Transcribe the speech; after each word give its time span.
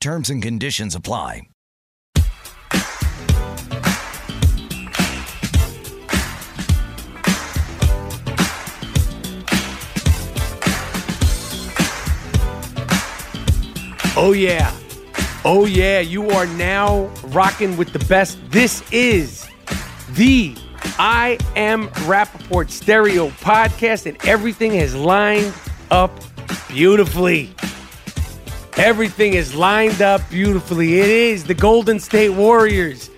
Terms 0.00 0.30
and 0.30 0.40
conditions 0.40 0.94
apply. 0.94 1.48
Oh, 14.16 14.32
yeah. 14.32 14.72
Oh, 15.44 15.66
yeah. 15.66 15.98
You 15.98 16.30
are 16.30 16.46
now 16.46 17.06
rocking 17.24 17.76
with 17.76 17.92
the 17.92 17.98
best. 18.06 18.38
This 18.52 18.84
is 18.92 19.48
the 20.10 20.54
I 21.00 21.38
Am 21.56 21.88
Rapaport 22.06 22.70
Stereo 22.70 23.30
podcast, 23.30 24.06
and 24.06 24.16
everything 24.24 24.74
has 24.74 24.94
lined 24.94 25.52
up 25.90 26.12
beautifully. 26.68 27.52
Everything 28.78 29.34
is 29.34 29.56
lined 29.56 30.00
up 30.02 30.20
beautifully. 30.30 31.00
It 31.00 31.08
is 31.08 31.42
the 31.42 31.52
Golden 31.52 31.98
State 31.98 32.28
Warriors 32.28 33.10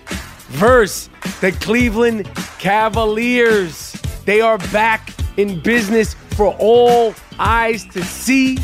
versus 0.48 1.10
the 1.43 1.53
Cleveland 1.53 2.26
Cavaliers. 2.59 3.93
They 4.25 4.41
are 4.41 4.56
back 4.72 5.12
in 5.37 5.60
business 5.60 6.15
for 6.31 6.56
all 6.59 7.15
eyes 7.38 7.84
to 7.88 8.03
see. 8.03 8.59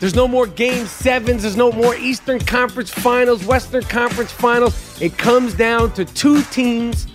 There's 0.00 0.16
no 0.16 0.26
more 0.26 0.48
game 0.48 0.86
sevens. 0.86 1.42
There's 1.42 1.56
no 1.56 1.70
more 1.70 1.94
Eastern 1.94 2.40
Conference 2.40 2.90
finals, 2.90 3.44
Western 3.44 3.84
Conference 3.84 4.32
finals. 4.32 5.00
It 5.00 5.16
comes 5.16 5.54
down 5.54 5.92
to 5.92 6.04
two 6.04 6.42
teams 6.42 7.06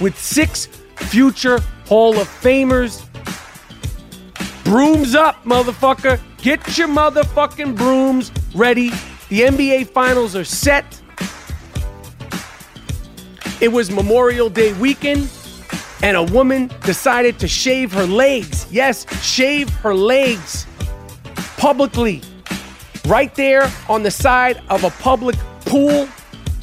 with 0.00 0.18
six 0.18 0.64
future 0.96 1.58
Hall 1.86 2.18
of 2.18 2.26
Famers. 2.26 3.04
Brooms 4.64 5.14
up, 5.14 5.44
motherfucker. 5.44 6.18
Get 6.42 6.78
your 6.78 6.88
motherfucking 6.88 7.76
brooms 7.76 8.32
ready. 8.54 8.88
The 9.28 9.42
NBA 9.42 9.88
finals 9.88 10.34
are 10.34 10.44
set. 10.44 10.98
It 13.60 13.68
was 13.68 13.90
Memorial 13.90 14.48
Day 14.48 14.72
weekend, 14.74 15.30
and 16.02 16.16
a 16.16 16.22
woman 16.22 16.70
decided 16.86 17.38
to 17.40 17.48
shave 17.48 17.92
her 17.92 18.06
legs. 18.06 18.66
Yes, 18.70 19.04
shave 19.22 19.68
her 19.68 19.94
legs 19.94 20.66
publicly 21.58 22.22
right 23.06 23.34
there 23.34 23.70
on 23.86 24.02
the 24.02 24.10
side 24.10 24.62
of 24.70 24.84
a 24.84 24.90
public 24.90 25.36
pool. 25.66 26.08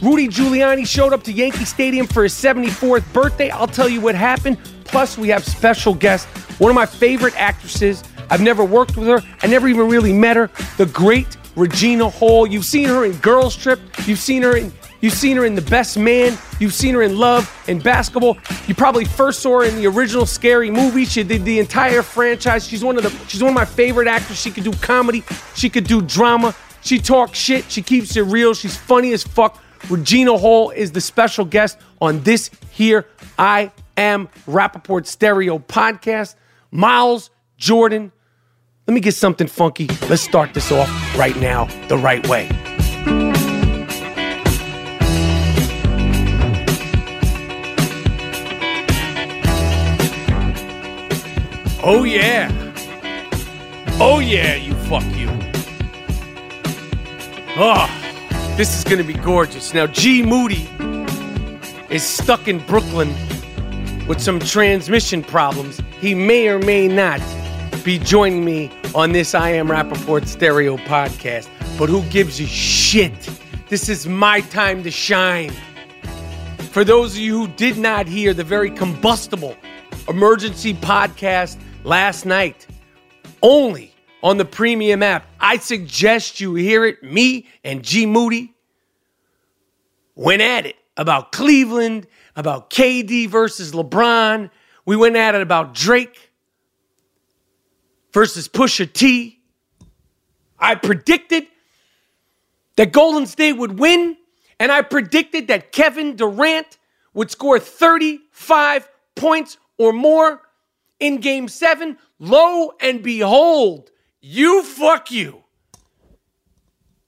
Rudy 0.01 0.27
Giuliani 0.27 0.87
showed 0.87 1.13
up 1.13 1.21
to 1.23 1.31
Yankee 1.31 1.65
Stadium 1.65 2.07
for 2.07 2.23
his 2.23 2.33
74th 2.33 3.13
birthday. 3.13 3.51
I'll 3.51 3.67
tell 3.67 3.87
you 3.87 4.01
what 4.01 4.15
happened. 4.15 4.57
Plus, 4.85 5.19
we 5.19 5.27
have 5.27 5.45
special 5.45 5.93
guest, 5.93 6.27
one 6.59 6.71
of 6.71 6.75
my 6.75 6.87
favorite 6.87 7.39
actresses. 7.39 8.03
I've 8.29 8.41
never 8.41 8.63
worked 8.63 8.97
with 8.97 9.07
her. 9.07 9.21
I 9.41 9.47
never 9.47 9.67
even 9.67 9.87
really 9.87 10.13
met 10.13 10.35
her. 10.35 10.49
The 10.77 10.85
great 10.85 11.37
Regina 11.55 12.09
Hall. 12.09 12.45
You've 12.45 12.65
seen 12.65 12.87
her 12.89 13.05
in 13.05 13.13
Girls 13.17 13.55
Trip. 13.55 13.79
You've 14.05 14.19
seen 14.19 14.43
her 14.43 14.55
in 14.55 14.71
You've 15.01 15.13
seen 15.13 15.37
her 15.37 15.45
in 15.45 15.53
The 15.53 15.61
Best 15.61 15.97
Man. 15.97 16.37
You've 16.59 16.73
seen 16.73 16.95
her 16.95 17.03
in 17.03 17.17
Love 17.17 17.51
and 17.67 17.83
Basketball. 17.83 18.37
You 18.65 18.73
probably 18.73 19.05
first 19.05 19.41
saw 19.41 19.59
her 19.59 19.63
in 19.63 19.75
the 19.75 19.85
original 19.85 20.25
Scary 20.25 20.71
Movie. 20.71 21.05
She 21.05 21.23
did 21.23 21.45
the 21.45 21.59
entire 21.59 22.01
franchise. 22.01 22.67
She's 22.67 22.83
one 22.83 22.97
of 22.97 23.03
the 23.03 23.09
she's 23.27 23.41
one 23.41 23.49
of 23.49 23.55
my 23.55 23.65
favorite 23.65 24.07
actors. 24.07 24.39
She 24.39 24.49
could 24.49 24.63
do 24.63 24.73
comedy. 24.73 25.23
She 25.55 25.69
could 25.69 25.83
do 25.83 26.01
drama. 26.01 26.55
She 26.81 26.97
talks 26.99 27.37
shit. 27.37 27.69
She 27.71 27.81
keeps 27.81 28.15
it 28.15 28.21
real. 28.23 28.53
She's 28.53 28.75
funny 28.75 29.13
as 29.13 29.23
fuck. 29.23 29.61
Regina 29.89 30.35
Hall 30.35 30.71
is 30.71 30.91
the 30.91 31.01
special 31.01 31.45
guest 31.45 31.77
on 32.01 32.23
this 32.23 32.49
here 32.71 33.05
I 33.37 33.71
Am 33.97 34.27
Rapaport 34.47 35.05
Stereo 35.05 35.59
podcast. 35.59 36.35
Miles 36.71 37.29
Jordan. 37.57 38.11
Let 38.87 38.93
me 38.93 39.01
get 39.01 39.15
something 39.15 39.47
funky. 39.47 39.87
Let's 40.07 40.21
start 40.21 40.53
this 40.53 40.71
off 40.71 40.89
right 41.17 41.35
now 41.41 41.65
the 41.89 41.97
right 41.97 42.25
way. 42.25 42.47
Oh, 51.83 52.05
yeah. 52.05 52.49
Oh, 53.99 54.19
yeah, 54.19 54.55
you 54.55 54.73
fuck 54.85 55.03
you. 55.17 55.27
Oh, 57.57 57.89
this 58.55 58.73
is 58.73 58.85
going 58.85 58.99
to 58.99 59.03
be 59.03 59.15
gorgeous. 59.15 59.73
Now, 59.73 59.87
G 59.87 60.23
Moody 60.23 60.69
is 61.89 62.03
stuck 62.03 62.47
in 62.47 62.59
Brooklyn 62.59 63.13
with 64.07 64.21
some 64.21 64.39
transmission 64.39 65.23
problems. 65.23 65.81
He 65.99 66.15
may 66.15 66.47
or 66.47 66.59
may 66.59 66.87
not 66.87 67.19
be 67.83 67.99
joining 67.99 68.45
me 68.45 68.71
on 68.97 69.11
this 69.11 69.35
I 69.35 69.51
Am 69.51 69.67
Rapaport 69.67 70.25
Stereo 70.25 70.75
podcast. 70.75 71.47
But 71.77 71.87
who 71.87 72.01
gives 72.05 72.39
a 72.39 72.47
shit? 72.47 73.29
This 73.69 73.89
is 73.89 74.07
my 74.07 74.41
time 74.41 74.81
to 74.81 74.89
shine. 74.89 75.51
For 76.71 76.83
those 76.83 77.13
of 77.13 77.19
you 77.19 77.37
who 77.37 77.47
did 77.47 77.77
not 77.77 78.07
hear 78.07 78.33
the 78.33 78.43
very 78.43 78.71
combustible 78.71 79.55
emergency 80.07 80.73
podcast 80.73 81.57
last 81.83 82.25
night, 82.25 82.65
only 83.43 83.93
on 84.23 84.37
the 84.37 84.45
premium 84.45 85.03
app, 85.03 85.27
I 85.39 85.57
suggest 85.57 86.41
you 86.41 86.55
hear 86.55 86.83
it. 86.83 87.03
Me 87.03 87.45
and 87.63 87.83
G 87.83 88.07
Moody 88.07 88.55
went 90.15 90.41
at 90.41 90.65
it 90.65 90.75
about 90.97 91.31
Cleveland, 91.31 92.07
about 92.35 92.71
KD 92.71 93.29
versus 93.29 93.73
LeBron. 93.73 94.49
We 94.87 94.95
went 94.95 95.15
at 95.17 95.35
it 95.35 95.43
about 95.43 95.75
Drake 95.75 96.26
versus 98.17 98.47
Pusha 98.47 98.91
T. 98.91 99.37
I 100.57 100.73
predicted 100.73 101.45
that 102.75 102.91
Golden 102.91 103.27
State 103.27 103.53
would 103.53 103.77
win, 103.77 104.17
and 104.59 104.71
I 104.71 104.81
predicted 104.81 105.49
that 105.49 105.71
Kevin 105.71 106.15
Durant 106.15 106.79
would 107.13 107.29
score 107.29 107.59
35 107.59 108.89
points 109.13 109.59
or 109.77 109.93
more 109.93 110.41
in 110.99 111.17
game 111.17 111.47
seven. 111.47 111.99
Lo 112.17 112.71
and 112.81 113.03
behold, 113.03 113.91
you 114.19 114.63
fuck 114.63 115.11
you. 115.11 115.43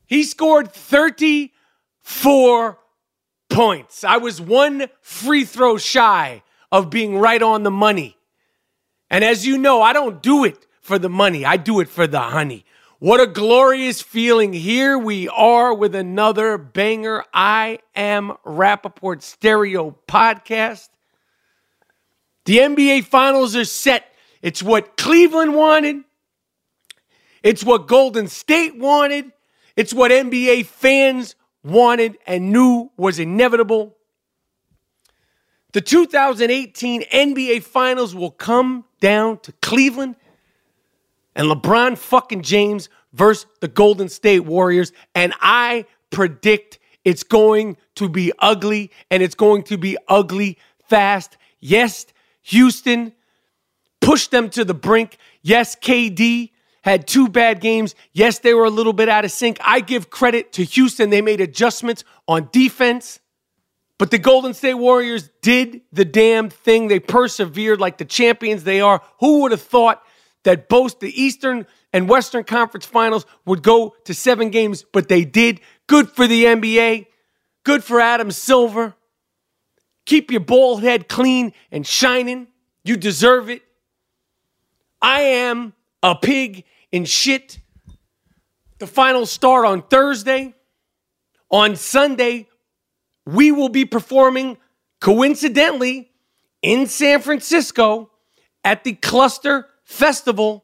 He 0.06 0.22
scored 0.22 0.72
34 0.72 2.78
points. 3.50 4.04
I 4.04 4.18
was 4.18 4.40
one 4.40 4.86
free 5.02 5.44
throw 5.44 5.80
shy 5.80 6.44
of 6.72 6.92
being 6.92 7.18
right 7.18 7.42
on 7.42 7.64
the 7.64 7.72
money. 7.72 8.16
And 9.10 9.24
as 9.24 9.48
you 9.48 9.58
know, 9.58 9.82
I 9.82 9.92
don't 9.92 10.22
do 10.22 10.46
it 10.46 10.68
for 10.90 10.98
the 10.98 11.08
money, 11.08 11.46
I 11.46 11.56
do 11.56 11.80
it 11.82 11.88
for 11.88 12.08
the 12.08 12.20
honey. 12.20 12.66
What 12.98 13.22
a 13.22 13.28
glorious 13.28 14.02
feeling. 14.02 14.54
Here 14.54 14.98
we 14.98 15.30
are 15.30 15.72
with 15.72 15.94
another 15.94 16.58
banger. 16.58 17.24
I 17.32 17.78
am 17.96 18.34
Rapaport 18.44 19.22
Stereo 19.22 19.96
podcast. 20.08 20.90
The 22.46 22.58
NBA 22.58 23.04
Finals 23.06 23.56
are 23.56 23.66
set. 23.66 24.04
It's 24.42 24.64
what 24.64 24.98
Cleveland 24.98 25.54
wanted. 25.54 25.98
It's 27.44 27.64
what 27.64 27.88
Golden 27.88 28.28
State 28.28 28.76
wanted. 28.76 29.32
It's 29.76 29.94
what 29.94 30.10
NBA 30.10 30.66
fans 30.66 31.36
wanted 31.64 32.18
and 32.26 32.52
knew 32.52 32.90
was 32.98 33.20
inevitable. 33.20 33.96
The 35.74 35.82
2018 35.82 37.04
NBA 37.04 37.62
Finals 37.62 38.16
will 38.16 38.32
come 38.32 38.86
down 39.00 39.38
to 39.42 39.52
Cleveland 39.62 40.16
and 41.40 41.50
LeBron 41.50 41.98
fucking 41.98 42.42
James 42.42 42.90
versus 43.14 43.48
the 43.62 43.70
Golden 43.70 44.10
State 44.10 44.42
Warriors. 44.42 44.92
And 45.16 45.34
I 45.40 45.86
predict 46.10 46.80
it's 47.06 47.24
going 47.24 47.78
to 47.96 48.10
be 48.10 48.34
ugly 48.40 48.92
and 49.10 49.24
it's 49.24 49.36
going 49.36 49.64
to 49.64 49.78
be 49.78 49.98
ugly 50.10 50.58
fast. 50.90 51.38
Yes, 51.62 52.08
Houston 52.42 53.14
pushed 54.02 54.32
them 54.32 54.50
to 54.50 54.66
the 54.66 54.74
brink. 54.74 55.18
Yes, 55.42 55.78
KD 55.78 56.52
had 56.82 57.08
two 57.08 57.30
bad 57.30 57.62
games. 57.62 57.96
Yes, 58.12 58.40
they 58.40 58.54
were 58.54 58.66
a 58.66 58.70
little 58.70 58.92
bit 58.92 59.08
out 59.08 59.24
of 59.24 59.32
sync. 59.32 59.60
I 59.62 59.80
give 59.80 60.10
credit 60.10 60.52
to 60.54 60.66
Houston. 60.66 61.10
They 61.10 61.22
made 61.22 61.40
adjustments 61.40 62.04
on 62.28 62.50
defense. 62.52 63.22
But 63.98 64.12
the 64.12 64.20
Golden 64.20 64.54
State 64.54 64.74
Warriors 64.74 65.30
did 65.42 65.84
the 65.94 66.04
damn 66.04 66.50
thing. 66.50 66.90
They 66.90 67.00
persevered 67.00 67.80
like 67.80 67.98
the 67.98 68.04
champions 68.04 68.66
they 68.66 68.82
are. 68.82 69.02
Who 69.22 69.44
would 69.44 69.52
have 69.52 69.62
thought 69.62 70.04
that 70.44 70.70
both 70.70 71.00
the 71.00 71.22
Eastern 71.22 71.66
and 71.92 72.08
Western 72.08 72.44
Conference 72.44 72.86
Finals 72.86 73.26
would 73.46 73.64
go 73.64 73.96
to 74.06 74.14
seven 74.14 74.50
games? 74.50 74.86
But 74.92 75.10
they 75.10 75.26
did. 75.26 75.62
Good 75.88 76.10
for 76.10 76.28
the 76.28 76.46
NBA. 76.46 77.08
Good 77.64 77.84
for 77.84 78.00
Adam 78.00 78.32
Silver. 78.32 78.96
Keep 80.06 80.32
your 80.32 80.42
bald 80.42 80.82
head 80.82 81.08
clean 81.08 81.54
and 81.72 81.86
shining. 81.86 82.48
You 82.84 82.98
deserve 82.98 83.50
it. 83.50 83.62
I 85.02 85.22
am 85.22 85.74
a 86.02 86.16
pig 86.16 86.66
in 86.92 87.06
shit. 87.06 87.60
The 88.80 88.88
finals 88.88 89.32
start 89.32 89.66
on 89.66 89.84
Thursday. 89.84 90.54
On 91.52 91.76
Sunday, 91.76 92.48
we 93.26 93.52
will 93.52 93.70
be 93.70 93.86
performing 93.86 94.58
coincidentally 95.00 96.12
in 96.62 96.88
San 96.88 97.22
Francisco 97.22 98.12
at 98.64 98.84
the 98.84 98.94
Cluster 98.94 99.68
Festival. 99.90 100.64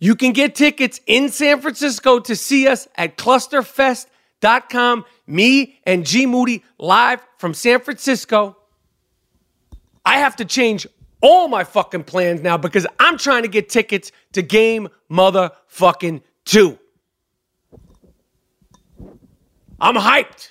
You 0.00 0.16
can 0.16 0.32
get 0.32 0.56
tickets 0.56 1.00
in 1.06 1.28
San 1.28 1.60
Francisco 1.60 2.18
to 2.18 2.34
see 2.34 2.66
us 2.66 2.88
at 2.96 3.16
clusterfest.com. 3.16 5.04
Me 5.28 5.78
and 5.84 6.04
G 6.04 6.26
Moody 6.26 6.64
live 6.76 7.24
from 7.38 7.54
San 7.54 7.78
Francisco. 7.78 8.56
I 10.04 10.18
have 10.18 10.34
to 10.36 10.44
change 10.44 10.84
all 11.20 11.46
my 11.46 11.62
fucking 11.62 12.02
plans 12.02 12.42
now 12.42 12.58
because 12.58 12.88
I'm 12.98 13.18
trying 13.18 13.42
to 13.42 13.48
get 13.48 13.68
tickets 13.68 14.10
to 14.32 14.42
game 14.42 14.88
motherfucking 15.08 16.20
two. 16.44 16.76
I'm 19.80 19.94
hyped. 19.94 20.50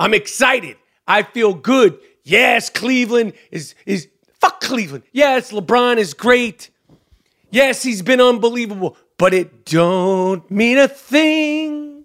I'm 0.00 0.12
excited. 0.12 0.76
I 1.06 1.22
feel 1.22 1.54
good. 1.54 2.00
Yes, 2.24 2.68
Cleveland 2.68 3.34
is 3.52 3.76
is 3.86 4.08
fuck 4.42 4.60
Cleveland. 4.60 5.04
Yes, 5.12 5.52
LeBron 5.52 5.98
is 5.98 6.14
great. 6.14 6.70
Yes, 7.50 7.82
he's 7.82 8.02
been 8.02 8.20
unbelievable, 8.20 8.96
but 9.16 9.32
it 9.32 9.64
don't 9.64 10.50
mean 10.50 10.78
a 10.78 10.88
thing 10.88 12.04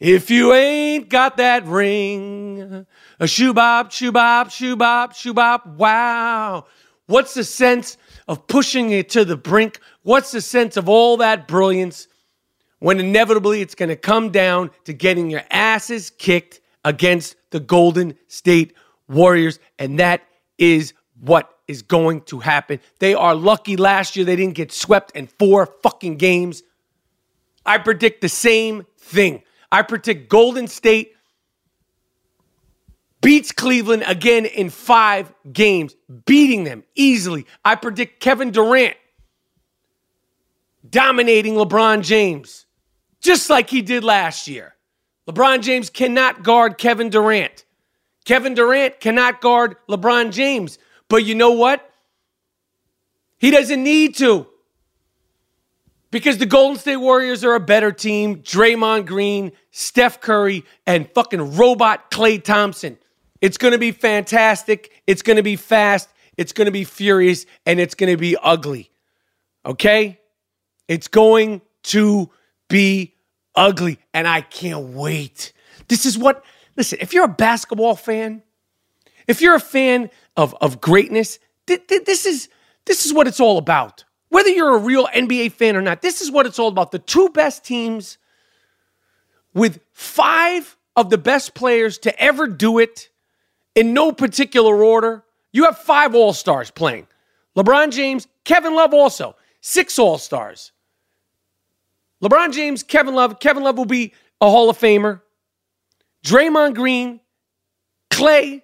if 0.00 0.30
you 0.30 0.52
ain't 0.52 1.08
got 1.08 1.36
that 1.36 1.64
ring. 1.66 2.86
A 3.20 3.24
shoebop, 3.24 3.90
shoebop, 3.90 4.46
shoebop, 4.46 5.12
shoebop. 5.12 5.66
Wow. 5.76 6.66
What's 7.06 7.34
the 7.34 7.44
sense 7.44 7.96
of 8.26 8.46
pushing 8.48 8.90
it 8.90 9.08
to 9.10 9.24
the 9.24 9.36
brink? 9.36 9.78
What's 10.02 10.32
the 10.32 10.40
sense 10.40 10.76
of 10.76 10.88
all 10.88 11.18
that 11.18 11.46
brilliance 11.46 12.08
when 12.80 12.98
inevitably 12.98 13.60
it's 13.60 13.76
going 13.76 13.90
to 13.90 13.96
come 13.96 14.30
down 14.30 14.70
to 14.84 14.92
getting 14.92 15.30
your 15.30 15.44
asses 15.50 16.10
kicked 16.10 16.60
against 16.84 17.36
the 17.50 17.60
Golden 17.60 18.16
State 18.26 18.74
Warriors? 19.08 19.60
And 19.78 20.00
that 20.00 20.22
is 20.58 20.94
what 21.20 21.50
is 21.66 21.82
going 21.82 22.22
to 22.22 22.40
happen. 22.40 22.80
They 22.98 23.14
are 23.14 23.34
lucky 23.34 23.76
last 23.76 24.16
year 24.16 24.24
they 24.24 24.36
didn't 24.36 24.54
get 24.54 24.72
swept 24.72 25.16
in 25.16 25.26
four 25.26 25.66
fucking 25.82 26.16
games. 26.16 26.62
I 27.64 27.78
predict 27.78 28.20
the 28.20 28.28
same 28.28 28.86
thing. 28.98 29.42
I 29.72 29.82
predict 29.82 30.28
Golden 30.28 30.68
State 30.68 31.16
beats 33.20 33.50
Cleveland 33.50 34.04
again 34.06 34.46
in 34.46 34.70
five 34.70 35.32
games, 35.52 35.96
beating 36.26 36.62
them 36.62 36.84
easily. 36.94 37.44
I 37.64 37.74
predict 37.74 38.20
Kevin 38.20 38.52
Durant 38.52 38.96
dominating 40.88 41.54
LeBron 41.54 42.04
James, 42.04 42.66
just 43.20 43.50
like 43.50 43.68
he 43.68 43.82
did 43.82 44.04
last 44.04 44.46
year. 44.46 44.76
LeBron 45.28 45.60
James 45.62 45.90
cannot 45.90 46.44
guard 46.44 46.78
Kevin 46.78 47.10
Durant. 47.10 47.64
Kevin 48.24 48.54
Durant 48.54 49.00
cannot 49.00 49.40
guard 49.40 49.74
LeBron 49.88 50.30
James. 50.30 50.78
But 51.08 51.24
you 51.24 51.34
know 51.34 51.52
what? 51.52 51.88
He 53.38 53.50
doesn't 53.50 53.82
need 53.82 54.16
to. 54.16 54.46
Because 56.10 56.38
the 56.38 56.46
Golden 56.46 56.78
State 56.78 56.96
Warriors 56.96 57.44
are 57.44 57.54
a 57.54 57.60
better 57.60 57.92
team. 57.92 58.36
Draymond 58.36 59.06
Green, 59.06 59.52
Steph 59.70 60.20
Curry, 60.20 60.64
and 60.86 61.10
fucking 61.10 61.56
robot 61.56 62.10
Klay 62.10 62.42
Thompson. 62.42 62.96
It's 63.40 63.58
going 63.58 63.72
to 63.72 63.78
be 63.78 63.92
fantastic. 63.92 65.02
It's 65.06 65.22
going 65.22 65.36
to 65.36 65.42
be 65.42 65.56
fast. 65.56 66.08
It's 66.36 66.52
going 66.52 66.66
to 66.66 66.72
be 66.72 66.84
furious 66.84 67.46
and 67.64 67.80
it's 67.80 67.94
going 67.94 68.10
to 68.12 68.16
be 68.16 68.36
ugly. 68.42 68.90
Okay? 69.64 70.20
It's 70.88 71.08
going 71.08 71.62
to 71.84 72.30
be 72.68 73.14
ugly 73.54 73.98
and 74.14 74.28
I 74.28 74.40
can't 74.40 74.94
wait. 74.94 75.52
This 75.88 76.06
is 76.06 76.16
what, 76.16 76.44
listen, 76.76 76.98
if 77.00 77.12
you're 77.12 77.24
a 77.24 77.28
basketball 77.28 77.96
fan, 77.96 78.42
if 79.26 79.40
you're 79.40 79.54
a 79.54 79.60
fan 79.60 80.10
of, 80.36 80.54
of 80.60 80.80
greatness, 80.80 81.38
th- 81.66 81.86
th- 81.86 82.04
this 82.04 82.26
is 82.26 82.48
this 82.84 83.04
is 83.04 83.12
what 83.12 83.26
it's 83.26 83.40
all 83.40 83.58
about. 83.58 84.04
Whether 84.28 84.50
you're 84.50 84.76
a 84.76 84.78
real 84.78 85.06
NBA 85.08 85.52
fan 85.52 85.76
or 85.76 85.82
not, 85.82 86.02
this 86.02 86.20
is 86.20 86.30
what 86.30 86.46
it's 86.46 86.58
all 86.58 86.68
about. 86.68 86.92
The 86.92 86.98
two 86.98 87.28
best 87.30 87.64
teams 87.64 88.18
with 89.54 89.80
five 89.92 90.76
of 90.94 91.10
the 91.10 91.18
best 91.18 91.54
players 91.54 91.98
to 91.98 92.20
ever 92.20 92.46
do 92.46 92.78
it 92.78 93.10
in 93.74 93.92
no 93.92 94.12
particular 94.12 94.82
order. 94.82 95.24
You 95.52 95.64
have 95.64 95.78
five 95.78 96.14
All 96.14 96.32
Stars 96.32 96.70
playing 96.70 97.06
LeBron 97.56 97.92
James, 97.92 98.28
Kevin 98.44 98.74
Love 98.74 98.94
also, 98.94 99.36
six 99.60 99.98
All 99.98 100.18
Stars. 100.18 100.72
LeBron 102.22 102.52
James, 102.52 102.82
Kevin 102.82 103.14
Love. 103.14 103.38
Kevin 103.40 103.62
Love 103.62 103.76
will 103.76 103.84
be 103.84 104.12
a 104.40 104.50
Hall 104.50 104.70
of 104.70 104.78
Famer. 104.78 105.20
Draymond 106.24 106.74
Green, 106.74 107.20
Klay, 108.10 108.62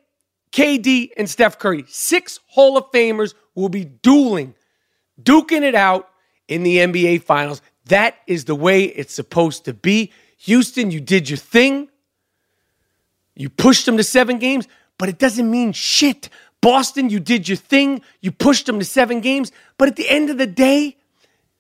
KD, 0.53 1.11
and 1.17 1.29
Steph 1.29 1.59
Curry. 1.59 1.85
Six 1.89 2.39
Hall 2.47 2.77
of 2.77 2.91
Famers 2.93 3.35
will 3.55 3.69
be 3.69 3.85
dueling, 3.85 4.55
duking 5.21 5.63
it 5.63 5.75
out 5.75 6.09
in 6.47 6.63
the 6.63 6.77
NBA 6.79 7.23
Finals. 7.23 7.63
That 7.87 8.17
is 8.27 8.45
the 8.45 8.55
way 8.55 8.85
it's 8.85 9.15
supposed 9.15 9.65
to 9.65 9.75
be. 9.75 10.13
Houston, 10.39 10.91
you 10.91 11.01
did 11.01 11.29
your 11.29 11.39
thing. 11.39 11.89
You 13.35 13.49
pushed 13.49 13.87
them 13.87 13.97
to 13.97 14.05
seven 14.05 14.39
games, 14.39 14.69
but 14.99 15.09
it 15.09 15.19
doesn't 15.19 15.51
mean 15.51 15.73
shit. 15.73 16.29
Boston, 16.61 17.11
you 17.11 17.19
did 17.19 17.49
your 17.49 17.57
thing. 17.57 18.03
You 18.21 18.31
pushed 18.31 18.67
them 18.67 18.79
to 18.79 18.85
seven 18.85 19.21
games. 19.21 19.51
But 19.79 19.89
at 19.89 19.97
the 19.97 20.09
end 20.09 20.31
of 20.31 20.39
the 20.39 20.47
day, 20.47 20.97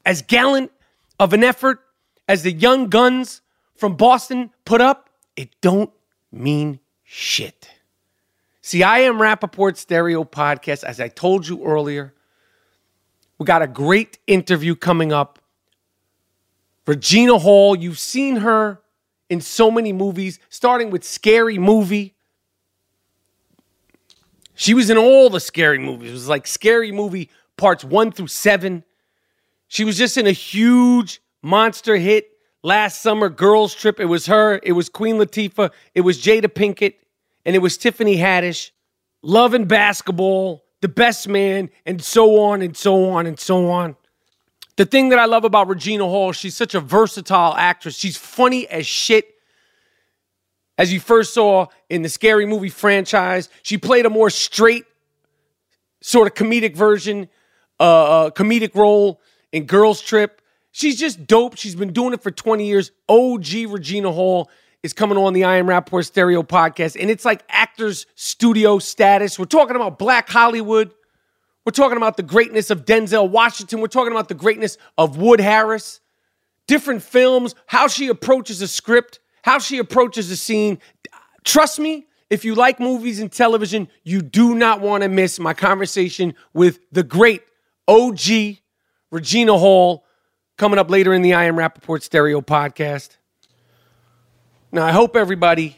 as 0.05 0.23
gallant 0.23 0.71
of 1.19 1.33
an 1.33 1.43
effort 1.43 1.81
as 2.29 2.43
the 2.43 2.53
young 2.53 2.89
guns 2.89 3.41
from 3.75 3.97
Boston 3.97 4.51
put 4.65 4.81
up, 4.81 5.11
it 5.35 5.51
don't 5.61 5.91
mean 6.31 6.79
shit. 7.03 7.69
See, 8.64 8.85
I 8.85 9.00
am 9.00 9.19
Rapaport 9.19 9.76
Stereo 9.76 10.23
Podcast. 10.23 10.85
As 10.85 11.00
I 11.00 11.09
told 11.09 11.49
you 11.49 11.64
earlier, 11.64 12.14
we 13.37 13.45
got 13.45 13.61
a 13.61 13.66
great 13.66 14.21
interview 14.28 14.76
coming 14.76 15.12
up. 15.12 15.40
Regina 16.87 17.38
Hall, 17.38 17.76
you've 17.76 17.99
seen 17.99 18.37
her 18.37 18.81
in 19.28 19.40
so 19.40 19.69
many 19.69 19.92
movies, 19.92 20.38
starting 20.49 20.90
with 20.90 21.02
Scary 21.02 21.59
Movie. 21.59 22.14
She 24.54 24.75
was 24.75 24.90
in 24.90 24.97
all 24.97 25.28
the 25.28 25.40
scary 25.40 25.78
movies. 25.78 26.11
It 26.11 26.14
was 26.14 26.28
like 26.28 26.47
Scary 26.47 26.92
Movie 26.92 27.31
parts 27.57 27.83
one 27.83 28.12
through 28.12 28.28
seven. 28.28 28.85
She 29.66 29.85
was 29.85 29.99
just 29.99 30.16
in 30.16 30.28
a 30.28 30.33
huge 30.33 31.21
monster 31.42 31.97
hit 31.97 32.28
last 32.62 33.02
summer, 33.02 33.28
Girls 33.28 33.75
Trip. 33.75 33.99
It 33.99 34.04
was 34.04 34.26
her, 34.26 34.61
it 34.62 34.73
was 34.73 34.88
Queen 34.88 35.16
Latifah, 35.16 35.71
it 35.95 36.02
was 36.02 36.23
Jada 36.23 36.47
Pinkett, 36.47 36.95
and 37.45 37.57
it 37.57 37.61
was 37.61 37.77
Tiffany 37.77 38.17
Haddish. 38.17 38.71
Love 39.23 39.55
and 39.55 39.69
basketball, 39.69 40.65
the 40.81 40.89
best 40.89 41.29
man, 41.29 41.71
and 41.87 42.03
so 42.03 42.41
on 42.41 42.61
and 42.61 42.77
so 42.77 43.11
on 43.11 43.27
and 43.27 43.39
so 43.39 43.71
on. 43.71 43.97
The 44.77 44.87
thing 44.87 45.11
that 45.11 45.19
I 45.19 45.27
love 45.27 45.45
about 45.45 45.69
Regina 45.69 46.05
Hall, 46.05 46.33
she's 46.33 46.57
such 46.57 46.75
a 46.75 46.81
versatile 46.81 47.55
actress. 47.55 47.97
She's 47.97 48.17
funny 48.17 48.67
as 48.69 48.87
shit. 48.87 49.29
As 50.79 50.93
you 50.93 50.99
first 50.99 51.35
saw 51.35 51.67
in 51.91 52.03
the 52.03 52.09
scary 52.09 52.47
movie 52.47 52.71
franchise, 52.71 53.49
she 53.63 53.77
played 53.79 54.07
a 54.07 54.11
more 54.11 54.31
straight, 54.31 54.85
sort 56.01 56.27
of 56.27 56.35
comedic 56.35 56.75
version, 56.75 57.29
uh, 57.79 57.83
uh 58.27 58.31
comedic 58.31 58.75
role 58.75 59.21
in 59.53 59.65
Girls 59.65 60.01
Trip. 60.01 60.41
She's 60.73 60.99
just 60.99 61.27
dope. 61.27 61.57
She's 61.57 61.75
been 61.75 61.93
doing 61.93 62.15
it 62.15 62.23
for 62.23 62.31
20 62.31 62.67
years. 62.67 62.91
OG 63.09 63.69
Regina 63.69 64.11
Hall 64.11 64.51
is 64.83 64.93
coming 64.93 65.17
on 65.17 65.33
the 65.33 65.45
I 65.45 65.57
Am 65.57 65.67
Rapaport 65.67 66.07
Stereo 66.07 66.43
podcast, 66.43 67.01
and 67.01 67.11
it's 67.11 67.25
like 67.25 67.43
actors 67.49 68.07
studio 68.15 68.79
status. 68.79 69.39
We're 69.39 69.45
talking 69.45 69.77
about 69.77 69.99
Black 69.99 70.29
Hollywood. 70.29 70.93
We're 71.65 71.73
talking 71.73 71.97
about 71.97 72.17
the 72.17 72.25
greatness 72.25 72.71
of 72.71 72.85
Denzel 72.85 73.31
Washington. 73.31 73.81
We're 73.81 73.87
talking 73.87 74.12
about 74.12 74.29
the 74.29 74.35
greatness 74.35 74.79
of 74.99 75.17
Wood 75.17 75.41
Harris. 75.41 76.01
Different 76.67 77.03
films, 77.03 77.55
how 77.67 77.87
she 77.87 78.09
approaches 78.09 78.61
a 78.62 78.69
script, 78.69 79.21
how 79.43 79.59
she 79.59 79.79
approaches 79.79 80.31
a 80.31 80.37
scene. 80.37 80.79
Trust 81.45 81.79
me, 81.79 82.07
if 82.31 82.45
you 82.45 82.55
like 82.55 82.81
movies 82.81 83.21
and 83.21 83.31
television, 83.31 83.89
you 84.05 84.23
do 84.23 84.55
not 84.55 84.81
want 84.81 85.03
to 85.03 85.09
miss 85.09 85.39
my 85.39 85.55
conversation 85.55 86.35
with 86.55 86.81
the 86.91 87.03
great 87.03 87.43
OG 87.87 88.57
Regina 89.11 89.57
Hall 89.57 90.05
coming 90.57 90.79
up 90.79 90.91
later 90.91 91.12
in 91.12 91.23
the 91.23 91.35
I 91.35 91.45
Am 91.45 91.57
Rapaport 91.57 92.03
Stereo 92.03 92.41
podcast. 92.41 93.17
Now, 94.75 94.87
I 94.87 94.93
hope 94.93 95.17
everybody 95.17 95.76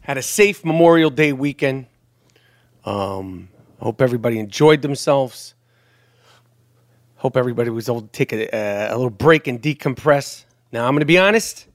had 0.00 0.16
a 0.16 0.22
safe 0.22 0.64
Memorial 0.64 1.10
Day 1.10 1.32
weekend. 1.32 1.86
Um, 2.84 3.48
hope 3.80 4.00
everybody 4.00 4.38
enjoyed 4.38 4.80
themselves. 4.80 5.56
Hope 7.16 7.36
everybody 7.36 7.68
was 7.68 7.88
able 7.88 8.02
to 8.02 8.08
take 8.08 8.32
a, 8.32 8.48
a, 8.54 8.90
a 8.90 8.94
little 8.94 9.10
break 9.10 9.48
and 9.48 9.60
decompress. 9.60 10.44
Now, 10.70 10.86
I'm 10.86 10.92
going 10.92 11.00
to 11.00 11.04
be 11.04 11.18
honest. 11.18 11.66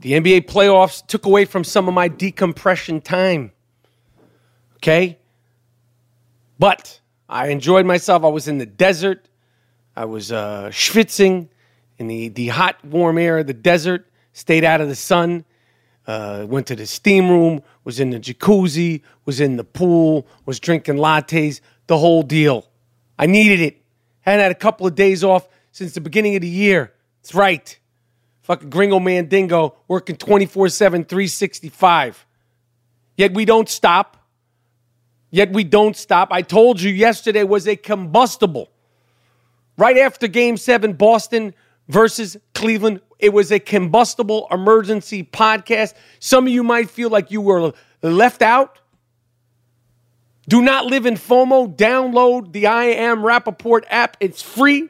The 0.00 0.12
NBA 0.12 0.46
playoffs 0.46 1.06
took 1.06 1.26
away 1.26 1.44
from 1.44 1.62
some 1.62 1.86
of 1.86 1.92
my 1.92 2.08
decompression 2.08 3.02
time. 3.02 3.52
Okay? 4.76 5.18
But 6.58 6.98
I 7.28 7.48
enjoyed 7.48 7.84
myself. 7.84 8.24
I 8.24 8.28
was 8.28 8.48
in 8.48 8.56
the 8.56 8.64
desert. 8.64 9.28
I 9.94 10.06
was 10.06 10.32
uh, 10.32 10.70
schwitzing 10.72 11.48
in 11.98 12.06
the, 12.06 12.28
the 12.28 12.48
hot, 12.48 12.82
warm 12.82 13.18
air 13.18 13.36
of 13.36 13.46
the 13.46 13.52
desert, 13.52 14.06
stayed 14.32 14.64
out 14.64 14.80
of 14.80 14.88
the 14.88 14.94
sun, 14.94 15.44
uh, 16.06 16.44
went 16.48 16.66
to 16.68 16.76
the 16.76 16.86
steam 16.86 17.28
room, 17.28 17.62
was 17.84 18.00
in 18.00 18.10
the 18.10 18.18
jacuzzi, 18.18 19.02
was 19.24 19.40
in 19.40 19.56
the 19.56 19.64
pool, 19.64 20.26
was 20.46 20.58
drinking 20.58 20.96
lattes, 20.96 21.60
the 21.86 21.98
whole 21.98 22.22
deal. 22.22 22.66
I 23.18 23.26
needed 23.26 23.60
it. 23.60 23.82
Hadn't 24.22 24.40
had 24.40 24.52
a 24.52 24.56
couple 24.56 24.86
of 24.86 24.94
days 24.94 25.24
off 25.24 25.48
since 25.72 25.92
the 25.92 26.00
beginning 26.00 26.36
of 26.36 26.42
the 26.42 26.48
year. 26.48 26.92
That's 27.22 27.34
right. 27.34 27.78
Fucking 28.42 28.70
gringo 28.70 28.98
mandingo 28.98 29.76
working 29.88 30.16
24 30.16 30.68
7, 30.68 31.04
365. 31.04 32.26
Yet 33.16 33.34
we 33.34 33.44
don't 33.44 33.68
stop. 33.68 34.16
Yet 35.30 35.52
we 35.52 35.62
don't 35.64 35.96
stop. 35.96 36.32
I 36.32 36.42
told 36.42 36.80
you 36.80 36.90
yesterday 36.90 37.44
was 37.44 37.68
a 37.68 37.76
combustible. 37.76 38.70
Right 39.76 39.96
after 39.96 40.26
game 40.26 40.56
seven, 40.56 40.94
Boston 40.94 41.54
versus 41.90 42.36
Cleveland, 42.54 43.00
it 43.18 43.32
was 43.32 43.50
a 43.52 43.58
combustible 43.58 44.46
emergency 44.50 45.24
podcast. 45.24 45.94
Some 46.20 46.46
of 46.46 46.52
you 46.52 46.62
might 46.62 46.88
feel 46.88 47.10
like 47.10 47.30
you 47.30 47.40
were 47.40 47.72
left 48.02 48.42
out. 48.42 48.78
Do 50.48 50.62
not 50.62 50.86
live 50.86 51.06
in 51.06 51.14
FOMO. 51.14 51.76
Download 51.76 52.52
the 52.52 52.66
I 52.66 52.84
Am 52.86 53.18
Rapaport 53.18 53.84
app. 53.88 54.16
It's 54.20 54.40
free. 54.40 54.88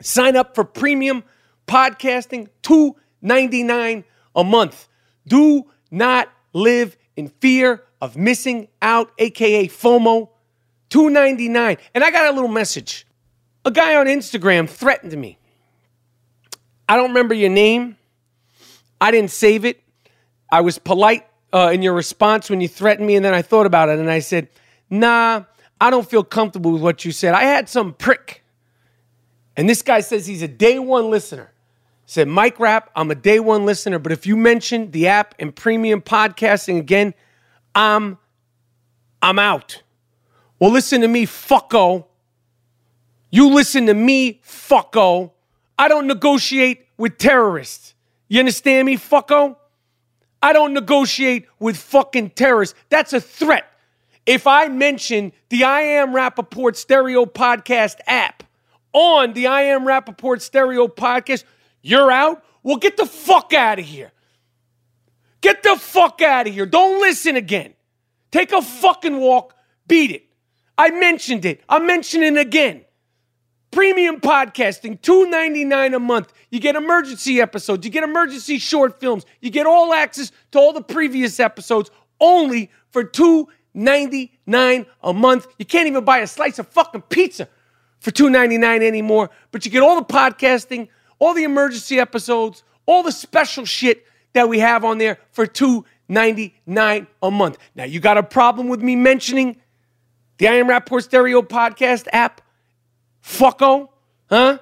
Sign 0.00 0.36
up 0.36 0.54
for 0.54 0.64
premium 0.64 1.24
podcasting, 1.66 2.48
two 2.62 2.96
ninety 3.20 3.62
nine 3.62 4.04
a 4.34 4.42
month. 4.44 4.88
Do 5.26 5.70
not 5.90 6.32
live 6.52 6.96
in 7.16 7.28
fear 7.28 7.84
of 8.00 8.16
missing 8.16 8.68
out, 8.80 9.12
aka 9.18 9.68
FOMO. 9.68 10.30
Two 10.88 11.10
ninety 11.10 11.48
nine. 11.48 11.76
And 11.94 12.02
I 12.02 12.10
got 12.10 12.32
a 12.32 12.32
little 12.32 12.48
message. 12.48 13.06
A 13.64 13.70
guy 13.70 13.96
on 13.96 14.06
Instagram 14.06 14.68
threatened 14.68 15.16
me. 15.20 15.38
I 16.88 16.96
don't 16.96 17.08
remember 17.08 17.34
your 17.34 17.50
name. 17.50 17.96
I 19.00 19.10
didn't 19.10 19.30
save 19.30 19.64
it. 19.64 19.82
I 20.50 20.62
was 20.62 20.78
polite 20.78 21.26
uh, 21.52 21.70
in 21.72 21.82
your 21.82 21.92
response 21.94 22.48
when 22.50 22.60
you 22.60 22.68
threatened 22.68 23.06
me, 23.06 23.16
and 23.16 23.24
then 23.24 23.34
I 23.34 23.42
thought 23.42 23.66
about 23.66 23.88
it 23.88 23.98
and 23.98 24.10
I 24.10 24.20
said, 24.20 24.48
Nah, 24.90 25.44
I 25.80 25.90
don't 25.90 26.08
feel 26.08 26.24
comfortable 26.24 26.72
with 26.72 26.82
what 26.82 27.04
you 27.04 27.12
said. 27.12 27.34
I 27.34 27.42
had 27.42 27.68
some 27.68 27.92
prick. 27.92 28.42
And 29.56 29.68
this 29.68 29.82
guy 29.82 30.00
says 30.00 30.26
he's 30.26 30.42
a 30.42 30.48
day 30.48 30.78
one 30.78 31.10
listener. 31.10 31.52
Said, 32.06 32.26
Mike 32.26 32.58
Rap, 32.58 32.90
I'm 32.96 33.10
a 33.10 33.14
day 33.14 33.38
one 33.38 33.66
listener, 33.66 33.98
but 33.98 34.12
if 34.12 34.26
you 34.26 34.34
mention 34.34 34.90
the 34.92 35.08
app 35.08 35.34
and 35.38 35.54
premium 35.54 36.00
podcasting 36.00 36.78
again, 36.78 37.12
I'm 37.74 38.18
I'm 39.20 39.38
out. 39.38 39.82
Well, 40.58 40.70
listen 40.70 41.02
to 41.02 41.08
me, 41.08 41.26
fucko. 41.26 42.06
You 43.30 43.52
listen 43.52 43.86
to 43.86 43.94
me, 43.94 44.40
fucko. 44.44 45.32
I 45.78 45.88
don't 45.88 46.06
negotiate 46.06 46.86
with 46.96 47.18
terrorists. 47.18 47.94
You 48.28 48.40
understand 48.40 48.86
me, 48.86 48.96
fucko? 48.96 49.56
I 50.42 50.52
don't 50.52 50.74
negotiate 50.74 51.46
with 51.58 51.76
fucking 51.76 52.30
terrorists. 52.30 52.76
That's 52.90 53.12
a 53.12 53.20
threat. 53.20 53.64
If 54.26 54.46
I 54.46 54.68
mention 54.68 55.32
the 55.48 55.64
I 55.64 55.80
Am 55.80 56.10
Rapaport 56.10 56.76
Stereo 56.76 57.24
Podcast 57.24 57.96
app 58.06 58.42
on 58.92 59.32
the 59.32 59.46
I 59.46 59.62
Am 59.62 59.82
Rapaport 59.82 60.42
Stereo 60.42 60.86
Podcast, 60.86 61.44
you're 61.80 62.10
out? 62.10 62.44
Well, 62.62 62.76
get 62.76 62.96
the 62.96 63.06
fuck 63.06 63.54
out 63.54 63.78
of 63.78 63.84
here. 63.84 64.12
Get 65.40 65.62
the 65.62 65.76
fuck 65.76 66.20
out 66.20 66.46
of 66.46 66.52
here. 66.52 66.66
Don't 66.66 67.00
listen 67.00 67.36
again. 67.36 67.74
Take 68.30 68.52
a 68.52 68.60
fucking 68.60 69.16
walk. 69.18 69.54
Beat 69.86 70.10
it. 70.10 70.24
I 70.76 70.90
mentioned 70.90 71.44
it. 71.44 71.62
I'm 71.68 71.86
mentioning 71.86 72.36
it 72.36 72.40
again. 72.40 72.84
Premium 73.70 74.20
podcasting, 74.20 74.98
$2.99 75.00 75.96
a 75.96 75.98
month. 75.98 76.32
You 76.50 76.58
get 76.58 76.74
emergency 76.74 77.40
episodes, 77.40 77.84
you 77.84 77.92
get 77.92 78.02
emergency 78.02 78.58
short 78.58 78.98
films, 78.98 79.26
you 79.40 79.50
get 79.50 79.66
all 79.66 79.92
access 79.92 80.32
to 80.52 80.58
all 80.58 80.72
the 80.72 80.82
previous 80.82 81.38
episodes 81.38 81.90
only 82.20 82.70
for 82.90 83.04
$2.99 83.04 84.86
a 85.02 85.12
month. 85.12 85.46
You 85.58 85.66
can't 85.66 85.86
even 85.86 86.04
buy 86.04 86.18
a 86.18 86.26
slice 86.26 86.58
of 86.58 86.66
fucking 86.68 87.02
pizza 87.02 87.48
for 88.00 88.10
$2.99 88.10 88.82
anymore, 88.82 89.30
but 89.50 89.64
you 89.64 89.70
get 89.70 89.82
all 89.82 89.96
the 89.96 90.04
podcasting, 90.06 90.88
all 91.18 91.34
the 91.34 91.44
emergency 91.44 91.98
episodes, 91.98 92.62
all 92.86 93.02
the 93.02 93.12
special 93.12 93.66
shit 93.66 94.06
that 94.32 94.48
we 94.48 94.60
have 94.60 94.84
on 94.84 94.98
there 94.98 95.18
for 95.32 95.46
$2.99 95.46 97.06
a 97.22 97.30
month. 97.30 97.58
Now, 97.74 97.84
you 97.84 98.00
got 98.00 98.16
a 98.16 98.22
problem 98.22 98.68
with 98.68 98.80
me 98.80 98.96
mentioning 98.96 99.60
the 100.38 100.48
I 100.48 100.54
Am 100.54 100.68
Rapaport 100.68 101.02
Stereo 101.02 101.42
podcast 101.42 102.06
app? 102.12 102.40
Fucko? 103.22 103.88
Huh? 104.28 104.58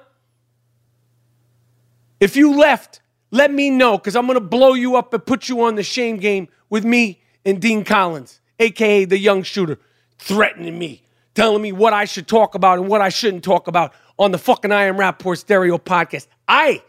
If 2.19 2.35
you 2.35 2.57
left, 2.57 3.01
let 3.31 3.51
me 3.51 3.69
know 3.69 3.97
because 3.97 4.15
I'm 4.15 4.25
going 4.25 4.39
to 4.39 4.45
blow 4.45 4.73
you 4.73 4.95
up 4.95 5.13
and 5.13 5.25
put 5.25 5.49
you 5.49 5.61
on 5.61 5.75
the 5.75 5.83
shame 5.83 6.17
game 6.17 6.47
with 6.69 6.83
me 6.83 7.21
and 7.45 7.61
Dean 7.61 7.83
Collins, 7.83 8.41
aka 8.59 9.05
the 9.05 9.17
young 9.17 9.43
shooter, 9.43 9.79
threatening 10.17 10.77
me, 10.79 11.03
telling 11.35 11.61
me 11.61 11.71
what 11.71 11.93
I 11.93 12.05
should 12.05 12.27
talk 12.27 12.55
about 12.55 12.79
and 12.79 12.87
what 12.87 13.01
I 13.01 13.09
shouldn't 13.09 13.43
talk 13.43 13.67
about 13.67 13.93
on 14.17 14.31
the 14.31 14.37
fucking 14.37 14.71
I 14.71 14.83
Am 14.85 14.97
Rapaport 14.97 15.37
Stereo 15.37 15.77
podcast. 15.77 16.27
I 16.47 16.81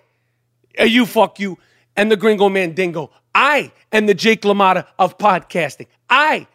Uh, 0.80 0.84
You 0.84 1.04
fuck 1.04 1.38
you 1.38 1.58
and 1.96 2.10
the 2.10 2.16
Gringo 2.16 2.48
Mandingo. 2.48 3.10
I 3.34 3.72
am 3.92 4.06
the 4.06 4.14
Jake 4.14 4.42
LaMotta 4.42 4.87
of 4.98 5.18
podcasting. 5.18 5.87
I 6.08 6.46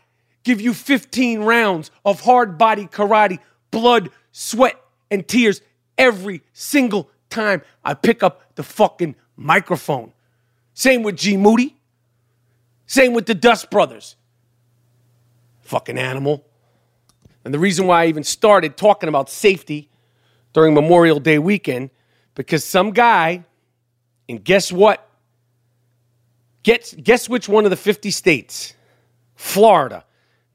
give 0.43 0.59
you 0.59 0.73
15 0.73 1.41
rounds 1.41 1.91
of 2.03 2.21
hard 2.21 2.57
body 2.57 2.87
karate, 2.87 3.39
blood, 3.71 4.09
sweat, 4.31 4.75
and 5.13 5.27
tears 5.27 5.61
every 5.97 6.41
single 6.53 7.09
time 7.29 7.61
I 7.85 7.93
pick 7.93 8.23
up 8.23 8.55
the 8.55 8.63
fucking 8.63 9.15
microphone. 9.37 10.11
Same 10.73 11.03
with 11.03 11.15
G 11.15 11.37
Moody. 11.37 11.77
Same 12.87 13.13
with 13.13 13.27
the 13.27 13.35
Dust 13.35 13.69
Brothers. 13.69 14.15
Fucking 15.61 15.97
animal. 15.97 16.43
And 17.45 17.53
the 17.53 17.59
reason 17.59 17.87
why 17.87 18.03
I 18.03 18.07
even 18.07 18.23
started 18.23 18.75
talking 18.75 19.07
about 19.07 19.29
safety 19.29 19.89
during 20.53 20.73
Memorial 20.73 21.19
Day 21.19 21.39
weekend, 21.39 21.91
because 22.35 22.63
some 22.63 22.91
guy, 22.91 23.43
and 24.27 24.43
guess 24.43 24.71
what? 24.71 25.07
Guess, 26.63 26.95
guess 26.95 27.29
which 27.29 27.47
one 27.47 27.65
of 27.65 27.71
the 27.71 27.77
50 27.77 28.09
states? 28.11 28.73
Florida. 29.35 30.05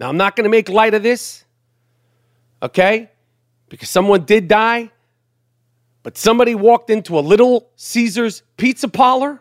Now, 0.00 0.08
I'm 0.08 0.16
not 0.16 0.34
going 0.34 0.44
to 0.44 0.50
make 0.50 0.68
light 0.68 0.94
of 0.94 1.02
this, 1.02 1.44
okay? 2.62 3.10
Because 3.68 3.90
someone 3.90 4.25
did 4.25 4.48
die, 4.48 4.90
but 6.02 6.16
somebody 6.16 6.54
walked 6.54 6.90
into 6.90 7.18
a 7.18 7.20
Little 7.20 7.70
Caesars 7.76 8.42
pizza 8.56 8.88
parlor 8.88 9.40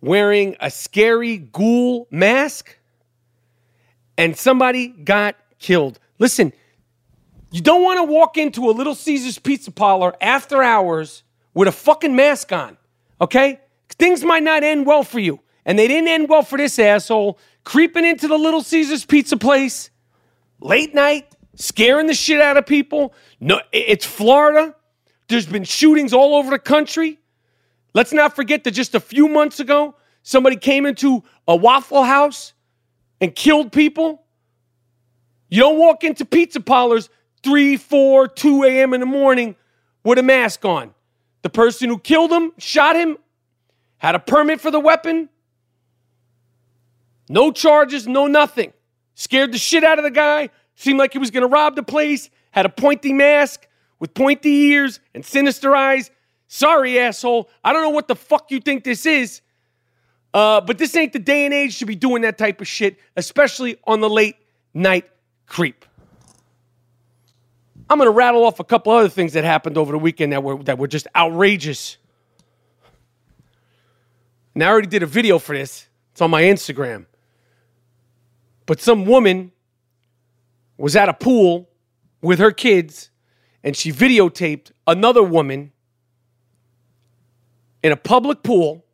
wearing 0.00 0.56
a 0.60 0.70
scary 0.70 1.36
ghoul 1.38 2.08
mask, 2.10 2.76
and 4.16 4.36
somebody 4.36 4.88
got 4.88 5.36
killed. 5.58 5.98
Listen, 6.18 6.52
you 7.50 7.60
don't 7.60 7.82
want 7.82 7.98
to 7.98 8.04
walk 8.04 8.36
into 8.36 8.68
a 8.68 8.72
Little 8.72 8.94
Caesars 8.94 9.38
pizza 9.38 9.70
parlor 9.70 10.14
after 10.20 10.62
hours 10.62 11.22
with 11.54 11.68
a 11.68 11.72
fucking 11.72 12.14
mask 12.14 12.52
on, 12.52 12.76
okay? 13.20 13.60
Things 13.90 14.24
might 14.24 14.42
not 14.42 14.62
end 14.62 14.86
well 14.86 15.02
for 15.02 15.18
you. 15.18 15.40
And 15.66 15.78
they 15.78 15.88
didn't 15.88 16.08
end 16.08 16.28
well 16.28 16.42
for 16.42 16.56
this 16.56 16.78
asshole 16.78 17.38
creeping 17.64 18.04
into 18.04 18.26
the 18.28 18.38
Little 18.38 18.62
Caesars 18.62 19.04
pizza 19.04 19.36
place 19.36 19.90
late 20.60 20.94
night, 20.94 21.26
scaring 21.60 22.06
the 22.06 22.14
shit 22.14 22.40
out 22.40 22.56
of 22.56 22.66
people. 22.66 23.14
No, 23.38 23.60
it's 23.72 24.04
Florida. 24.04 24.74
There's 25.28 25.46
been 25.46 25.64
shootings 25.64 26.12
all 26.12 26.34
over 26.34 26.50
the 26.50 26.58
country. 26.58 27.18
Let's 27.94 28.12
not 28.12 28.34
forget 28.34 28.64
that 28.64 28.72
just 28.72 28.94
a 28.94 29.00
few 29.00 29.28
months 29.28 29.60
ago, 29.60 29.94
somebody 30.22 30.56
came 30.56 30.86
into 30.86 31.22
a 31.46 31.54
Waffle 31.54 32.04
House 32.04 32.54
and 33.20 33.34
killed 33.34 33.72
people. 33.72 34.24
You 35.48 35.60
don't 35.60 35.78
walk 35.78 36.04
into 36.04 36.24
pizza 36.24 36.60
parlors 36.60 37.08
3, 37.42 37.76
4, 37.76 38.28
2 38.28 38.64
a.m. 38.64 38.94
in 38.94 39.00
the 39.00 39.06
morning 39.06 39.56
with 40.04 40.18
a 40.18 40.22
mask 40.22 40.64
on. 40.64 40.94
The 41.42 41.50
person 41.50 41.88
who 41.88 41.98
killed 41.98 42.30
him, 42.30 42.52
shot 42.58 42.96
him, 42.96 43.18
had 43.98 44.14
a 44.14 44.18
permit 44.18 44.60
for 44.60 44.70
the 44.70 44.80
weapon. 44.80 45.28
No 47.28 47.52
charges, 47.52 48.06
no 48.06 48.26
nothing. 48.26 48.72
Scared 49.14 49.52
the 49.52 49.58
shit 49.58 49.84
out 49.84 49.98
of 49.98 50.04
the 50.04 50.10
guy. 50.10 50.50
Seemed 50.76 50.98
like 50.98 51.12
he 51.12 51.18
was 51.18 51.30
going 51.30 51.42
to 51.42 51.48
rob 51.48 51.76
the 51.76 51.82
place. 51.82 52.30
Had 52.52 52.66
a 52.66 52.70
pointy 52.70 53.12
mask 53.12 53.66
with 53.98 54.14
pointy 54.14 54.50
ears 54.50 55.00
and 55.14 55.24
sinister 55.24 55.76
eyes. 55.76 56.10
Sorry, 56.48 56.98
asshole. 56.98 57.48
I 57.62 57.72
don't 57.72 57.82
know 57.82 57.90
what 57.90 58.08
the 58.08 58.16
fuck 58.16 58.50
you 58.50 58.60
think 58.60 58.82
this 58.82 59.06
is. 59.06 59.40
Uh, 60.32 60.60
but 60.60 60.78
this 60.78 60.94
ain't 60.96 61.12
the 61.12 61.18
day 61.18 61.44
and 61.44 61.52
age 61.52 61.78
to 61.78 61.86
be 61.86 61.94
doing 61.94 62.22
that 62.22 62.38
type 62.38 62.60
of 62.60 62.68
shit, 62.68 62.98
especially 63.16 63.76
on 63.84 64.00
the 64.00 64.08
late 64.08 64.36
night 64.74 65.08
creep. 65.46 65.84
I'm 67.88 67.98
gonna 67.98 68.10
rattle 68.10 68.44
off 68.44 68.60
a 68.60 68.64
couple 68.64 68.92
other 68.92 69.08
things 69.08 69.32
that 69.32 69.42
happened 69.42 69.76
over 69.76 69.90
the 69.90 69.98
weekend 69.98 70.32
that 70.32 70.44
were 70.44 70.62
that 70.62 70.78
were 70.78 70.86
just 70.86 71.08
outrageous. 71.16 71.96
And 74.54 74.62
I 74.62 74.68
already 74.68 74.86
did 74.86 75.02
a 75.02 75.06
video 75.06 75.40
for 75.40 75.56
this. 75.56 75.88
It's 76.12 76.20
on 76.20 76.30
my 76.30 76.42
Instagram. 76.42 77.06
But 78.66 78.80
some 78.80 79.06
woman 79.06 79.50
was 80.80 80.96
at 80.96 81.08
a 81.08 81.14
pool 81.14 81.68
with 82.22 82.38
her 82.38 82.50
kids 82.50 83.10
and 83.62 83.76
she 83.76 83.92
videotaped 83.92 84.72
another 84.86 85.22
woman 85.22 85.72
in 87.82 87.92
a 87.92 87.96
public 87.96 88.42
pool, 88.42 88.84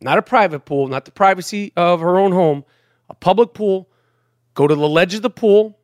not 0.00 0.18
a 0.18 0.22
private 0.22 0.60
pool, 0.60 0.86
not 0.86 1.04
the 1.04 1.10
privacy 1.10 1.72
of 1.76 2.00
her 2.00 2.16
own 2.16 2.30
home, 2.32 2.64
a 3.10 3.14
public 3.14 3.54
pool, 3.54 3.88
go 4.54 4.68
to 4.68 4.74
the 4.74 4.88
ledge 4.88 5.14
of 5.14 5.22
the 5.22 5.30
pool 5.30 5.78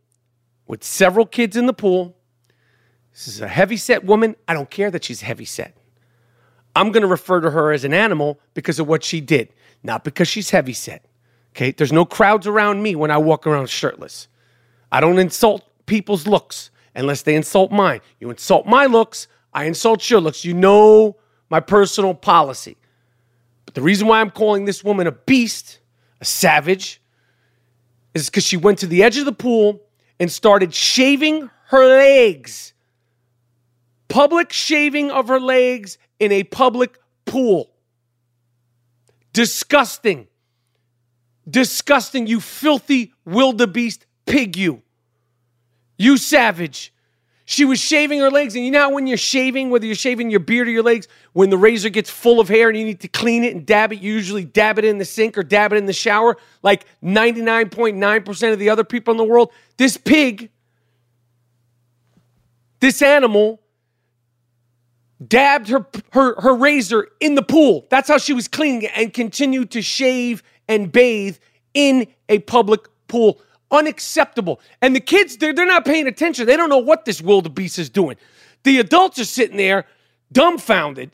with 0.66 0.84
several 0.84 1.26
kids 1.26 1.56
in 1.56 1.66
the 1.66 1.72
pool. 1.72 2.16
This 3.12 3.26
is 3.26 3.40
a 3.40 3.48
heavy 3.48 3.76
set 3.76 4.04
woman. 4.04 4.36
I 4.46 4.54
don't 4.54 4.70
care 4.70 4.92
that 4.92 5.02
she's 5.02 5.22
heavy 5.22 5.44
set. 5.44 5.76
I'm 6.76 6.92
going 6.92 7.02
to 7.02 7.08
refer 7.08 7.40
to 7.40 7.50
her 7.50 7.72
as 7.72 7.84
an 7.84 7.92
animal 7.92 8.38
because 8.54 8.78
of 8.78 8.86
what 8.86 9.02
she 9.02 9.20
did, 9.20 9.52
not 9.82 10.04
because 10.04 10.28
she's 10.28 10.50
heavy 10.50 10.72
set. 10.72 11.04
Okay? 11.50 11.72
There's 11.72 11.92
no 11.92 12.04
crowds 12.04 12.46
around 12.46 12.80
me 12.80 12.94
when 12.94 13.10
I 13.10 13.18
walk 13.18 13.44
around 13.44 13.68
shirtless. 13.68 14.28
I 14.90 15.00
don't 15.00 15.18
insult 15.18 15.64
people's 15.86 16.26
looks 16.26 16.70
unless 16.94 17.22
they 17.22 17.34
insult 17.34 17.70
mine. 17.70 18.00
You 18.20 18.30
insult 18.30 18.66
my 18.66 18.86
looks, 18.86 19.28
I 19.52 19.64
insult 19.64 20.08
your 20.08 20.20
looks. 20.20 20.44
You 20.44 20.54
know 20.54 21.16
my 21.50 21.60
personal 21.60 22.14
policy. 22.14 22.76
But 23.64 23.74
the 23.74 23.82
reason 23.82 24.06
why 24.08 24.20
I'm 24.20 24.30
calling 24.30 24.64
this 24.64 24.84
woman 24.84 25.06
a 25.06 25.12
beast, 25.12 25.80
a 26.20 26.24
savage, 26.24 27.00
is 28.14 28.28
because 28.30 28.44
she 28.44 28.56
went 28.56 28.78
to 28.78 28.86
the 28.86 29.02
edge 29.02 29.18
of 29.18 29.24
the 29.24 29.32
pool 29.32 29.82
and 30.20 30.30
started 30.30 30.74
shaving 30.74 31.50
her 31.66 31.86
legs. 31.86 32.72
Public 34.08 34.52
shaving 34.52 35.10
of 35.10 35.28
her 35.28 35.40
legs 35.40 35.98
in 36.18 36.32
a 36.32 36.44
public 36.44 36.98
pool. 37.26 37.70
Disgusting. 39.32 40.28
Disgusting, 41.48 42.26
you 42.26 42.40
filthy 42.40 43.12
wildebeest 43.24 44.06
pig, 44.28 44.56
you. 44.56 44.82
You 45.96 46.16
savage. 46.16 46.92
She 47.44 47.64
was 47.64 47.80
shaving 47.80 48.20
her 48.20 48.30
legs, 48.30 48.54
and 48.54 48.64
you 48.64 48.70
know 48.70 48.80
how 48.80 48.92
when 48.92 49.06
you're 49.06 49.16
shaving, 49.16 49.70
whether 49.70 49.86
you're 49.86 49.94
shaving 49.94 50.30
your 50.30 50.40
beard 50.40 50.68
or 50.68 50.70
your 50.70 50.82
legs, 50.82 51.08
when 51.32 51.48
the 51.48 51.56
razor 51.56 51.88
gets 51.88 52.10
full 52.10 52.40
of 52.40 52.48
hair 52.48 52.68
and 52.68 52.78
you 52.78 52.84
need 52.84 53.00
to 53.00 53.08
clean 53.08 53.42
it 53.42 53.56
and 53.56 53.64
dab 53.64 53.90
it, 53.90 54.00
you 54.00 54.12
usually 54.12 54.44
dab 54.44 54.78
it 54.78 54.84
in 54.84 54.98
the 54.98 55.04
sink 55.06 55.38
or 55.38 55.42
dab 55.42 55.72
it 55.72 55.76
in 55.76 55.86
the 55.86 55.94
shower, 55.94 56.36
like 56.62 56.84
99.9% 57.02 58.52
of 58.52 58.58
the 58.58 58.68
other 58.68 58.84
people 58.84 59.12
in 59.12 59.16
the 59.16 59.24
world. 59.24 59.50
This 59.78 59.96
pig, 59.96 60.50
this 62.80 63.00
animal, 63.00 63.62
dabbed 65.26 65.68
her, 65.68 65.86
her, 66.12 66.38
her 66.40 66.54
razor 66.54 67.08
in 67.18 67.34
the 67.34 67.42
pool. 67.42 67.86
That's 67.88 68.08
how 68.08 68.18
she 68.18 68.34
was 68.34 68.46
cleaning 68.46 68.82
it 68.82 68.92
and 68.94 69.12
continued 69.12 69.70
to 69.70 69.80
shave 69.80 70.42
and 70.68 70.92
bathe 70.92 71.38
in 71.72 72.06
a 72.28 72.40
public 72.40 72.88
pool. 73.08 73.40
Unacceptable. 73.70 74.60
And 74.80 74.96
the 74.96 75.00
kids, 75.00 75.36
they're, 75.36 75.52
they're 75.52 75.66
not 75.66 75.84
paying 75.84 76.06
attention. 76.06 76.46
They 76.46 76.56
don't 76.56 76.70
know 76.70 76.78
what 76.78 77.04
this 77.04 77.20
wildebeest 77.20 77.78
is 77.78 77.90
doing. 77.90 78.16
The 78.64 78.78
adults 78.78 79.18
are 79.18 79.24
sitting 79.24 79.56
there 79.56 79.84
dumbfounded. 80.32 81.10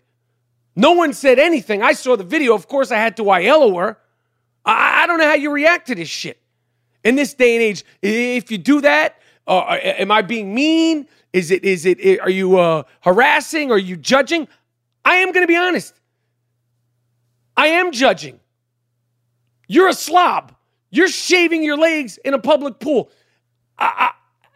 No 0.76 0.92
one 0.92 1.12
said 1.12 1.38
anything. 1.38 1.82
I 1.82 1.92
saw 1.92 2.16
the 2.16 2.24
video. 2.24 2.54
Of 2.54 2.68
course, 2.68 2.90
I 2.90 2.96
had 2.96 3.16
to 3.18 3.30
ILO 3.30 3.76
her. 3.76 3.98
I, 4.64 5.02
I 5.02 5.06
don't 5.06 5.18
know 5.18 5.26
how 5.26 5.34
you 5.34 5.50
react 5.50 5.88
to 5.88 5.94
this 5.94 6.08
shit. 6.08 6.40
In 7.02 7.16
this 7.16 7.34
day 7.34 7.54
and 7.54 7.62
age, 7.62 7.84
if 8.02 8.50
you 8.50 8.58
do 8.58 8.80
that, 8.80 9.20
uh, 9.46 9.76
am 9.80 10.10
I 10.10 10.22
being 10.22 10.54
mean? 10.54 11.06
Is 11.32 11.50
it, 11.50 11.64
is 11.64 11.84
it, 11.84 12.20
are 12.20 12.30
you 12.30 12.58
uh, 12.58 12.84
harassing? 13.00 13.70
Are 13.70 13.78
you 13.78 13.96
judging? 13.96 14.48
I 15.04 15.16
am 15.16 15.32
going 15.32 15.44
to 15.44 15.48
be 15.48 15.56
honest. 15.56 15.94
I 17.56 17.66
am 17.68 17.92
judging. 17.92 18.40
You're 19.68 19.88
a 19.88 19.94
slob. 19.94 20.53
You're 20.94 21.09
shaving 21.09 21.64
your 21.64 21.76
legs 21.76 22.18
in 22.18 22.35
a 22.35 22.38
public 22.38 22.78
pool. 22.78 23.11
I, 23.76 23.92
I, 23.96 24.11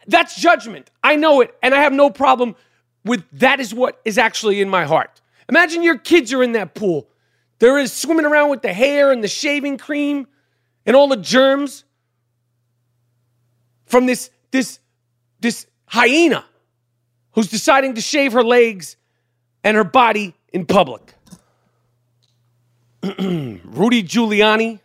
that's 0.07 0.39
judgment. 0.39 0.89
I 1.03 1.17
know 1.17 1.41
it, 1.41 1.53
and 1.61 1.75
I 1.75 1.81
have 1.81 1.91
no 1.91 2.09
problem 2.09 2.55
with 3.03 3.25
that. 3.33 3.59
Is 3.59 3.73
what 3.73 3.99
is 4.05 4.17
actually 4.17 4.61
in 4.61 4.69
my 4.69 4.85
heart. 4.85 5.19
Imagine 5.49 5.83
your 5.83 5.97
kids 5.97 6.31
are 6.31 6.41
in 6.41 6.53
that 6.53 6.75
pool. 6.75 7.09
They're 7.59 7.85
swimming 7.87 8.25
around 8.25 8.51
with 8.51 8.61
the 8.61 8.71
hair 8.71 9.11
and 9.11 9.21
the 9.21 9.27
shaving 9.27 9.77
cream 9.77 10.27
and 10.85 10.95
all 10.95 11.09
the 11.09 11.17
germs 11.17 11.83
from 13.85 14.05
this 14.05 14.29
this 14.51 14.79
this 15.41 15.67
hyena 15.87 16.45
who's 17.33 17.49
deciding 17.49 17.95
to 17.95 18.01
shave 18.01 18.31
her 18.31 18.45
legs 18.45 18.95
and 19.65 19.75
her 19.75 19.83
body 19.83 20.33
in 20.53 20.65
public. 20.65 21.13
Rudy 23.03 24.03
Giuliani 24.03 24.79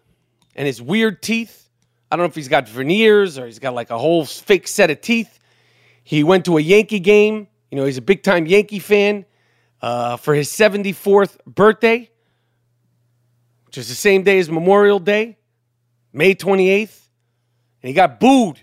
and 0.57 0.67
his 0.67 0.81
weird 0.81 1.23
teeth. 1.23 1.69
I 2.11 2.17
don't 2.17 2.25
know 2.25 2.29
if 2.29 2.35
he's 2.35 2.49
got 2.49 2.69
veneers 2.69 3.39
or 3.39 3.47
he's 3.47 3.59
got 3.59 3.75
like 3.75 3.91
a 3.91 3.99
whole 3.99 4.25
fake 4.25 4.69
set 4.69 4.91
of 4.91 5.01
teeth. 5.01 5.39
He 6.03 6.23
went 6.23 6.45
to 6.45 6.59
a 6.59 6.61
Yankee 6.61 7.01
game. 7.01 7.49
You 7.71 7.79
know, 7.79 7.87
he's 7.87 7.99
a 7.99 8.03
big 8.03 8.23
time 8.23 8.47
Yankee 8.47 8.79
fan 8.79 9.25
uh, 9.83 10.17
for 10.17 10.35
his 10.35 10.49
74th 10.51 11.39
birthday, 11.47 12.11
which 13.67 13.79
is 13.79 13.89
the 13.89 13.95
same 13.95 14.23
day 14.23 14.39
as 14.39 14.51
Memorial 14.51 14.99
Day, 14.99 15.39
May 16.13 16.35
28th. 16.35 17.01
And 17.83 17.89
he 17.89 17.95
got 17.95 18.21
booed 18.21 18.61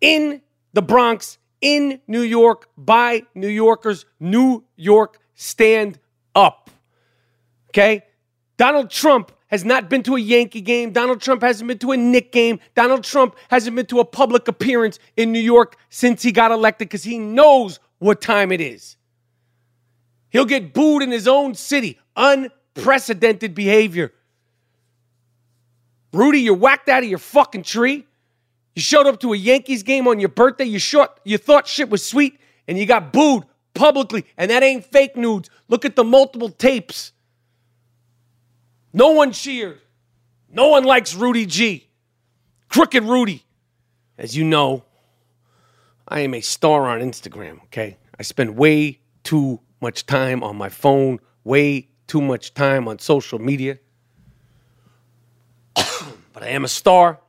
in 0.00 0.42
the 0.72 0.82
Bronx, 0.82 1.38
in 1.60 2.00
New 2.06 2.20
York, 2.20 2.68
by 2.76 3.22
New 3.34 3.48
Yorkers. 3.48 4.04
New 4.20 4.64
York, 4.76 5.18
stand 5.34 5.98
up. 6.34 6.70
Okay? 7.70 8.04
Donald 8.56 8.90
Trump 8.90 9.32
has 9.48 9.64
not 9.64 9.88
been 9.88 10.02
to 10.02 10.16
a 10.16 10.20
Yankee 10.20 10.60
game. 10.60 10.92
Donald 10.92 11.20
Trump 11.20 11.42
hasn't 11.42 11.68
been 11.68 11.78
to 11.78 11.92
a 11.92 11.96
Nick 11.96 12.32
game. 12.32 12.58
Donald 12.74 13.04
Trump 13.04 13.36
hasn't 13.48 13.76
been 13.76 13.86
to 13.86 14.00
a 14.00 14.04
public 14.04 14.48
appearance 14.48 14.98
in 15.16 15.32
New 15.32 15.40
York 15.40 15.76
since 15.88 16.22
he 16.22 16.32
got 16.32 16.50
elected 16.50 16.88
because 16.88 17.04
he 17.04 17.18
knows 17.18 17.78
what 17.98 18.20
time 18.20 18.50
it 18.50 18.60
is. 18.60 18.96
He'll 20.30 20.44
get 20.44 20.74
booed 20.74 21.02
in 21.02 21.10
his 21.10 21.28
own 21.28 21.54
city. 21.54 21.98
Unprecedented 22.16 23.54
behavior. 23.54 24.12
Rudy, 26.12 26.40
you're 26.40 26.54
whacked 26.54 26.88
out 26.88 27.02
of 27.02 27.08
your 27.08 27.18
fucking 27.18 27.62
tree. 27.62 28.04
You 28.74 28.82
showed 28.82 29.06
up 29.06 29.20
to 29.20 29.32
a 29.32 29.36
Yankees 29.36 29.82
game 29.82 30.08
on 30.08 30.20
your 30.20 30.28
birthday. 30.28 30.64
You 30.64 30.78
short, 30.78 31.20
you 31.24 31.38
thought 31.38 31.66
shit 31.66 31.88
was 31.88 32.04
sweet, 32.04 32.38
and 32.68 32.78
you 32.78 32.84
got 32.84 33.12
booed 33.12 33.44
publicly. 33.74 34.24
And 34.36 34.50
that 34.50 34.62
ain't 34.62 34.84
fake 34.84 35.16
nudes. 35.16 35.50
Look 35.68 35.84
at 35.84 35.96
the 35.96 36.04
multiple 36.04 36.50
tapes. 36.50 37.12
No 38.96 39.10
one 39.10 39.30
cheered. 39.32 39.78
No 40.48 40.68
one 40.68 40.84
likes 40.84 41.14
Rudy 41.14 41.44
G. 41.44 41.86
Crooked 42.70 43.04
Rudy. 43.04 43.44
As 44.16 44.34
you 44.34 44.42
know, 44.42 44.84
I 46.08 46.20
am 46.20 46.32
a 46.32 46.40
star 46.40 46.86
on 46.86 47.00
Instagram, 47.00 47.62
okay? 47.64 47.98
I 48.18 48.22
spend 48.22 48.56
way 48.56 49.00
too 49.22 49.60
much 49.82 50.06
time 50.06 50.42
on 50.42 50.56
my 50.56 50.70
phone, 50.70 51.20
way 51.44 51.90
too 52.06 52.22
much 52.22 52.54
time 52.54 52.88
on 52.88 52.98
social 52.98 53.38
media. 53.38 53.78
but 55.74 56.42
I 56.42 56.48
am 56.48 56.64
a 56.64 56.68
star. 56.68 57.20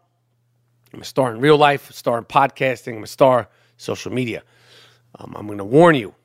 I'm 0.93 1.01
a 1.01 1.05
star 1.05 1.33
in 1.33 1.41
real 1.41 1.57
life, 1.57 1.89
a 1.89 1.93
star 1.93 2.17
in 2.17 2.23
podcasting, 2.23 2.95
I'm 2.95 3.03
a 3.03 3.07
star 3.07 3.49
social 3.75 4.13
media. 4.13 4.41
Um, 5.19 5.33
I'm 5.35 5.47
going 5.47 5.57
to 5.57 5.65
warn 5.65 5.95
you 5.95 6.15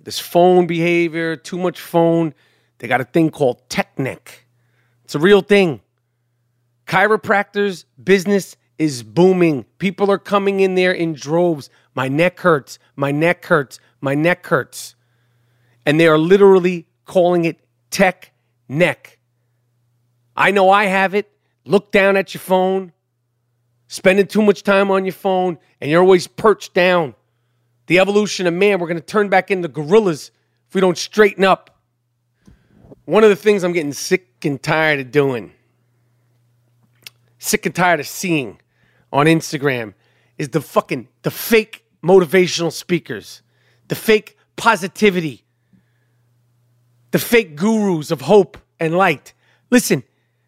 this 0.00 0.18
phone 0.18 0.66
behavior, 0.66 1.36
too 1.36 1.58
much 1.58 1.80
phone, 1.80 2.34
they 2.78 2.88
got 2.88 3.00
a 3.00 3.04
thing 3.04 3.30
called 3.30 3.68
tech 3.68 3.96
neck. 4.00 4.43
It's 5.04 5.14
a 5.14 5.18
real 5.18 5.40
thing. 5.40 5.80
Chiropractors 6.86 7.84
business 8.02 8.56
is 8.78 9.02
booming. 9.02 9.64
People 9.78 10.10
are 10.10 10.18
coming 10.18 10.60
in 10.60 10.74
there 10.74 10.92
in 10.92 11.14
droves. 11.14 11.70
My 11.94 12.08
neck 12.08 12.40
hurts. 12.40 12.78
My 12.96 13.10
neck 13.10 13.44
hurts. 13.44 13.78
My 14.00 14.14
neck 14.14 14.46
hurts. 14.46 14.94
And 15.86 16.00
they 16.00 16.06
are 16.06 16.18
literally 16.18 16.86
calling 17.04 17.44
it 17.44 17.60
tech 17.90 18.32
neck. 18.68 19.18
I 20.36 20.50
know 20.50 20.70
I 20.70 20.84
have 20.84 21.14
it. 21.14 21.30
Look 21.64 21.92
down 21.92 22.16
at 22.16 22.34
your 22.34 22.40
phone, 22.40 22.92
spending 23.88 24.26
too 24.26 24.42
much 24.42 24.62
time 24.62 24.90
on 24.90 25.04
your 25.04 25.12
phone, 25.12 25.58
and 25.80 25.90
you're 25.90 26.02
always 26.02 26.26
perched 26.26 26.74
down. 26.74 27.14
The 27.86 28.00
evolution 28.00 28.46
of 28.46 28.54
man, 28.54 28.80
we're 28.80 28.88
going 28.88 29.00
to 29.00 29.06
turn 29.06 29.28
back 29.28 29.50
into 29.50 29.68
gorillas 29.68 30.30
if 30.68 30.74
we 30.74 30.80
don't 30.80 30.98
straighten 30.98 31.44
up. 31.44 31.78
One 33.04 33.22
of 33.24 33.30
the 33.30 33.36
things 33.36 33.64
I'm 33.64 33.72
getting 33.72 33.92
sick 33.92 34.33
and 34.44 34.62
tired 34.62 35.00
of 35.00 35.10
doing, 35.10 35.52
sick 37.38 37.66
and 37.66 37.74
tired 37.74 38.00
of 38.00 38.06
seeing 38.06 38.60
on 39.12 39.26
Instagram 39.26 39.94
is 40.38 40.48
the 40.50 40.60
fucking 40.60 41.08
the 41.22 41.30
fake 41.30 41.84
motivational 42.02 42.72
speakers, 42.72 43.42
the 43.88 43.94
fake 43.94 44.36
positivity, 44.56 45.44
the 47.10 47.18
fake 47.18 47.56
gurus 47.56 48.10
of 48.10 48.22
hope 48.22 48.58
and 48.80 48.96
light. 48.96 49.32
Listen, 49.70 50.02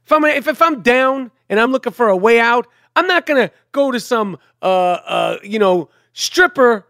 if 0.05 0.13
I'm 0.13 0.25
if, 0.25 0.49
if 0.49 0.61
I'm 0.61 0.83
down 0.83 1.31
and 1.49 1.61
I'm 1.61 1.73
looking 1.73 1.93
for 1.93 2.09
a 2.09 2.17
way 2.17 2.41
out, 2.41 2.67
I'm 2.95 3.07
not 3.07 3.27
gonna 3.27 3.51
go 3.73 3.91
to 3.91 4.01
some 4.01 4.39
uh 4.63 4.67
uh 4.67 5.39
you 5.43 5.59
know 5.59 5.89
stripper 6.13 6.87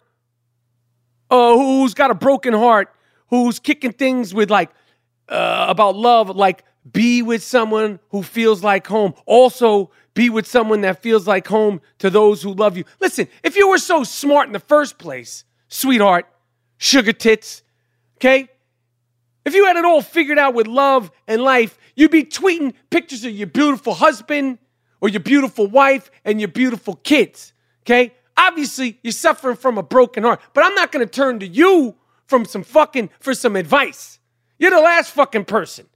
uh 1.31 1.55
who's 1.57 1.95
got 1.95 2.11
a 2.11 2.14
broken 2.14 2.53
heart, 2.53 2.95
who's 3.29 3.59
kicking 3.59 3.92
things 3.92 4.33
with 4.33 4.51
like 4.51 4.71
uh, 5.29 5.66
about 5.69 5.97
love, 5.97 6.35
like 6.35 6.64
be 6.92 7.22
with 7.22 7.42
someone 7.42 7.99
who 8.11 8.22
feels 8.22 8.62
like 8.62 8.87
home. 8.87 9.14
Also, 9.27 9.90
be 10.14 10.31
with 10.31 10.46
someone 10.46 10.81
that 10.83 11.03
feels 11.03 11.27
like 11.27 11.46
home 11.46 11.81
to 11.99 12.11
those 12.11 12.42
who 12.42 12.53
love 12.55 12.77
you. 12.77 12.85
Listen, 13.01 13.29
if 13.42 13.57
you 13.57 13.68
were 13.68 13.79
so 13.79 14.05
smart 14.05 14.46
in 14.46 14.53
the 14.53 14.61
first 14.61 14.99
place, 14.99 15.44
sweetheart, 15.68 16.27
sugar 16.79 17.12
tits, 17.12 17.62
okay? 18.16 18.49
If 19.44 19.55
you 19.55 19.66
had 19.66 19.77
it 19.77 19.85
all 19.85 20.03
figured 20.03 20.38
out 20.38 20.55
with 20.55 20.66
love 20.66 21.11
and 21.29 21.42
life, 21.42 21.79
you'd 21.94 22.11
be 22.11 22.25
tweeting 22.25 22.75
pictures 22.90 23.25
of 23.25 23.33
your 23.33 23.46
beautiful 23.46 23.94
husband 23.94 24.59
or 25.01 25.09
your 25.09 25.20
beautiful 25.20 25.66
wife 25.66 26.11
and 26.25 26.40
your 26.40 26.49
beautiful 26.49 26.96
kids, 26.96 27.53
okay? 27.83 28.12
Obviously, 28.37 28.99
you're 29.03 29.12
suffering 29.12 29.57
from 29.57 29.79
a 29.79 29.83
broken 29.83 30.22
heart, 30.22 30.40
but 30.53 30.64
I'm 30.64 30.75
not 30.75 30.92
gonna 30.92 31.07
turn 31.07 31.40
to 31.40 31.46
you 31.46 31.94
from 32.27 32.44
some 32.44 32.62
fucking 32.62 33.11
for 33.20 33.35
some 33.35 33.57
advice. 33.57 34.18
You're 34.59 34.70
the 34.70 34.81
last 34.81 35.12
fucking 35.12 35.44
person. 35.44 35.87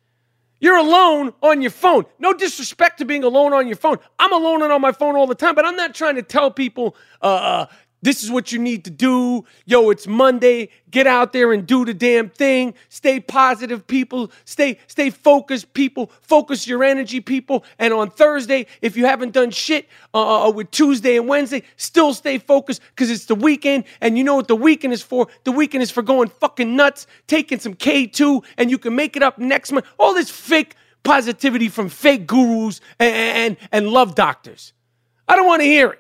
You're 0.61 0.77
alone 0.77 1.33
on 1.43 1.63
your 1.63 1.71
phone. 1.71 2.05
No 2.19 2.35
disrespect 2.35 2.99
to 2.99 3.07
being 3.07 3.25
alone 3.25 3.53
on 3.55 3.67
your 3.67 3.77
phone. 3.77 3.97
I'm 4.19 4.33
alone 4.33 4.63
on 4.63 4.81
my 4.81 4.93
phone 4.93 5.17
all 5.17 5.27
the 5.27 5.35
time, 5.35 5.55
but 5.55 5.65
I'm 5.65 5.77
not 5.77 5.95
trying 5.95 6.17
to 6.17 6.23
tell 6.23 6.51
people, 6.51 6.95
uh, 7.23 7.25
uh 7.25 7.67
this 8.03 8.25
is 8.25 8.31
what 8.31 8.51
you 8.51 8.59
need 8.59 8.85
to 8.85 8.91
do. 8.91 9.45
Yo, 9.67 9.91
it's 9.91 10.07
Monday. 10.07 10.71
Get 10.91 11.07
out 11.07 11.33
there 11.33 11.53
and 11.53 11.67
do 11.67 11.85
the 11.85 11.93
damn 11.93 12.31
thing. 12.31 12.75
Stay 12.89 13.21
positive, 13.21 13.87
people. 13.87 14.33
Stay 14.47 14.79
stay 14.87 15.11
focused, 15.11 15.75
people. 15.75 16.11
Focus 16.23 16.67
your 16.67 16.83
energy, 16.83 17.21
people. 17.21 17.65
And 17.79 17.93
on 17.93 18.11
Thursday, 18.11 18.67
if 18.81 18.97
you 18.97 19.05
haven't 19.05 19.33
done 19.33 19.51
shit 19.51 19.87
uh, 20.15 20.19
uh, 20.19 20.49
uh 20.49 20.51
with 20.51 20.71
Tuesday 20.71 21.19
and 21.19 21.29
Wednesday, 21.29 21.63
still 21.77 22.15
stay 22.15 22.39
focused 22.39 22.81
because 22.95 23.11
it's 23.11 23.27
the 23.27 23.35
weekend. 23.35 23.85
And 24.01 24.17
you 24.17 24.25
know 24.25 24.37
what 24.37 24.49
the 24.49 24.57
weekend 24.57 24.95
is 24.95 25.03
for? 25.03 25.29
The 25.45 25.53
weekend 25.53 25.83
is 25.83 25.91
for 25.91 26.03
going 26.03 26.29
fucking 26.29 26.75
nuts, 26.75 27.07
taking 27.27 27.59
some 27.59 27.75
K2, 27.75 28.45
and 28.57 28.71
you 28.71 28.79
can 28.79 28.97
make 28.97 29.15
it 29.15 29.23
up 29.23 29.39
next 29.39 29.73
month. 29.73 29.87
All 29.99 30.15
this 30.15 30.31
fake 30.31 30.75
positivity 31.03 31.69
from 31.69 31.89
fake 31.89 32.27
gurus 32.27 32.81
and, 32.99 33.15
and, 33.15 33.57
and 33.73 33.89
love 33.89 34.15
doctors. 34.15 34.73
I 35.29 35.37
don't 35.37 35.47
want 35.47 35.61
to 35.61 35.67
hear 35.67 35.91
it. 35.91 36.00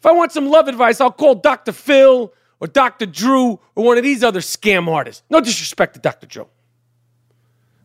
If 0.00 0.06
I 0.06 0.12
want 0.12 0.32
some 0.32 0.48
love 0.48 0.66
advice, 0.66 0.98
I'll 0.98 1.12
call 1.12 1.34
Dr. 1.34 1.72
Phil 1.72 2.32
or 2.58 2.66
Dr. 2.66 3.04
Drew 3.04 3.60
or 3.74 3.84
one 3.84 3.98
of 3.98 4.02
these 4.02 4.24
other 4.24 4.40
scam 4.40 4.88
artists. 4.88 5.22
No 5.28 5.40
disrespect 5.40 5.92
to 5.94 6.00
Dr. 6.00 6.26
Joe. 6.26 6.48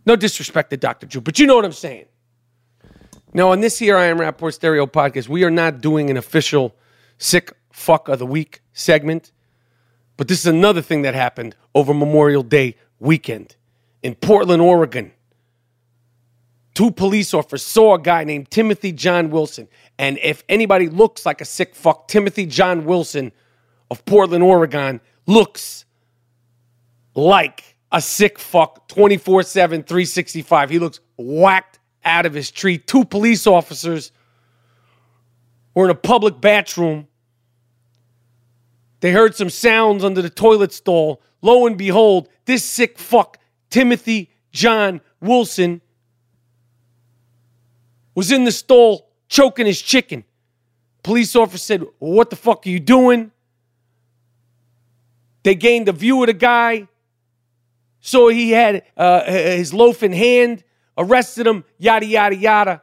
No 0.05 0.15
disrespect 0.15 0.69
to 0.69 0.77
Dr. 0.77 1.07
Drew, 1.07 1.19
but 1.19 1.39
you 1.39 1.45
know 1.45 1.57
what 1.57 1.65
I'm 1.65 1.73
saying. 1.73 2.05
Now, 3.33 3.51
on 3.51 3.59
this 3.59 3.77
here 3.77 3.97
I 3.97 4.05
Am 4.05 4.17
Rapaport 4.17 4.53
Stereo 4.53 4.85
podcast, 4.85 5.27
we 5.27 5.43
are 5.43 5.51
not 5.51 5.81
doing 5.81 6.09
an 6.09 6.15
official 6.15 6.73
sick 7.17 7.51
fuck 7.73 8.07
of 8.07 8.19
the 8.19 8.25
week 8.25 8.61
segment, 8.71 9.33
but 10.15 10.29
this 10.29 10.39
is 10.39 10.45
another 10.45 10.81
thing 10.81 11.01
that 11.01 11.15
happened 11.15 11.53
over 11.73 11.93
Memorial 11.93 12.43
Day 12.43 12.77
weekend 12.97 13.57
in 14.03 14.15
Portland, 14.15 14.61
Oregon. 14.61 15.11
Two 16.75 16.91
police 16.91 17.33
officers 17.33 17.63
saw 17.63 17.95
a 17.95 17.99
guy 17.99 18.23
named 18.23 18.51
Timothy 18.51 18.91
John 18.91 19.31
Wilson 19.31 19.67
and 19.97 20.19
if 20.21 20.43
anybody 20.49 20.89
looks 20.89 21.25
like 21.25 21.41
a 21.41 21.45
sick 21.45 21.75
fuck, 21.75 22.07
Timothy 22.07 22.45
John 22.45 22.85
Wilson 22.85 23.31
of 23.89 24.03
Portland, 24.05 24.43
Oregon 24.43 24.99
looks 25.25 25.85
like 27.13 27.77
a 27.91 28.01
sick 28.01 28.37
fuck 28.39 28.87
24 28.89 29.43
7, 29.43 29.83
365. 29.83 30.69
He 30.69 30.79
looks 30.79 30.99
whacked 31.17 31.79
out 32.03 32.25
of 32.25 32.33
his 32.33 32.51
tree. 32.51 32.77
Two 32.77 33.05
police 33.05 33.47
officers 33.47 34.11
were 35.73 35.85
in 35.85 35.91
a 35.91 35.95
public 35.95 36.41
bathroom. 36.41 37.07
They 38.99 39.11
heard 39.11 39.35
some 39.35 39.49
sounds 39.49 40.03
under 40.03 40.21
the 40.21 40.29
toilet 40.29 40.73
stall. 40.73 41.21
Lo 41.41 41.67
and 41.67 41.77
behold, 41.77 42.27
this 42.45 42.63
sick 42.63 42.97
fuck, 42.97 43.37
Timothy 43.69 44.31
John 44.51 44.99
Wilson, 45.21 45.81
was 48.15 48.31
in 48.31 48.45
the 48.45 48.51
stall 48.51 49.09
choking 49.27 49.65
his 49.65 49.81
chicken. 49.81 50.23
Police 51.03 51.35
officer 51.35 51.57
said, 51.57 51.85
What 51.99 52.31
the 52.31 52.35
fuck 52.35 52.65
are 52.65 52.69
you 52.69 52.79
doing? 52.79 53.31
They 55.43 55.53
gained 55.53 55.87
a 55.87 55.91
view 55.91 56.23
of 56.23 56.27
the 56.27 56.33
guy. 56.33 56.87
So 57.99 58.29
he 58.29 58.51
had 58.51 58.83
uh, 58.97 59.23
his 59.25 59.73
loaf 59.73 60.01
in 60.01 60.13
hand, 60.13 60.63
arrested 60.97 61.45
him, 61.45 61.63
yada, 61.77 62.05
yada, 62.05 62.35
yada. 62.35 62.81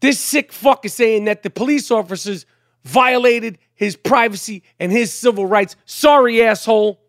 This 0.00 0.20
sick 0.20 0.52
fuck 0.52 0.84
is 0.84 0.94
saying 0.94 1.24
that 1.24 1.42
the 1.42 1.50
police 1.50 1.90
officers 1.90 2.44
violated 2.84 3.58
his 3.74 3.96
privacy 3.96 4.62
and 4.78 4.92
his 4.92 5.12
civil 5.12 5.46
rights. 5.46 5.76
Sorry, 5.86 6.42
asshole. 6.42 7.00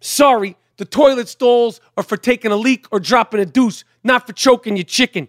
Sorry. 0.00 0.56
The 0.82 0.86
toilet 0.86 1.28
stalls 1.28 1.80
are 1.96 2.02
for 2.02 2.16
taking 2.16 2.50
a 2.50 2.56
leak 2.56 2.86
or 2.90 2.98
dropping 2.98 3.38
a 3.38 3.46
deuce, 3.46 3.84
not 4.02 4.26
for 4.26 4.32
choking 4.32 4.76
your 4.76 4.82
chicken. 4.82 5.28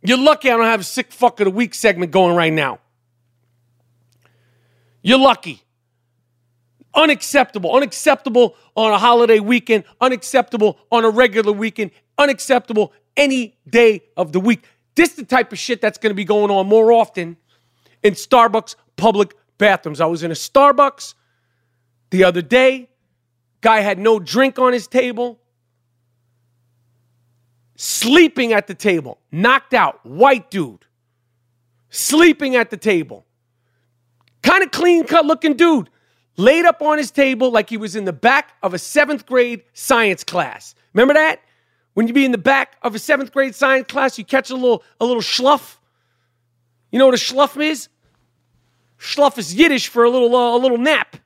You're 0.00 0.16
lucky 0.16 0.48
I 0.48 0.56
don't 0.56 0.66
have 0.66 0.78
a 0.78 0.84
sick 0.84 1.10
fuck 1.10 1.40
of 1.40 1.46
the 1.46 1.50
week 1.50 1.74
segment 1.74 2.12
going 2.12 2.36
right 2.36 2.52
now. 2.52 2.78
You're 5.02 5.18
lucky. 5.18 5.64
Unacceptable. 6.94 7.74
Unacceptable 7.74 8.54
on 8.76 8.92
a 8.92 8.98
holiday 8.98 9.40
weekend. 9.40 9.82
Unacceptable 10.00 10.78
on 10.92 11.04
a 11.04 11.10
regular 11.10 11.50
weekend. 11.50 11.90
Unacceptable 12.16 12.92
any 13.16 13.58
day 13.68 14.02
of 14.16 14.30
the 14.30 14.38
week. 14.38 14.62
This 14.94 15.08
is 15.10 15.16
the 15.16 15.24
type 15.24 15.50
of 15.50 15.58
shit 15.58 15.80
that's 15.80 15.98
going 15.98 16.10
to 16.10 16.14
be 16.14 16.24
going 16.24 16.52
on 16.52 16.68
more 16.68 16.92
often 16.92 17.36
in 18.04 18.14
Starbucks 18.14 18.76
public 18.96 19.34
bathrooms. 19.58 20.00
I 20.00 20.06
was 20.06 20.22
in 20.22 20.30
a 20.30 20.34
Starbucks 20.34 21.14
the 22.10 22.22
other 22.22 22.40
day. 22.40 22.88
Guy 23.60 23.80
had 23.80 23.98
no 23.98 24.18
drink 24.18 24.58
on 24.58 24.72
his 24.72 24.86
table. 24.86 25.38
Sleeping 27.76 28.52
at 28.52 28.66
the 28.66 28.74
table, 28.74 29.18
knocked 29.30 29.72
out, 29.72 30.04
white 30.04 30.50
dude. 30.50 30.84
Sleeping 31.90 32.56
at 32.56 32.70
the 32.70 32.76
table. 32.76 33.24
Kind 34.42 34.64
of 34.64 34.70
clean 34.70 35.04
cut 35.04 35.26
looking 35.26 35.54
dude. 35.54 35.88
Laid 36.36 36.64
up 36.64 36.82
on 36.82 36.98
his 36.98 37.10
table 37.10 37.50
like 37.50 37.68
he 37.68 37.76
was 37.76 37.96
in 37.96 38.04
the 38.04 38.12
back 38.12 38.52
of 38.62 38.74
a 38.74 38.78
seventh 38.78 39.26
grade 39.26 39.62
science 39.74 40.22
class. 40.22 40.74
Remember 40.92 41.14
that? 41.14 41.40
When 41.94 42.06
you 42.06 42.12
be 42.14 42.24
in 42.24 42.30
the 42.30 42.38
back 42.38 42.76
of 42.82 42.94
a 42.94 42.98
seventh 42.98 43.32
grade 43.32 43.54
science 43.56 43.88
class, 43.88 44.18
you 44.18 44.24
catch 44.24 44.50
a 44.50 44.54
little 44.54 44.84
a 45.00 45.04
little 45.04 45.22
schluff. 45.22 45.78
You 46.92 46.98
know 46.98 47.06
what 47.06 47.14
a 47.14 47.18
schluff 47.18 47.60
is? 47.60 47.88
Schluff 48.98 49.38
is 49.38 49.54
Yiddish 49.54 49.88
for 49.88 50.04
a 50.04 50.10
little 50.10 50.34
uh, 50.34 50.56
a 50.56 50.58
little 50.58 50.78
nap. 50.78 51.16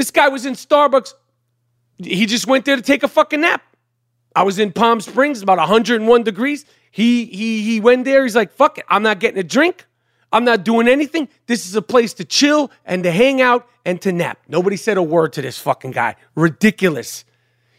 This 0.00 0.10
guy 0.10 0.28
was 0.28 0.46
in 0.46 0.54
Starbucks. 0.54 1.12
He 1.98 2.24
just 2.24 2.46
went 2.46 2.64
there 2.64 2.74
to 2.74 2.80
take 2.80 3.02
a 3.02 3.08
fucking 3.08 3.42
nap. 3.42 3.62
I 4.34 4.44
was 4.44 4.58
in 4.58 4.72
Palm 4.72 5.02
Springs, 5.02 5.42
about 5.42 5.58
101 5.58 6.22
degrees. 6.22 6.64
He 6.90 7.26
he 7.26 7.60
he 7.60 7.80
went 7.80 8.06
there. 8.06 8.22
He's 8.22 8.34
like, 8.34 8.50
"Fuck 8.50 8.78
it, 8.78 8.86
I'm 8.88 9.02
not 9.02 9.20
getting 9.20 9.38
a 9.38 9.42
drink. 9.42 9.84
I'm 10.32 10.42
not 10.42 10.64
doing 10.64 10.88
anything. 10.88 11.28
This 11.48 11.66
is 11.66 11.76
a 11.76 11.82
place 11.82 12.14
to 12.14 12.24
chill 12.24 12.70
and 12.86 13.02
to 13.02 13.10
hang 13.10 13.42
out 13.42 13.68
and 13.84 14.00
to 14.00 14.10
nap." 14.10 14.38
Nobody 14.48 14.78
said 14.78 14.96
a 14.96 15.02
word 15.02 15.34
to 15.34 15.42
this 15.42 15.58
fucking 15.58 15.90
guy. 15.90 16.16
Ridiculous. 16.34 17.26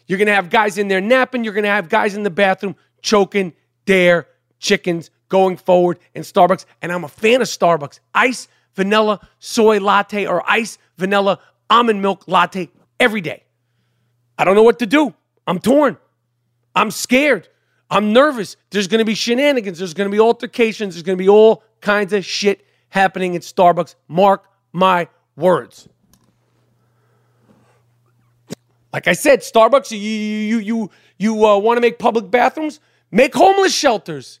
You're 0.06 0.20
gonna 0.20 0.32
have 0.32 0.48
guys 0.48 0.78
in 0.78 0.86
there 0.86 1.00
napping. 1.00 1.42
You're 1.42 1.54
gonna 1.54 1.66
have 1.66 1.88
guys 1.88 2.14
in 2.14 2.22
the 2.22 2.30
bathroom 2.30 2.76
choking, 3.00 3.52
their 3.86 4.28
chickens 4.60 5.10
going 5.28 5.56
forward 5.56 5.98
in 6.14 6.22
Starbucks. 6.22 6.66
And 6.82 6.92
I'm 6.92 7.02
a 7.02 7.08
fan 7.08 7.42
of 7.42 7.48
Starbucks. 7.48 7.98
Ice, 8.14 8.46
vanilla, 8.74 9.18
soy 9.40 9.80
latte, 9.80 10.24
or 10.24 10.48
ice, 10.48 10.78
vanilla, 10.96 11.40
almond 11.70 12.02
milk 12.02 12.24
latte 12.26 12.70
every 12.98 13.20
day. 13.20 13.44
I 14.38 14.44
don't 14.44 14.54
know 14.54 14.62
what 14.62 14.78
to 14.80 14.86
do. 14.86 15.14
I'm 15.46 15.58
torn. 15.58 15.96
I'm 16.74 16.90
scared. 16.90 17.48
I'm 17.90 18.12
nervous. 18.12 18.56
There's 18.70 18.88
going 18.88 19.00
to 19.00 19.04
be 19.04 19.14
shenanigans. 19.14 19.78
There's 19.78 19.94
going 19.94 20.10
to 20.10 20.14
be 20.14 20.20
altercations. 20.20 20.94
There's 20.94 21.02
going 21.02 21.18
to 21.18 21.22
be 21.22 21.28
all 21.28 21.62
kinds 21.80 22.12
of 22.12 22.24
shit 22.24 22.64
happening 22.88 23.36
at 23.36 23.42
Starbucks. 23.42 23.94
Mark 24.08 24.44
my 24.72 25.08
words. 25.36 25.88
Like 28.92 29.08
I 29.08 29.12
said, 29.12 29.40
Starbucks, 29.40 29.90
you 29.90 29.98
you 29.98 30.58
you 30.58 30.90
you 31.18 31.46
uh, 31.46 31.58
want 31.58 31.78
to 31.78 31.80
make 31.80 31.98
public 31.98 32.30
bathrooms? 32.30 32.80
Make 33.10 33.34
homeless 33.34 33.74
shelters. 33.74 34.40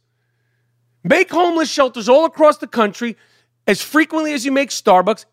Make 1.04 1.30
homeless 1.30 1.70
shelters 1.70 2.08
all 2.08 2.24
across 2.24 2.58
the 2.58 2.66
country 2.66 3.16
as 3.66 3.82
frequently 3.82 4.32
as 4.32 4.44
you 4.44 4.52
make 4.52 4.70
Starbucks. 4.70 5.24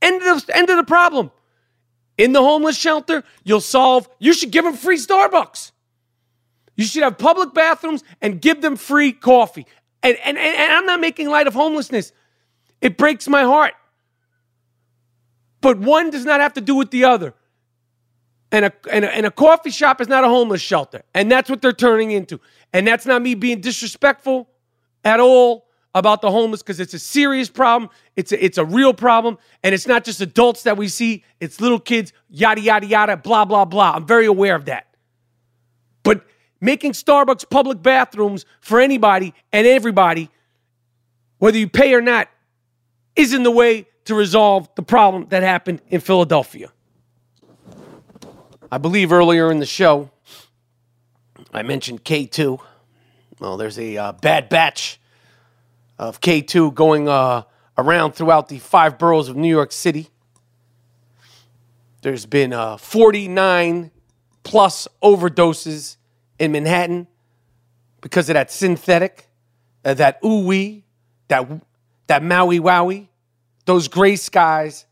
End 0.00 0.22
of, 0.22 0.48
end 0.50 0.70
of 0.70 0.76
the 0.76 0.84
problem. 0.84 1.30
In 2.16 2.32
the 2.32 2.42
homeless 2.42 2.76
shelter, 2.76 3.22
you'll 3.44 3.60
solve, 3.60 4.08
you 4.18 4.32
should 4.32 4.50
give 4.50 4.64
them 4.64 4.74
free 4.74 4.96
Starbucks. 4.96 5.72
You 6.76 6.84
should 6.84 7.02
have 7.02 7.18
public 7.18 7.54
bathrooms 7.54 8.02
and 8.20 8.40
give 8.40 8.60
them 8.60 8.76
free 8.76 9.12
coffee. 9.12 9.66
And, 10.02 10.16
and, 10.24 10.38
and 10.38 10.72
I'm 10.72 10.86
not 10.86 11.00
making 11.00 11.28
light 11.28 11.46
of 11.46 11.54
homelessness. 11.54 12.12
It 12.80 12.96
breaks 12.96 13.28
my 13.28 13.42
heart. 13.42 13.74
But 15.60 15.78
one 15.78 16.10
does 16.10 16.24
not 16.24 16.40
have 16.40 16.54
to 16.54 16.60
do 16.60 16.74
with 16.76 16.90
the 16.90 17.04
other. 17.04 17.34
And 18.50 18.66
a, 18.66 18.72
and 18.90 19.04
a, 19.04 19.14
and 19.14 19.26
a 19.26 19.30
coffee 19.30 19.70
shop 19.70 20.00
is 20.00 20.08
not 20.08 20.24
a 20.24 20.28
homeless 20.28 20.60
shelter. 20.60 21.02
And 21.14 21.30
that's 21.30 21.50
what 21.50 21.60
they're 21.60 21.72
turning 21.72 22.12
into. 22.12 22.40
And 22.72 22.86
that's 22.86 23.06
not 23.06 23.22
me 23.22 23.34
being 23.34 23.60
disrespectful 23.60 24.48
at 25.04 25.20
all 25.20 25.67
about 25.94 26.20
the 26.20 26.30
homeless 26.30 26.62
because 26.62 26.80
it's 26.80 26.94
a 26.94 26.98
serious 26.98 27.48
problem. 27.48 27.90
It's 28.16 28.32
a, 28.32 28.44
it's 28.44 28.58
a 28.58 28.64
real 28.64 28.92
problem. 28.94 29.38
And 29.62 29.74
it's 29.74 29.86
not 29.86 30.04
just 30.04 30.20
adults 30.20 30.62
that 30.64 30.76
we 30.76 30.88
see, 30.88 31.24
it's 31.40 31.60
little 31.60 31.80
kids, 31.80 32.12
yada, 32.28 32.60
yada, 32.60 32.86
yada, 32.86 33.16
blah, 33.16 33.44
blah, 33.44 33.64
blah. 33.64 33.92
I'm 33.92 34.06
very 34.06 34.26
aware 34.26 34.54
of 34.54 34.66
that. 34.66 34.86
But 36.02 36.24
making 36.60 36.92
Starbucks 36.92 37.48
public 37.48 37.82
bathrooms 37.82 38.44
for 38.60 38.80
anybody 38.80 39.34
and 39.52 39.66
everybody, 39.66 40.30
whether 41.38 41.58
you 41.58 41.68
pay 41.68 41.94
or 41.94 42.00
not, 42.00 42.28
isn't 43.16 43.42
the 43.42 43.50
way 43.50 43.86
to 44.04 44.14
resolve 44.14 44.68
the 44.74 44.82
problem 44.82 45.26
that 45.30 45.42
happened 45.42 45.82
in 45.88 46.00
Philadelphia. 46.00 46.72
I 48.70 48.78
believe 48.78 49.12
earlier 49.12 49.50
in 49.50 49.58
the 49.58 49.66
show, 49.66 50.10
I 51.52 51.62
mentioned 51.62 52.04
K2. 52.04 52.60
Well, 53.40 53.56
there's 53.56 53.78
a 53.78 53.96
uh, 53.96 54.12
bad 54.12 54.48
batch 54.48 55.00
of 55.98 56.20
K2 56.20 56.74
going 56.74 57.08
uh, 57.08 57.42
around 57.76 58.12
throughout 58.12 58.48
the 58.48 58.58
five 58.58 58.98
boroughs 58.98 59.28
of 59.28 59.36
New 59.36 59.48
York 59.48 59.72
City. 59.72 60.08
There's 62.02 62.26
been 62.26 62.52
uh, 62.52 62.76
49 62.76 63.90
plus 64.44 64.86
overdoses 65.02 65.96
in 66.38 66.52
Manhattan 66.52 67.08
because 68.00 68.28
of 68.30 68.34
that 68.34 68.50
synthetic, 68.50 69.28
uh, 69.84 69.94
that 69.94 70.22
ooey, 70.22 70.84
that 71.26 71.48
that 72.06 72.22
Maui 72.22 72.58
Wowie, 72.58 73.08
those 73.66 73.88
gray 73.88 74.16
skies 74.16 74.86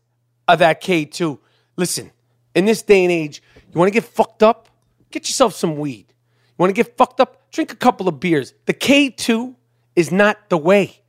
of 0.47 0.59
that 0.59 0.81
K2. 0.81 1.39
Listen, 1.75 2.11
in 2.53 2.65
this 2.65 2.81
day 2.81 3.03
and 3.03 3.11
age, 3.11 3.41
you 3.55 3.79
want 3.79 3.91
to 3.91 3.93
get 3.93 4.03
fucked 4.03 4.43
up? 4.43 4.69
Get 5.09 5.27
yourself 5.27 5.53
some 5.53 5.77
weed. 5.77 6.05
You 6.09 6.55
want 6.57 6.69
to 6.69 6.73
get 6.73 6.97
fucked 6.97 7.19
up? 7.19 7.49
Drink 7.51 7.71
a 7.71 7.75
couple 7.75 8.07
of 8.07 8.19
beers. 8.19 8.53
The 8.65 8.73
K2 8.73 9.55
is 9.97 10.11
not 10.11 10.49
the 10.49 10.57
way. 10.57 11.01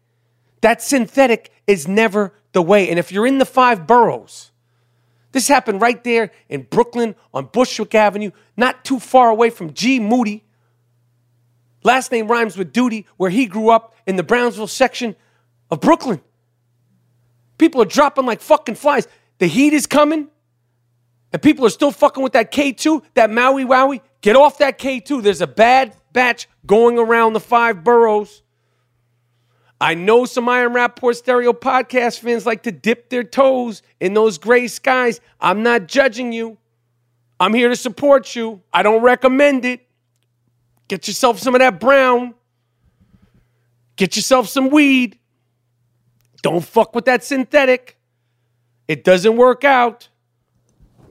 That 0.62 0.83
synthetic 0.83 1.53
is 1.66 1.87
never 1.87 2.33
the 2.53 2.62
way. 2.62 2.88
And 2.88 2.98
if 2.98 3.12
you're 3.12 3.27
in 3.27 3.38
the 3.38 3.44
five 3.44 3.87
boroughs, 3.87 4.51
this 5.33 5.46
happened 5.46 5.83
right 5.83 6.03
there 6.03 6.33
in 6.48 6.62
Brooklyn 6.62 7.14
on 7.35 7.44
Bushwick 7.53 7.94
Avenue, 7.94 8.31
not 8.57 8.85
too 8.85 8.98
far 8.98 9.29
away 9.29 9.51
from 9.51 9.74
G. 9.74 10.01
Moody. 10.01 10.42
Last 11.85 12.11
name 12.11 12.29
rhymes 12.29 12.57
with 12.57 12.72
Duty, 12.72 13.07
where 13.18 13.31
he 13.31 13.44
grew 13.46 13.68
up 13.68 13.94
in 14.07 14.16
the 14.16 14.22
Brownsville 14.22 14.66
section 14.66 15.14
of 15.70 15.81
Brooklyn. 15.81 16.22
People 17.59 17.83
are 17.83 17.87
dropping 17.87 18.24
like 18.24 18.40
fucking 18.40 18.74
flies. 18.74 19.07
The 19.37 19.46
heat 19.46 19.74
is 19.74 19.87
coming, 19.87 20.29
and 21.31 21.42
people 21.42 21.66
are 21.66 21.70
still 21.70 21.92
fucking 21.92 22.22
with 22.22 22.33
that 22.33 22.51
K2, 22.53 23.03
that 23.14 23.31
Maui 23.31 23.64
Wowie. 23.64 24.01
Get 24.22 24.35
off 24.35 24.59
that 24.59 24.79
K2. 24.79 25.22
There's 25.22 25.42
a 25.42 25.46
bad 25.46 25.94
batch 26.12 26.48
going 26.64 26.98
around 26.98 27.35
the 27.35 27.40
five 27.40 27.85
boroughs. 27.85 28.42
I 29.80 29.94
know 29.94 30.24
some 30.24 30.48
I 30.48 30.60
Am 30.60 30.72
Rapaport 30.72 31.16
Stereo 31.16 31.52
podcast 31.52 32.18
fans 32.18 32.44
like 32.44 32.64
to 32.64 32.72
dip 32.72 33.10
their 33.10 33.22
toes 33.22 33.82
in 34.00 34.14
those 34.14 34.38
gray 34.38 34.66
skies. 34.66 35.20
I'm 35.40 35.62
not 35.62 35.86
judging 35.86 36.32
you. 36.32 36.58
I'm 37.38 37.54
here 37.54 37.68
to 37.68 37.76
support 37.76 38.34
you. 38.34 38.60
I 38.72 38.82
don't 38.82 39.02
recommend 39.02 39.64
it. 39.64 39.86
Get 40.88 41.06
yourself 41.06 41.38
some 41.38 41.54
of 41.54 41.60
that 41.60 41.78
brown. 41.78 42.34
Get 43.94 44.16
yourself 44.16 44.48
some 44.48 44.70
weed. 44.70 45.18
Don't 46.42 46.64
fuck 46.64 46.94
with 46.94 47.04
that 47.04 47.22
synthetic. 47.22 47.98
It 48.88 49.04
doesn't 49.04 49.36
work 49.36 49.64
out. 49.64 50.08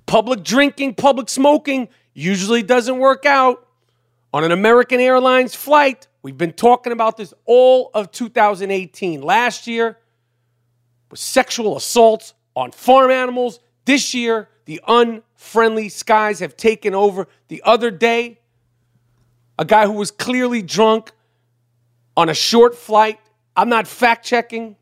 Public 0.05 0.43
drinking, 0.43 0.95
public 0.95 1.29
smoking 1.29 1.89
usually 2.13 2.63
doesn't 2.63 2.97
work 2.97 3.25
out. 3.25 3.67
On 4.33 4.43
an 4.43 4.51
American 4.51 4.99
Airlines 4.99 5.55
flight, 5.55 6.06
we've 6.27 6.37
been 6.37 6.51
talking 6.51 6.91
about 6.91 7.15
this 7.15 7.33
all 7.45 7.89
of 7.93 8.11
2018. 8.11 9.21
Last 9.21 9.65
year 9.65 9.97
was 11.09 11.21
sexual 11.21 11.77
assaults 11.77 12.33
on 12.53 12.71
farm 12.71 13.11
animals. 13.11 13.61
This 13.85 14.13
year, 14.13 14.49
the 14.65 14.81
unfriendly 14.85 15.87
skies 15.87 16.41
have 16.41 16.57
taken 16.57 16.93
over. 16.93 17.29
The 17.47 17.63
other 17.63 17.89
day, 17.89 18.41
a 19.57 19.63
guy 19.63 19.85
who 19.85 19.93
was 19.93 20.11
clearly 20.11 20.61
drunk 20.61 21.13
on 22.17 22.27
a 22.27 22.33
short 22.33 22.75
flight. 22.75 23.21
I'm 23.55 23.69
not 23.69 23.87
fact 23.87 24.25
checking. 24.25 24.75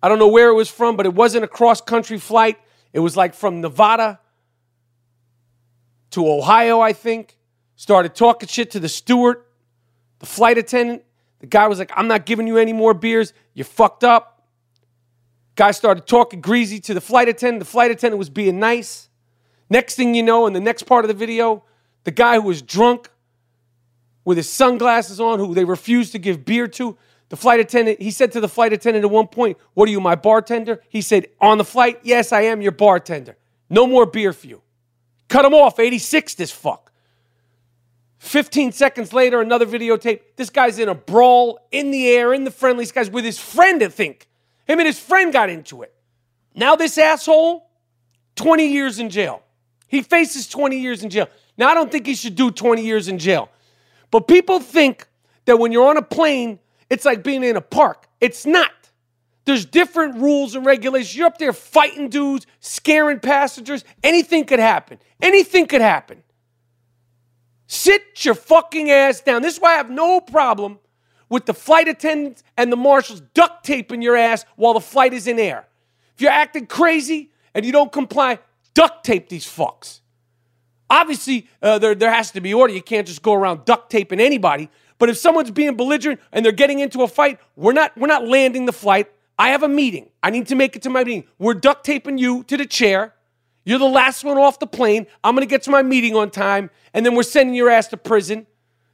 I 0.00 0.08
don't 0.08 0.20
know 0.20 0.28
where 0.28 0.50
it 0.50 0.54
was 0.54 0.70
from, 0.70 0.96
but 0.96 1.06
it 1.06 1.12
wasn't 1.12 1.42
a 1.42 1.48
cross 1.48 1.80
country 1.80 2.18
flight. 2.18 2.56
It 2.92 3.00
was 3.00 3.16
like 3.16 3.34
from 3.34 3.62
Nevada 3.62 4.20
to 6.12 6.24
Ohio, 6.24 6.78
I 6.78 6.92
think. 6.92 7.36
Started 7.74 8.14
talking 8.14 8.48
shit 8.48 8.70
to 8.70 8.78
the 8.78 8.88
steward, 8.88 9.42
the 10.20 10.26
flight 10.26 10.56
attendant. 10.56 11.02
The 11.40 11.46
guy 11.46 11.66
was 11.66 11.78
like, 11.78 11.90
I'm 11.96 12.06
not 12.06 12.24
giving 12.24 12.46
you 12.46 12.56
any 12.58 12.72
more 12.72 12.94
beers. 12.94 13.32
You're 13.54 13.64
fucked 13.64 14.04
up. 14.04 14.46
Guy 15.56 15.72
started 15.72 16.06
talking 16.06 16.40
greasy 16.40 16.78
to 16.80 16.94
the 16.94 17.00
flight 17.00 17.28
attendant. 17.28 17.60
The 17.60 17.70
flight 17.70 17.90
attendant 17.90 18.18
was 18.18 18.30
being 18.30 18.60
nice. 18.60 19.08
Next 19.68 19.94
thing 19.96 20.14
you 20.14 20.22
know, 20.22 20.46
in 20.46 20.52
the 20.52 20.60
next 20.60 20.84
part 20.84 21.04
of 21.04 21.08
the 21.08 21.14
video, 21.14 21.64
the 22.04 22.10
guy 22.10 22.36
who 22.36 22.42
was 22.42 22.62
drunk 22.62 23.10
with 24.24 24.36
his 24.36 24.48
sunglasses 24.48 25.20
on, 25.20 25.38
who 25.38 25.54
they 25.54 25.64
refused 25.64 26.12
to 26.12 26.18
give 26.18 26.44
beer 26.44 26.68
to, 26.68 26.96
the 27.30 27.36
flight 27.36 27.60
attendant, 27.60 28.02
he 28.02 28.10
said 28.10 28.32
to 28.32 28.40
the 28.40 28.48
flight 28.48 28.72
attendant 28.72 29.04
at 29.04 29.10
one 29.10 29.28
point, 29.28 29.56
What 29.74 29.88
are 29.88 29.92
you, 29.92 30.00
my 30.00 30.16
bartender? 30.16 30.82
He 30.88 31.00
said, 31.00 31.28
On 31.40 31.58
the 31.58 31.64
flight, 31.64 32.00
yes, 32.02 32.32
I 32.32 32.42
am 32.42 32.60
your 32.60 32.72
bartender. 32.72 33.36
No 33.68 33.86
more 33.86 34.04
beer 34.04 34.32
for 34.32 34.48
you. 34.48 34.62
Cut 35.28 35.44
him 35.44 35.54
off, 35.54 35.78
86 35.78 36.34
this 36.34 36.50
fuck. 36.50 36.89
15 38.20 38.72
seconds 38.72 39.14
later, 39.14 39.40
another 39.40 39.64
videotape. 39.64 40.20
This 40.36 40.50
guy's 40.50 40.78
in 40.78 40.90
a 40.90 40.94
brawl 40.94 41.58
in 41.72 41.90
the 41.90 42.06
air, 42.06 42.34
in 42.34 42.44
the 42.44 42.50
friendly 42.50 42.84
skies 42.84 43.10
with 43.10 43.24
his 43.24 43.38
friend, 43.38 43.82
I 43.82 43.88
think. 43.88 44.28
Him 44.66 44.78
and 44.78 44.86
his 44.86 45.00
friend 45.00 45.32
got 45.32 45.48
into 45.48 45.82
it. 45.82 45.94
Now, 46.54 46.76
this 46.76 46.98
asshole 46.98 47.66
20 48.36 48.66
years 48.66 48.98
in 48.98 49.08
jail. 49.08 49.42
He 49.88 50.02
faces 50.02 50.46
20 50.48 50.78
years 50.78 51.02
in 51.02 51.08
jail. 51.08 51.28
Now, 51.56 51.70
I 51.70 51.74
don't 51.74 51.90
think 51.90 52.06
he 52.06 52.14
should 52.14 52.36
do 52.36 52.50
20 52.50 52.84
years 52.84 53.08
in 53.08 53.18
jail. 53.18 53.48
But 54.10 54.28
people 54.28 54.60
think 54.60 55.08
that 55.46 55.58
when 55.58 55.72
you're 55.72 55.88
on 55.88 55.96
a 55.96 56.02
plane, 56.02 56.58
it's 56.90 57.06
like 57.06 57.24
being 57.24 57.42
in 57.42 57.56
a 57.56 57.62
park. 57.62 58.06
It's 58.20 58.44
not. 58.44 58.70
There's 59.46 59.64
different 59.64 60.16
rules 60.16 60.54
and 60.54 60.66
regulations. 60.66 61.16
You're 61.16 61.26
up 61.26 61.38
there 61.38 61.54
fighting 61.54 62.10
dudes, 62.10 62.46
scaring 62.60 63.18
passengers. 63.18 63.82
Anything 64.04 64.44
could 64.44 64.58
happen. 64.58 64.98
Anything 65.22 65.66
could 65.66 65.80
happen. 65.80 66.22
Sit 67.72 68.24
your 68.24 68.34
fucking 68.34 68.90
ass 68.90 69.20
down. 69.20 69.42
This 69.42 69.54
is 69.54 69.60
why 69.60 69.74
I 69.74 69.76
have 69.76 69.90
no 69.90 70.20
problem 70.20 70.80
with 71.28 71.46
the 71.46 71.54
flight 71.54 71.86
attendants 71.86 72.42
and 72.56 72.72
the 72.72 72.76
marshals 72.76 73.20
duct 73.32 73.64
taping 73.64 74.02
your 74.02 74.16
ass 74.16 74.44
while 74.56 74.74
the 74.74 74.80
flight 74.80 75.12
is 75.12 75.28
in 75.28 75.38
air. 75.38 75.68
If 76.16 76.20
you're 76.20 76.32
acting 76.32 76.66
crazy 76.66 77.30
and 77.54 77.64
you 77.64 77.70
don't 77.70 77.92
comply, 77.92 78.40
duct 78.74 79.04
tape 79.04 79.28
these 79.28 79.46
fucks. 79.46 80.00
Obviously, 80.90 81.46
uh, 81.62 81.78
there, 81.78 81.94
there 81.94 82.10
has 82.10 82.32
to 82.32 82.40
be 82.40 82.52
order. 82.52 82.74
You 82.74 82.82
can't 82.82 83.06
just 83.06 83.22
go 83.22 83.34
around 83.34 83.66
duct 83.66 83.88
taping 83.88 84.18
anybody. 84.18 84.68
But 84.98 85.08
if 85.08 85.16
someone's 85.18 85.52
being 85.52 85.76
belligerent 85.76 86.18
and 86.32 86.44
they're 86.44 86.50
getting 86.50 86.80
into 86.80 87.02
a 87.04 87.08
fight, 87.08 87.38
we're 87.54 87.72
not, 87.72 87.96
we're 87.96 88.08
not 88.08 88.26
landing 88.26 88.66
the 88.66 88.72
flight. 88.72 89.12
I 89.38 89.50
have 89.50 89.62
a 89.62 89.68
meeting. 89.68 90.08
I 90.24 90.30
need 90.30 90.48
to 90.48 90.56
make 90.56 90.74
it 90.74 90.82
to 90.82 90.90
my 90.90 91.04
meeting. 91.04 91.28
We're 91.38 91.54
duct 91.54 91.84
taping 91.84 92.18
you 92.18 92.42
to 92.48 92.56
the 92.56 92.66
chair. 92.66 93.14
You're 93.70 93.78
the 93.78 93.84
last 93.84 94.24
one 94.24 94.36
off 94.36 94.58
the 94.58 94.66
plane. 94.66 95.06
I'm 95.22 95.36
going 95.36 95.46
to 95.46 95.48
get 95.48 95.62
to 95.62 95.70
my 95.70 95.84
meeting 95.84 96.16
on 96.16 96.32
time, 96.32 96.70
and 96.92 97.06
then 97.06 97.14
we're 97.14 97.22
sending 97.22 97.54
your 97.54 97.70
ass 97.70 97.86
to 97.86 97.96
prison 97.96 98.48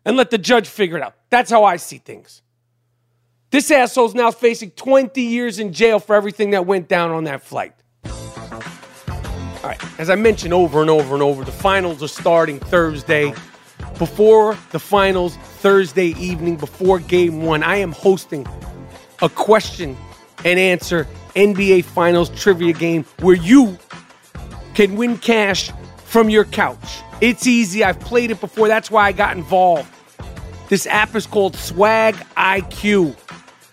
and 0.04 0.18
let 0.18 0.28
the 0.28 0.36
judge 0.36 0.68
figure 0.68 0.98
it 0.98 1.02
out. 1.02 1.14
That's 1.30 1.50
how 1.50 1.64
I 1.64 1.76
see 1.76 1.96
things. 1.96 2.42
This 3.48 3.70
asshole's 3.70 4.14
now 4.14 4.30
facing 4.30 4.72
20 4.72 5.22
years 5.22 5.58
in 5.58 5.72
jail 5.72 5.98
for 5.98 6.14
everything 6.14 6.50
that 6.50 6.66
went 6.66 6.88
down 6.88 7.10
on 7.10 7.24
that 7.24 7.40
flight. 7.40 7.72
All 8.04 9.62
right, 9.62 9.82
as 9.98 10.10
I 10.10 10.14
mentioned 10.14 10.52
over 10.52 10.82
and 10.82 10.90
over 10.90 11.14
and 11.14 11.22
over, 11.22 11.42
the 11.42 11.52
finals 11.52 12.02
are 12.02 12.08
starting 12.08 12.60
Thursday. 12.60 13.32
Before 13.96 14.58
the 14.72 14.78
finals, 14.78 15.36
Thursday 15.36 16.08
evening, 16.18 16.56
before 16.56 16.98
game 16.98 17.40
one, 17.40 17.62
I 17.62 17.76
am 17.76 17.92
hosting 17.92 18.46
a 19.22 19.30
question 19.30 19.96
and 20.44 20.58
answer 20.58 21.08
NBA 21.34 21.84
Finals 21.84 22.28
trivia 22.38 22.74
game 22.74 23.06
where 23.20 23.36
you 23.36 23.78
can 24.76 24.94
win 24.94 25.18
cash 25.18 25.72
from 26.04 26.28
your 26.28 26.44
couch. 26.44 27.00
It's 27.22 27.46
easy. 27.46 27.82
I've 27.82 27.98
played 27.98 28.30
it 28.30 28.40
before. 28.40 28.68
That's 28.68 28.90
why 28.90 29.06
I 29.06 29.12
got 29.12 29.34
involved. 29.36 29.90
This 30.68 30.86
app 30.86 31.16
is 31.16 31.26
called 31.26 31.56
Swag 31.56 32.14
IQ. 32.36 33.16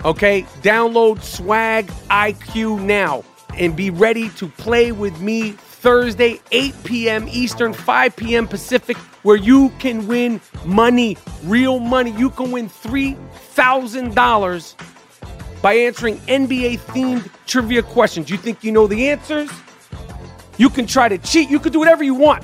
Okay? 0.05 0.43
Download 0.61 1.21
Swag 1.21 1.87
IQ 2.09 2.81
now 2.81 3.25
and 3.57 3.75
be 3.75 3.89
ready 3.89 4.29
to 4.29 4.47
play 4.47 4.93
with 4.93 5.19
me 5.19 5.51
Thursday, 5.51 6.39
8 6.51 6.73
p.m. 6.85 7.27
Eastern, 7.27 7.73
5 7.73 8.15
p.m. 8.15 8.47
Pacific, 8.47 8.95
where 9.23 9.35
you 9.35 9.73
can 9.79 10.07
win 10.07 10.39
money, 10.63 11.17
real 11.43 11.79
money. 11.79 12.11
You 12.11 12.29
can 12.29 12.51
win 12.51 12.69
$3,000 12.69 15.61
by 15.61 15.73
answering 15.73 16.17
NBA 16.19 16.79
themed 16.79 17.29
trivia 17.45 17.83
questions. 17.83 18.29
You 18.29 18.37
think 18.37 18.63
you 18.63 18.71
know 18.71 18.87
the 18.87 19.09
answers? 19.09 19.51
You 20.57 20.69
can 20.69 20.85
try 20.85 21.09
to 21.09 21.17
cheat. 21.17 21.49
You 21.49 21.59
can 21.59 21.71
do 21.71 21.79
whatever 21.79 22.03
you 22.03 22.13
want. 22.13 22.43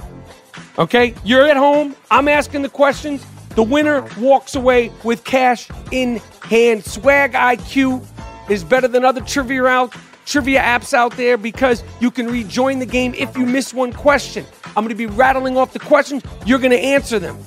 Okay? 0.78 1.14
You're 1.24 1.48
at 1.48 1.58
home. 1.58 1.96
I'm 2.10 2.28
asking 2.28 2.62
the 2.62 2.70
questions. 2.70 3.26
The 3.56 3.64
winner 3.64 4.08
walks 4.18 4.56
away 4.56 4.92
with 5.04 5.24
cash 5.24 5.70
in 5.92 6.22
hand. 6.44 6.86
Swag 6.86 7.34
IQ 7.34 8.06
is 8.50 8.64
better 8.64 8.88
than 8.88 9.04
other 9.06 9.22
trivia 9.22 9.66
out 9.66 9.96
trivia 10.26 10.62
apps 10.62 10.94
out 10.94 11.18
there 11.18 11.38
because 11.38 11.84
you 12.00 12.12
can 12.12 12.28
rejoin 12.28 12.78
the 12.78 12.86
game 12.86 13.16
if 13.16 13.36
you 13.36 13.48
miss 13.48 13.74
one 13.74 13.92
question. 13.92 14.46
I'm 14.68 14.84
going 14.84 14.90
to 14.90 14.96
be 14.96 15.08
rattling 15.08 15.58
off 15.58 15.74
the 15.74 15.80
questions. 15.80 16.22
You're 16.46 16.60
going 16.60 16.72
to 16.72 16.80
answer 16.80 17.18
them. 17.18 17.38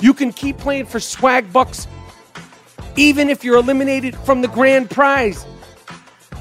You 0.00 0.14
can 0.14 0.32
keep 0.32 0.56
playing 0.58 0.86
for 0.86 1.00
swag 1.00 1.52
bucks 1.52 1.88
even 2.96 3.28
if 3.28 3.42
you're 3.42 3.56
eliminated 3.56 4.16
from 4.18 4.40
the 4.40 4.48
grand 4.48 4.90
prize. 4.90 5.44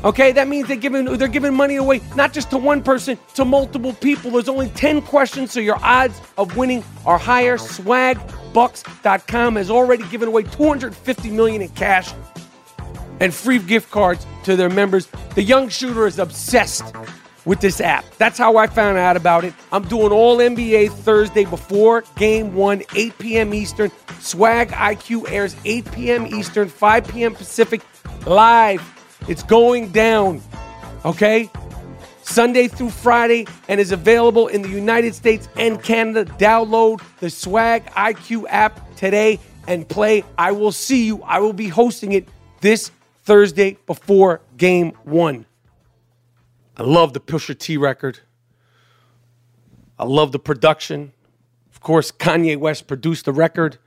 Okay, 0.03 0.33
that 0.33 0.47
means 0.49 0.67
they're 0.67 0.75
giving 0.75 1.05
they're 1.17 1.27
giving 1.29 1.53
money 1.53 1.77
away 1.77 2.01
not 2.15 2.33
just 2.33 2.49
to 2.49 2.57
one 2.57 2.83
person, 2.83 3.17
to 3.35 3.45
multiple 3.45 3.93
people. 3.93 4.31
There's 4.31 4.49
only 4.49 4.67
10 4.69 5.01
questions, 5.03 5.51
so 5.53 5.61
your 5.61 5.77
odds 5.81 6.19
of 6.37 6.57
winning 6.57 6.83
are 7.05 7.17
higher. 7.17 7.57
Swagbucks.com 7.57 9.55
has 9.55 9.71
already 9.71 10.03
given 10.09 10.27
away 10.27 10.43
250 10.43 11.31
million 11.31 11.61
in 11.61 11.69
cash 11.69 12.13
and 13.21 13.33
free 13.33 13.59
gift 13.59 13.91
cards 13.91 14.27
to 14.43 14.57
their 14.57 14.69
members. 14.69 15.07
The 15.35 15.43
young 15.43 15.69
shooter 15.69 16.05
is 16.05 16.19
obsessed 16.19 16.83
with 17.45 17.61
this 17.61 17.79
app. 17.79 18.05
That's 18.17 18.37
how 18.37 18.57
I 18.57 18.67
found 18.67 18.97
out 18.97 19.15
about 19.15 19.43
it. 19.45 19.53
I'm 19.71 19.83
doing 19.87 20.11
all 20.11 20.37
NBA 20.37 20.91
Thursday 20.91 21.45
before 21.45 22.03
game 22.17 22.53
one, 22.55 22.83
8 22.95 23.17
p.m. 23.19 23.53
Eastern. 23.53 23.91
Swag 24.19 24.69
IQ 24.69 25.31
airs 25.31 25.55
8 25.63 25.91
p.m. 25.91 26.27
Eastern, 26.27 26.67
5 26.67 27.07
p.m. 27.07 27.35
Pacific, 27.35 27.81
live. 28.25 28.92
It's 29.27 29.43
going 29.43 29.89
down, 29.89 30.41
okay? 31.05 31.49
Sunday 32.23 32.67
through 32.67 32.89
Friday, 32.89 33.47
and 33.67 33.79
is 33.79 33.91
available 33.91 34.47
in 34.47 34.61
the 34.61 34.69
United 34.69 35.13
States 35.13 35.47
and 35.57 35.81
Canada. 35.83 36.25
Download 36.37 37.01
the 37.19 37.29
Swag 37.29 37.85
IQ 37.91 38.45
app 38.49 38.95
today 38.95 39.39
and 39.67 39.87
play. 39.87 40.23
I 40.37 40.51
will 40.51 40.71
see 40.71 41.05
you. 41.05 41.21
I 41.23 41.39
will 41.39 41.53
be 41.53 41.67
hosting 41.67 42.13
it 42.13 42.27
this 42.61 42.91
Thursday 43.23 43.77
before 43.85 44.41
game 44.57 44.91
one. 45.03 45.45
I 46.77 46.83
love 46.83 47.13
the 47.13 47.19
Pusha 47.19 47.57
T 47.57 47.77
record. 47.77 48.19
I 49.99 50.05
love 50.05 50.31
the 50.31 50.39
production. 50.39 51.13
Of 51.71 51.81
course, 51.81 52.11
Kanye 52.11 52.57
West 52.57 52.87
produced 52.87 53.25
the 53.25 53.33
record. 53.33 53.77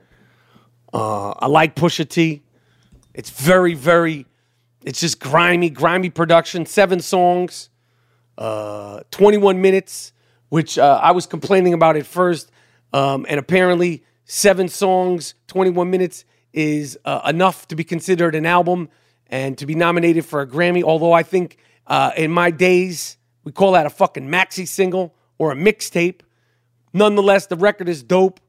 Uh, 0.93 1.31
I 1.31 1.47
like 1.47 1.75
Pusha 1.75 2.07
T. 2.07 2.43
It's 3.13 3.31
very, 3.31 3.73
very, 3.73 4.26
it's 4.87 5.01
just 5.01 5.19
grimy, 5.19 5.69
grimy 5.69 6.09
production. 6.09 6.65
Seven 6.65 7.01
songs, 7.01 7.69
uh, 8.37 9.01
21 9.11 9.61
minutes, 9.61 10.13
which 10.47 10.79
uh, 10.79 11.01
I 11.03 11.11
was 11.11 11.25
complaining 11.25 11.73
about 11.73 11.97
at 11.97 12.05
first. 12.05 12.49
Um, 12.93 13.25
and 13.27 13.37
apparently, 13.37 14.05
seven 14.23 14.69
songs, 14.69 15.33
21 15.47 15.91
minutes 15.91 16.23
is 16.53 16.97
uh, 17.03 17.19
enough 17.27 17.67
to 17.67 17.75
be 17.75 17.83
considered 17.83 18.33
an 18.33 18.45
album 18.45 18.87
and 19.27 19.57
to 19.57 19.65
be 19.65 19.75
nominated 19.75 20.23
for 20.23 20.39
a 20.39 20.47
Grammy. 20.47 20.83
Although 20.83 21.11
I 21.11 21.21
think 21.21 21.57
uh, 21.85 22.11
in 22.15 22.31
my 22.31 22.49
days, 22.49 23.17
we 23.43 23.51
call 23.51 23.73
that 23.73 23.85
a 23.85 23.89
fucking 23.89 24.29
maxi 24.29 24.65
single 24.65 25.13
or 25.37 25.51
a 25.51 25.55
mixtape. 25.55 26.21
Nonetheless, 26.93 27.47
the 27.47 27.57
record 27.57 27.89
is 27.89 28.03
dope. 28.03 28.39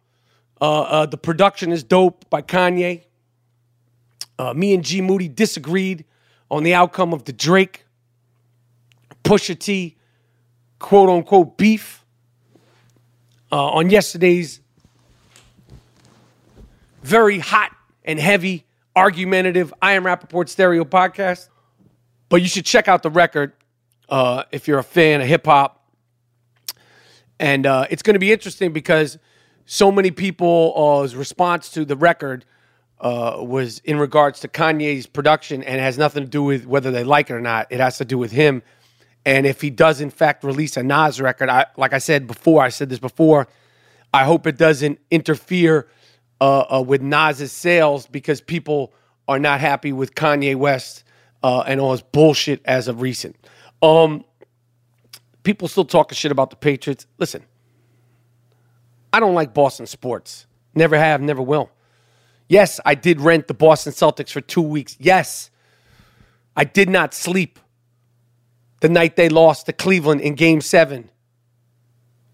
Uh, 0.60 0.82
uh, 0.82 1.06
the 1.06 1.18
production 1.18 1.72
is 1.72 1.82
dope 1.82 2.30
by 2.30 2.42
Kanye. 2.42 3.02
Me 4.54 4.72
and 4.72 4.84
G 4.84 5.00
Moody 5.00 5.26
disagreed 5.26 6.04
on 6.50 6.62
the 6.62 6.74
outcome 6.74 7.12
of 7.12 7.24
the 7.24 7.32
Drake 7.32 7.84
Pusha 9.24 9.58
T 9.58 9.96
quote 10.78 11.10
unquote 11.10 11.56
beef 11.58 12.04
uh, 13.50 13.68
on 13.70 13.90
yesterday's 13.90 14.60
very 17.02 17.38
hot 17.38 17.74
and 18.04 18.18
heavy 18.18 18.66
argumentative 18.94 19.72
I 19.80 19.92
Am 19.92 20.04
Rapaport 20.04 20.48
stereo 20.48 20.84
podcast. 20.84 21.48
But 22.28 22.42
you 22.42 22.48
should 22.48 22.66
check 22.66 22.88
out 22.88 23.02
the 23.02 23.10
record 23.10 23.52
uh, 24.08 24.44
if 24.52 24.68
you're 24.68 24.78
a 24.78 24.84
fan 24.84 25.20
of 25.20 25.26
hip 25.26 25.46
hop. 25.46 25.86
And 27.40 27.64
uh, 27.66 27.86
it's 27.90 28.02
going 28.02 28.14
to 28.14 28.20
be 28.20 28.32
interesting 28.32 28.72
because 28.72 29.18
so 29.64 29.92
many 29.92 30.10
people's 30.10 31.14
uh, 31.14 31.18
response 31.18 31.70
to 31.70 31.84
the 31.84 31.96
record 31.96 32.44
uh, 33.00 33.36
was 33.38 33.78
in 33.80 33.98
regards 33.98 34.40
to 34.40 34.48
Kanye's 34.48 35.06
production 35.06 35.62
and 35.62 35.80
has 35.80 35.98
nothing 35.98 36.24
to 36.24 36.28
do 36.28 36.42
with 36.42 36.66
whether 36.66 36.90
they 36.90 37.04
like 37.04 37.30
it 37.30 37.34
or 37.34 37.40
not. 37.40 37.66
It 37.70 37.80
has 37.80 37.98
to 37.98 38.04
do 38.04 38.18
with 38.18 38.32
him. 38.32 38.62
And 39.24 39.46
if 39.46 39.60
he 39.60 39.70
does, 39.70 40.00
in 40.00 40.10
fact, 40.10 40.42
release 40.42 40.76
a 40.76 40.82
Nas 40.82 41.20
record, 41.20 41.48
I, 41.48 41.66
like 41.76 41.92
I 41.92 41.98
said 41.98 42.26
before, 42.26 42.62
I 42.62 42.70
said 42.70 42.88
this 42.88 42.98
before, 42.98 43.46
I 44.12 44.24
hope 44.24 44.46
it 44.46 44.56
doesn't 44.56 44.98
interfere 45.10 45.88
uh, 46.40 46.60
uh, 46.60 46.82
with 46.82 47.02
Nas's 47.02 47.52
sales 47.52 48.06
because 48.06 48.40
people 48.40 48.92
are 49.26 49.38
not 49.38 49.60
happy 49.60 49.92
with 49.92 50.14
Kanye 50.14 50.56
West 50.56 51.04
uh, 51.42 51.60
and 51.66 51.80
all 51.80 51.92
his 51.92 52.02
bullshit 52.02 52.62
as 52.64 52.88
of 52.88 53.02
recent. 53.02 53.36
Um, 53.82 54.24
people 55.42 55.68
still 55.68 55.84
talking 55.84 56.16
shit 56.16 56.32
about 56.32 56.50
the 56.50 56.56
Patriots. 56.56 57.06
Listen, 57.18 57.44
I 59.12 59.20
don't 59.20 59.34
like 59.34 59.52
Boston 59.54 59.86
sports. 59.86 60.46
Never 60.74 60.96
have, 60.96 61.20
never 61.20 61.42
will. 61.42 61.70
Yes, 62.48 62.80
I 62.84 62.94
did 62.94 63.20
rent 63.20 63.46
the 63.46 63.54
Boston 63.54 63.92
Celtics 63.92 64.30
for 64.30 64.40
two 64.40 64.62
weeks. 64.62 64.96
Yes, 64.98 65.50
I 66.56 66.64
did 66.64 66.88
not 66.88 67.14
sleep 67.14 67.58
the 68.80 68.88
night 68.88 69.16
they 69.16 69.28
lost 69.28 69.66
to 69.66 69.72
Cleveland 69.72 70.20
in 70.20 70.34
game 70.34 70.60
seven 70.60 71.10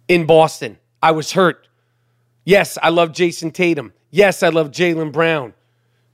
in 0.08 0.26
Boston. 0.26 0.78
I 1.02 1.10
was 1.10 1.32
hurt. 1.32 1.68
Yes, 2.44 2.78
I 2.82 2.90
love 2.90 3.12
Jayson 3.12 3.52
Tatum. 3.52 3.92
Yes, 4.10 4.42
I 4.42 4.48
love 4.48 4.70
Jaylen 4.70 5.12
Brown. 5.12 5.54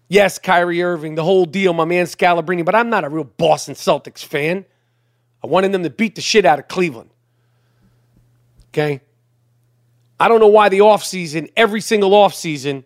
Yes, 0.08 0.38
Kyrie 0.38 0.82
Irving, 0.82 1.14
the 1.14 1.22
whole 1.22 1.44
deal, 1.44 1.72
my 1.72 1.84
man 1.84 2.06
Scalabrine, 2.06 2.64
but 2.64 2.74
I'm 2.74 2.90
not 2.90 3.04
a 3.04 3.08
real 3.08 3.24
Boston 3.24 3.74
Celtics 3.74 4.24
fan. 4.24 4.64
I 5.42 5.46
wanted 5.46 5.72
them 5.72 5.82
to 5.82 5.90
beat 5.90 6.14
the 6.14 6.20
shit 6.20 6.44
out 6.44 6.58
of 6.58 6.68
Cleveland. 6.68 7.10
Okay? 8.68 9.00
I 10.18 10.28
don't 10.28 10.40
know 10.40 10.48
why 10.48 10.68
the 10.68 10.80
offseason, 10.80 11.50
every 11.56 11.80
single 11.80 12.10
offseason 12.10 12.84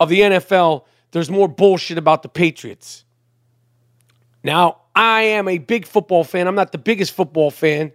of 0.00 0.08
the 0.08 0.20
NFL, 0.20 0.84
there's 1.10 1.30
more 1.30 1.48
bullshit 1.48 1.98
about 1.98 2.22
the 2.22 2.28
Patriots. 2.28 3.04
Now, 4.42 4.78
I 4.94 5.22
am 5.22 5.48
a 5.48 5.58
big 5.58 5.86
football 5.86 6.24
fan. 6.24 6.46
I'm 6.46 6.54
not 6.54 6.72
the 6.72 6.78
biggest 6.78 7.12
football 7.12 7.50
fan. 7.50 7.92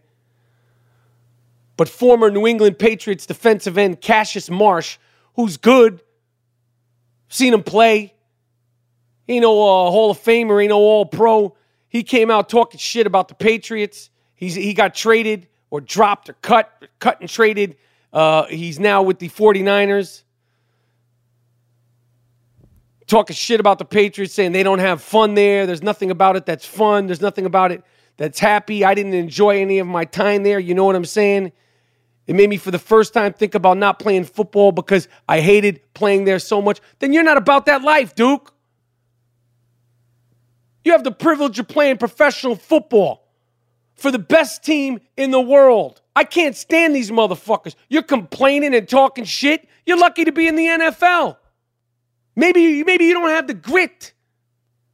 But 1.75 1.89
former 1.89 2.29
New 2.29 2.45
England 2.45 2.77
Patriots 2.77 3.25
defensive 3.25 3.77
end 3.77 4.01
Cassius 4.01 4.49
Marsh, 4.49 4.97
who's 5.35 5.57
good, 5.57 6.01
seen 7.29 7.53
him 7.53 7.63
play. 7.63 8.13
He 9.25 9.39
no 9.39 9.51
uh, 9.51 9.89
Hall 9.89 10.11
of 10.11 10.19
Famer, 10.19 10.61
he 10.61 10.67
no 10.67 10.77
All 10.77 11.05
Pro. 11.05 11.55
He 11.87 12.03
came 12.03 12.29
out 12.29 12.49
talking 12.49 12.77
shit 12.79 13.07
about 13.07 13.27
the 13.27 13.35
Patriots. 13.35 14.09
He's 14.35 14.55
he 14.55 14.73
got 14.73 14.93
traded 14.93 15.47
or 15.69 15.81
dropped 15.81 16.29
or 16.29 16.33
cut, 16.33 16.87
cut 16.99 17.19
and 17.21 17.29
traded. 17.29 17.77
Uh, 18.11 18.45
he's 18.45 18.79
now 18.79 19.01
with 19.01 19.19
the 19.19 19.29
49ers. 19.29 20.23
Talking 23.07 23.35
shit 23.35 23.59
about 23.59 23.79
the 23.79 23.85
Patriots, 23.85 24.33
saying 24.33 24.53
they 24.53 24.63
don't 24.63 24.79
have 24.79 25.01
fun 25.01 25.33
there. 25.33 25.65
There's 25.65 25.83
nothing 25.83 26.09
about 26.09 26.35
it 26.35 26.45
that's 26.45 26.65
fun. 26.65 27.07
There's 27.07 27.21
nothing 27.21 27.45
about 27.45 27.71
it 27.71 27.83
that's 28.17 28.39
happy. 28.39 28.85
I 28.85 28.93
didn't 28.93 29.13
enjoy 29.13 29.61
any 29.61 29.79
of 29.79 29.87
my 29.87 30.05
time 30.05 30.43
there. 30.43 30.59
You 30.59 30.73
know 30.73 30.85
what 30.85 30.95
I'm 30.95 31.05
saying? 31.05 31.51
It 32.25 32.35
made 32.35 32.49
me, 32.49 32.57
for 32.57 32.71
the 32.71 32.79
first 32.79 33.13
time, 33.13 33.33
think 33.33 33.53
about 33.55 33.77
not 33.77 33.99
playing 33.99 34.23
football 34.23 34.71
because 34.71 35.09
I 35.27 35.41
hated 35.41 35.81
playing 35.93 36.23
there 36.23 36.39
so 36.39 36.61
much. 36.61 36.79
Then 36.99 37.11
you're 37.11 37.23
not 37.23 37.37
about 37.37 37.65
that 37.65 37.81
life, 37.81 38.15
Duke. 38.15 38.53
You 40.85 40.93
have 40.93 41.03
the 41.03 41.11
privilege 41.11 41.59
of 41.59 41.67
playing 41.67 41.97
professional 41.97 42.55
football 42.55 43.27
for 43.95 44.11
the 44.11 44.19
best 44.19 44.63
team 44.63 44.99
in 45.17 45.31
the 45.31 45.39
world. 45.39 46.01
I 46.15 46.23
can't 46.23 46.55
stand 46.55 46.95
these 46.95 47.11
motherfuckers. 47.11 47.75
You're 47.89 48.03
complaining 48.03 48.73
and 48.75 48.87
talking 48.87 49.23
shit. 49.23 49.67
You're 49.85 49.97
lucky 49.97 50.25
to 50.25 50.31
be 50.31 50.47
in 50.47 50.55
the 50.55 50.65
NFL. 50.65 51.37
Maybe, 52.35 52.83
maybe 52.83 53.05
you 53.05 53.13
don't 53.13 53.29
have 53.29 53.47
the 53.47 53.53
grit. 53.53 54.13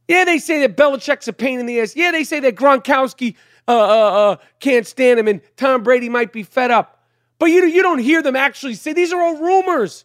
Yeah, 0.08 0.24
they 0.24 0.38
say 0.38 0.60
that 0.66 0.76
Belichick's 0.76 1.28
a 1.28 1.32
pain 1.32 1.60
in 1.60 1.66
the 1.66 1.80
ass. 1.80 1.94
Yeah, 1.94 2.10
they 2.10 2.24
say 2.24 2.40
that 2.40 2.56
Gronkowski 2.56 3.36
uh, 3.68 3.72
uh, 3.72 4.30
uh, 4.32 4.36
can't 4.58 4.86
stand 4.86 5.20
him 5.20 5.28
and 5.28 5.40
Tom 5.56 5.82
Brady 5.82 6.08
might 6.08 6.32
be 6.32 6.42
fed 6.42 6.70
up. 6.70 7.04
But 7.38 7.46
you, 7.46 7.64
you 7.64 7.82
don't 7.82 7.98
hear 7.98 8.22
them 8.22 8.36
actually 8.36 8.74
say 8.74 8.92
these 8.92 9.12
are 9.12 9.22
all 9.22 9.36
rumors. 9.36 10.04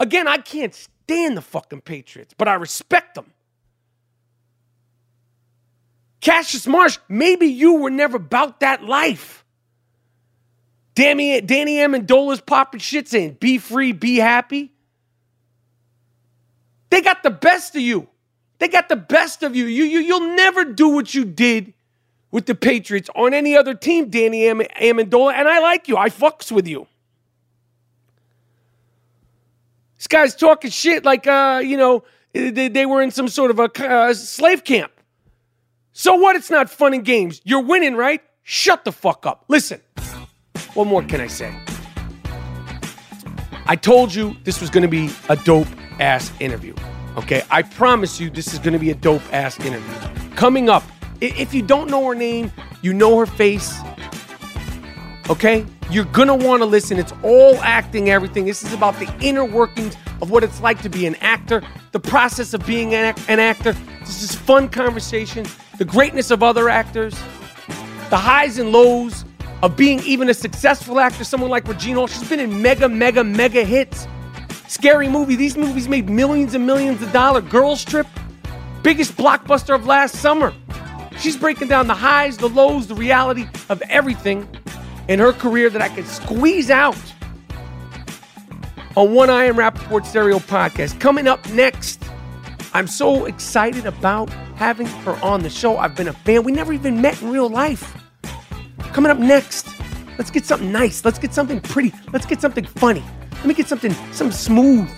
Again, 0.00 0.28
I 0.28 0.38
can't 0.38 0.74
stand 0.74 1.36
the 1.36 1.42
fucking 1.42 1.80
Patriots, 1.80 2.34
but 2.36 2.48
I 2.48 2.54
respect 2.54 3.14
them. 3.14 3.32
Cassius 6.20 6.66
Marsh, 6.66 6.98
maybe 7.08 7.46
you 7.46 7.74
were 7.74 7.90
never 7.90 8.16
about 8.16 8.60
that 8.60 8.84
life. 8.84 9.44
Danny, 10.94 11.40
Danny 11.40 11.76
Amendola's 11.76 12.40
popping 12.40 12.80
shit 12.80 13.06
saying, 13.06 13.36
be 13.40 13.58
free, 13.58 13.92
be 13.92 14.16
happy. 14.16 14.72
They 16.90 17.02
got 17.02 17.22
the 17.22 17.30
best 17.30 17.74
of 17.74 17.82
you. 17.82 18.08
They 18.58 18.68
got 18.68 18.88
the 18.88 18.96
best 18.96 19.42
of 19.42 19.54
you. 19.54 19.66
You, 19.66 19.84
you 19.84 20.00
you'll 20.00 20.34
never 20.34 20.64
do 20.64 20.88
what 20.88 21.14
you 21.14 21.24
did 21.24 21.74
with 22.30 22.46
the 22.46 22.54
Patriots 22.54 23.08
on 23.14 23.32
any 23.32 23.56
other 23.56 23.74
team, 23.74 24.10
Danny 24.10 24.46
Am- 24.48 24.60
Amendola. 24.60 25.32
And 25.34 25.48
I 25.48 25.60
like 25.60 25.88
you. 25.88 25.96
I 25.96 26.08
fucks 26.08 26.50
with 26.50 26.66
you. 26.66 26.86
This 29.96 30.06
guy's 30.06 30.34
talking 30.34 30.70
shit 30.70 31.04
like, 31.04 31.26
uh, 31.26 31.60
you 31.64 31.76
know, 31.76 32.04
they, 32.32 32.68
they 32.68 32.86
were 32.86 33.02
in 33.02 33.10
some 33.10 33.28
sort 33.28 33.50
of 33.50 33.58
a 33.58 33.70
uh, 33.84 34.14
slave 34.14 34.62
camp. 34.64 34.92
So 35.92 36.14
what? 36.14 36.36
It's 36.36 36.50
not 36.50 36.70
fun 36.70 36.94
and 36.94 37.04
games. 37.04 37.40
You're 37.44 37.62
winning, 37.62 37.96
right? 37.96 38.22
Shut 38.44 38.84
the 38.84 38.92
fuck 38.92 39.26
up. 39.26 39.44
Listen, 39.48 39.80
what 40.74 40.86
more 40.86 41.02
can 41.02 41.20
I 41.20 41.26
say? 41.26 41.52
I 43.66 43.76
told 43.76 44.14
you 44.14 44.36
this 44.44 44.60
was 44.60 44.70
going 44.70 44.82
to 44.82 44.88
be 44.88 45.10
a 45.28 45.36
dope 45.36 45.66
ass 46.00 46.32
interview. 46.40 46.74
Okay, 47.16 47.42
I 47.50 47.62
promise 47.62 48.20
you 48.20 48.30
this 48.30 48.52
is 48.52 48.58
going 48.58 48.74
to 48.74 48.78
be 48.78 48.90
a 48.90 48.94
dope 48.94 49.22
ass 49.32 49.58
interview. 49.60 50.34
Coming 50.36 50.68
up, 50.68 50.84
if 51.20 51.52
you 51.52 51.62
don't 51.62 51.90
know 51.90 52.06
her 52.06 52.14
name, 52.14 52.52
you 52.82 52.92
know 52.92 53.18
her 53.18 53.26
face. 53.26 53.76
Okay, 55.28 55.66
you're 55.90 56.04
gonna 56.06 56.34
want 56.34 56.60
to 56.60 56.66
listen. 56.66 56.98
It's 56.98 57.12
all 57.22 57.56
acting, 57.56 58.08
everything. 58.08 58.44
This 58.44 58.62
is 58.62 58.72
about 58.72 58.98
the 58.98 59.12
inner 59.20 59.44
workings 59.44 59.96
of 60.22 60.30
what 60.30 60.44
it's 60.44 60.60
like 60.60 60.80
to 60.82 60.88
be 60.88 61.06
an 61.06 61.16
actor, 61.16 61.62
the 61.92 62.00
process 62.00 62.54
of 62.54 62.64
being 62.66 62.94
an, 62.94 63.14
an 63.28 63.40
actor. 63.40 63.72
This 64.00 64.22
is 64.22 64.34
fun 64.34 64.68
conversation, 64.68 65.46
the 65.76 65.84
greatness 65.84 66.30
of 66.30 66.42
other 66.42 66.68
actors, 66.68 67.14
the 68.10 68.16
highs 68.16 68.58
and 68.58 68.70
lows 68.70 69.24
of 69.62 69.76
being 69.76 70.00
even 70.00 70.28
a 70.30 70.34
successful 70.34 71.00
actor. 71.00 71.24
Someone 71.24 71.50
like 71.50 71.66
Regina 71.66 71.98
Hall, 71.98 72.06
she's 72.06 72.28
been 72.28 72.40
in 72.40 72.62
mega, 72.62 72.88
mega, 72.88 73.24
mega 73.24 73.64
hits. 73.64 74.06
Scary 74.68 75.08
movie. 75.08 75.34
These 75.34 75.56
movies 75.56 75.88
made 75.88 76.08
millions 76.08 76.54
and 76.54 76.66
millions 76.66 77.02
of 77.02 77.10
dollars. 77.10 77.44
Girls 77.44 77.84
Trip, 77.84 78.06
biggest 78.82 79.16
blockbuster 79.16 79.74
of 79.74 79.86
last 79.86 80.16
summer. 80.16 80.54
She's 81.18 81.36
breaking 81.36 81.68
down 81.68 81.88
the 81.88 81.94
highs, 81.94 82.36
the 82.36 82.48
lows, 82.48 82.86
the 82.86 82.94
reality 82.94 83.46
of 83.70 83.82
everything 83.88 84.48
in 85.08 85.18
her 85.18 85.32
career 85.32 85.70
that 85.70 85.82
I 85.82 85.88
could 85.88 86.06
squeeze 86.06 86.70
out 86.70 86.96
on 88.94 89.14
One 89.14 89.30
I 89.30 89.44
Am 89.44 89.56
Rapaport 89.56 90.04
Stereo 90.04 90.38
podcast. 90.38 91.00
Coming 91.00 91.26
up 91.26 91.48
next, 91.50 92.04
I'm 92.74 92.86
so 92.86 93.24
excited 93.24 93.86
about 93.86 94.28
having 94.56 94.86
her 94.86 95.16
on 95.24 95.42
the 95.42 95.50
show. 95.50 95.78
I've 95.78 95.96
been 95.96 96.08
a 96.08 96.12
fan. 96.12 96.44
We 96.44 96.52
never 96.52 96.72
even 96.72 97.00
met 97.00 97.20
in 97.22 97.30
real 97.30 97.48
life. 97.48 97.96
Coming 98.92 99.10
up 99.10 99.18
next, 99.18 99.66
let's 100.18 100.30
get 100.30 100.44
something 100.44 100.70
nice. 100.70 101.04
Let's 101.04 101.18
get 101.18 101.32
something 101.32 101.60
pretty. 101.60 101.92
Let's 102.12 102.26
get 102.26 102.40
something 102.40 102.64
funny. 102.64 103.04
Let 103.36 103.46
me 103.46 103.54
get 103.54 103.68
something, 103.68 103.94
some 104.12 104.32
smooth 104.32 104.88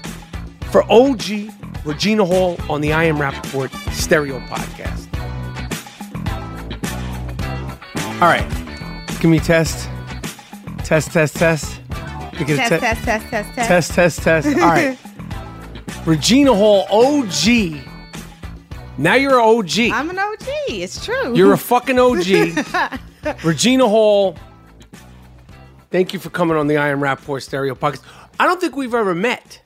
for 0.72 0.82
OG 0.90 1.50
Regina 1.84 2.24
Hall 2.24 2.56
on 2.68 2.80
the 2.80 2.92
I 2.92 3.04
Am 3.04 3.16
Rapaport 3.18 3.70
Stereo 3.92 4.40
podcast. 4.40 5.06
All 8.14 8.28
right, 8.28 8.48
give 9.20 9.30
me 9.30 9.38
a 9.38 9.40
test. 9.40 9.88
Test, 10.84 11.12
test, 11.12 11.36
test. 11.36 11.80
Test, 12.32 12.48
te- 12.48 12.56
test, 12.56 12.80
test, 12.80 13.04
test, 13.04 13.28
test. 13.28 13.68
Test, 13.68 13.92
test, 13.92 14.22
test. 14.22 14.46
All 14.48 14.54
right. 14.54 14.98
Regina 16.06 16.54
Hall, 16.54 16.86
OG. 16.90 17.76
Now 18.98 19.14
you're 19.14 19.38
an 19.38 19.58
OG. 19.58 19.92
I'm 19.92 20.10
an 20.10 20.18
OG. 20.18 20.46
It's 20.68 21.04
true. 21.04 21.36
You're 21.36 21.52
a 21.52 21.58
fucking 21.58 21.98
OG. 21.98 22.64
Regina 23.44 23.86
Hall, 23.88 24.36
thank 25.90 26.12
you 26.12 26.18
for 26.18 26.30
coming 26.30 26.56
on 26.56 26.66
the 26.66 26.76
I 26.76 26.88
Am 26.88 27.00
Rapaport 27.00 27.42
Stereo 27.42 27.74
podcast. 27.74 28.02
I 28.38 28.46
don't 28.46 28.60
think 28.60 28.76
we've 28.76 28.94
ever 28.94 29.14
met. 29.14 29.62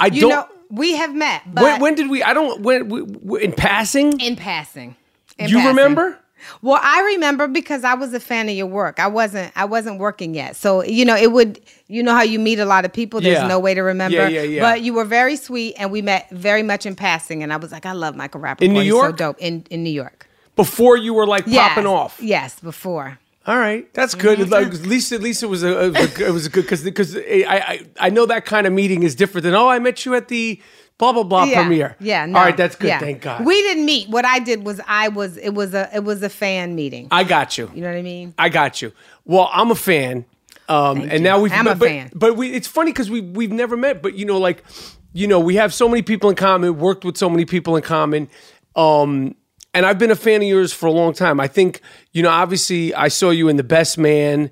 I 0.00 0.06
you 0.06 0.22
don't. 0.22 0.30
know, 0.30 0.48
we 0.70 0.96
have 0.96 1.14
met, 1.14 1.42
but 1.46 1.62
when, 1.62 1.80
when 1.80 1.94
did 1.94 2.10
we? 2.10 2.22
I 2.22 2.32
don't. 2.34 2.62
When, 2.62 2.88
we, 2.88 3.44
in 3.44 3.52
passing? 3.52 4.20
in 4.20 4.36
passing. 4.36 4.96
In 5.38 5.48
you 5.48 5.56
passing. 5.56 5.68
remember? 5.68 6.18
Well, 6.60 6.78
I 6.82 7.00
remember 7.14 7.48
because 7.48 7.84
I 7.84 7.94
was 7.94 8.12
a 8.12 8.20
fan 8.20 8.50
of 8.50 8.54
your 8.54 8.66
work. 8.66 9.00
I 9.00 9.06
wasn't 9.06 9.50
I 9.56 9.64
wasn't 9.64 9.98
working 9.98 10.34
yet. 10.34 10.56
So, 10.56 10.82
you 10.84 11.04
know, 11.06 11.16
it 11.16 11.32
would 11.32 11.58
you 11.88 12.02
know 12.02 12.12
how 12.12 12.22
you 12.22 12.38
meet 12.38 12.58
a 12.58 12.66
lot 12.66 12.84
of 12.84 12.92
people, 12.92 13.20
there's 13.22 13.38
Yeah. 13.38 13.46
no 13.46 13.58
way 13.58 13.72
to 13.72 13.80
remember. 13.80 14.16
Yeah, 14.16 14.28
yeah, 14.28 14.42
yeah. 14.42 14.60
But 14.60 14.82
you 14.82 14.92
were 14.92 15.06
very 15.06 15.36
sweet 15.36 15.74
and 15.78 15.90
we 15.90 16.02
met 16.02 16.28
very 16.30 16.62
much 16.62 16.84
in 16.84 16.96
passing 16.96 17.42
and 17.42 17.50
I 17.50 17.56
was 17.56 17.72
like, 17.72 17.86
I 17.86 17.92
love 17.92 18.14
Michael 18.14 18.42
Rapaport. 18.42 18.60
In 18.62 18.74
New 18.74 18.80
He's 18.80 18.88
York? 18.88 19.10
so 19.12 19.16
dope. 19.16 19.36
In 19.38 19.64
in 19.70 19.82
New 19.84 19.90
York. 19.90 20.28
Before 20.54 20.98
you 20.98 21.14
were 21.14 21.26
like 21.26 21.44
Yes. 21.46 21.68
popping 21.70 21.86
off. 21.86 22.20
Yes, 22.20 22.60
before. 22.60 23.18
All 23.46 23.58
right, 23.58 23.92
that's 23.92 24.14
good. 24.14 24.38
Mm-hmm. 24.38 24.52
Like, 24.52 24.66
at 24.68 24.86
least, 24.86 25.12
at 25.12 25.20
least 25.20 25.42
it 25.42 25.46
was 25.46 25.62
a, 25.62 25.84
it 25.84 25.92
was 25.92 26.18
a, 26.20 26.26
it 26.26 26.30
was 26.30 26.46
a 26.46 26.50
good 26.50 26.62
because 26.62 26.82
because 26.82 27.16
I, 27.16 27.44
I 27.46 27.86
I 28.00 28.10
know 28.10 28.24
that 28.26 28.46
kind 28.46 28.66
of 28.66 28.72
meeting 28.72 29.02
is 29.02 29.14
different 29.14 29.42
than 29.42 29.54
oh 29.54 29.68
I 29.68 29.78
met 29.78 30.06
you 30.06 30.14
at 30.14 30.28
the 30.28 30.62
blah 30.96 31.12
blah 31.12 31.24
blah 31.24 31.44
yeah. 31.44 31.60
premiere. 31.60 31.96
Yeah. 32.00 32.24
No, 32.24 32.38
All 32.38 32.44
right, 32.44 32.56
that's 32.56 32.76
good. 32.76 32.88
yeah. 32.88 33.00
Thank 33.00 33.20
God. 33.20 33.44
We 33.44 33.60
didn't 33.62 33.84
meet. 33.84 34.08
What 34.08 34.24
I 34.24 34.38
did 34.38 34.64
was 34.64 34.80
I 34.86 35.08
was 35.08 35.36
it 35.36 35.50
was 35.50 35.74
a 35.74 35.94
it 35.94 36.04
was 36.04 36.22
a 36.22 36.30
fan 36.30 36.74
meeting. 36.74 37.08
I 37.10 37.24
got 37.24 37.58
you. 37.58 37.70
You 37.74 37.82
know 37.82 37.88
what 37.88 37.98
I 37.98 38.02
mean? 38.02 38.34
I 38.38 38.48
got 38.48 38.80
you. 38.80 38.92
Well, 39.26 39.50
I'm 39.52 39.70
a 39.70 39.74
fan, 39.74 40.24
um, 40.68 41.02
and 41.02 41.12
you. 41.12 41.18
now 41.20 41.40
we've. 41.40 41.52
I'm 41.52 41.64
but, 41.64 41.76
a 41.76 41.78
but- 41.78 41.88
fan. 41.88 42.10
But 42.14 42.36
we, 42.36 42.50
it's 42.52 42.68
funny 42.68 42.92
because 42.92 43.10
we 43.10 43.20
we've 43.20 43.52
never 43.52 43.76
met. 43.76 44.02
But 44.02 44.14
you 44.14 44.24
know, 44.24 44.38
like, 44.38 44.64
you 45.12 45.26
know, 45.26 45.38
we 45.40 45.56
have 45.56 45.74
so 45.74 45.86
many 45.88 46.00
people 46.02 46.30
in 46.30 46.36
common. 46.36 46.78
Worked 46.78 47.04
with 47.04 47.18
so 47.18 47.28
many 47.28 47.44
people 47.44 47.76
in 47.76 47.82
common. 47.82 48.28
Um, 48.76 49.34
and 49.74 49.84
I've 49.84 49.98
been 49.98 50.10
a 50.10 50.16
fan 50.16 50.40
of 50.40 50.48
yours 50.48 50.72
for 50.72 50.86
a 50.86 50.92
long 50.92 51.12
time. 51.12 51.40
I 51.40 51.48
think 51.48 51.80
you 52.12 52.22
know. 52.22 52.30
Obviously, 52.30 52.94
I 52.94 53.08
saw 53.08 53.30
you 53.30 53.48
in 53.48 53.56
The 53.56 53.64
Best 53.64 53.98
Man. 53.98 54.50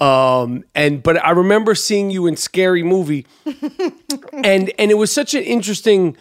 Um, 0.00 0.64
and 0.74 1.02
but 1.02 1.24
I 1.24 1.30
remember 1.30 1.76
seeing 1.76 2.10
you 2.10 2.26
in 2.26 2.36
Scary 2.36 2.82
Movie, 2.82 3.26
and 4.32 4.72
and 4.76 4.90
it 4.90 4.98
was 4.98 5.12
such 5.12 5.34
an 5.34 5.44
interesting, 5.44 6.16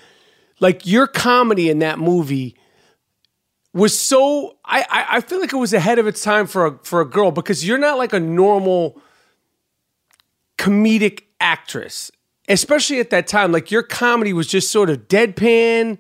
like 0.60 0.86
your 0.86 1.08
comedy 1.08 1.70
in 1.70 1.80
that 1.80 1.98
movie 1.98 2.56
was 3.74 3.98
so 3.98 4.58
I, 4.64 4.86
I 4.90 5.06
I 5.18 5.22
feel 5.22 5.40
like 5.40 5.52
it 5.52 5.58
was 5.58 5.74
ahead 5.74 5.98
of 5.98 6.06
its 6.06 6.22
time 6.22 6.46
for 6.46 6.68
a 6.68 6.78
for 6.84 7.02
a 7.02 7.06
girl 7.06 7.32
because 7.32 7.68
you're 7.68 7.80
not 7.80 7.98
like 7.98 8.14
a 8.14 8.20
normal 8.20 9.02
comedic 10.60 11.24
actress, 11.40 12.12
especially 12.48 13.00
at 13.00 13.10
that 13.10 13.26
time. 13.28 13.52
Like 13.52 13.72
your 13.72 13.84
comedy 13.84 14.34
was 14.34 14.48
just 14.48 14.72
sort 14.72 14.90
of 14.90 15.08
deadpan. 15.08 15.98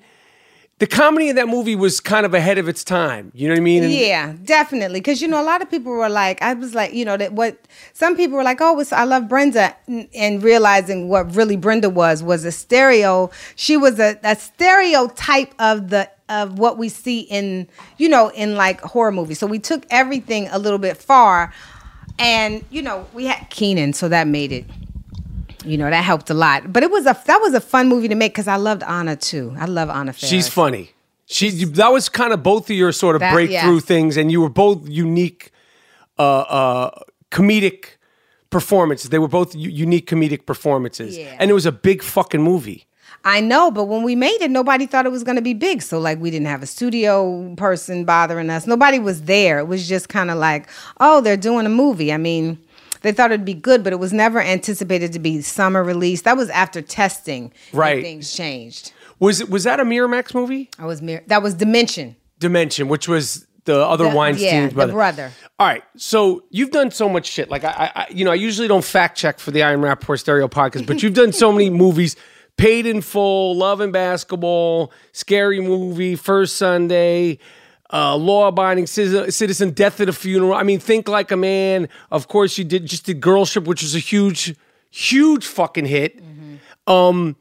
The 0.80 0.88
comedy 0.88 1.30
in 1.30 1.36
that 1.38 1.48
movie 1.48 1.76
was 1.76 2.00
kind 2.00 2.26
of 2.26 2.34
ahead 2.34 2.58
of 2.58 2.68
its 2.68 2.84
time. 2.84 3.32
You 3.36 3.48
know 3.48 3.54
what 3.54 3.60
I 3.60 3.64
mean? 3.64 3.84
And- 3.84 3.94
Yeah, 3.94 4.34
definitely. 4.44 5.00
Because 5.00 5.22
you 5.22 5.28
know, 5.28 5.42
a 5.42 5.46
lot 5.46 5.62
of 5.62 5.70
people 5.70 5.92
were 5.92 6.10
like, 6.10 6.42
I 6.42 6.54
was 6.56 6.74
like, 6.74 6.94
you 6.94 7.06
know, 7.06 7.16
that 7.16 7.34
what 7.34 7.58
some 7.94 8.18
people 8.18 8.36
were 8.38 8.44
like, 8.44 8.60
oh, 8.60 8.78
it's, 8.80 8.92
I 8.92 9.04
love 9.04 9.30
Brenda, 9.30 9.76
and 10.14 10.44
realizing 10.44 11.08
what 11.10 11.36
really 11.36 11.56
Brenda 11.58 11.90
was 11.90 12.22
was 12.24 12.44
a 12.44 12.52
stereo. 12.52 13.30
She 13.56 13.78
was 13.78 14.00
a, 14.00 14.20
a 14.24 14.36
stereotype 14.36 15.54
of 15.60 15.90
the 15.90 16.10
of 16.30 16.58
what 16.58 16.78
we 16.78 16.90
see 16.90 17.20
in 17.22 17.68
you 17.98 18.10
know 18.10 18.30
in 18.32 18.56
like 18.56 18.82
horror 18.82 19.12
movies. 19.12 19.40
So 19.40 19.46
we 19.48 19.60
took 19.60 19.86
everything 19.92 20.48
a 20.52 20.58
little 20.58 20.80
bit 20.80 20.98
far, 20.98 21.54
and 22.18 22.66
you 22.72 22.82
know 22.82 23.08
we 23.14 23.26
had 23.26 23.50
Keenen, 23.52 23.94
so 23.94 24.10
that 24.10 24.28
made 24.28 24.52
it. 24.52 24.66
You 25.66 25.78
know 25.78 25.90
that 25.90 26.04
helped 26.04 26.30
a 26.30 26.34
lot, 26.34 26.74
but 26.74 26.84
it 26.84 26.92
was 26.92 27.06
a 27.06 27.16
that 27.26 27.38
was 27.42 27.54
a 27.54 27.62
fun 27.62 27.88
movie 27.88 28.08
to 28.10 28.16
make 28.16 28.34
because 28.34 28.48
I 28.48 28.58
loved 28.58 28.84
Anna 28.84 29.16
too. 29.16 29.56
I 29.58 29.66
love 29.66 29.90
Anna. 29.90 30.12
Faris. 30.14 30.30
She's 30.30 30.48
funny. 30.48 30.92
She 31.26 31.50
that 31.66 31.92
was 31.92 32.10
kind 32.10 32.34
of 32.34 32.44
both 32.44 32.70
of 32.70 32.76
your 32.76 32.92
sort 32.92 33.16
of 33.16 33.22
That- 33.22 33.34
breakthrough 33.34 33.76
yeah. 33.76 33.80
things, 33.80 34.18
and 34.18 34.32
you 34.32 34.42
were 34.42 34.50
both 34.50 34.88
unique, 34.90 35.52
uh, 36.20 36.22
uh, 36.42 36.90
comedic 37.32 37.96
performances. 38.50 39.10
They 39.10 39.20
were 39.20 39.28
both 39.30 39.56
u- 39.56 39.70
unique 39.70 40.08
comedic 40.10 40.46
performances, 40.46 41.18
Yeah. 41.18 41.36
and 41.40 41.50
it 41.50 41.54
was 41.54 41.66
a 41.66 41.72
big 41.72 42.04
fucking 42.04 42.42
movie. 42.42 42.86
I 43.26 43.40
know, 43.40 43.72
but 43.72 43.86
when 43.86 44.04
we 44.04 44.16
made 44.16 44.42
it, 44.42 44.52
nobody 44.52 44.86
thought 44.86 45.06
it 45.06 45.12
was 45.12 45.24
going 45.24 45.38
to 45.38 45.42
be 45.42 45.54
big. 45.54 45.82
So, 45.82 45.98
like, 45.98 46.20
we 46.20 46.30
didn't 46.30 46.48
have 46.48 46.62
a 46.62 46.66
studio 46.66 47.54
person 47.56 48.04
bothering 48.04 48.50
us. 48.50 48.68
Nobody 48.68 49.00
was 49.00 49.22
there. 49.24 49.60
It 49.60 49.68
was 49.68 49.88
just 49.88 50.10
kind 50.10 50.30
of 50.30 50.38
like, 50.38 50.68
oh, 51.00 51.22
they're 51.22 51.38
doing 51.38 51.66
a 51.66 51.70
movie. 51.70 52.12
I 52.12 52.18
mean, 52.18 52.58
they 53.04 53.12
thought 53.12 53.32
it'd 53.32 53.46
be 53.46 53.54
good, 53.54 53.84
but 53.84 53.94
it 53.94 54.00
was 54.00 54.12
never 54.12 54.42
anticipated 54.42 55.14
to 55.14 55.20
be 55.20 55.42
summer 55.42 55.84
release. 55.84 56.24
That 56.24 56.36
was 56.36 56.50
after 56.50 56.82
testing. 56.82 57.54
Right. 57.72 58.02
things 58.04 58.34
changed. 58.36 58.92
Was 59.20 59.40
it 59.40 59.50
was 59.50 59.64
that 59.66 59.80
a 59.80 59.84
Miramax 59.86 60.34
movie? 60.34 60.70
I 60.80 60.86
was 60.88 61.02
mir- 61.02 61.24
that 61.28 61.44
was 61.44 61.54
Dimension. 61.54 62.16
Dimension, 62.40 62.88
which 62.90 63.08
was 63.08 63.46
the 63.66 63.78
other 63.80 64.10
The- 64.10 64.16
Weinstein's 64.16 64.42
yeah, 64.52 64.68
the 64.68 64.74
brother. 64.74 64.92
brother. 64.94 65.32
All 65.60 65.68
right, 65.68 65.84
so 65.96 66.44
you've 66.50 66.72
done 66.72 66.92
so 66.92 67.08
much 67.08 67.28
shit. 67.28 67.50
Like 67.50 67.64
I, 67.64 67.70
I, 67.70 67.92
I- 68.02 68.08
you 68.10 68.26
know, 68.26 68.32
I 68.32 68.36
usually 68.36 68.68
don't 68.68 68.84
fact 68.84 69.18
check 69.18 69.40
for 69.40 69.52
the 69.52 69.64
I 69.64 69.72
Am 69.72 69.82
Rapaport 69.82 70.20
Stereo 70.20 70.48
podcast, 70.50 70.88
but 70.88 71.02
you've 71.04 71.14
done 71.14 71.32
so 71.32 71.52
many 71.54 71.70
movies: 71.84 72.18
Paid 72.58 72.86
in 72.86 73.00
Full, 73.02 73.56
Love 73.56 73.80
and 73.80 73.94
Basketball, 73.94 74.92
Scary 75.14 75.62
Movie, 75.62 76.16
First 76.16 76.58
Sunday. 76.58 77.40
Uh, 77.94 78.16
law-abiding 78.16 78.88
citizen, 78.88 79.32
citizen, 79.32 79.70
death 79.70 80.00
at 80.02 80.10
a 80.10 80.14
funeral. 80.14 80.56
I 80.56 80.64
mean, 80.64 80.80
think 80.80 81.08
like 81.08 81.30
a 81.30 81.38
man. 81.38 81.88
Of 82.10 82.28
course, 82.28 82.58
you 82.58 82.64
did 82.64 82.88
just 82.88 83.06
did 83.06 83.22
Girls 83.22 83.52
Trip, 83.52 83.66
which 83.66 83.84
was 83.84 83.94
a 83.94 84.00
huge, 84.00 84.56
huge 84.90 85.46
fucking 85.46 85.86
hit. 85.86 86.20
Um, 86.88 87.36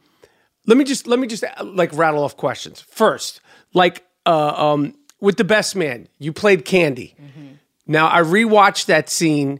let 0.66 0.76
me 0.76 0.84
just 0.84 1.07
let 1.07 1.18
me 1.18 1.26
just 1.26 1.42
uh, 1.42 1.64
like 1.64 1.90
rattle 1.94 2.22
off 2.22 2.36
questions 2.36 2.82
first. 2.82 3.40
Like 3.72 4.05
uh, 4.26 4.48
um, 4.72 4.94
with 5.20 5.38
the 5.38 5.44
best 5.44 5.74
man, 5.74 6.07
you 6.18 6.34
played 6.34 6.66
Candy. 6.66 7.16
Now 7.86 8.09
I 8.09 8.20
rewatched 8.20 8.86
that 8.86 9.09
scene. 9.09 9.59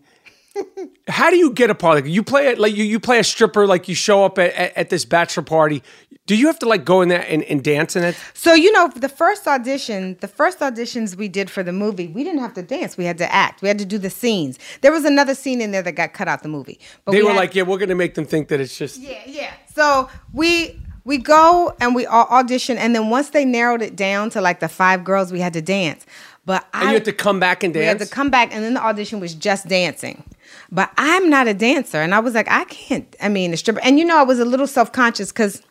How 1.09 1.31
do 1.31 1.37
you 1.37 1.53
get 1.53 1.71
a 1.71 1.75
part? 1.75 1.97
Like 1.97 2.07
you 2.07 2.23
play 2.23 2.49
it 2.49 2.59
like 2.59 2.77
you 2.77 2.85
you 2.85 3.01
play 3.01 3.19
a 3.19 3.25
stripper. 3.25 3.67
Like 3.67 3.89
you 3.89 3.95
show 3.95 4.25
up 4.25 4.39
at, 4.39 4.53
at, 4.53 4.77
at 4.77 4.91
this 4.91 5.07
bachelor 5.07 5.43
party. 5.43 5.83
Do 6.27 6.37
you 6.37 6.47
have 6.47 6.59
to 6.61 6.67
like 6.69 6.85
go 6.85 7.01
in 7.03 7.09
there 7.09 7.27
and, 7.29 7.43
and 7.45 7.65
dance 7.65 7.97
in 7.97 8.05
it? 8.05 8.17
So 8.33 8.55
you 8.55 8.71
know, 8.73 8.89
the 8.95 9.09
first 9.09 9.47
audition, 9.49 10.17
the 10.21 10.29
first 10.29 10.61
auditions 10.61 11.17
we 11.17 11.29
did 11.29 11.51
for 11.51 11.63
the 11.65 11.73
movie, 11.73 12.07
we 12.07 12.23
didn't 12.23 12.41
have 12.41 12.55
to 12.55 12.63
dance. 12.63 12.97
We 12.97 13.05
had 13.05 13.19
to 13.19 13.33
act. 13.33 13.61
We 13.61 13.67
had 13.69 13.79
to 13.79 13.85
do 13.85 13.99
the 13.99 14.11
scenes. 14.11 14.59
There 14.83 14.93
was 14.93 15.05
another 15.05 15.35
scene 15.35 15.61
in 15.61 15.73
there 15.73 15.83
that 15.83 15.93
got 15.93 16.13
cut 16.13 16.29
out 16.29 16.43
the 16.45 16.49
movie. 16.49 16.79
But 17.05 17.13
They 17.13 17.19
we 17.19 17.25
were 17.25 17.31
had- 17.31 17.37
like, 17.39 17.55
yeah, 17.57 17.65
we're 17.65 17.79
gonna 17.79 17.97
make 17.97 18.15
them 18.15 18.25
think 18.25 18.49
that 18.49 18.61
it's 18.61 18.79
just. 18.79 19.01
Yeah, 19.01 19.19
yeah. 19.27 19.53
So 19.75 20.09
we 20.33 20.79
we 21.05 21.19
go 21.19 21.75
and 21.81 21.93
we 21.97 22.07
au- 22.07 22.29
audition, 22.31 22.79
and 22.79 22.95
then 22.95 23.11
once 23.11 23.31
they 23.31 23.45
narrowed 23.45 23.83
it 23.83 23.97
down 23.97 24.31
to 24.31 24.41
like 24.41 24.61
the 24.61 24.69
five 24.69 25.03
girls, 25.03 25.33
we 25.33 25.41
had 25.41 25.53
to 25.55 25.63
dance. 25.63 26.07
But 26.47 26.65
I 26.73 26.81
And 26.83 26.89
you 26.91 26.95
had 26.95 27.05
to 27.07 27.13
come 27.13 27.41
back 27.41 27.65
and 27.65 27.75
dance. 27.75 27.83
we 27.83 27.87
had 27.87 27.99
to 27.99 28.07
come 28.07 28.31
back, 28.31 28.55
and 28.55 28.63
then 28.63 28.75
the 28.75 28.83
audition 28.85 29.19
was 29.19 29.35
just 29.35 29.67
dancing. 29.67 30.23
But 30.71 30.91
I'm 30.99 31.29
not 31.29 31.49
a 31.49 31.55
dancer, 31.55 31.99
and 31.99 32.15
I 32.15 32.21
was 32.21 32.35
like, 32.35 32.49
I 32.49 32.63
can't. 32.65 33.15
I 33.21 33.29
mean, 33.29 33.51
the 33.51 33.57
stripper, 33.57 33.81
and 33.83 33.99
you 33.99 34.05
know, 34.05 34.19
I 34.19 34.23
was 34.23 34.39
a 34.39 34.45
little 34.45 34.69
self 34.69 34.93
conscious 34.93 35.33
because. 35.33 35.63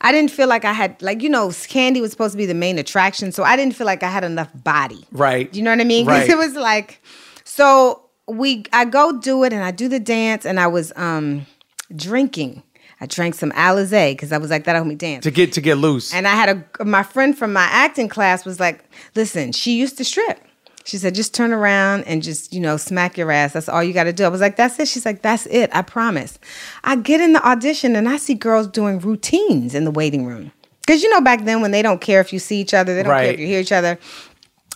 I 0.00 0.12
didn't 0.12 0.30
feel 0.30 0.48
like 0.48 0.64
I 0.64 0.72
had 0.72 1.00
like 1.02 1.22
you 1.22 1.28
know 1.28 1.52
Candy 1.68 2.00
was 2.00 2.10
supposed 2.10 2.32
to 2.32 2.38
be 2.38 2.46
the 2.46 2.54
main 2.54 2.78
attraction, 2.78 3.32
so 3.32 3.42
I 3.44 3.56
didn't 3.56 3.74
feel 3.74 3.86
like 3.86 4.02
I 4.02 4.08
had 4.10 4.24
enough 4.24 4.50
body. 4.54 5.04
Right. 5.12 5.52
You 5.54 5.62
know 5.62 5.70
what 5.70 5.80
I 5.80 5.84
mean? 5.84 6.04
Because 6.04 6.20
Right. 6.22 6.30
it 6.30 6.38
was 6.38 6.54
like, 6.54 7.02
so 7.44 8.02
we 8.28 8.64
I 8.72 8.84
go 8.84 9.18
do 9.18 9.44
it 9.44 9.52
and 9.52 9.62
I 9.62 9.70
do 9.70 9.88
the 9.88 10.00
dance 10.00 10.44
and 10.44 10.58
I 10.58 10.66
was 10.66 10.92
um 10.96 11.46
drinking. 11.94 12.62
I 13.00 13.04
drank 13.06 13.34
some 13.34 13.50
Alizé 13.52 14.12
because 14.12 14.32
I 14.32 14.38
was 14.38 14.50
like 14.50 14.64
that'll 14.64 14.78
help 14.80 14.88
me 14.88 14.94
dance. 14.94 15.22
to 15.24 15.30
get 15.30 15.52
to 15.52 15.60
get 15.60 15.76
loose. 15.76 16.14
And 16.14 16.26
I 16.26 16.34
had 16.34 16.64
a 16.80 16.84
my 16.84 17.02
friend 17.02 17.36
from 17.36 17.52
my 17.52 17.64
acting 17.70 18.08
class 18.08 18.44
was 18.44 18.58
like, 18.58 18.84
listen, 19.14 19.52
she 19.52 19.76
used 19.78 19.98
to 19.98 20.04
strip. 20.04 20.40
She 20.86 20.98
said, 20.98 21.16
just 21.16 21.34
turn 21.34 21.52
around 21.52 22.04
and 22.04 22.22
just, 22.22 22.52
you 22.52 22.60
know, 22.60 22.76
smack 22.76 23.18
your 23.18 23.32
ass. 23.32 23.52
That's 23.52 23.68
all 23.68 23.82
you 23.82 23.92
got 23.92 24.04
to 24.04 24.12
do. 24.12 24.24
I 24.24 24.28
was 24.28 24.40
like, 24.40 24.54
that's 24.54 24.78
it. 24.78 24.86
She's 24.86 25.04
like, 25.04 25.20
that's 25.20 25.44
it. 25.46 25.68
I 25.72 25.82
promise. 25.82 26.38
I 26.84 26.94
get 26.94 27.20
in 27.20 27.32
the 27.32 27.44
audition 27.44 27.96
and 27.96 28.08
I 28.08 28.18
see 28.18 28.34
girls 28.34 28.68
doing 28.68 29.00
routines 29.00 29.74
in 29.74 29.82
the 29.84 29.90
waiting 29.90 30.24
room. 30.24 30.52
Because, 30.86 31.02
you 31.02 31.10
know, 31.10 31.20
back 31.20 31.44
then 31.44 31.60
when 31.60 31.72
they 31.72 31.82
don't 31.82 32.00
care 32.00 32.20
if 32.20 32.32
you 32.32 32.38
see 32.38 32.60
each 32.60 32.72
other, 32.72 32.94
they 32.94 33.02
don't 33.02 33.12
care 33.12 33.32
if 33.32 33.40
you 33.40 33.48
hear 33.48 33.58
each 33.58 33.72
other. 33.72 33.98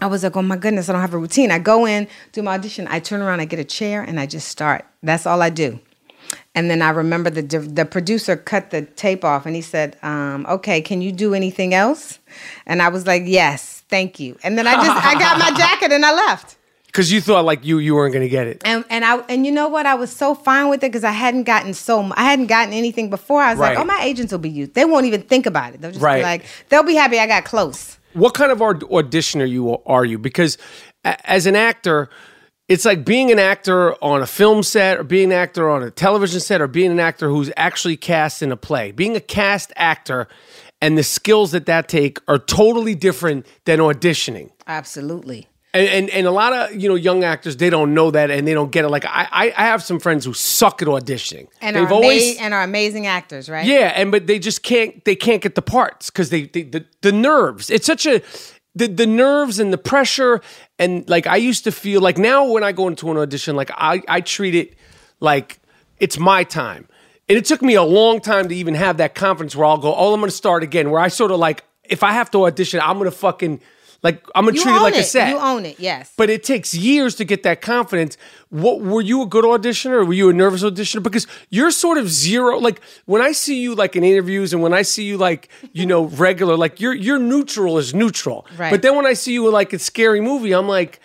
I 0.01 0.09
was 0.09 0.25
like, 0.25 0.37
oh 0.37 0.43
my 0.43 0.57
goodness, 0.57 0.89
I 0.89 0.93
don't 0.93 1.01
have 1.01 1.15
a 1.15 1.19
routine. 1.19 1.53
I 1.53 1.61
go 1.61 1.87
in, 1.87 2.09
do 2.33 2.43
my 2.43 2.55
audition, 2.55 2.89
I 2.91 2.99
turn 2.99 3.21
around, 3.21 3.39
I 3.39 3.45
get 3.45 3.61
a 3.61 3.65
chair, 3.65 4.03
and 4.03 4.19
I 4.19 4.27
just 4.27 4.49
start. 4.49 4.85
That's 5.05 5.27
all 5.27 5.43
I 5.43 5.51
do. 5.51 5.79
And 6.55 6.69
then 6.71 6.83
I 6.83 6.91
remember 6.91 7.31
the 7.31 7.43
the 7.43 7.85
producer 7.85 8.37
cut 8.37 8.71
the 8.71 8.83
tape 8.83 9.25
off, 9.25 9.47
and 9.47 9.55
he 9.55 9.63
said, 9.63 9.97
um, 10.03 10.47
"Okay, 10.49 10.81
can 10.81 11.01
you 11.01 11.13
do 11.13 11.35
anything 11.35 11.75
else?" 11.75 12.19
And 12.67 12.83
I 12.83 12.89
was 12.89 13.07
like, 13.07 13.23
"Yes, 13.27 13.80
thank 13.91 14.19
you." 14.21 14.39
And 14.43 14.57
then 14.57 14.67
I 14.67 14.75
just 14.75 15.05
I 15.05 15.15
got 15.19 15.39
my 15.39 15.51
jacket 15.59 15.93
and 15.93 16.05
I 16.07 16.13
left. 16.15 16.57
Because 16.87 17.13
you 17.13 17.21
thought 17.21 17.45
like 17.45 17.65
you 17.65 17.79
you 17.79 17.95
weren't 17.95 18.13
gonna 18.13 18.29
get 18.29 18.47
it. 18.49 18.63
And 18.65 18.85
and 18.91 19.05
I 19.05 19.19
and 19.29 19.47
you 19.47 19.53
know 19.53 19.69
what? 19.69 19.87
I 19.87 19.95
was 19.95 20.11
so 20.11 20.35
fine 20.35 20.69
with 20.69 20.79
it 20.83 20.89
because 20.91 21.05
I 21.05 21.13
hadn't 21.13 21.45
gotten 21.45 21.73
so 21.75 22.11
I 22.17 22.25
hadn't 22.25 22.47
gotten 22.47 22.75
anything 22.75 23.11
before. 23.11 23.41
I 23.43 23.51
was 23.53 23.61
Right. 23.61 23.77
like, 23.77 23.79
"Oh, 23.79 23.85
my 23.85 24.01
agents 24.03 24.33
will 24.33 24.41
be 24.41 24.51
used. 24.51 24.75
They 24.75 24.85
won't 24.85 25.07
even 25.07 25.23
think 25.23 25.47
about 25.47 25.75
it. 25.75 25.81
They'll 25.81 25.93
just 25.93 26.03
Right. 26.03 26.17
be 26.19 26.23
like, 26.25 26.45
they'll 26.69 26.83
be 26.83 26.95
happy 26.95 27.19
I 27.21 27.27
got 27.27 27.45
close." 27.45 27.97
what 28.13 28.35
kind 28.35 28.51
of 28.51 28.61
aud- 28.61 28.83
auditioner 28.91 29.49
you 29.49 29.79
are 29.87 30.05
you 30.05 30.19
because 30.19 30.59
as 31.05 31.47
an 31.47 31.55
actor 31.55 32.09
it's 32.67 32.85
like 32.85 33.05
being 33.05 33.31
an 33.31 33.39
actor 33.39 33.95
on 34.03 34.21
a 34.21 34.27
film 34.27 34.65
set 34.65 34.99
or 34.99 35.05
being 35.05 35.27
an 35.33 35.39
actor 35.39 35.71
on 35.71 35.81
a 35.85 35.93
television 35.93 36.41
set 36.41 36.61
or 36.61 36.67
being 36.67 36.91
an 36.91 36.99
actor 36.99 37.29
who's 37.29 37.53
actually 37.57 37.97
cast 37.97 38.43
in 38.43 38.51
a 38.51 38.57
play 38.57 38.91
being 38.91 39.15
a 39.15 39.21
cast 39.21 39.73
actor 39.77 40.27
and 40.83 40.97
the 40.97 41.03
skills 41.03 41.53
that 41.53 41.67
that 41.67 41.89
take 41.89 42.19
are 42.29 42.39
totally 42.39 42.95
different 42.95 43.47
than 43.65 43.79
auditioning 43.81 44.51
Absolutely. 44.67 45.49
and, 45.75 45.87
and 45.89 46.11
and 46.11 46.27
a 46.27 46.31
lot 46.31 46.53
of 46.53 46.75
you 46.81 46.89
know 46.89 46.95
young 46.95 47.23
actors 47.25 47.57
they 47.57 47.71
don't 47.71 47.93
know 47.95 48.11
that 48.11 48.31
and 48.31 48.47
they 48.47 48.55
don't 48.55 48.73
get 48.73 48.85
it 48.85 48.89
like 48.89 49.05
i 49.05 49.27
i, 49.31 49.45
I 49.57 49.65
have 49.73 49.83
some 49.83 50.01
friends 50.01 50.25
who 50.25 50.33
suck 50.35 50.81
at 50.83 50.89
auditioning 50.89 51.47
And 51.61 51.77
they've 51.77 51.85
are 51.85 51.93
always 51.93 52.37
ama- 52.37 52.45
and 52.45 52.55
are 52.55 52.63
amazing 52.63 53.07
actors, 53.07 53.49
right? 53.49 53.67
yeah, 53.67 53.93
and 53.95 54.11
but 54.11 54.27
they 54.27 54.39
just 54.39 54.63
can't 54.63 55.05
they 55.05 55.17
can't 55.17 55.43
get 55.43 55.55
the 55.55 55.63
parts 55.63 56.11
because 56.11 56.31
they, 56.31 56.43
they 56.47 56.63
the 56.63 56.85
the 57.03 57.13
nerves. 57.13 57.71
It's 57.71 57.87
such 57.87 58.07
a 58.07 58.23
the 58.75 58.87
the 58.87 59.07
nerves 59.07 59.59
and 59.59 59.73
the 59.73 59.79
pressure 59.79 60.41
and 60.79 61.09
like 61.09 61.27
I 61.27 61.37
used 61.37 61.65
to 61.65 61.73
feel 61.73 62.01
like 62.01 62.19
now 62.19 62.45
when 62.53 62.63
I 62.65 62.73
go 62.73 62.87
into 62.89 63.11
an 63.11 63.17
audition 63.19 63.57
like 63.57 63.71
I 63.75 64.03
I 64.09 64.21
treat 64.21 64.55
it 64.55 64.75
like 65.21 65.59
it's 65.99 66.19
my 66.19 66.45
time. 66.45 66.87
And 67.31 67.39
it 67.39 67.45
took 67.45 67.63
me 67.63 67.75
a 67.75 67.83
long 67.85 68.21
time 68.21 68.49
to 68.49 68.57
even 68.57 68.75
have 68.75 68.97
that 68.97 69.15
confidence 69.15 69.55
where 69.55 69.65
I'll 69.65 69.79
go, 69.79 69.95
oh, 69.95 70.13
I'm 70.13 70.19
gonna 70.19 70.33
start 70.33 70.65
again. 70.65 70.91
Where 70.91 71.01
I 71.01 71.07
sort 71.07 71.31
of 71.31 71.39
like, 71.39 71.63
if 71.85 72.03
I 72.03 72.11
have 72.11 72.29
to 72.33 72.45
audition, 72.45 72.81
I'm 72.83 72.99
gonna 72.99 73.13
fucking 73.13 73.61
like 74.03 74.27
I'm 74.35 74.47
gonna 74.47 74.57
You 74.57 74.65
treat 74.65 74.75
it 74.75 74.83
like 74.83 74.97
a 74.97 75.05
set. 75.05 75.29
You 75.29 75.39
own 75.39 75.65
it, 75.65 75.79
yes. 75.79 76.13
But 76.17 76.29
it 76.29 76.43
takes 76.43 76.75
years 76.75 77.15
to 77.15 77.25
get 77.25 77.45
that 77.45 77.61
confidence. 77.61 78.17
What 78.49 78.81
were 78.81 79.01
you 79.01 79.23
a 79.23 79.27
good 79.27 79.45
auditioner 79.45 79.93
or 79.93 80.05
were 80.07 80.13
you 80.13 80.29
a 80.29 80.33
nervous 80.33 80.65
auditioner? 80.65 81.05
Because 81.05 81.29
you're 81.51 81.71
sort 81.71 81.99
of 81.99 82.11
zero. 82.11 82.59
Like 82.59 82.81
when 83.05 83.23
I 83.23 83.31
see 83.31 83.61
you 83.61 83.77
like 83.77 83.95
in 83.95 84.03
interviews 84.03 84.53
and 84.53 84.61
when 84.61 84.75
I 84.75 84.83
see 84.83 85.05
you 85.05 85.17
like, 85.17 85.51
you 85.73 85.87
know, 85.87 86.05
regular, 86.27 86.57
like 86.57 86.81
you're 86.81 86.95
you're 86.95 87.21
neutral 87.21 87.79
as 87.79 87.95
neutral. 87.95 88.45
Right. 88.59 88.73
But 88.73 88.83
then 88.83 88.97
when 88.97 89.07
I 89.07 89.13
see 89.13 89.35
you 89.35 89.47
in 89.47 89.53
like 89.53 89.73
a 89.73 89.79
scary 89.79 90.21
movie, 90.21 90.53
I'm 90.53 90.67
like, 90.67 90.99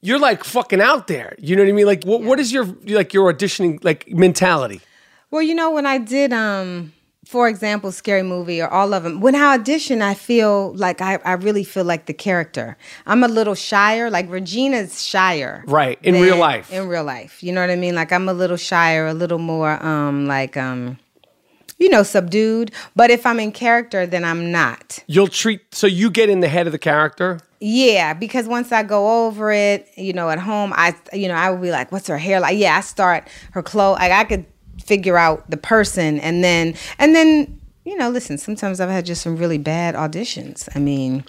you're 0.00 0.20
like 0.20 0.44
fucking 0.44 0.80
out 0.80 1.08
there. 1.08 1.34
You 1.38 1.56
know 1.56 1.64
what 1.64 1.70
I 1.70 1.72
mean? 1.72 1.86
Like 1.86 2.04
what 2.04 2.22
what 2.22 2.38
is 2.38 2.52
your 2.52 2.66
like 2.86 3.12
your 3.12 3.32
auditioning 3.32 3.82
like 3.82 4.08
mentality? 4.12 4.80
Well, 5.36 5.42
you 5.42 5.54
know, 5.54 5.70
when 5.70 5.84
I 5.84 5.98
did, 5.98 6.32
um, 6.32 6.94
for 7.26 7.46
example, 7.46 7.92
Scary 7.92 8.22
Movie 8.22 8.62
or 8.62 8.68
all 8.68 8.94
of 8.94 9.02
them, 9.02 9.20
when 9.20 9.34
I 9.34 9.52
audition, 9.52 10.00
I 10.00 10.14
feel 10.14 10.72
like 10.76 11.02
I, 11.02 11.16
I 11.26 11.32
really 11.32 11.62
feel 11.62 11.84
like 11.84 12.06
the 12.06 12.14
character. 12.14 12.78
I'm 13.04 13.22
a 13.22 13.28
little 13.28 13.54
shyer, 13.54 14.08
like 14.08 14.30
Regina's 14.30 15.04
shyer. 15.04 15.62
Right, 15.66 15.98
in 16.02 16.14
real 16.14 16.38
life. 16.38 16.72
In 16.72 16.88
real 16.88 17.04
life. 17.04 17.42
You 17.42 17.52
know 17.52 17.60
what 17.60 17.68
I 17.68 17.76
mean? 17.76 17.94
Like 17.94 18.12
I'm 18.12 18.30
a 18.30 18.32
little 18.32 18.56
shyer, 18.56 19.08
a 19.08 19.12
little 19.12 19.36
more 19.38 19.72
um 19.84 20.26
like 20.26 20.56
um 20.56 20.98
you 21.78 21.90
know, 21.90 22.02
subdued. 22.02 22.72
But 22.94 23.10
if 23.10 23.26
I'm 23.26 23.38
in 23.38 23.52
character, 23.52 24.06
then 24.06 24.24
I'm 24.24 24.50
not. 24.50 25.04
You'll 25.06 25.28
treat 25.28 25.74
so 25.74 25.86
you 25.86 26.10
get 26.10 26.30
in 26.30 26.40
the 26.40 26.48
head 26.48 26.64
of 26.64 26.72
the 26.72 26.78
character. 26.78 27.40
Yeah, 27.60 28.14
because 28.14 28.46
once 28.46 28.72
I 28.72 28.82
go 28.82 29.26
over 29.26 29.52
it, 29.52 29.86
you 29.98 30.14
know, 30.14 30.30
at 30.30 30.38
home, 30.38 30.72
I, 30.74 30.94
you 31.12 31.28
know, 31.28 31.34
I 31.34 31.50
would 31.50 31.60
be 31.60 31.70
like, 31.70 31.92
"What's 31.92 32.06
her 32.06 32.16
hair 32.16 32.40
like?" 32.40 32.56
Yeah, 32.56 32.78
I 32.78 32.80
start 32.80 33.28
her 33.50 33.62
clothes. 33.62 33.98
Like 33.98 34.12
I 34.12 34.24
could 34.24 34.46
figure 34.86 35.16
out 35.18 35.48
the 35.50 35.56
person, 35.56 36.18
and 36.20 36.42
then, 36.44 36.74
and 36.98 37.14
then, 37.14 37.60
you 37.84 37.96
know, 37.96 38.10
listen, 38.10 38.38
sometimes 38.38 38.80
I've 38.80 38.90
had 38.90 39.06
just 39.06 39.22
some 39.22 39.36
really 39.36 39.58
bad 39.58 39.94
auditions. 39.94 40.68
I 40.74 40.78
mean, 40.80 41.24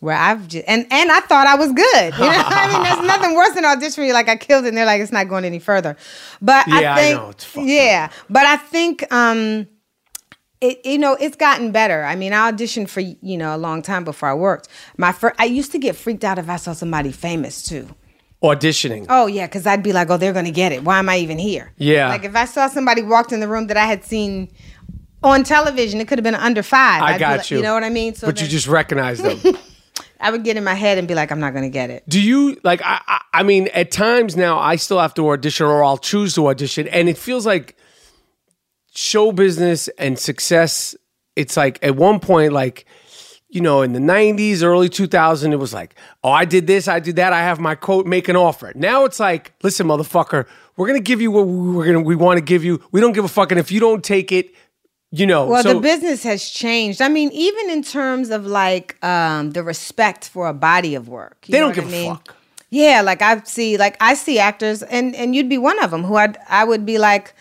where 0.00 0.16
I've 0.16 0.46
just 0.48 0.64
and 0.68 0.86
and 0.90 1.10
I 1.10 1.20
thought 1.20 1.46
I 1.46 1.56
was 1.56 1.72
good. 1.72 2.14
You 2.18 2.30
know, 2.30 2.42
I 2.46 2.68
mean, 2.72 2.82
there's 2.82 3.00
nothing 3.06 3.34
worse 3.34 3.52
than 3.54 3.64
auditioning. 3.64 4.12
Like 4.12 4.28
I 4.28 4.36
killed 4.36 4.64
it, 4.64 4.68
and 4.68 4.76
they're 4.76 4.86
like 4.86 5.00
it's 5.00 5.12
not 5.12 5.28
going 5.28 5.44
any 5.44 5.58
further. 5.58 5.96
But 6.40 6.66
Yeah, 6.66 6.94
I 6.94 6.94
I 6.94 7.02
think, 7.02 7.16
know, 7.16 7.30
it's 7.30 7.44
fucked 7.44 7.66
yeah, 7.66 8.10
but 8.30 8.46
I 8.46 8.56
think 8.56 9.10
um, 9.12 9.66
it 10.60 10.84
you 10.84 10.98
know 10.98 11.16
it's 11.20 11.36
gotten 11.36 11.72
better. 11.72 12.04
I 12.04 12.14
mean, 12.16 12.32
I 12.32 12.50
auditioned 12.52 12.88
for 12.88 13.00
you 13.00 13.36
know 13.36 13.54
a 13.54 13.58
long 13.58 13.82
time 13.82 14.04
before 14.04 14.28
I 14.28 14.34
worked. 14.34 14.68
My 14.96 15.12
first, 15.12 15.34
I 15.38 15.44
used 15.46 15.72
to 15.72 15.78
get 15.78 15.96
freaked 15.96 16.24
out 16.24 16.38
if 16.38 16.48
I 16.48 16.56
saw 16.56 16.72
somebody 16.74 17.10
famous 17.12 17.62
too. 17.62 17.88
Auditioning. 18.42 19.06
Oh 19.08 19.26
yeah, 19.26 19.46
because 19.46 19.66
I'd 19.66 19.82
be 19.82 19.92
like, 19.92 20.10
oh, 20.10 20.16
they're 20.16 20.32
gonna 20.32 20.52
get 20.52 20.70
it. 20.70 20.84
Why 20.84 20.98
am 21.00 21.08
I 21.08 21.18
even 21.18 21.38
here? 21.38 21.72
Yeah. 21.76 22.08
Like 22.08 22.24
if 22.24 22.36
I 22.36 22.44
saw 22.44 22.68
somebody 22.68 23.02
walked 23.02 23.32
in 23.32 23.40
the 23.40 23.48
room 23.48 23.66
that 23.66 23.76
I 23.76 23.86
had 23.86 24.04
seen 24.04 24.48
on 25.24 25.42
television, 25.42 26.00
it 26.00 26.06
could 26.06 26.18
have 26.18 26.24
been 26.24 26.36
under 26.36 26.62
five. 26.62 27.02
I 27.02 27.14
I'd 27.14 27.18
got 27.18 27.38
like- 27.38 27.50
you. 27.50 27.56
You 27.56 27.62
know 27.64 27.74
what 27.74 27.82
I 27.82 27.90
mean? 27.90 28.14
So 28.14 28.28
but 28.28 28.40
you 28.40 28.46
just 28.46 28.68
recognize 28.68 29.18
them. 29.20 29.40
I 30.20 30.30
would 30.30 30.42
get 30.44 30.56
in 30.56 30.64
my 30.64 30.74
head 30.74 30.98
and 30.98 31.06
be 31.08 31.14
like, 31.14 31.30
I'm 31.32 31.40
not 31.40 31.52
gonna 31.54 31.68
get 31.68 31.90
it. 31.90 32.08
Do 32.08 32.20
you 32.20 32.56
like? 32.62 32.80
I, 32.82 33.00
I 33.06 33.20
I 33.34 33.42
mean, 33.42 33.68
at 33.74 33.90
times 33.90 34.36
now, 34.36 34.58
I 34.58 34.76
still 34.76 35.00
have 35.00 35.14
to 35.14 35.30
audition, 35.30 35.66
or 35.66 35.82
I'll 35.82 35.98
choose 35.98 36.34
to 36.34 36.46
audition, 36.48 36.86
and 36.88 37.08
it 37.08 37.18
feels 37.18 37.44
like 37.46 37.76
show 38.94 39.32
business 39.32 39.88
and 39.98 40.18
success. 40.18 40.96
It's 41.36 41.56
like 41.56 41.78
at 41.82 41.96
one 41.96 42.20
point, 42.20 42.52
like 42.52 42.84
you 43.48 43.60
know, 43.60 43.82
in 43.82 43.92
the 43.92 43.98
'90s, 44.00 44.62
early 44.62 44.88
2000s, 44.88 45.52
it 45.52 45.56
was 45.56 45.72
like, 45.72 45.94
oh, 46.22 46.30
I 46.30 46.44
did 46.44 46.66
this, 46.66 46.86
I 46.88 47.00
did 47.00 47.16
that, 47.16 47.32
I 47.32 47.40
have 47.40 47.58
my 47.60 47.74
quote, 47.74 48.06
make 48.06 48.28
an 48.28 48.36
offer. 48.36 48.72
Now 48.74 49.04
it's 49.04 49.18
like, 49.20 49.52
listen, 49.62 49.86
motherfucker, 49.86 50.46
we're 50.76 50.86
gonna 50.86 51.00
give 51.00 51.20
you 51.20 51.30
what 51.30 51.46
we- 51.46 51.72
we're 51.76 51.86
gonna 51.86 52.00
we 52.00 52.14
want 52.16 52.36
to 52.38 52.42
give 52.44 52.62
you. 52.64 52.80
We 52.92 53.00
don't 53.00 53.12
give 53.12 53.24
a 53.24 53.28
fuck, 53.28 53.50
and 53.50 53.58
if 53.58 53.72
you 53.72 53.80
don't 53.80 54.04
take 54.04 54.30
it, 54.32 54.50
you 55.10 55.26
know. 55.26 55.46
Well, 55.46 55.62
so, 55.62 55.74
the 55.74 55.80
business 55.80 56.22
has 56.24 56.48
changed. 56.48 57.00
I 57.00 57.08
mean, 57.08 57.30
even 57.32 57.70
in 57.70 57.82
terms 57.82 58.30
of 58.30 58.46
like 58.46 59.02
um, 59.04 59.52
the 59.52 59.62
respect 59.62 60.28
for 60.28 60.46
a 60.48 60.54
body 60.54 60.94
of 60.94 61.08
work. 61.08 61.46
They 61.48 61.58
don't 61.58 61.74
give 61.74 61.84
I 61.86 61.88
a 61.88 61.90
mean? 61.90 62.14
fuck. 62.14 62.34
Yeah, 62.70 63.00
like 63.00 63.22
I 63.22 63.40
see, 63.44 63.78
like 63.78 63.96
I 63.98 64.12
see 64.12 64.38
actors, 64.38 64.82
and 64.82 65.16
and 65.16 65.34
you'd 65.34 65.48
be 65.48 65.56
one 65.56 65.82
of 65.82 65.90
them 65.90 66.04
who 66.04 66.16
I'd 66.16 66.36
I 66.50 66.64
would 66.64 66.84
be 66.84 66.98
like, 66.98 67.34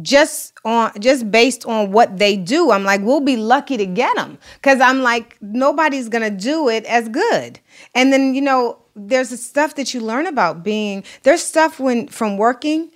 just 0.00 0.54
on 0.64 0.92
just 1.00 1.30
based 1.30 1.66
on 1.66 1.92
what 1.92 2.18
they 2.18 2.36
do, 2.36 2.70
I'm 2.70 2.84
like, 2.84 3.02
we'll 3.02 3.20
be 3.20 3.36
lucky 3.36 3.76
to 3.76 3.84
get 3.86 4.16
them 4.16 4.38
because 4.54 4.80
I'm 4.80 5.02
like, 5.02 5.36
nobody's 5.40 6.08
gonna 6.08 6.30
do 6.30 6.68
it 6.68 6.84
as 6.86 7.08
good. 7.08 7.60
And 7.94 8.12
then 8.12 8.34
you 8.34 8.40
know, 8.40 8.78
there's 8.94 9.30
the 9.30 9.36
stuff 9.36 9.74
that 9.74 9.92
you 9.92 10.00
learn 10.00 10.26
about 10.26 10.62
being. 10.62 11.04
There's 11.24 11.42
stuff 11.42 11.78
when 11.78 12.08
from 12.08 12.38
working 12.38 12.90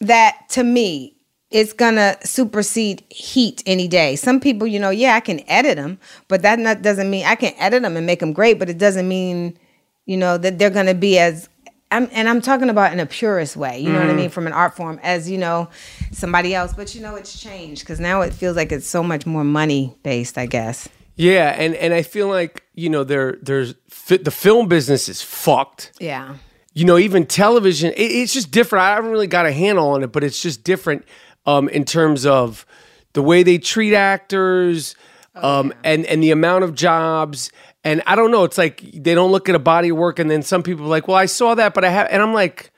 that 0.00 0.48
to 0.50 0.64
me 0.64 1.14
is 1.50 1.72
gonna 1.72 2.16
supersede 2.24 3.04
heat 3.10 3.62
any 3.66 3.86
day. 3.88 4.16
Some 4.16 4.40
people, 4.40 4.66
you 4.66 4.78
know, 4.80 4.90
yeah, 4.90 5.14
I 5.14 5.20
can 5.20 5.40
edit 5.48 5.76
them, 5.76 5.98
but 6.28 6.42
that 6.42 6.58
not, 6.58 6.82
doesn't 6.82 7.10
mean 7.10 7.26
I 7.26 7.34
can 7.34 7.54
edit 7.58 7.82
them 7.82 7.96
and 7.96 8.06
make 8.06 8.20
them 8.20 8.32
great. 8.32 8.58
But 8.58 8.70
it 8.70 8.78
doesn't 8.78 9.06
mean, 9.06 9.58
you 10.06 10.16
know, 10.16 10.38
that 10.38 10.58
they're 10.58 10.70
gonna 10.70 10.94
be 10.94 11.18
as. 11.18 11.48
I'm, 11.92 12.08
and 12.12 12.28
I'm 12.28 12.40
talking 12.40 12.70
about 12.70 12.92
in 12.92 13.00
a 13.00 13.06
purest 13.06 13.56
way, 13.56 13.80
you 13.80 13.90
know 13.90 13.98
what 13.98 14.10
I 14.10 14.12
mean, 14.14 14.30
from 14.30 14.46
an 14.46 14.52
art 14.52 14.76
form, 14.76 15.00
as 15.02 15.28
you 15.28 15.38
know, 15.38 15.68
somebody 16.12 16.54
else. 16.54 16.72
But 16.72 16.94
you 16.94 17.00
know, 17.00 17.16
it's 17.16 17.40
changed 17.40 17.82
because 17.82 17.98
now 17.98 18.20
it 18.22 18.32
feels 18.32 18.56
like 18.56 18.70
it's 18.70 18.86
so 18.86 19.02
much 19.02 19.26
more 19.26 19.44
money 19.44 19.96
based, 20.02 20.38
I 20.38 20.46
guess. 20.46 20.88
yeah, 21.16 21.54
and 21.58 21.74
and 21.74 21.92
I 21.92 22.02
feel 22.02 22.28
like 22.28 22.64
you 22.74 22.88
know, 22.88 23.02
there 23.04 23.38
there's 23.42 23.74
the 24.08 24.30
film 24.30 24.68
business 24.68 25.08
is 25.08 25.20
fucked. 25.20 25.92
Yeah. 25.98 26.36
you 26.74 26.84
know, 26.84 26.96
even 26.96 27.26
television, 27.26 27.92
it, 27.92 28.12
it's 28.12 28.32
just 28.32 28.50
different. 28.50 28.84
I 28.84 28.94
haven't 28.94 29.10
really 29.10 29.26
got 29.26 29.46
a 29.46 29.52
handle 29.52 29.88
on 29.88 30.02
it, 30.04 30.12
but 30.12 30.22
it's 30.24 30.40
just 30.40 30.62
different 30.64 31.04
um, 31.46 31.68
in 31.68 31.84
terms 31.84 32.24
of 32.24 32.64
the 33.12 33.22
way 33.22 33.42
they 33.42 33.58
treat 33.58 33.94
actors 33.94 34.94
um, 35.42 35.72
and 35.84 36.06
and 36.06 36.22
the 36.22 36.30
amount 36.30 36.64
of 36.64 36.74
jobs. 36.74 37.50
And 37.82 38.02
I 38.06 38.14
don't 38.14 38.30
know. 38.30 38.44
It's 38.44 38.58
like 38.58 38.80
they 38.92 39.14
don't 39.14 39.32
look 39.32 39.48
at 39.48 39.54
a 39.54 39.60
body 39.60 39.88
of 39.88 39.96
work, 39.96 40.18
and 40.18 40.30
then 40.30 40.42
some 40.42 40.62
people 40.62 40.84
are 40.84 40.88
like, 40.88 41.08
"Well, 41.08 41.16
I 41.16 41.26
saw 41.26 41.54
that, 41.54 41.74
but 41.74 41.84
I 41.84 41.90
have," 41.90 42.08
and 42.10 42.22
I'm 42.22 42.34
like. 42.34 42.72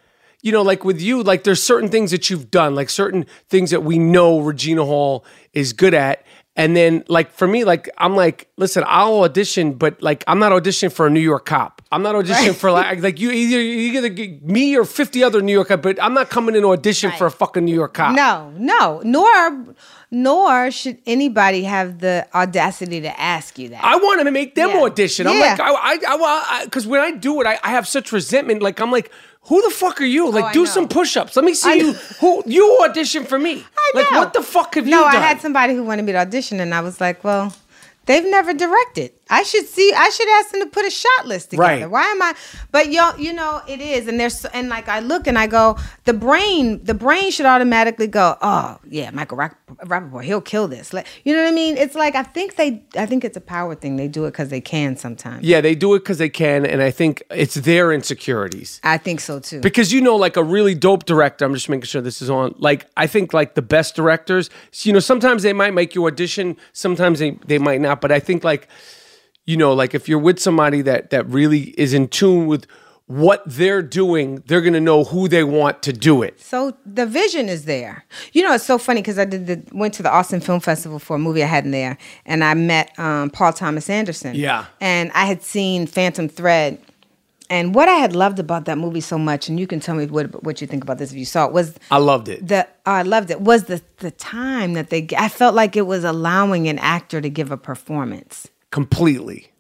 You 0.45 0.51
know, 0.51 0.63
like 0.63 0.85
with 0.85 1.01
you, 1.01 1.23
like 1.23 1.45
there's 1.45 1.63
certain 1.63 1.89
things 1.89 2.11
that 2.11 2.29
you've 2.29 2.51
done, 2.51 2.75
like 2.75 2.91
certain 2.91 3.27
things 3.49 3.71
that 3.71 3.85
we 3.85 3.97
know 4.01 4.41
Regina 4.41 4.85
Hall 4.85 5.25
is 5.53 5.73
good 5.73 5.95
at. 5.95 6.27
And 6.55 6.77
then, 6.77 7.05
like 7.09 7.33
for 7.33 7.47
me, 7.47 7.65
like 7.65 7.89
I'm 7.97 8.15
like, 8.15 8.49
listen, 8.59 8.85
I'll 8.87 9.23
audition, 9.23 9.75
but 9.75 10.03
like 10.03 10.23
I'm 10.27 10.39
not 10.39 10.53
auditioning 10.53 10.93
for 10.93 11.07
a 11.07 11.11
New 11.11 11.21
York 11.21 11.47
cop. 11.47 11.81
I'm 11.91 12.03
not 12.03 12.15
auditioning 12.15 12.55
for 12.55 12.71
like 12.71 13.01
like 13.01 13.21
you 13.21 13.31
either 13.31 13.61
you 13.61 13.93
either 13.99 14.09
get 14.11 14.43
me 14.43 14.77
or 14.77 14.85
50 14.85 15.25
other 15.25 15.41
New 15.41 15.53
York 15.53 15.69
cop, 15.69 15.81
but 15.81 16.03
I'm 16.03 16.13
not 16.13 16.29
coming 16.29 16.55
in 16.55 16.63
to 16.63 16.73
audition 16.73 17.11
for 17.13 17.27
a 17.27 17.31
fucking 17.31 17.65
New 17.65 17.75
York 17.75 17.95
cop. 17.95 18.15
No, 18.15 18.53
no, 18.59 19.01
nor 19.05 19.75
nor 20.13 20.71
should 20.71 20.99
anybody 21.07 21.65
have 21.65 21.99
the 22.01 22.29
audacity 22.35 23.01
to 23.01 23.19
ask 23.21 23.59
you 23.59 23.71
that. 23.71 23.83
I 23.83 23.97
want 23.97 24.21
to 24.23 24.31
make 24.31 24.55
them 24.55 24.69
Yeah. 24.71 24.83
audition. 24.83 25.27
I'm 25.27 25.39
Yeah. 25.39 25.57
like, 25.57 25.61
I, 25.61 25.71
I, 25.73 25.99
I, 26.61 26.65
because 26.67 26.87
when 26.87 27.01
I 27.01 27.13
do 27.13 27.41
it, 27.41 27.47
I, 27.47 27.59
I 27.65 27.71
have 27.71 27.89
such 27.89 28.13
resentment. 28.13 28.63
Like, 28.63 28.79
I'm 28.79 28.93
like, 28.93 29.11
who 29.47 29.61
the 29.63 29.71
fuck 29.75 30.01
are 30.03 30.05
you? 30.05 30.27
Oh, 30.27 30.31
like, 30.31 30.45
Oh, 30.45 30.53
do 30.53 30.59
know. 30.61 30.65
some 30.67 30.87
push-ups. 30.87 31.35
Let 31.35 31.45
me 31.47 31.55
see 31.55 31.71
I 31.71 31.75
you. 31.75 31.93
Who 32.21 32.43
you 32.47 32.79
audition 32.85 33.25
for 33.25 33.39
me? 33.39 33.65
I 33.77 33.93
Like, 33.95 34.13
know. 34.13 34.19
what 34.21 34.35
the 34.35 34.43
fuck 34.43 34.75
have 34.77 34.87
no, 34.87 34.99
you 34.99 35.03
done? 35.05 35.15
No, 35.15 35.19
I 35.19 35.23
had 35.23 35.41
somebody 35.41 35.75
who 35.75 35.83
wanted 35.83 36.05
me 36.05 36.13
to 36.13 36.19
audition, 36.19 36.61
and 36.61 36.73
I 36.75 36.81
was 36.81 37.01
like, 37.01 37.25
well, 37.25 37.53
they've 38.07 38.25
never 38.25 38.53
directed. 38.55 39.11
I 39.31 39.45
should 39.45 39.67
see. 39.67 39.93
I 39.97 40.11
should 40.11 40.29
ask 40.29 40.51
them 40.51 40.61
to 40.61 40.67
put 40.67 40.85
a 40.85 40.91
shot 40.91 41.27
list 41.27 41.51
together. 41.51 41.67
Right. 41.83 41.91
Why 41.91 42.03
am 42.05 42.21
I? 42.21 42.35
But 42.71 42.91
y'all, 42.93 43.19
you 43.19 43.33
know, 43.33 43.63
it 43.67 43.81
is, 43.81 44.07
and 44.09 44.21
there's 44.21 44.45
and 44.47 44.69
like 44.69 44.89
I 44.89 45.01
look 45.01 45.27
and 45.27 45.39
I 45.39 45.47
go, 45.47 45.79
the 46.05 46.13
brain, 46.13 46.85
the 46.85 46.93
brain 46.95 47.31
should 47.31 47.47
automatically 47.47 48.09
go, 48.09 48.37
oh 48.43 48.79
yeah, 48.89 49.11
Michael 49.11 49.39
Rapp- 49.39 49.57
Rapaport, 49.87 50.25
he'll 50.25 50.41
kill 50.43 50.69
this. 50.69 50.93
Like, 50.93 51.07
you 51.25 51.35
know 51.35 51.43
what 51.43 51.49
I 51.49 51.55
mean? 51.55 51.77
It's 51.79 51.95
like 51.95 52.15
I 52.15 52.25
think 52.25 52.57
they, 52.57 52.83
I 52.97 53.07
think 53.07 53.25
it's 53.25 53.37
a 53.37 53.41
power 53.41 53.75
thing. 53.75 53.97
They 53.97 54.09
do 54.09 54.25
it 54.27 54.33
because 54.33 54.51
they 54.51 54.61
can 54.61 54.97
sometimes. 54.97 55.45
yeah, 55.45 55.61
they 55.61 55.75
do 55.75 55.95
it 55.95 56.01
because 56.01 56.19
they 56.19 56.29
can, 56.29 56.67
and 56.67 56.83
I 56.83 56.91
think 56.91 57.23
it's 57.31 57.55
their 57.55 57.93
insecurities. 57.93 58.81
I 58.85 58.99
think 58.99 59.21
so 59.21 59.41
too. 59.41 59.61
because 59.61 59.93
you 59.93 60.01
know 60.01 60.17
like 60.17 60.37
a 60.37 60.45
really 60.45 60.75
dope 60.75 61.05
director 61.05 61.45
i'm 61.45 61.55
just 61.55 61.69
making 61.69 61.85
sure 61.85 62.01
this 62.03 62.21
is 62.23 62.29
on 62.29 62.55
like 62.59 62.87
i 62.97 63.07
think 63.07 63.33
like 63.33 63.55
the 63.55 63.63
best 63.63 63.95
directors 63.97 64.51
you 64.83 64.93
know 64.93 64.99
sometimes 64.99 65.43
they 65.43 65.53
might 65.53 65.73
make 65.73 65.95
you 65.95 66.07
audition 66.07 66.57
sometimes 66.73 67.19
they, 67.19 67.31
they 67.47 67.59
might 67.59 67.81
not 67.81 68.01
but 68.01 68.11
i 68.13 68.19
think 68.21 68.45
like 68.45 68.69
you 69.47 69.57
know 69.57 69.73
like 69.73 69.95
if 69.95 70.09
you're 70.09 70.19
with 70.19 70.39
somebody 70.39 70.83
that 70.83 71.11
that 71.11 71.27
really 71.29 71.75
is 71.79 71.93
in 71.93 72.09
tune 72.09 72.47
with 72.47 72.67
what 73.07 73.43
they're 73.45 73.83
doing 73.83 74.43
they're 74.47 74.61
gonna 74.63 74.81
know 74.81 75.05
who 75.05 75.29
they 75.29 75.45
want 75.45 75.83
to 75.83 75.93
do 75.93 76.23
it 76.23 76.41
So 76.41 76.77
the 76.87 77.05
vision 77.05 77.49
is 77.49 77.65
there. 77.65 78.05
You 78.33 78.43
know, 78.43 78.55
it's 78.55 78.65
so 78.65 78.79
funny 78.79 79.01
because 79.03 79.19
I 79.19 79.25
did 79.25 79.47
the 79.47 79.63
went 79.77 79.93
to 79.95 80.03
the 80.03 80.11
Austin 80.11 80.41
Film 80.41 80.61
Festival 80.61 80.99
for 80.99 81.17
a 81.17 81.19
movie 81.19 81.43
I 81.43 81.47
had 81.47 81.65
in 81.65 81.73
there, 81.73 81.99
and 82.25 82.43
I 82.45 82.55
met 82.55 82.97
um, 82.99 83.29
Paul 83.31 83.53
Thomas 83.53 83.91
Anderson. 83.91 84.35
Yeah. 84.37 84.67
and 84.81 85.11
I 85.13 85.25
had 85.27 85.43
seen 85.43 85.87
Phantom 85.87 86.29
Thread, 86.29 86.79
and 87.51 87.75
what 87.75 87.89
I 87.89 87.95
had 87.95 88.15
loved 88.15 88.39
about 88.39 88.65
that 88.67 88.79
movie 88.79 89.01
so 89.01 89.19
much, 89.19 89.49
and 89.49 89.59
you 89.61 89.67
can 89.67 89.81
tell 89.81 89.95
me 89.97 90.07
what 90.07 90.43
what 90.45 90.61
you 90.61 90.67
think 90.67 90.83
about 90.85 90.99
this 90.99 91.11
if 91.11 91.19
you 91.19 91.27
saw 91.27 91.45
it 91.47 91.53
was 91.53 91.75
i 91.91 91.99
loved 91.99 92.29
it 92.29 92.47
the 92.47 92.67
oh, 92.87 92.93
I 92.93 93.03
loved 93.03 93.31
it 93.31 93.41
was 93.41 93.65
the 93.65 93.83
the 93.99 94.13
time 94.13 94.75
that 94.75 94.89
they 94.91 95.07
I 95.19 95.29
felt 95.29 95.55
like 95.55 95.77
it 95.77 95.87
was 95.87 96.05
allowing 96.05 96.69
an 96.69 96.79
actor 96.79 97.21
to 97.21 97.29
give 97.29 97.51
a 97.53 97.57
performance, 97.57 98.49
completely. 98.73 99.53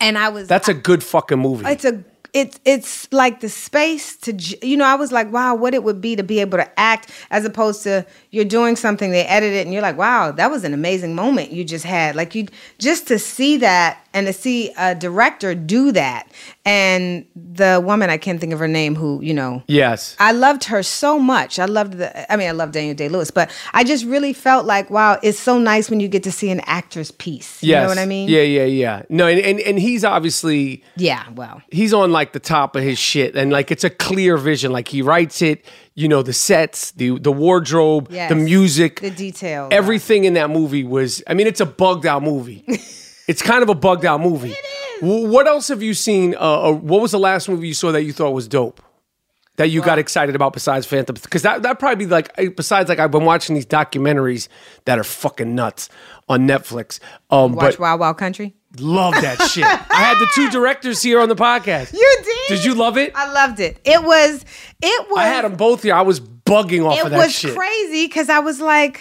And 0.00 0.18
I 0.18 0.28
was 0.28 0.46
that's 0.46 0.68
a 0.68 0.74
good 0.74 1.02
fucking 1.02 1.38
movie. 1.38 1.66
It's 1.66 1.86
a 1.86 2.04
it's 2.34 2.60
it's 2.64 3.10
like 3.12 3.40
the 3.40 3.48
space 3.48 4.16
to 4.18 4.32
you 4.66 4.76
know 4.76 4.84
I 4.84 4.96
was 4.96 5.12
like 5.12 5.32
wow 5.32 5.54
what 5.54 5.72
it 5.72 5.84
would 5.84 6.00
be 6.00 6.16
to 6.16 6.22
be 6.22 6.40
able 6.40 6.58
to 6.58 6.78
act 6.78 7.10
as 7.30 7.44
opposed 7.44 7.84
to 7.84 8.04
you're 8.34 8.44
doing 8.44 8.76
something 8.76 9.10
they 9.10 9.24
edit 9.24 9.52
it 9.52 9.64
and 9.64 9.72
you're 9.72 9.82
like 9.82 9.96
wow 9.96 10.30
that 10.32 10.50
was 10.50 10.64
an 10.64 10.74
amazing 10.74 11.14
moment 11.14 11.50
you 11.52 11.64
just 11.64 11.84
had 11.84 12.14
like 12.16 12.34
you 12.34 12.46
just 12.78 13.06
to 13.08 13.18
see 13.18 13.56
that 13.58 13.98
and 14.12 14.26
to 14.26 14.32
see 14.32 14.70
a 14.78 14.94
director 14.94 15.54
do 15.54 15.90
that 15.92 16.28
and 16.64 17.24
the 17.36 17.80
woman 17.84 18.10
I 18.10 18.16
can't 18.18 18.40
think 18.40 18.52
of 18.52 18.58
her 18.58 18.68
name 18.68 18.94
who 18.94 19.20
you 19.22 19.34
know 19.34 19.62
yes 19.66 20.16
I 20.18 20.32
loved 20.32 20.64
her 20.64 20.82
so 20.82 21.18
much. 21.18 21.58
I 21.58 21.64
loved 21.66 21.94
the. 21.94 22.32
I 22.32 22.36
mean, 22.36 22.48
I 22.48 22.52
love 22.52 22.72
Daniel 22.72 22.94
Day 22.94 23.08
Lewis, 23.08 23.30
but 23.30 23.50
I 23.72 23.84
just 23.84 24.04
really 24.04 24.32
felt 24.32 24.64
like, 24.64 24.88
wow, 24.90 25.18
it's 25.22 25.38
so 25.38 25.58
nice 25.58 25.90
when 25.90 26.00
you 26.00 26.08
get 26.08 26.22
to 26.24 26.32
see 26.32 26.50
an 26.50 26.60
actor's 26.66 27.10
piece. 27.10 27.62
You 27.62 27.70
yes 27.70 27.82
know 27.82 27.88
what 27.88 27.98
I 27.98 28.06
mean? 28.06 28.28
yeah 28.28 28.42
yeah 28.42 28.64
yeah 28.64 29.02
no 29.08 29.26
and, 29.26 29.40
and 29.40 29.60
and 29.60 29.78
he's 29.78 30.04
obviously 30.04 30.82
Yeah. 30.96 31.24
Well. 31.34 31.62
he's 31.70 31.92
on 31.92 32.12
like 32.12 32.32
the 32.32 32.40
top 32.40 32.76
of 32.76 32.82
his 32.82 32.98
shit 32.98 33.36
and 33.36 33.50
like 33.52 33.70
it's 33.70 33.84
a 33.84 33.90
clear 33.90 34.36
vision 34.36 34.72
like 34.72 34.88
he 34.88 35.02
writes 35.02 35.42
it 35.42 35.64
you 35.94 36.08
know 36.08 36.22
the 36.22 36.32
sets 36.32 36.90
the 36.92 37.18
the 37.18 37.30
wardrobe 37.32 38.08
Yes. 38.10 38.28
the 38.28 38.34
music 38.36 39.00
The 39.00 39.10
details. 39.10 39.68
everything 39.72 40.24
in 40.24 40.34
that 40.34 40.50
movie 40.50 40.84
was 40.84 41.22
i 41.26 41.34
mean 41.34 41.46
it's 41.46 41.60
a 41.60 41.66
bugged 41.66 42.04
out 42.06 42.22
movie 42.22 42.64
it's 43.28 43.42
kind 43.42 43.62
of 43.62 43.68
a 43.68 43.74
bugged 43.74 44.04
out 44.04 44.20
movie 44.20 44.50
it 44.52 45.02
is. 45.04 45.28
what 45.30 45.46
else 45.46 45.68
have 45.68 45.82
you 45.82 45.94
seen 45.94 46.34
uh, 46.34 46.38
uh, 46.68 46.72
what 46.72 47.00
was 47.00 47.12
the 47.12 47.18
last 47.18 47.48
movie 47.48 47.68
you 47.68 47.74
saw 47.74 47.92
that 47.92 48.02
you 48.02 48.12
thought 48.12 48.30
was 48.30 48.48
dope 48.48 48.80
that 49.56 49.68
you 49.70 49.80
got 49.82 50.00
excited 50.00 50.34
about 50.34 50.52
besides 50.52 50.84
Phantom? 50.84 51.14
Because 51.14 51.42
that 51.42 51.62
that 51.62 51.78
probably 51.78 52.06
be 52.06 52.10
like 52.10 52.34
besides 52.56 52.88
like 52.88 52.98
I've 52.98 53.12
been 53.12 53.24
watching 53.24 53.54
these 53.54 53.66
documentaries 53.66 54.48
that 54.84 54.98
are 54.98 55.04
fucking 55.04 55.54
nuts 55.54 55.88
on 56.28 56.48
Netflix. 56.48 56.98
Um, 57.30 57.52
Watch 57.54 57.74
but 57.74 57.78
Wild 57.78 58.00
Wild 58.00 58.18
Country. 58.18 58.56
Love 58.80 59.14
that 59.14 59.40
shit. 59.50 59.64
I 59.64 59.96
had 59.96 60.18
the 60.18 60.28
two 60.34 60.50
directors 60.50 61.02
here 61.02 61.20
on 61.20 61.28
the 61.28 61.36
podcast. 61.36 61.92
You 61.92 62.16
did. 62.24 62.56
Did 62.56 62.64
you 62.64 62.74
love 62.74 62.96
it? 62.96 63.12
I 63.14 63.32
loved 63.32 63.60
it. 63.60 63.80
It 63.84 64.02
was. 64.02 64.44
It 64.82 65.08
was. 65.10 65.18
I 65.18 65.26
had 65.26 65.44
them 65.44 65.56
both 65.56 65.82
here. 65.82 65.94
I 65.94 66.02
was 66.02 66.20
bugging 66.20 66.84
off 66.86 66.98
It 66.98 67.04
of 67.06 67.10
that 67.10 67.16
was 67.18 67.38
crazy 67.40 68.06
because 68.06 68.28
I 68.28 68.40
was 68.40 68.60
like, 68.60 69.00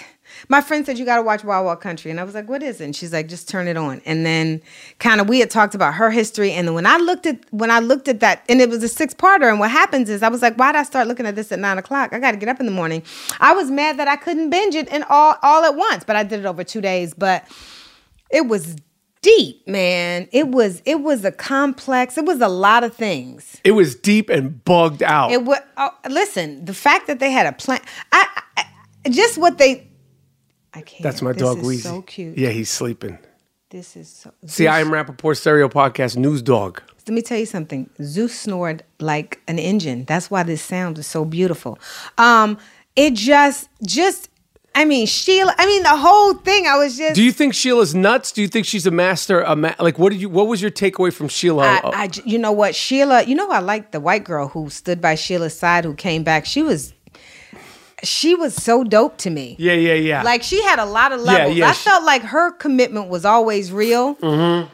My 0.49 0.61
friend 0.61 0.85
said 0.85 0.97
you 0.97 1.05
got 1.05 1.17
to 1.17 1.21
watch 1.21 1.43
Wild 1.43 1.65
Wild 1.65 1.81
Country, 1.81 2.11
and 2.11 2.19
I 2.19 2.23
was 2.23 2.35
like, 2.35 2.49
"What 2.49 2.61
is 2.61 2.81
it?" 2.81 2.85
And 2.85 2.95
she's 2.95 3.13
like, 3.13 3.27
"Just 3.27 3.47
turn 3.47 3.67
it 3.67 3.77
on." 3.77 4.01
And 4.05 4.25
then, 4.25 4.61
kind 4.99 5.21
of, 5.21 5.29
we 5.29 5.39
had 5.39 5.49
talked 5.49 5.73
about 5.73 5.93
her 5.95 6.11
history, 6.11 6.51
and 6.51 6.67
then 6.67 6.75
when 6.75 6.85
I 6.85 6.97
looked 6.97 7.25
at 7.25 7.39
when 7.51 7.71
I 7.71 7.79
looked 7.79 8.07
at 8.07 8.19
that, 8.19 8.43
and 8.49 8.59
it 8.59 8.69
was 8.69 8.83
a 8.83 8.89
six 8.89 9.13
parter, 9.13 9.49
and 9.49 9.59
what 9.59 9.71
happens 9.71 10.09
is 10.09 10.21
I 10.21 10.27
was 10.29 10.41
like, 10.41 10.55
"Why 10.57 10.71
did 10.73 10.79
I 10.79 10.83
start 10.83 11.07
looking 11.07 11.25
at 11.25 11.35
this 11.35 11.51
at 11.51 11.59
nine 11.59 11.77
o'clock? 11.77 12.13
I 12.13 12.19
got 12.19 12.31
to 12.31 12.37
get 12.37 12.49
up 12.49 12.59
in 12.59 12.65
the 12.65 12.71
morning." 12.73 13.03
I 13.39 13.53
was 13.53 13.71
mad 13.71 13.97
that 13.99 14.07
I 14.07 14.15
couldn't 14.17 14.49
binge 14.49 14.75
it 14.75 14.87
and 14.91 15.03
all 15.09 15.37
all 15.41 15.63
at 15.63 15.75
once, 15.75 16.03
but 16.03 16.15
I 16.15 16.23
did 16.23 16.39
it 16.41 16.45
over 16.45 16.63
two 16.63 16.81
days. 16.81 17.13
But 17.13 17.45
it 18.29 18.47
was 18.47 18.75
deep, 19.23 19.67
man. 19.67 20.27
It 20.31 20.49
was 20.49 20.83
it 20.85 21.01
was 21.01 21.25
a 21.25 21.31
complex. 21.31 22.15
It 22.19 22.25
was 22.25 22.39
a 22.41 22.47
lot 22.47 22.83
of 22.83 22.95
things. 22.95 23.59
It 23.63 23.71
was 23.71 23.95
deep 23.95 24.29
and 24.29 24.63
bugged 24.63 25.01
out. 25.01 25.31
It 25.31 25.43
was. 25.43 25.57
Oh, 25.77 25.89
listen, 26.07 26.63
the 26.65 26.75
fact 26.75 27.07
that 27.07 27.19
they 27.19 27.31
had 27.31 27.47
a 27.47 27.53
plan. 27.53 27.81
I, 28.11 28.41
I 28.57 29.09
just 29.09 29.39
what 29.39 29.57
they. 29.57 29.87
I 30.75 30.81
can't. 30.81 31.01
That's 31.01 31.23
my 31.23 31.31
this 31.31 31.41
dog 31.41 31.57
is 31.59 31.65
Weezy. 31.65 31.81
So 31.81 32.01
cute. 32.03 32.37
Yeah, 32.37 32.49
he's 32.49 32.69
sleeping. 32.69 33.17
This 33.71 33.95
is 33.95 34.09
so. 34.09 34.31
See, 34.45 34.67
I 34.67 34.81
am 34.81 34.89
Rapaport 34.89 35.37
Stereo 35.37 35.67
Podcast 35.67 36.15
News 36.15 36.43
Dog. 36.43 36.83
Let 37.07 37.15
me 37.15 37.21
tell 37.21 37.39
you 37.39 37.47
something. 37.47 37.89
Zeus 38.01 38.39
snored 38.39 38.83
like 38.99 39.41
an 39.47 39.57
engine. 39.57 40.05
That's 40.05 40.29
why 40.29 40.43
this 40.43 40.61
sound 40.61 40.99
is 40.99 41.07
so 41.07 41.25
beautiful. 41.25 41.79
Um, 42.17 42.57
it 42.95 43.15
just, 43.15 43.67
just, 43.85 44.29
I 44.75 44.85
mean, 44.85 45.05
Sheila. 45.05 45.53
I 45.57 45.65
mean, 45.67 45.83
the 45.83 45.95
whole 45.95 46.33
thing. 46.33 46.65
I 46.65 46.77
was 46.77 46.97
just. 46.97 47.13
Do 47.15 47.21
you 47.23 47.31
think 47.31 47.53
Sheila's 47.53 47.93
nuts? 47.93 48.31
Do 48.31 48.41
you 48.41 48.47
think 48.47 48.65
she's 48.65 48.87
a 48.87 48.91
master? 48.91 49.41
A 49.41 49.55
ma- 49.55 49.75
like, 49.79 49.99
what 49.99 50.11
did 50.11 50.19
you? 50.21 50.29
What 50.29 50.47
was 50.47 50.61
your 50.61 50.71
takeaway 50.71 51.13
from 51.13 51.27
Sheila? 51.27 51.63
I, 51.63 51.81
I 51.83 52.09
you 52.25 52.39
know 52.39 52.51
what, 52.51 52.73
Sheila. 52.75 53.23
You 53.23 53.35
know, 53.35 53.49
I 53.51 53.59
like 53.59 53.91
the 53.91 53.99
white 53.99 54.23
girl 54.23 54.47
who 54.47 54.69
stood 54.71 54.99
by 54.99 55.13
Sheila's 55.15 55.57
side, 55.57 55.85
who 55.85 55.93
came 55.93 56.23
back. 56.23 56.45
She 56.47 56.63
was, 56.63 56.93
she 58.01 58.33
was 58.33 58.55
so 58.55 58.83
dope 58.83 59.17
to 59.19 59.29
me. 59.29 59.55
yeah, 59.59 59.73
yeah, 59.73 59.93
yeah. 59.93 60.23
Like 60.23 60.41
she 60.41 60.61
had 60.63 60.79
a 60.79 60.85
lot 60.85 61.11
of 61.11 61.21
levels. 61.21 61.55
yeah, 61.55 61.69
I 61.69 61.73
she- 61.73 61.87
felt 61.89 62.03
like 62.03 62.23
her 62.23 62.51
commitment 62.51 63.09
was 63.09 63.25
always 63.25 63.71
real. 63.71 64.15
Mm-hmm. 64.15 64.69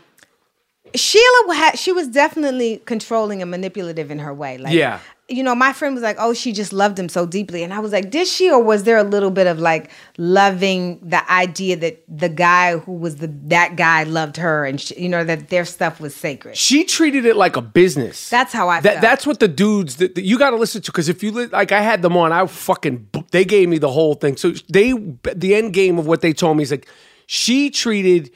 Sheila 0.96 1.54
had 1.56 1.78
she 1.78 1.92
was 1.92 2.08
definitely 2.08 2.82
controlling 2.86 3.42
and 3.42 3.52
manipulative 3.52 4.10
in 4.12 4.20
her 4.20 4.34
way. 4.34 4.58
Like 4.58 4.74
Yeah. 4.74 5.00
You 5.30 5.44
know, 5.44 5.54
my 5.54 5.74
friend 5.74 5.94
was 5.94 6.04
like, 6.04 6.18
"Oh, 6.20 6.34
she 6.34 6.52
just 6.52 6.74
loved 6.74 6.98
him 6.98 7.08
so 7.08 7.26
deeply," 7.26 7.64
and 7.64 7.74
I 7.74 7.80
was 7.80 7.92
like, 7.92 8.10
"Did 8.10 8.28
she, 8.28 8.50
or 8.50 8.62
was 8.62 8.84
there 8.84 8.98
a 8.98 9.04
little 9.04 9.32
bit 9.32 9.48
of 9.48 9.60
like 9.60 9.92
loving 10.18 11.00
the 11.02 11.30
idea 11.32 11.76
that 11.78 12.04
the 12.08 12.30
guy 12.30 12.78
who 12.78 12.94
was 12.94 13.18
the 13.18 13.28
that 13.46 13.76
guy 13.76 14.04
loved 14.04 14.38
her, 14.38 14.66
and 14.66 14.82
she, 14.82 15.00
you 15.02 15.10
know 15.10 15.24
that 15.24 15.50
their 15.50 15.66
stuff 15.66 16.00
was 16.00 16.16
sacred?" 16.16 16.58
she 16.58 16.84
treated 16.84 17.26
it 17.26 17.36
like 17.36 17.56
a 17.56 17.62
business. 17.62 18.30
That's 18.30 18.54
how 18.54 18.70
I 18.70 18.82
that's 18.82 19.28
what 19.28 19.40
the 19.40 19.48
dudes 19.48 19.98
that, 19.98 20.16
that 20.16 20.24
you 20.24 20.40
got 20.40 20.52
to 20.52 20.58
listen 20.58 20.82
to 20.82 20.92
because 20.92 21.10
if 21.10 21.22
you 21.24 21.32
li- 21.32 21.46
like, 21.48 21.72
I 21.72 21.82
had 21.82 22.02
them 22.02 22.18
on. 22.18 22.32
I 22.32 22.46
fucking 22.48 23.10
they 23.32 23.46
gave 23.46 23.70
me 23.70 23.78
the 23.78 23.92
whole 23.92 24.16
thing. 24.16 24.38
So 24.38 24.52
they 24.70 24.94
the 25.36 25.56
end 25.56 25.74
game 25.74 26.00
of 26.00 26.08
what 26.08 26.22
they 26.22 26.34
told 26.34 26.58
me 26.58 26.64
is 26.64 26.72
like 26.72 26.88
she 27.28 27.70
treated 27.70 28.32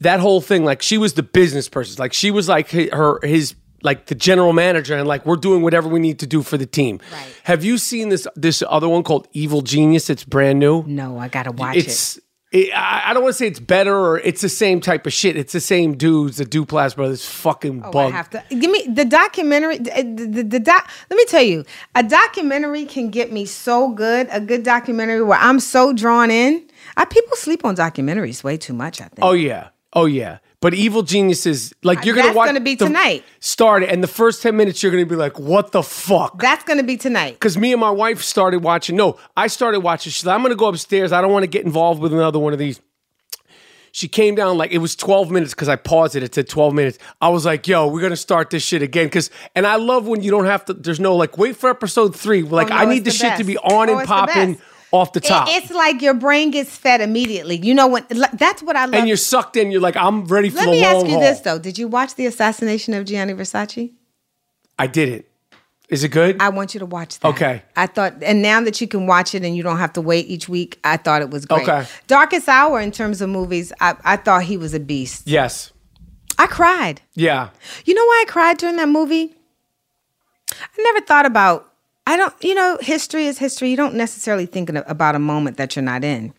that 0.00 0.20
whole 0.20 0.40
thing 0.40 0.64
like 0.64 0.82
she 0.82 0.96
was 0.98 1.14
the 1.14 1.22
business 1.22 1.68
person. 1.68 1.96
Like 1.98 2.12
she 2.12 2.30
was 2.30 2.48
like 2.48 2.70
her 2.70 3.18
his 3.22 3.54
like 3.82 4.06
the 4.06 4.14
general 4.14 4.52
manager 4.52 4.96
and 4.96 5.06
like 5.06 5.24
we're 5.26 5.36
doing 5.36 5.62
whatever 5.62 5.88
we 5.88 6.00
need 6.00 6.18
to 6.20 6.26
do 6.26 6.42
for 6.42 6.56
the 6.56 6.66
team. 6.66 7.00
Right. 7.12 7.40
Have 7.44 7.64
you 7.64 7.78
seen 7.78 8.08
this 8.08 8.26
this 8.34 8.62
other 8.68 8.88
one 8.88 9.02
called 9.02 9.28
Evil 9.32 9.62
Genius? 9.62 10.10
It's 10.10 10.24
brand 10.24 10.58
new. 10.58 10.84
No, 10.86 11.18
I 11.18 11.28
gotta 11.28 11.52
watch 11.52 11.76
it. 11.76 11.86
it's 11.86 12.18
it, 12.50 12.72
I 12.74 13.10
I 13.10 13.14
don't 13.14 13.22
want 13.22 13.34
to 13.34 13.38
say 13.38 13.46
it's 13.46 13.60
better 13.60 13.94
or 13.96 14.18
it's 14.18 14.40
the 14.40 14.48
same 14.48 14.80
type 14.80 15.06
of 15.06 15.12
shit. 15.12 15.36
It's 15.36 15.52
the 15.52 15.60
same 15.60 15.96
dudes, 15.96 16.38
the 16.38 16.44
Duplass 16.46 16.96
brothers, 16.96 17.24
fucking 17.24 17.82
Oh, 17.84 17.98
I 17.98 18.10
have 18.10 18.30
to 18.30 18.42
give 18.48 18.70
me 18.70 18.86
the 18.88 19.04
documentary. 19.04 19.78
The, 19.78 20.02
the, 20.02 20.42
the 20.42 20.60
doc, 20.60 20.90
let 21.10 21.16
me 21.16 21.24
tell 21.26 21.42
you, 21.42 21.64
a 21.94 22.02
documentary 22.02 22.86
can 22.86 23.10
get 23.10 23.32
me 23.32 23.44
so 23.44 23.90
good. 23.90 24.28
A 24.30 24.40
good 24.40 24.62
documentary 24.62 25.22
where 25.22 25.38
I'm 25.38 25.60
so 25.60 25.92
drawn 25.92 26.30
in. 26.30 26.66
I 26.96 27.04
people 27.04 27.36
sleep 27.36 27.64
on 27.64 27.76
documentaries 27.76 28.42
way 28.42 28.56
too 28.56 28.72
much. 28.72 29.00
I 29.00 29.04
think. 29.04 29.20
Oh 29.22 29.32
yeah, 29.32 29.68
oh 29.92 30.06
yeah. 30.06 30.38
But 30.60 30.74
Evil 30.74 31.02
Geniuses, 31.02 31.72
like 31.84 32.04
you're 32.04 32.16
gonna 32.16 32.32
watch. 32.32 32.46
That's 32.46 32.58
gonna 32.58 32.64
be 32.64 32.74
tonight. 32.74 33.24
Start 33.38 33.84
it, 33.84 33.90
and 33.90 34.02
the 34.02 34.08
first 34.08 34.42
ten 34.42 34.56
minutes 34.56 34.82
you're 34.82 34.90
gonna 34.90 35.06
be 35.06 35.14
like, 35.14 35.38
"What 35.38 35.70
the 35.70 35.84
fuck?" 35.84 36.40
That's 36.40 36.64
gonna 36.64 36.82
be 36.82 36.96
tonight. 36.96 37.34
Because 37.34 37.56
me 37.56 37.72
and 37.72 37.80
my 37.80 37.90
wife 37.90 38.22
started 38.22 38.64
watching. 38.64 38.96
No, 38.96 39.18
I 39.36 39.46
started 39.46 39.80
watching. 39.80 40.10
She's 40.10 40.26
like, 40.26 40.34
I'm 40.34 40.42
gonna 40.42 40.56
go 40.56 40.66
upstairs. 40.66 41.12
I 41.12 41.20
don't 41.20 41.30
want 41.32 41.44
to 41.44 41.48
get 41.48 41.64
involved 41.64 42.00
with 42.02 42.12
another 42.12 42.40
one 42.40 42.52
of 42.52 42.58
these. 42.58 42.80
She 43.92 44.06
came 44.08 44.34
down 44.34 44.58
like 44.58 44.70
it 44.70 44.78
was 44.78 44.94
12 44.94 45.30
minutes 45.30 45.54
because 45.54 45.68
I 45.68 45.76
paused 45.76 46.14
it. 46.14 46.22
It 46.22 46.34
said 46.34 46.48
12 46.48 46.74
minutes. 46.74 46.98
I 47.20 47.28
was 47.28 47.44
like, 47.46 47.66
"Yo, 47.68 47.86
we're 47.86 48.02
gonna 48.02 48.16
start 48.16 48.50
this 48.50 48.64
shit 48.64 48.82
again." 48.82 49.06
Because 49.06 49.30
and 49.54 49.64
I 49.66 49.76
love 49.76 50.06
when 50.08 50.22
you 50.22 50.30
don't 50.32 50.44
have 50.46 50.64
to. 50.66 50.74
There's 50.74 51.00
no 51.00 51.14
like 51.14 51.38
wait 51.38 51.56
for 51.56 51.70
episode 51.70 52.16
three. 52.16 52.42
Like 52.42 52.66
Oh, 52.66 52.70
no, 52.70 52.76
I 52.76 52.84
need 52.84 53.04
the 53.04 53.10
it's 53.10 53.18
shit 53.18 53.36
to 53.38 53.44
be 53.44 53.56
on 53.58 53.88
Oh, 53.88 53.92
and 53.92 54.00
the 54.00 54.04
popping. 54.06 54.58
Off 54.90 55.12
the 55.12 55.18
It- 55.20 55.24
top. 55.24 55.48
it's 55.50 55.70
like 55.70 56.00
your 56.02 56.14
brain 56.14 56.50
gets 56.50 56.74
fed 56.76 57.00
immediately. 57.00 57.56
You 57.56 57.74
know 57.74 57.86
when? 57.88 58.04
That's 58.34 58.62
what 58.62 58.76
I 58.76 58.84
love. 58.86 58.94
and 58.94 59.08
you're 59.08 59.16
sucked 59.16 59.56
in. 59.56 59.70
You're 59.70 59.80
like, 59.80 59.96
I'm 59.96 60.24
ready 60.26 60.48
for 60.50 60.56
Let 60.58 60.64
the 60.66 60.70
me 60.72 60.82
long 60.82 60.96
ask 60.96 61.06
you 61.06 61.12
haul. 61.12 61.20
this 61.20 61.40
though: 61.40 61.58
Did 61.58 61.78
you 61.78 61.88
watch 61.88 62.14
the 62.14 62.26
assassination 62.26 62.94
of 62.94 63.04
Gianni 63.04 63.34
Versace? 63.34 63.92
I 64.78 64.86
did 64.86 65.08
it. 65.08 65.30
Is 65.88 66.04
it 66.04 66.08
good? 66.10 66.36
I 66.40 66.50
want 66.50 66.74
you 66.74 66.80
to 66.80 66.86
watch 66.86 67.18
that. 67.18 67.28
Okay. 67.28 67.62
I 67.74 67.86
thought, 67.86 68.22
and 68.22 68.42
now 68.42 68.60
that 68.60 68.78
you 68.78 68.86
can 68.86 69.06
watch 69.06 69.34
it 69.34 69.42
and 69.42 69.56
you 69.56 69.62
don't 69.62 69.78
have 69.78 69.94
to 69.94 70.02
wait 70.02 70.26
each 70.28 70.46
week, 70.46 70.78
I 70.84 70.98
thought 70.98 71.22
it 71.22 71.30
was 71.30 71.46
great. 71.46 71.62
Okay. 71.66 71.86
Darkest 72.06 72.46
Hour, 72.46 72.78
in 72.80 72.92
terms 72.92 73.22
of 73.22 73.30
movies, 73.30 73.72
I, 73.80 73.96
I 74.04 74.16
thought 74.16 74.42
he 74.42 74.58
was 74.58 74.74
a 74.74 74.80
beast. 74.80 75.26
yes. 75.26 75.72
I 76.40 76.46
cried. 76.46 77.00
Yeah. 77.14 77.48
You 77.86 77.94
know 77.94 78.04
why 78.04 78.24
I 78.26 78.30
cried 78.30 78.58
during 78.58 78.76
that 78.76 78.88
movie? 78.88 79.34
I 80.52 80.82
never 80.82 81.00
thought 81.00 81.26
about. 81.26 81.67
I 82.08 82.16
don't. 82.16 82.34
You 82.42 82.54
know, 82.54 82.78
history 82.80 83.26
is 83.26 83.36
history. 83.36 83.68
You 83.68 83.76
don't 83.76 83.94
necessarily 83.94 84.46
think 84.46 84.70
about 84.70 85.14
a 85.14 85.18
moment 85.18 85.58
that 85.58 85.76
you're 85.76 85.82
not 85.82 86.04
in. 86.04 86.32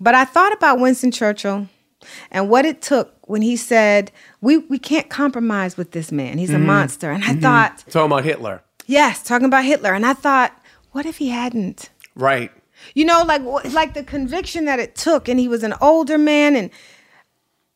But 0.00 0.14
I 0.14 0.24
thought 0.24 0.54
about 0.54 0.80
Winston 0.80 1.10
Churchill 1.10 1.68
and 2.30 2.48
what 2.48 2.64
it 2.64 2.80
took 2.80 3.14
when 3.28 3.42
he 3.42 3.56
said, 3.56 4.10
"We 4.40 4.56
we 4.56 4.78
can't 4.78 5.10
compromise 5.10 5.76
with 5.76 5.90
this 5.90 6.10
man. 6.10 6.38
He's 6.38 6.48
a 6.48 6.54
mm-hmm. 6.54 6.64
monster." 6.64 7.10
And 7.10 7.22
I 7.24 7.32
mm-hmm. 7.32 7.40
thought, 7.40 7.84
Talking 7.90 8.10
about 8.10 8.24
Hitler. 8.24 8.62
yes, 8.86 9.22
talking 9.22 9.44
about 9.44 9.66
Hitler. 9.66 9.92
And 9.92 10.06
I 10.06 10.14
thought, 10.14 10.58
what 10.92 11.04
if 11.04 11.18
he 11.18 11.28
hadn't? 11.28 11.90
Right. 12.14 12.50
You 12.94 13.04
know, 13.04 13.22
like 13.22 13.42
like 13.74 13.92
the 13.92 14.04
conviction 14.04 14.64
that 14.64 14.80
it 14.80 14.94
took, 14.94 15.28
and 15.28 15.38
he 15.38 15.46
was 15.46 15.62
an 15.62 15.74
older 15.82 16.16
man, 16.16 16.56
and 16.56 16.70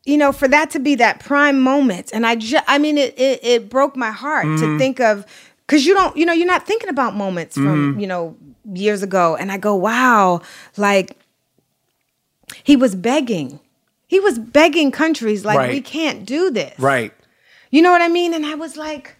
you 0.05 0.17
know, 0.17 0.31
for 0.31 0.47
that 0.47 0.71
to 0.71 0.79
be 0.79 0.95
that 0.95 1.19
prime 1.19 1.61
moment, 1.61 2.09
and 2.13 2.25
I 2.25 2.35
just, 2.35 2.63
I 2.67 2.79
mean, 2.79 2.97
it 2.97 3.13
it, 3.19 3.39
it 3.43 3.69
broke 3.69 3.95
my 3.95 4.09
heart 4.09 4.45
to 4.45 4.49
mm-hmm. 4.49 4.77
think 4.79 4.99
of, 4.99 5.23
because 5.67 5.85
you 5.85 5.93
don't, 5.93 6.15
you 6.15 6.25
know, 6.25 6.33
you're 6.33 6.47
not 6.47 6.65
thinking 6.65 6.89
about 6.89 7.15
moments 7.15 7.55
from 7.55 7.91
mm-hmm. 7.93 7.99
you 7.99 8.07
know 8.07 8.35
years 8.73 9.03
ago, 9.03 9.35
and 9.35 9.51
I 9.51 9.57
go, 9.57 9.75
wow, 9.75 10.41
like 10.77 11.17
he 12.63 12.75
was 12.75 12.95
begging, 12.95 13.59
he 14.07 14.19
was 14.19 14.39
begging 14.39 14.91
countries 14.91 15.43
like 15.45 15.57
Right. 15.57 15.71
we 15.71 15.81
can't 15.81 16.25
do 16.25 16.49
this, 16.49 16.77
Right. 16.79 17.13
you 17.71 17.81
know 17.81 17.91
what 17.91 18.01
I 18.01 18.07
mean? 18.07 18.33
And 18.33 18.45
I 18.45 18.55
was 18.55 18.77
like, 18.77 19.15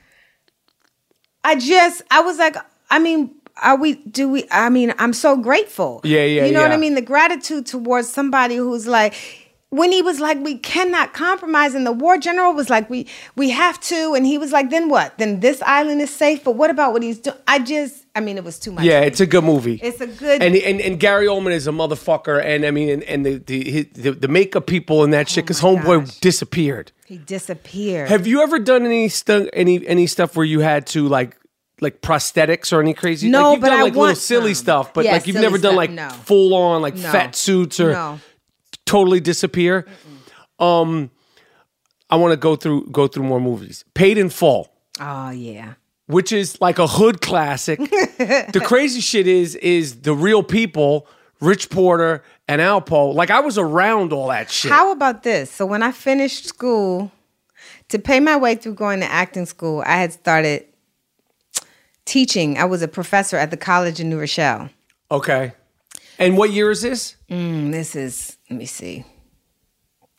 I 1.43 1.55
just, 1.55 2.01
I 2.11 2.21
was 2.21 2.37
like, 2.37 2.55
I 2.89 2.99
mean, 2.99 3.35
are 3.61 3.75
we, 3.77 3.95
do 3.95 4.29
we, 4.29 4.45
I 4.51 4.69
mean, 4.69 4.93
I'm 4.97 5.13
so 5.13 5.35
grateful. 5.35 6.01
Yeah, 6.03 6.23
yeah, 6.23 6.45
You 6.45 6.53
know 6.53 6.61
what. 6.61 6.71
I 6.71 6.77
mean? 6.77 6.95
The 6.95 7.01
gratitude 7.01 7.65
towards 7.65 8.09
somebody 8.09 8.55
who's 8.55 8.87
like, 8.87 9.13
when 9.69 9.91
he 9.91 10.01
was 10.01 10.21
like, 10.21 10.39
we 10.41 10.57
cannot 10.57 11.13
compromise, 11.13 11.75
and 11.75 11.85
the 11.85 11.91
war 11.91 12.17
general 12.17 12.53
was 12.53 12.69
like, 12.69 12.89
we 12.89 13.05
we 13.35 13.49
have 13.49 13.79
to, 13.81 14.13
and 14.13 14.25
he 14.25 14.37
was 14.37 14.51
like, 14.53 14.69
then 14.69 14.87
what? 14.87 15.17
Then 15.17 15.41
this 15.41 15.61
island 15.63 16.01
is 16.01 16.09
safe, 16.09 16.43
but 16.43 16.51
what 16.55 16.69
about 16.69 16.93
what 16.93 17.03
he's 17.03 17.19
doing? 17.19 17.35
I 17.47 17.59
just, 17.59 18.05
I 18.15 18.21
mean, 18.21 18.37
it 18.37 18.45
was 18.45 18.59
too 18.59 18.71
much. 18.71 18.85
Yeah, 18.85 19.01
it's 19.01 19.19
a 19.19 19.25
good 19.25 19.43
movie. 19.43 19.79
It's 19.83 19.99
a 19.99 20.07
good- 20.07 20.41
and 20.41 20.55
and, 20.55 20.79
and 20.79 20.99
Gary 20.99 21.27
Oldman 21.27 21.51
is 21.51 21.67
a 21.67 21.71
motherfucker, 21.71 22.41
and 22.43 22.65
I 22.65 22.71
mean, 22.71 22.89
and, 22.89 23.03
and 23.03 23.25
the, 23.25 23.37
the 23.39 23.69
his- 23.69 23.87
the 23.93 24.11
the 24.13 24.27
makeup 24.29 24.67
people 24.67 25.03
and 25.03 25.11
that 25.13 25.27
oh 25.27 25.29
shit, 25.29 25.43
because 25.45 25.61
Oh 25.63 25.75
Homeboy 25.75 26.05
gosh. 26.05 26.19
disappeared. 26.19 26.91
he 27.05 27.17
disappeared. 27.17 28.07
Have 28.09 28.25
you 28.25 28.41
ever 28.43 28.59
done 28.59 28.85
any 28.85 29.09
stu- 29.09 29.49
any 29.51 29.85
any 29.85 30.07
stuff 30.07 30.37
where 30.37 30.45
you 30.45 30.61
had 30.61 30.87
to 30.87 31.07
like 31.09 31.35
like 31.81 32.01
prosthetics 32.01 32.71
or 32.71 32.79
any 32.81 32.93
crazy? 32.93 33.29
No, 33.29 33.49
like, 33.49 33.55
you've 33.55 33.61
but 33.61 33.67
done 33.69 33.79
I 33.79 33.83
like 33.83 33.95
little 33.95 34.15
silly 34.15 34.53
some. 34.53 34.63
stuff, 34.63 34.93
but 34.93 35.03
Yeah, 35.05 35.11
like 35.11 35.27
you've 35.27 35.35
never 35.35 35.57
done 35.57 35.73
stuff, 35.73 35.77
like 35.77 35.91
no. 35.91 36.09
full 36.09 36.53
on 36.55 36.81
like 36.81 36.95
No. 36.95 37.11
fat 37.11 37.35
suits 37.35 37.79
or 37.81 37.91
No. 37.91 38.19
Totally 38.87 39.19
disappear. 39.19 39.85
Um, 40.59 41.11
I 42.09 42.15
want 42.15 42.31
to 42.31 42.37
go 42.37 42.55
through 42.55 42.87
go 42.87 43.07
through 43.07 43.23
more 43.23 43.39
movies. 43.39 43.85
Paid 43.93 44.17
in 44.17 44.29
Full. 44.29 44.71
Oh 44.99 45.29
yeah. 45.29 45.73
which 46.07 46.31
is 46.31 46.59
like 46.61 46.79
a 46.79 46.87
hood 46.87 47.21
classic. 47.21 47.77
the 47.79 48.61
crazy 48.65 49.01
shit 49.01 49.27
is 49.27 49.53
is 49.55 50.01
the 50.01 50.13
real 50.13 50.41
people, 50.41 51.05
Rich 51.41 51.69
Porter 51.69 52.23
and 52.47 52.61
Alpo. 52.61 53.13
Like 53.13 53.29
I 53.29 53.41
was 53.41 53.57
around 53.57 54.13
all 54.13 54.29
that 54.29 54.49
shit. 54.49 54.71
How 54.71 54.91
about 54.91 55.21
this? 55.23 55.51
So 55.51 55.65
when 55.65 55.83
I 55.83 55.91
finished 55.91 56.45
school, 56.45 57.11
to 57.89 57.99
pay 57.99 58.19
my 58.19 58.35
way 58.37 58.55
through 58.55 58.73
going 58.75 59.01
to 59.01 59.05
acting 59.11 59.45
school, 59.45 59.83
I 59.85 59.97
had 59.97 60.13
started 60.13 60.65
teaching. 62.05 62.57
I 62.57 62.65
was 62.65 62.81
a 62.81 62.87
professor 62.87 63.37
at 63.37 63.51
the 63.51 63.57
college 63.57 63.99
in 63.99 64.09
New 64.09 64.19
Rochelle. 64.19 64.69
okay. 65.11 65.53
And 66.19 66.35
what 66.35 66.49
year 66.49 66.71
is 66.71 66.81
this? 66.81 67.15
Mm, 67.29 67.71
this 67.71 67.95
is 67.95 68.36
let 68.49 68.57
me 68.59 68.65
see. 68.65 69.03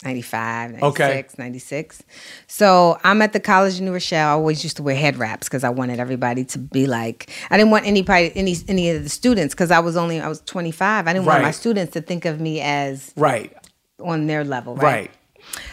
95, 0.04 0.74
96, 0.74 0.84
Okay. 0.84 1.24
96. 1.42 2.02
So 2.46 3.00
I'm 3.02 3.20
at 3.20 3.32
the 3.32 3.40
College 3.40 3.74
of 3.76 3.80
New 3.80 3.92
Rochelle. 3.92 4.28
I 4.28 4.30
always 4.32 4.62
used 4.62 4.76
to 4.76 4.82
wear 4.84 4.94
head 4.94 5.16
wraps 5.16 5.48
because 5.48 5.64
I 5.64 5.70
wanted 5.70 5.98
everybody 5.98 6.44
to 6.44 6.58
be 6.58 6.86
like, 6.86 7.28
I 7.50 7.56
didn't 7.56 7.72
want 7.72 7.84
anybody, 7.84 8.30
any, 8.36 8.54
any 8.68 8.90
of 8.90 9.02
the 9.02 9.08
students, 9.08 9.54
because 9.54 9.72
I 9.72 9.80
was 9.80 9.96
only, 9.96 10.20
I 10.20 10.28
was 10.28 10.40
25. 10.42 11.08
I 11.08 11.12
didn't 11.12 11.26
want 11.26 11.42
my 11.42 11.50
students 11.50 11.94
to 11.94 12.00
think 12.00 12.26
of 12.26 12.40
me 12.40 12.60
as 12.60 13.12
Right. 13.16 13.52
on 14.00 14.28
their 14.28 14.44
level, 14.44 14.76
right? 14.76 14.84
Right. 14.84 15.10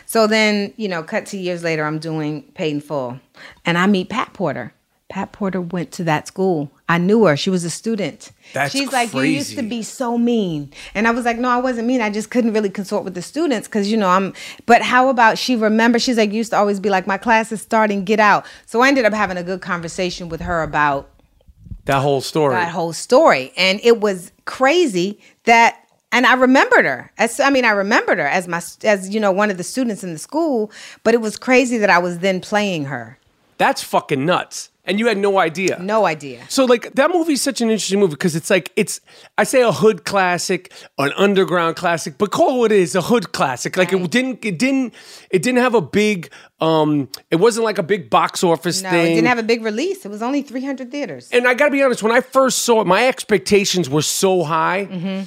So 0.08 0.26
then, 0.26 0.74
you 0.76 0.88
know, 0.88 1.04
cut 1.04 1.28
two 1.28 1.38
years 1.38 1.64
later, 1.64 1.84
I'm 1.86 2.00
doing 2.00 2.44
paid 2.56 2.72
in 2.72 2.82
full, 2.82 3.20
and 3.64 3.78
I 3.78 3.86
meet 3.86 4.10
Pat 4.10 4.34
Porter. 4.34 4.74
Pat 5.16 5.32
Porter 5.32 5.62
went 5.62 5.94
to 5.94 6.04
that 6.04 6.28
school. 6.28 6.70
I 6.90 6.98
knew 6.98 7.24
her. 7.24 7.38
She 7.38 7.50
was 7.50 7.64
a 7.64 7.70
student. 7.70 8.34
That's 8.52 8.74
She's 8.74 8.92
like, 8.92 9.14
you 9.14 9.22
used 9.22 9.56
to 9.56 9.64
be 9.64 9.82
so 9.82 10.18
mean, 10.18 10.74
and 10.94 11.08
I 11.08 11.12
was 11.12 11.24
like, 11.24 11.38
no, 11.38 11.48
I 11.48 11.56
wasn't 11.56 11.88
mean. 11.88 12.02
I 12.02 12.10
just 12.10 12.30
couldn't 12.30 12.52
really 12.52 12.70
consort 12.70 13.06
with 13.06 13.14
the 13.14 13.22
students 13.22 13.66
because 13.66 13.90
you 13.90 13.96
know 13.96 14.10
I'm. 14.10 14.34
But 14.66 14.82
how 14.82 15.08
about 15.08 15.38
she 15.38 15.56
remember? 15.56 16.00
She's 16.00 16.18
like, 16.18 16.32
you 16.32 16.36
used 16.36 16.52
to 16.52 16.58
always 16.58 16.82
be 16.82 16.90
like, 16.90 17.08
my 17.08 17.18
class 17.18 17.54
is 17.54 17.62
starting, 17.62 18.04
get 18.04 18.20
out. 18.20 18.46
So 18.66 18.82
I 18.82 18.90
ended 18.90 19.06
up 19.06 19.14
having 19.14 19.38
a 19.38 19.44
good 19.44 19.62
conversation 19.62 20.28
with 20.28 20.42
her 20.42 20.62
about 20.64 21.10
That 21.86 22.02
whole 22.02 22.20
story. 22.20 22.56
that 22.56 22.74
whole 22.74 22.92
story 22.92 23.54
and 23.56 23.80
it 23.86 24.02
was 24.02 24.34
crazy 24.44 25.18
that 25.46 25.80
and 26.12 26.26
I 26.26 26.34
remembered 26.34 26.84
her 26.84 27.14
as 27.18 27.40
I 27.40 27.52
mean 27.52 27.64
I 27.64 27.72
remembered 27.72 28.18
her 28.18 28.28
as 28.28 28.50
my 28.50 28.62
as 28.84 29.10
you 29.14 29.22
know 29.22 29.32
one 29.32 29.50
of 29.50 29.56
the 29.56 29.64
students 29.64 30.04
in 30.04 30.12
the 30.12 30.20
school 30.20 30.74
but 31.04 31.14
it 31.14 31.22
was 31.22 31.38
crazy 31.38 31.78
that 31.78 31.90
I 31.90 32.00
was 32.00 32.20
then 32.20 32.42
playing 32.42 32.86
her 32.86 33.18
That's 33.58 33.82
fucking 33.82 34.26
nuts. 34.26 34.72
And 34.88 35.00
you 35.00 35.08
had 35.08 35.18
no 35.18 35.40
idea. 35.40 35.78
no 35.82 36.06
idea 36.06 36.42
So 36.50 36.66
like 36.66 36.94
that 36.94 37.10
movie's 37.12 37.42
such 37.42 37.60
an 37.62 37.70
interesting 37.70 38.00
movie 38.00 38.12
because 38.12 38.36
it's 38.36 38.50
like 38.50 38.72
it's 38.76 39.02
I 39.38 39.44
say 39.44 39.62
a 39.62 39.72
hood 39.72 40.06
classic, 40.06 40.72
an 40.98 41.12
underground 41.18 41.76
classic, 41.76 42.18
but 42.18 42.32
call 42.32 42.56
it 42.56 42.60
what 42.60 42.72
it 42.72 42.80
is, 42.80 42.96
a 42.96 43.02
hood 43.02 43.32
classic. 43.32 43.78
Like 43.78 43.92
it 43.94 44.12
didn't 44.12 44.46
it 44.46 44.60
didn't 44.60 44.94
it 45.32 45.42
didn't 45.42 45.60
have 45.60 45.74
a 45.76 45.82
big 45.82 46.30
um 46.62 47.10
it 47.32 47.38
wasn't 47.38 47.66
like 47.66 47.78
a 47.78 47.84
big 47.84 48.10
box 48.10 48.44
office 48.44 48.82
no 48.82 48.90
thing. 48.90 49.12
it 49.12 49.16
didn't 49.16 49.28
have 49.28 49.38
a 49.40 49.44
big 49.44 49.62
release 49.62 50.06
it 50.06 50.10
was 50.10 50.22
only 50.22 50.42
300 50.42 50.90
theaters 50.90 51.30
and 51.34 51.46
I 51.48 51.54
got 51.54 51.66
to 51.66 51.72
be 51.72 51.84
honest, 51.84 52.02
when 52.02 52.14
I 52.14 52.22
first 52.22 52.60
saw 52.60 52.80
it, 52.82 52.88
my 52.88 53.08
expectations 53.08 53.90
were 53.90 54.02
so 54.02 54.44
high. 54.44 54.88
Mm-hmm. 54.90 55.24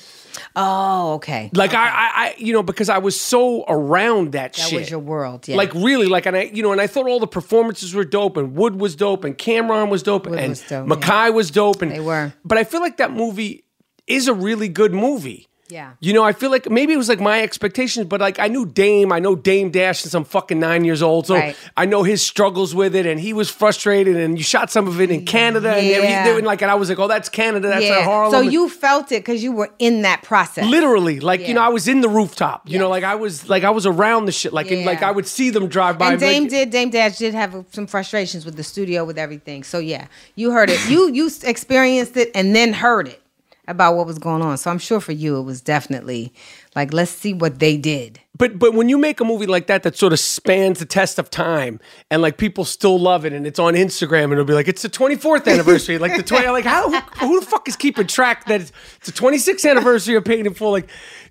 Oh 0.60 1.14
okay 1.14 1.50
Like 1.54 1.72
I, 1.72 1.88
I, 1.88 2.10
I, 2.14 2.34
you 2.36 2.52
know, 2.52 2.64
because 2.64 2.88
I 2.88 2.98
was 2.98 3.18
so 3.18 3.64
around 3.68 4.32
that, 4.32 4.54
that 4.54 4.56
shit. 4.56 4.70
That 4.70 4.78
was 4.80 4.90
your 4.90 4.98
world 4.98 5.46
yeah 5.46 5.56
Like 5.56 5.72
really, 5.74 6.06
like, 6.06 6.26
and 6.26 6.36
I, 6.36 6.42
you 6.52 6.62
know, 6.64 6.72
and 6.72 6.80
I 6.80 6.88
thought 6.88 7.06
all 7.06 7.20
the 7.20 7.28
performances 7.28 7.94
were 7.94 8.04
dope, 8.04 8.36
and 8.36 8.56
Wood 8.56 8.80
was 8.80 8.96
dope, 8.96 9.22
and 9.24 9.38
Cam'ron 9.38 9.88
was 9.88 10.02
dope, 10.02 10.26
Wood 10.26 10.38
and 10.38 10.50
was 10.50 10.62
dope, 10.62 10.88
Mekhi 10.88 11.32
was 11.32 11.50
dope, 11.52 11.80
and 11.80 11.92
They 11.92 12.00
were. 12.00 12.34
But 12.44 12.58
I 12.58 12.64
feel 12.64 12.80
like 12.80 12.96
that 12.96 13.12
movie 13.12 13.64
is 14.06 14.26
a 14.26 14.34
really 14.34 14.68
good 14.68 14.92
movie. 14.92 15.47
Yeah. 15.70 15.92
You 16.00 16.12
know, 16.14 16.24
I 16.24 16.32
feel 16.32 16.50
like 16.50 16.70
maybe 16.70 16.92
it 16.94 16.96
was 16.96 17.08
like 17.08 17.20
my 17.20 17.42
expectations, 17.42 18.06
but 18.06 18.20
like 18.20 18.38
I 18.38 18.48
knew 18.48 18.64
Dame, 18.64 19.12
I 19.12 19.18
know 19.18 19.36
Dame 19.36 19.70
Dash 19.70 20.00
since 20.00 20.14
I'm 20.14 20.24
fucking 20.24 20.58
nine 20.58 20.84
years 20.84 21.02
old, 21.02 21.26
so 21.26 21.34
Right. 21.34 21.54
I 21.76 21.84
know 21.84 22.02
his 22.02 22.24
struggles 22.24 22.74
with 22.74 22.94
it, 22.94 23.04
and 23.06 23.20
he 23.20 23.32
was 23.32 23.50
frustrated, 23.50 24.16
and 24.16 24.38
you 24.38 24.44
shot 24.44 24.70
some 24.70 24.88
of 24.88 25.00
it 25.00 25.10
in 25.10 25.24
Canada, 25.26 25.74
and 25.74 25.86
Yeah. 25.86 26.24
they 26.24 26.32
were 26.32 26.40
like, 26.42 26.62
and 26.62 26.70
I 26.70 26.74
was 26.74 26.88
like, 26.88 26.98
oh, 26.98 27.06
that's 27.08 27.28
Canada, 27.28 27.68
that's 27.68 27.84
yeah 27.84 28.02
Harlem. 28.04 28.32
so 28.32 28.40
you 28.40 28.68
felt 28.68 29.12
it 29.12 29.24
because 29.24 29.42
you 29.42 29.52
were 29.52 29.70
in 29.78 30.02
that 30.02 30.22
process 30.22 30.64
literally 30.66 31.20
like 31.20 31.46
you 31.46 31.54
know 31.54 31.62
i 31.62 31.68
was 31.68 31.86
in 31.88 32.00
the 32.00 32.08
rooftop 32.08 32.62
you 32.66 32.78
know 32.78 32.88
like 32.88 33.04
i 33.04 33.14
was 33.14 33.48
like 33.48 33.64
i 33.64 33.70
was 33.70 33.86
around 33.86 34.26
the 34.26 34.32
shit 34.32 34.52
like 34.52 34.70
and, 34.70 34.84
like 34.84 35.02
i 35.02 35.10
would 35.10 35.26
see 35.26 35.50
them 35.50 35.68
drive 35.68 35.98
by 35.98 36.12
and 36.12 36.20
be 36.20 36.26
like- 36.26 36.34
Dame 36.34 36.48
did 36.48 36.70
Dame 36.70 36.90
Dash 36.90 37.18
did 37.18 37.34
have 37.34 37.64
some 37.72 37.86
frustrations 37.86 38.44
with 38.44 38.56
the 38.56 38.62
studio 38.62 39.04
with 39.04 39.18
everything. 39.18 39.62
So 39.64 39.78
yeah, 39.78 40.06
you 40.34 40.50
heard 40.52 40.70
it. 40.70 40.78
You 40.88 41.10
you 41.12 41.30
experienced 41.44 42.16
it 42.16 42.30
and 42.34 42.54
then 42.54 42.72
heard 42.72 43.08
it 43.08 43.20
about 43.68 43.94
what 43.94 44.06
was 44.06 44.18
going 44.18 44.42
on. 44.42 44.58
So 44.58 44.70
I'm 44.70 44.78
sure 44.78 45.00
for 45.00 45.12
you 45.12 45.36
it 45.38 45.42
was 45.42 45.60
definitely 45.60 46.32
like 46.74 46.92
let's 46.92 47.10
see 47.10 47.32
what 47.34 47.58
they 47.60 47.76
did. 47.76 48.18
but 48.36 48.58
but 48.58 48.72
when 48.74 48.88
you 48.88 48.98
make 48.98 49.20
a 49.20 49.24
movie 49.24 49.46
like 49.46 49.66
that 49.68 49.82
that 49.82 49.96
sort 49.96 50.12
of 50.12 50.18
spans 50.18 50.78
the 50.78 50.86
test 50.86 51.18
of 51.18 51.30
time 51.30 51.78
and 52.10 52.22
like 52.22 52.38
people 52.38 52.64
still 52.64 52.98
love 52.98 53.24
it 53.24 53.32
and 53.32 53.46
it's 53.46 53.58
on 53.58 53.74
instagram 53.74 54.24
and 54.24 54.32
it'll 54.34 54.44
be 54.44 54.52
like 54.54 54.68
it's 54.68 54.82
the 54.82 54.88
24th 54.88 55.46
anniversary 55.52 55.98
like 55.98 56.16
the 56.16 56.22
20 56.22 56.48
like 56.48 56.64
how 56.64 56.90
who, 56.90 57.26
who 57.26 57.40
the 57.40 57.46
fuck 57.46 57.66
is 57.68 57.76
keeping 57.76 58.06
track 58.06 58.44
that 58.46 58.60
it's, 58.60 58.72
it's 58.98 59.10
the 59.10 59.12
26th 59.12 59.68
anniversary 59.68 60.14
of 60.14 60.24
paid 60.24 60.46
in 60.46 60.54
full 60.54 60.70
like 60.72 60.88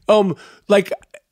um 0.10 0.36
like 0.68 0.92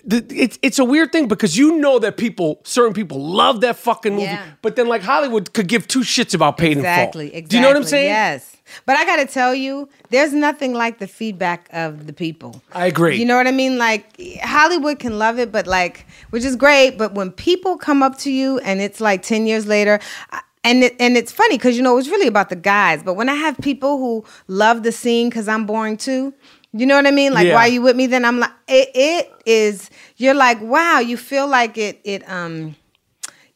it's 0.09 0.59
it's 0.61 0.79
a 0.79 0.85
weird 0.85 1.11
thing 1.11 1.27
because 1.27 1.57
you 1.57 1.77
know 1.77 1.99
that 1.99 2.15
people 2.17 2.59
certain 2.63 2.93
people 2.93 3.19
love 3.19 3.61
that 3.61 3.75
fucking 3.77 4.13
movie 4.13 4.25
Yeah. 4.25 4.45
but 4.61 4.75
then 4.75 4.87
like 4.87 5.01
hollywood 5.01 5.53
could 5.53 5.67
give 5.67 5.87
two 5.87 6.01
shits 6.01 6.33
about 6.35 6.57
paid 6.57 6.77
Exactly. 6.77 7.25
in 7.25 7.31
full 7.31 7.37
Exactly. 7.39 7.49
do 7.49 7.55
you 7.57 7.61
know 7.61 7.67
what 7.69 7.77
i'm 7.77 7.83
saying 7.83 8.05
Yes. 8.09 8.51
But 8.87 8.95
I 8.97 9.05
got 9.05 9.17
to 9.17 9.27
tell 9.27 9.53
you, 9.53 9.87
there's 10.09 10.33
nothing 10.33 10.73
like 10.73 10.97
the 10.97 11.05
feedback 11.05 11.69
of 11.71 12.07
the 12.07 12.13
people. 12.13 12.63
I 12.73 12.87
agree. 12.87 13.15
You 13.15 13.23
know 13.23 13.37
what 13.37 13.45
I 13.45 13.51
mean? 13.51 13.77
Like 13.77 14.19
Hollywood 14.41 14.97
can 14.97 15.19
love 15.19 15.37
it, 15.37 15.51
but 15.51 15.67
like, 15.67 16.07
which 16.31 16.43
is 16.43 16.55
great. 16.55 16.97
But 16.97 17.13
when 17.13 17.29
people 17.31 17.77
come 17.77 18.01
up 18.01 18.17
to 18.25 18.31
you 18.31 18.57
and 18.61 18.81
it's 18.81 18.99
like 18.99 19.21
ten 19.21 19.45
years 19.45 19.67
later. 19.67 19.99
I- 20.31 20.41
and 20.67 20.83
it, 20.83 20.95
and 20.99 21.15
it's 21.15 21.31
funny 21.31 21.59
because 21.59 21.77
you 21.77 21.83
know 21.83 21.95
it's 21.99 22.07
really 22.07 22.25
about 22.25 22.49
the 22.49 22.55
guys, 22.55 23.03
but 23.03 23.13
when 23.13 23.29
I 23.29 23.35
have 23.35 23.55
people 23.59 23.99
who 23.99 24.25
love 24.47 24.81
the 24.81 24.91
scene 24.91 25.29
because 25.29 25.47
I'm 25.47 25.67
boring 25.67 25.95
too, 25.95 26.33
you 26.77 26.85
know 26.85 26.95
what 26.95 27.07
I 27.07 27.11
mean? 27.11 27.33
Like, 27.33 27.45
Yeah. 27.47 27.53
why 27.55 27.61
are 27.61 27.67
you 27.69 27.81
with 27.81 27.95
me? 27.95 28.07
Then 28.07 28.25
I'm 28.25 28.39
like, 28.39 28.51
it, 28.67 28.89
it 28.93 29.31
is. 29.45 29.89
You're 30.17 30.33
like, 30.33 30.61
wow, 30.61 30.99
you 30.99 31.17
feel 31.17 31.47
like 31.47 31.77
it. 31.77 31.99
It 32.03 32.27
um, 32.29 32.75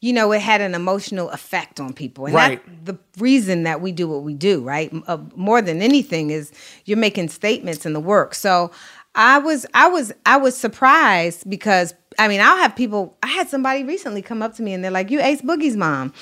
you 0.02 0.14
know, 0.14 0.32
it 0.32 0.40
had 0.40 0.62
an 0.62 0.74
emotional 0.74 1.28
effect 1.30 1.78
on 1.78 1.92
people. 1.92 2.24
And 2.24 2.34
Right. 2.34 2.62
that's 2.66 2.96
the 2.96 2.98
reason 3.22 3.64
that 3.64 3.82
we 3.82 3.92
do 3.92 4.08
what 4.08 4.22
we 4.22 4.32
do, 4.32 4.62
right? 4.62 4.90
Uh, 5.06 5.18
more 5.36 5.60
than 5.60 5.82
anything 5.82 6.30
is 6.30 6.50
you're 6.86 6.96
making 6.96 7.28
statements 7.28 7.84
in 7.84 7.92
the 7.92 8.00
work. 8.00 8.34
So 8.34 8.70
I 9.14 9.36
was, 9.38 9.66
I 9.74 9.88
was, 9.88 10.10
I 10.24 10.38
was 10.38 10.56
surprised 10.56 11.48
because 11.50 11.92
I 12.18 12.28
mean, 12.28 12.40
I'll 12.40 12.56
have 12.56 12.74
people. 12.74 13.16
I 13.22 13.28
had 13.28 13.48
somebody 13.48 13.84
recently 13.84 14.22
come 14.22 14.42
up 14.42 14.54
to 14.56 14.62
me 14.62 14.72
and 14.72 14.82
they're 14.82 14.90
like, 14.90 15.10
"You 15.10 15.20
Ace 15.20 15.42
Boogie's 15.42 15.76
mom," 15.76 16.12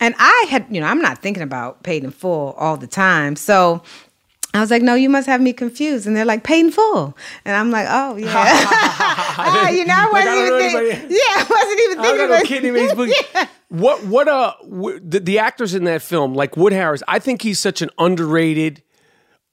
and 0.00 0.14
I 0.18 0.46
had, 0.50 0.66
you 0.70 0.80
know, 0.80 0.86
I'm 0.88 1.00
not 1.00 1.18
thinking 1.22 1.42
about 1.42 1.82
paid 1.84 2.02
in 2.04 2.10
full 2.10 2.52
all 2.58 2.76
the 2.76 2.88
time, 2.88 3.36
so. 3.36 3.82
I 4.56 4.60
was 4.60 4.70
like, 4.70 4.82
no, 4.82 4.94
you 4.94 5.08
must 5.10 5.26
have 5.26 5.40
me 5.40 5.52
confused. 5.52 6.06
And 6.06 6.16
they're 6.16 6.24
like, 6.24 6.42
paid 6.44 6.60
in 6.66 6.70
full. 6.72 7.16
And 7.44 7.56
I'm 7.56 7.70
like, 7.70 7.86
oh, 7.90 8.16
yeah. 8.16 8.26
Ah, 9.38 9.68
you 9.68 9.84
know, 9.84 9.94
I 9.94 10.08
wasn't 10.10 10.34
don't 10.34 10.46
even 10.46 10.58
thinking. 10.88 11.10
Yeah, 11.10 11.18
I 11.20 11.46
wasn't 11.48 11.80
even 11.80 11.96
thinking 12.02 12.02
don't 12.02 12.16
got 12.16 12.28
no 12.28 12.34
about 12.36 12.44
kid 12.46 12.62
named 12.62 12.76
Ace 12.78 12.92
Boogie. 12.92 13.12
Yeah. 13.34 13.46
What 13.68 14.04
what 14.04 14.28
uh 14.28 14.54
w- 14.62 14.98
the, 15.02 15.20
the 15.20 15.38
actors 15.40 15.74
in 15.74 15.84
that 15.84 16.00
film 16.00 16.32
like 16.34 16.56
Wood 16.56 16.72
Harris? 16.72 17.02
I 17.06 17.18
think 17.18 17.42
he's 17.42 17.58
such 17.60 17.82
an 17.82 17.90
underrated, 17.98 18.82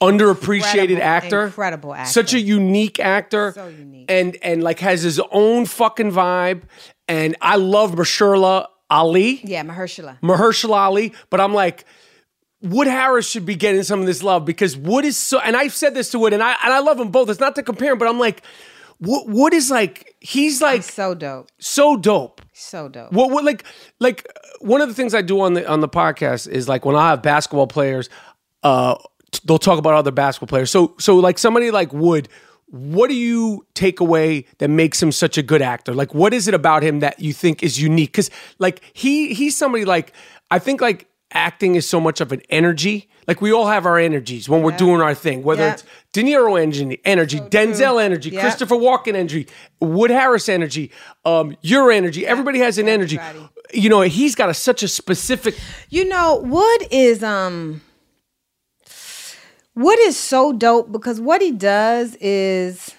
underappreciated 0.01 0.91
Incredible, 0.91 1.01
actor. 1.03 1.45
incredible 1.45 1.93
actor. 1.93 2.11
Such 2.11 2.33
a 2.33 2.39
unique 2.39 2.99
actor. 2.99 3.51
So 3.53 3.67
unique. 3.67 4.05
And 4.09 4.37
and 4.41 4.63
like 4.63 4.79
has 4.79 5.01
his 5.01 5.19
own 5.31 5.65
fucking 5.65 6.11
vibe. 6.11 6.63
And 7.07 7.35
I 7.41 7.55
love 7.57 7.93
Mahershala 7.93 8.67
Ali. 8.89 9.41
Yeah, 9.43 9.63
Mahershala. 9.63 10.19
Mahershala 10.21 10.75
Ali, 10.77 11.13
but 11.29 11.41
I'm 11.41 11.53
like, 11.53 11.85
Wood 12.63 12.87
Harris 12.87 13.29
should 13.29 13.45
be 13.45 13.55
getting 13.55 13.83
some 13.83 13.99
of 13.99 14.05
this 14.05 14.23
love 14.23 14.45
because 14.45 14.75
Wood 14.75 15.05
is 15.05 15.17
so, 15.17 15.39
and 15.39 15.55
I've 15.55 15.73
said 15.73 15.93
this 15.93 16.09
to 16.11 16.19
Wood, 16.19 16.33
and 16.33 16.41
I 16.41 16.55
and 16.63 16.73
I 16.73 16.79
love 16.79 16.97
them 16.97 17.11
both. 17.11 17.29
It's 17.29 17.39
not 17.39 17.55
to 17.55 17.63
compare 17.63 17.91
him, 17.91 17.97
but 17.99 18.07
I'm 18.07 18.19
like, 18.19 18.41
Wood, 19.01 19.23
Wood 19.27 19.53
is 19.53 19.69
like, 19.69 20.15
he's 20.21 20.61
like 20.61 20.81
So 20.83 21.13
dope. 21.13 21.49
so 21.59 21.97
dope. 21.97 22.41
So 22.53 22.87
dope. 22.87 23.11
What, 23.11 23.31
what 23.31 23.43
like 23.43 23.65
like 23.99 24.25
one 24.61 24.79
of 24.79 24.87
the 24.87 24.95
things 24.95 25.13
I 25.13 25.21
do 25.21 25.41
on 25.41 25.55
the 25.55 25.69
on 25.69 25.81
the 25.81 25.89
podcast 25.89 26.47
is 26.47 26.69
like 26.69 26.85
when 26.85 26.95
I 26.95 27.09
have 27.09 27.21
basketball 27.21 27.67
players, 27.67 28.09
uh, 28.63 28.95
t- 29.31 29.41
they'll 29.43 29.57
talk 29.57 29.77
about 29.77 29.95
other 29.95 30.11
basketball 30.11 30.47
players. 30.47 30.71
So 30.71 30.95
so 30.99 31.17
like 31.17 31.37
somebody 31.37 31.69
like 31.69 31.91
Wood, 31.91 32.29
what 32.67 33.09
do 33.09 33.15
you 33.15 33.65
take 33.73 33.99
away 33.99 34.45
that 34.59 34.69
makes 34.69 35.03
him 35.03 35.11
such 35.11 35.37
a 35.37 35.43
good 35.43 35.61
actor? 35.61 35.93
Like 35.93 36.13
what 36.13 36.33
is 36.33 36.47
it 36.47 36.53
about 36.53 36.81
him 36.81 37.01
that 37.01 37.19
you 37.19 37.33
think 37.33 37.61
is 37.61 37.81
unique? 37.81 38.11
Because 38.13 38.29
like 38.57 38.79
he 38.93 39.33
he's 39.33 39.57
somebody 39.57 39.83
like 39.83 40.13
I 40.49 40.59
think 40.59 40.79
like 40.79 41.07
acting 41.33 41.75
is 41.75 41.87
so 41.87 41.99
much 41.99 42.21
of 42.21 42.31
an 42.31 42.41
energy. 42.49 43.09
Like 43.27 43.41
we 43.41 43.51
all 43.53 43.67
have 43.67 43.85
our 43.85 43.97
energies 43.97 44.49
when 44.49 44.61
we're 44.63 44.75
doing 44.77 45.01
our 45.01 45.15
thing, 45.15 45.43
whether 45.43 45.63
Yeah. 45.63 45.73
it's 45.73 45.83
De 46.11 46.23
Niro 46.23 46.61
energy, 46.61 46.99
energy, 47.05 47.39
Denzel 47.39 48.01
energy, 48.03 48.29
Yeah. 48.31 48.41
Christopher 48.41 48.75
Walken 48.75 49.15
energy, 49.15 49.47
Wood 49.79 50.11
Harris 50.11 50.49
energy, 50.49 50.91
um, 51.25 51.55
your 51.61 51.91
energy. 51.91 52.27
Everybody 52.27 52.59
has 52.59 52.77
an 52.77 52.89
energy. 52.89 53.17
Everybody. 53.17 53.49
You 53.73 53.89
know, 53.89 54.01
he's 54.01 54.35
got 54.35 54.49
a, 54.49 54.53
such 54.53 54.83
a 54.83 54.87
specific. 54.87 55.55
You 55.89 56.05
know, 56.07 56.41
Wood 56.43 56.87
is 56.91 57.23
um 57.23 57.81
Wood 59.75 59.97
is 60.01 60.17
so 60.17 60.53
dope 60.53 60.91
because 60.91 61.19
what 61.19 61.41
he 61.41 61.51
does 61.51 62.15
is 62.21 62.91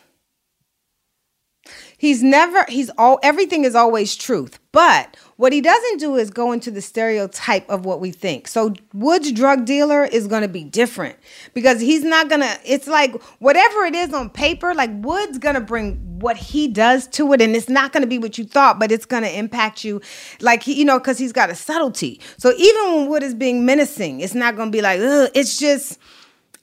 he's 1.98 2.22
never 2.22 2.64
he's 2.68 2.90
all 2.98 3.20
everything 3.22 3.64
is 3.64 3.74
always 3.74 4.16
truth. 4.16 4.58
But 4.72 5.16
what 5.36 5.52
he 5.52 5.60
doesn't 5.60 5.98
do 5.98 6.16
is 6.16 6.30
go 6.30 6.52
into 6.52 6.70
the 6.70 6.80
stereotype 6.80 7.68
of 7.68 7.84
what 7.84 8.00
we 8.00 8.12
think. 8.12 8.46
So 8.46 8.74
Wood's 8.92 9.32
drug 9.32 9.64
dealer 9.64 10.04
is 10.04 10.26
going 10.26 10.42
to 10.42 10.48
be 10.48 10.64
different 10.64 11.16
because 11.54 11.80
he's 11.80 12.04
not 12.04 12.28
going 12.28 12.40
to 12.40 12.58
it's 12.64 12.86
like 12.86 13.20
whatever 13.40 13.84
it 13.84 13.94
is 13.94 14.12
on 14.12 14.30
paper 14.30 14.74
like 14.74 14.90
Wood's 14.92 15.38
going 15.38 15.56
to 15.56 15.60
bring 15.60 15.96
what 16.20 16.36
he 16.36 16.68
does 16.68 17.08
to 17.08 17.32
it 17.32 17.40
and 17.40 17.56
it's 17.56 17.68
not 17.68 17.92
going 17.92 18.02
to 18.02 18.06
be 18.06 18.18
what 18.18 18.38
you 18.38 18.44
thought 18.44 18.78
but 18.78 18.92
it's 18.92 19.04
going 19.04 19.24
to 19.24 19.38
impact 19.38 19.84
you 19.84 20.00
like 20.40 20.62
he, 20.62 20.74
you 20.74 20.84
know 20.84 21.00
cuz 21.00 21.18
he's 21.18 21.32
got 21.32 21.50
a 21.50 21.54
subtlety. 21.54 22.20
So 22.38 22.52
even 22.56 22.94
when 22.94 23.08
Wood 23.08 23.22
is 23.22 23.34
being 23.34 23.64
menacing, 23.64 24.20
it's 24.20 24.34
not 24.34 24.56
going 24.56 24.70
to 24.70 24.76
be 24.76 24.82
like 24.82 25.00
Ugh, 25.00 25.30
it's 25.34 25.58
just 25.58 25.98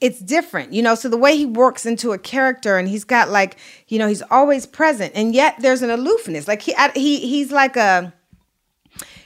it's 0.00 0.18
different, 0.18 0.72
you 0.72 0.82
know. 0.82 0.96
So 0.96 1.08
the 1.08 1.16
way 1.16 1.36
he 1.36 1.46
works 1.46 1.86
into 1.86 2.10
a 2.10 2.18
character, 2.18 2.76
and 2.76 2.88
he's 2.88 3.04
got 3.04 3.28
like, 3.28 3.56
you 3.86 4.00
know, 4.00 4.08
he's 4.08 4.22
always 4.32 4.66
present, 4.66 5.12
and 5.14 5.32
yet 5.32 5.54
there's 5.60 5.80
an 5.80 5.90
aloofness. 5.90 6.48
Like 6.48 6.60
he, 6.60 6.74
he, 6.94 7.20
he's 7.20 7.52
like 7.52 7.76
a, 7.76 8.12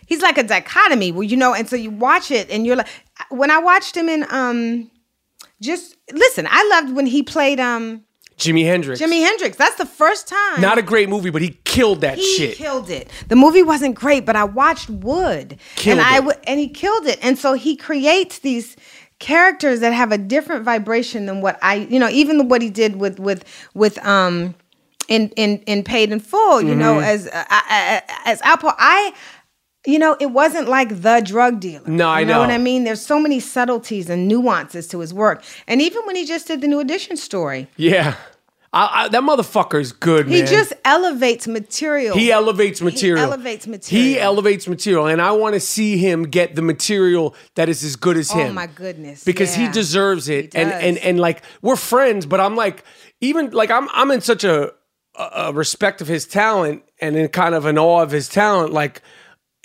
he's 0.07 0.23
like 0.23 0.39
a 0.39 0.43
dichotomy 0.43 1.13
where 1.13 1.25
you 1.25 1.37
know, 1.37 1.53
and 1.55 1.69
so 1.69 1.77
you 1.77 1.91
watch 1.91 2.31
it, 2.31 2.51
and 2.51 2.65
you're 2.67 2.77
like, 2.77 2.89
when 3.31 3.51
I 3.51 3.59
watched 3.59 3.97
him 3.97 4.09
in, 4.09 4.25
um, 4.31 4.91
just 5.61 5.97
listen, 6.13 6.47
I 6.51 6.67
loved 6.69 6.95
when 6.97 7.07
he 7.07 7.23
played, 7.23 7.61
um, 7.61 8.03
Jimi 8.39 8.65
Hendrix. 8.67 9.01
Jimi 9.01 9.23
Hendrix. 9.23 9.57
That's 9.57 9.77
the 9.77 9.87
first 9.87 10.29
time. 10.29 10.61
Not 10.61 10.77
a 10.77 10.83
great 10.83 11.09
movie, 11.09 11.31
but 11.31 11.41
he 11.41 11.59
killed 11.65 12.03
that 12.03 12.19
he 12.19 12.23
shit. 12.37 12.51
He 12.51 12.57
killed 12.65 12.91
it. 12.91 13.09
The 13.29 13.37
movie 13.37 13.63
wasn't 13.63 13.95
great, 13.95 14.27
but 14.27 14.37
I 14.37 14.45
watched 14.45 14.91
Wood, 14.91 15.59
Killed 15.77 15.99
and 15.99 16.07
I 16.07 16.19
it. 16.33 16.41
and 16.47 16.61
he 16.61 16.69
killed 16.69 17.07
it. 17.07 17.19
And 17.23 17.39
so 17.39 17.55
he 17.55 17.77
creates 17.77 18.41
these 18.41 18.77
characters 19.21 19.81
that 19.81 19.95
have 19.95 20.13
a 20.13 20.19
different 20.19 20.65
vibration 20.67 21.25
than 21.25 21.41
what 21.41 21.59
I, 21.63 21.77
you 21.77 21.99
know, 21.99 22.11
even 22.11 22.49
what 22.49 22.61
he 22.61 22.69
did 22.69 22.97
with 22.97 23.19
with 23.19 23.43
with 23.73 23.97
um 24.05 24.55
in 25.09 25.31
in 25.37 25.61
in 25.61 25.83
Paid 25.83 26.13
in 26.13 26.21
Full, 26.21 26.61
you 26.61 26.75
know, 26.75 26.97
Mm-hmm. 26.97 27.05
as 27.05 27.27
uh, 27.29 28.01
as 28.27 28.43
Alpo. 28.43 28.75
I. 28.77 29.15
You 29.87 29.99
know, 29.99 30.17
it 30.21 30.27
wasn't 30.33 30.69
like 30.69 31.01
the 31.03 31.23
drug 31.25 31.61
dealer. 31.61 31.87
No, 31.89 32.09
I 32.09 32.21
you 32.21 32.27
know. 32.27 32.41
what. 32.41 32.51
I 32.51 32.59
mean. 32.59 32.85
There's 32.85 33.01
so 33.05 33.19
many 33.21 33.41
subtleties 33.41 34.11
and 34.11 34.27
nuances 34.29 34.89
to 34.89 34.99
his 35.01 35.15
work, 35.15 35.43
and 35.67 35.81
even 35.81 36.03
when 36.07 36.17
he 36.17 36.25
just 36.27 36.47
did 36.49 36.61
the 36.61 36.69
New 36.69 36.81
Edition 36.81 37.17
story, 37.17 37.69
Yeah. 37.77 38.17
I, 38.73 39.05
I, 39.05 39.09
that 39.09 39.23
motherfucker's 39.23 39.93
good, 39.93 40.27
he 40.29 40.41
man. 40.43 40.47
just 40.49 40.73
elevates 40.85 41.47
material. 41.49 42.15
He 42.15 42.31
elevates 42.31 42.83
material. 42.83 43.17
He 43.17 43.23
elevates 43.23 43.67
material. 43.67 44.05
He 44.05 44.19
elevates 44.21 44.69
material, 44.69 45.07
and 45.07 45.23
I 45.23 45.31
want 45.33 45.55
to 45.55 45.61
see 45.61 45.97
him 45.97 46.25
get 46.25 46.57
the 46.57 46.63
material 46.63 47.35
that 47.55 47.71
is 47.71 47.83
as 47.85 47.97
good 47.97 48.19
as 48.19 48.31
Oh, 48.33 48.39
him. 48.39 48.51
Oh, 48.51 48.53
my 48.53 48.67
goodness, 48.67 49.25
because 49.25 49.55
he 49.55 49.69
deserves 49.69 50.29
it. 50.29 50.53
He 50.53 50.59
and 50.59 50.73
and 50.73 50.99
and 50.99 51.19
like 51.19 51.43
we're 51.63 51.77
friends, 51.77 52.27
but 52.27 52.39
I'm 52.39 52.55
like 52.55 52.85
even 53.23 53.51
like 53.53 53.71
I'm 53.71 53.89
I'm 53.93 54.11
in 54.11 54.21
such 54.21 54.45
a, 54.45 54.73
a 55.15 55.23
a 55.37 55.53
respect 55.55 56.03
of 56.03 56.09
his 56.09 56.27
talent 56.27 56.83
and 57.01 57.17
in 57.17 57.29
kind 57.29 57.55
of 57.55 57.65
an 57.65 57.79
awe 57.79 58.03
of 58.03 58.11
his 58.11 58.29
talent. 58.29 58.75
Like 58.75 59.01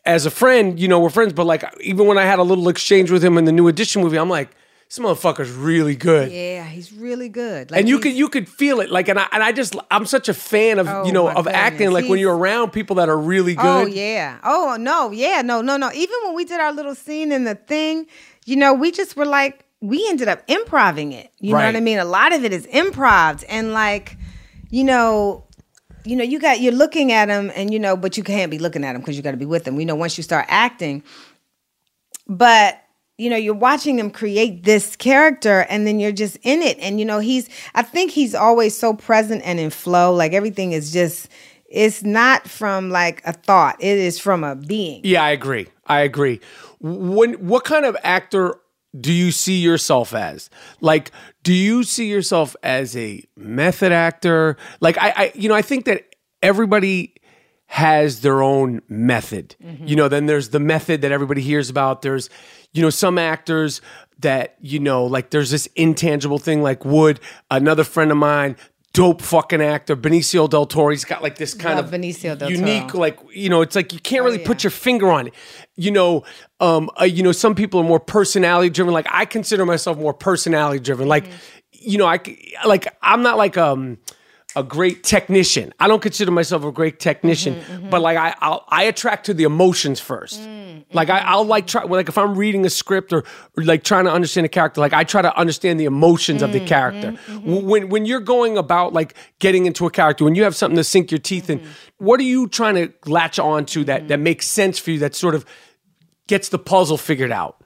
as 0.06 0.26
a 0.26 0.32
friend, 0.32 0.80
you 0.80 0.88
know, 0.88 1.00
we're 1.00 1.10
friends. 1.10 1.34
But 1.34 1.46
like 1.46 1.64
even 1.82 2.08
when 2.08 2.18
I 2.18 2.24
had 2.24 2.40
a 2.40 2.44
little 2.44 2.70
exchange 2.70 3.12
with 3.12 3.24
him 3.24 3.38
in 3.38 3.46
the 3.46 3.52
New 3.52 3.68
Edition 3.68 4.02
movie, 4.02 4.18
I'm 4.18 4.30
like, 4.30 4.50
this 4.88 5.00
motherfucker's 5.00 5.52
really 5.52 5.96
good. 5.96 6.30
Yeah, 6.32 6.66
he's 6.66 6.92
really 6.92 7.30
good. 7.30 7.72
Like 7.72 7.80
and 7.80 7.88
you 7.88 8.00
could 8.00 8.12
you 8.12 8.28
could 8.28 8.50
feel 8.50 8.82
it 8.82 8.90
like 8.90 9.08
and 9.08 9.18
I 9.18 9.28
and 9.32 9.42
I 9.42 9.54
just 9.54 9.74
I'm 9.90 10.06
such 10.06 10.28
a 10.28 10.34
fan 10.34 10.80
of 10.80 10.88
Oh, 10.90 11.06
you 11.06 11.14
know 11.14 11.30
of 11.30 11.48
acting 11.48 11.88
goodness. 11.88 11.94
like 11.94 12.10
when 12.10 12.20
you're 12.20 12.36
around 12.36 12.72
people 12.72 12.98
that 12.98 13.08
are 13.08 13.18
really 13.18 13.56
oh, 13.58 13.62
good. 13.62 13.84
Oh 13.84 13.86
yeah. 13.86 14.40
Oh 14.44 14.76
no. 14.78 15.12
Yeah. 15.12 15.44
No. 15.44 15.62
No. 15.62 15.78
No. 15.78 15.92
Even 15.94 16.16
when 16.26 16.36
we 16.36 16.44
did 16.44 16.60
our 16.60 16.74
little 16.74 16.94
scene 16.94 17.32
in 17.32 17.46
the 17.46 17.56
thing, 17.56 18.06
you 18.46 18.58
know, 18.58 18.74
we 18.74 18.92
just 18.92 19.16
were 19.16 19.26
like, 19.26 19.66
we 19.80 20.06
ended 20.10 20.28
up 20.28 20.44
improving 20.50 21.14
it. 21.14 21.32
You 21.40 21.52
know 21.54 21.66
what 21.66 21.76
I 21.78 21.80
mean? 21.80 21.98
A 21.98 22.06
lot 22.06 22.34
of 22.34 22.44
it 22.44 22.52
is 22.52 22.68
improv, 22.68 23.46
and 23.48 23.74
like, 23.74 24.18
you 24.70 24.84
know. 24.84 25.46
You 26.06 26.16
know, 26.16 26.24
you 26.24 26.40
got 26.40 26.62
you're 26.62 26.74
looking 26.74 27.12
at 27.12 27.30
him, 27.30 27.52
and 27.56 27.72
you 27.72 27.80
know, 27.80 27.96
but 27.96 28.18
you 28.18 28.24
can't 28.24 28.50
be 28.50 28.60
looking 28.60 28.84
at 28.84 28.96
him 28.96 29.02
because 29.02 29.16
you 29.18 29.24
got 29.24 29.32
to 29.32 29.38
be 29.38 29.46
with 29.46 29.68
him. 29.68 29.76
We 29.76 29.86
know 29.86 29.96
once 29.96 30.18
you 30.18 30.24
start 30.24 30.46
acting, 30.50 31.04
but 32.28 32.82
you 33.18 33.30
know 33.30 33.36
you're 33.36 33.54
watching 33.54 34.00
him 34.00 34.10
create 34.10 34.64
this 34.64 34.96
character 34.96 35.68
and 35.70 35.86
then 35.86 36.00
you're 36.00 36.12
just 36.12 36.38
in 36.42 36.62
it 36.64 36.80
and 36.80 37.00
you 37.00 37.06
know 37.06 37.20
he's 37.20 37.48
i 37.76 37.84
think 37.84 38.10
he's 38.10 38.34
always 38.34 38.76
so 38.76 38.96
present 38.96 39.44
and 39.46 39.60
in 39.60 39.70
flow 39.70 40.12
like 40.12 40.34
everything 40.34 40.72
is 40.72 40.92
just 40.92 41.30
it's 41.72 42.04
not 42.04 42.48
from 42.48 42.90
like 42.90 43.22
a 43.26 43.32
thought 43.32 43.76
it 43.80 43.98
is 43.98 44.20
from 44.20 44.44
a 44.44 44.56
being 44.56 45.02
Yeah, 45.04 45.24
I 45.24 45.32
agree. 45.32 45.68
I 45.88 46.02
agree. 46.02 46.40
When 46.80 47.34
what 47.48 47.64
kind 47.64 47.86
of 47.86 47.98
actor 48.04 48.56
do 49.00 49.14
you 49.14 49.32
see 49.32 49.60
yourself 49.60 50.14
as? 50.14 50.50
Like, 50.82 51.12
do 51.44 51.54
you 51.54 51.84
see 51.84 52.10
yourself 52.10 52.56
as 52.62 52.96
a 52.96 53.24
method 53.36 53.92
actor? 53.92 54.58
Like, 54.80 54.98
I, 54.98 55.14
I 55.16 55.32
you 55.36 55.48
know, 55.50 55.56
I 55.56 55.62
think 55.62 55.86
that 55.86 56.16
everybody 56.42 57.16
has 57.68 58.20
their 58.20 58.42
own 58.42 58.82
method. 58.90 59.56
Mm-hmm. 59.64 59.88
You 59.88 59.96
know, 59.96 60.10
then 60.10 60.26
there's 60.26 60.50
the 60.50 60.60
method 60.60 61.02
that 61.02 61.12
everybody 61.14 61.42
hears 61.42 61.70
about. 61.70 62.02
There's, 62.02 62.30
you 62.74 62.82
know, 62.82 62.90
some 62.90 63.18
actors 63.18 63.80
that, 64.20 64.58
you 64.60 64.80
know, 64.80 65.06
like 65.06 65.30
there's 65.30 65.52
this 65.52 65.68
intangible 65.76 66.38
thing 66.38 66.62
like 66.62 66.84
Wood, 66.84 67.22
another 67.50 67.86
friend 67.86 68.12
of 68.12 68.18
mine, 68.18 68.58
dope 68.94 69.22
fucking 69.22 69.62
actor, 69.62 69.96
Benicio 69.96 70.50
del 70.50 70.66
Toro. 70.66 70.90
He's 70.90 71.06
got 71.06 71.22
like 71.24 71.38
this 71.38 71.54
kind 71.54 71.76
Love 71.76 71.94
of 71.94 72.00
Benicio 72.00 72.38
del 72.38 72.52
unique, 72.52 72.90
Toro. 72.90 73.00
like, 73.00 73.20
you 73.34 73.50
know, 73.50 73.62
it's 73.62 73.76
like 73.76 73.94
you 73.94 74.00
can't 74.00 74.24
really 74.24 74.40
yeah. 74.40 74.48
put 74.48 74.64
your 74.64 74.72
finger 74.72 75.10
on 75.10 75.28
it. 75.28 75.34
You 75.76 75.92
know, 75.92 76.24
um, 76.60 76.90
uh, 77.00 77.06
you 77.06 77.24
know, 77.24 77.32
some 77.32 77.56
people 77.56 77.80
are 77.80 77.86
more 77.86 78.00
personality 78.00 78.70
driven. 78.70 78.94
Like 78.94 79.08
I 79.10 79.26
consider 79.26 79.66
myself 79.66 79.98
more 79.98 80.14
personality 80.14 80.80
driven. 80.80 81.08
Like, 81.08 81.26
you 81.72 81.98
know, 81.98 82.08
I 82.08 82.20
like 82.66 82.88
I'm 83.02 83.22
not 83.22 83.38
like 83.38 83.58
um 83.58 83.98
a 84.56 84.64
great 84.64 85.04
technician. 85.04 85.74
I 85.80 85.88
don't 85.88 86.02
consider 86.02 86.32
myself 86.32 86.64
a 86.64 86.72
great 86.72 87.00
technician, 87.00 87.56
mm-hmm, 87.56 87.72
mm-hmm. 87.72 87.90
but 87.90 88.02
like 88.02 88.18
I 88.18 88.36
I'll, 88.40 88.66
I 88.68 88.84
attract 88.84 89.26
to 89.28 89.34
the 89.34 89.44
emotions 89.44 90.02
1st 90.02 90.40
mm, 90.40 90.86
Like 90.94 91.10
I, 91.10 91.20
I'll 91.20 91.46
like 91.46 91.68
try 91.68 91.84
like 91.84 92.10
if 92.10 92.18
I'm 92.18 92.36
reading 92.36 92.66
a 92.66 92.70
script 92.70 93.14
or, 93.14 93.24
or 93.58 93.64
like 93.64 93.84
trying 93.84 94.06
to 94.06 94.12
understand 94.12 94.46
a 94.46 94.50
character, 94.50 94.82
like 94.82 94.94
I 94.94 95.04
try 95.04 95.22
to 95.22 95.36
understand 95.38 95.80
the 95.80 95.86
emotions 95.86 96.42
of 96.42 96.52
the 96.52 96.60
mm, 96.60 96.68
character. 96.68 97.12
Mm, 97.12 97.18
mm-hmm. 97.18 97.46
W- 97.46 97.68
When 97.68 97.90
when 97.90 98.06
you're 98.06 98.20
going 98.20 98.58
about 98.58 98.94
like 98.94 99.16
getting 99.40 99.66
into 99.66 99.86
a 99.86 99.92
character, 99.92 100.26
when 100.26 100.36
you 100.36 100.44
have 100.44 100.56
something 100.56 100.78
to 100.78 100.84
sink 100.84 101.12
your 101.12 101.20
teeth 101.20 101.50
in, 101.50 101.66
what 101.98 102.20
are 102.20 102.24
you 102.24 102.48
trying 102.48 102.76
to 102.76 102.94
latch 103.10 103.40
on 103.40 103.66
to 103.68 103.84
that 103.86 104.08
that 104.10 104.20
makes 104.20 104.48
sense 104.48 104.80
for 104.80 104.92
you? 104.92 105.00
That 105.00 105.16
sort 105.16 105.36
of 105.36 105.46
gets 106.28 106.50
the 106.50 106.60
puzzle 106.60 106.98
figured 106.98 107.32
out. 107.32 107.62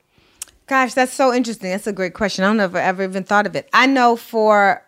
Gosh, 0.67 0.93
that's 0.93 1.13
so 1.13 1.33
interesting. 1.33 1.69
That's 1.69 1.88
a 1.88 1.93
great 1.93 2.13
question. 2.15 2.43
I 2.43 2.47
don't 2.47 2.57
know 2.57 2.65
if 2.65 2.75
I 2.75 2.81
ever 2.81 3.03
even 3.03 3.23
thought 3.23 3.45
of 3.45 3.55
it. 3.55 3.69
I 3.71 3.86
know 3.86 4.15
for 4.15 4.83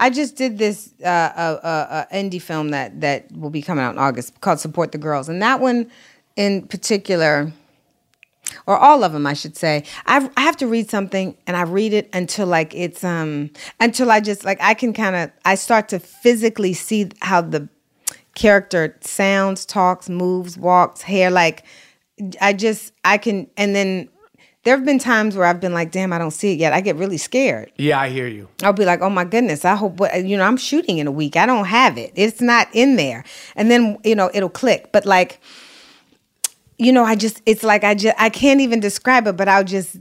I 0.00 0.10
just 0.10 0.36
did 0.36 0.58
this 0.58 0.92
uh, 1.02 1.06
uh, 1.06 1.60
uh, 1.62 1.66
uh, 1.66 2.04
indie 2.14 2.42
film 2.42 2.70
that 2.70 3.00
that 3.00 3.30
will 3.32 3.50
be 3.50 3.62
coming 3.62 3.84
out 3.84 3.92
in 3.92 3.98
August 3.98 4.40
called 4.40 4.60
"Support 4.60 4.92
the 4.92 4.98
Girls," 4.98 5.28
and 5.28 5.40
that 5.42 5.60
one 5.60 5.90
in 6.36 6.66
particular, 6.66 7.52
or 8.66 8.76
all 8.76 9.04
of 9.04 9.12
them, 9.12 9.26
I 9.26 9.32
should 9.34 9.56
say. 9.56 9.84
I 10.06 10.28
I 10.36 10.42
have 10.42 10.56
to 10.58 10.66
read 10.66 10.90
something, 10.90 11.36
and 11.46 11.56
I 11.56 11.62
read 11.62 11.92
it 11.92 12.08
until 12.12 12.46
like 12.46 12.74
it's 12.74 13.04
um 13.04 13.50
until 13.80 14.10
I 14.10 14.20
just 14.20 14.44
like 14.44 14.58
I 14.60 14.74
can 14.74 14.92
kind 14.92 15.16
of 15.16 15.30
I 15.44 15.54
start 15.54 15.88
to 15.90 15.98
physically 15.98 16.72
see 16.72 17.10
how 17.20 17.40
the 17.40 17.68
character 18.34 18.96
sounds, 19.00 19.64
talks, 19.66 20.08
moves, 20.08 20.56
walks, 20.56 21.02
hair. 21.02 21.30
Like 21.30 21.64
I 22.40 22.52
just 22.52 22.92
I 23.04 23.18
can, 23.18 23.48
and 23.56 23.74
then 23.74 24.08
there 24.66 24.76
have 24.76 24.84
been 24.84 24.98
times 24.98 25.36
where 25.36 25.46
I've 25.46 25.60
been 25.60 25.72
like, 25.72 25.92
damn, 25.92 26.12
I 26.12 26.18
don't 26.18 26.32
see 26.32 26.52
it 26.52 26.58
yet. 26.58 26.72
I 26.72 26.80
get 26.80 26.96
really 26.96 27.18
scared. 27.18 27.70
Yeah, 27.76 28.00
I 28.00 28.08
hear 28.08 28.26
you. 28.26 28.48
I'll 28.64 28.72
be 28.72 28.84
like, 28.84 29.00
oh 29.00 29.08
my 29.08 29.22
goodness, 29.24 29.64
I 29.64 29.76
hope 29.76 30.00
what 30.00 30.26
you 30.26 30.36
know, 30.36 30.42
I'm 30.42 30.56
shooting 30.56 30.98
in 30.98 31.06
a 31.06 31.12
week. 31.12 31.36
I 31.36 31.46
don't 31.46 31.66
have 31.66 31.96
it. 31.96 32.12
It's 32.16 32.40
not 32.40 32.66
in 32.72 32.96
there. 32.96 33.22
And 33.54 33.70
then, 33.70 33.96
you 34.02 34.16
know, 34.16 34.28
it'll 34.34 34.48
click. 34.48 34.90
But 34.90 35.06
like, 35.06 35.40
you 36.78 36.92
know, 36.92 37.04
I 37.04 37.14
just 37.14 37.40
it's 37.46 37.62
like 37.62 37.84
I 37.84 37.94
just 37.94 38.16
I 38.18 38.28
can't 38.28 38.60
even 38.60 38.80
describe 38.80 39.28
it, 39.28 39.36
but 39.36 39.48
I'll 39.48 39.62
just 39.62 39.98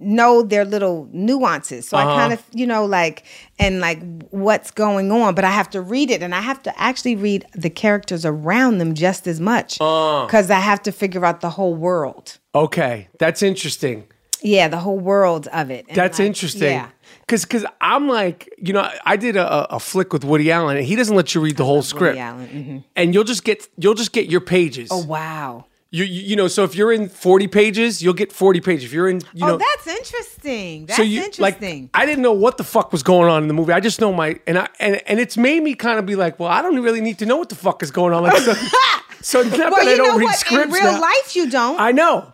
know 0.00 0.44
their 0.44 0.64
little 0.64 1.08
nuances. 1.10 1.88
So 1.88 1.96
I 1.96 2.04
uh-huh. 2.04 2.14
kind 2.14 2.32
of, 2.34 2.42
you 2.52 2.68
know, 2.68 2.84
like 2.84 3.24
and 3.58 3.80
like 3.80 4.00
what's 4.30 4.70
going 4.70 5.10
on, 5.10 5.34
but 5.34 5.44
I 5.44 5.50
have 5.50 5.70
to 5.70 5.80
read 5.80 6.12
it 6.12 6.22
and 6.22 6.36
I 6.36 6.40
have 6.40 6.62
to 6.62 6.80
actually 6.80 7.16
read 7.16 7.46
the 7.52 7.68
characters 7.68 8.24
around 8.24 8.78
them 8.78 8.94
just 8.94 9.26
as 9.26 9.40
much 9.40 9.78
uh. 9.80 10.28
cuz 10.28 10.52
I 10.52 10.60
have 10.60 10.82
to 10.84 10.92
figure 10.92 11.24
out 11.24 11.40
the 11.40 11.50
whole 11.50 11.74
world. 11.74 12.38
Okay, 12.54 13.08
that's 13.18 13.42
interesting. 13.42 14.06
Yeah, 14.44 14.68
the 14.68 14.76
whole 14.76 14.98
world 14.98 15.48
of 15.48 15.70
it. 15.70 15.86
And, 15.88 15.96
That's 15.96 16.18
like, 16.18 16.26
interesting. 16.26 16.72
Yeah. 16.72 16.90
Cause, 17.26 17.46
cause 17.46 17.64
I'm 17.80 18.08
like, 18.08 18.52
you 18.58 18.74
know, 18.74 18.86
I 19.06 19.16
did 19.16 19.36
a, 19.36 19.74
a 19.74 19.80
flick 19.80 20.12
with 20.12 20.22
Woody 20.24 20.52
Allen, 20.52 20.76
and 20.76 20.84
he 20.84 20.94
doesn't 20.94 21.16
let 21.16 21.34
you 21.34 21.40
read 21.40 21.56
the 21.56 21.64
whole 21.64 21.80
script, 21.80 22.18
Allen, 22.18 22.48
mhm. 22.48 22.84
and 22.94 23.14
you'll 23.14 23.24
just 23.24 23.44
get 23.44 23.66
you'll 23.78 23.94
just 23.94 24.12
get 24.12 24.28
your 24.28 24.42
pages. 24.42 24.90
Oh 24.92 25.02
wow. 25.02 25.64
You, 25.90 26.04
you 26.04 26.22
you 26.22 26.36
know, 26.36 26.48
so 26.48 26.64
if 26.64 26.74
you're 26.74 26.92
in 26.92 27.08
40 27.08 27.48
pages, 27.48 28.02
you'll 28.02 28.12
get 28.12 28.32
40 28.32 28.60
pages. 28.60 28.84
If 28.84 28.92
you're 28.92 29.08
in, 29.08 29.22
you 29.32 29.46
know, 29.46 29.54
oh, 29.54 29.56
that's 29.56 29.86
interesting. 29.86 30.86
That's 30.86 30.96
so 30.96 31.02
you 31.02 31.22
interesting. 31.22 31.82
like, 31.84 31.90
I 31.94 32.04
didn't 32.04 32.22
know 32.22 32.32
what 32.32 32.58
the 32.58 32.64
fuck 32.64 32.92
was 32.92 33.02
going 33.02 33.30
on 33.30 33.42
in 33.42 33.48
the 33.48 33.54
movie. 33.54 33.72
I 33.72 33.80
just 33.80 34.00
know 34.00 34.12
my 34.12 34.38
and 34.46 34.58
I 34.58 34.68
and 34.78 35.00
and 35.06 35.18
it's 35.18 35.38
made 35.38 35.62
me 35.62 35.74
kind 35.74 35.98
of 35.98 36.04
be 36.04 36.16
like, 36.16 36.38
well, 36.38 36.50
I 36.50 36.60
don't 36.60 36.78
really 36.82 37.00
need 37.00 37.18
to 37.20 37.26
know 37.26 37.38
what 37.38 37.48
the 37.48 37.54
fuck 37.54 37.82
is 37.82 37.90
going 37.90 38.12
on. 38.12 38.24
Like, 38.24 38.36
so, 38.36 38.52
so 39.22 39.42
not 39.44 39.52
well, 39.58 39.70
that 39.70 39.88
I 39.88 39.96
don't 39.96 40.08
know 40.08 40.18
read 40.18 40.24
what? 40.24 40.36
scripts 40.36 40.66
In 40.66 40.72
real 40.72 40.92
now. 40.92 41.00
life, 41.00 41.36
you 41.36 41.48
don't. 41.48 41.80
I 41.80 41.92
know. 41.92 42.33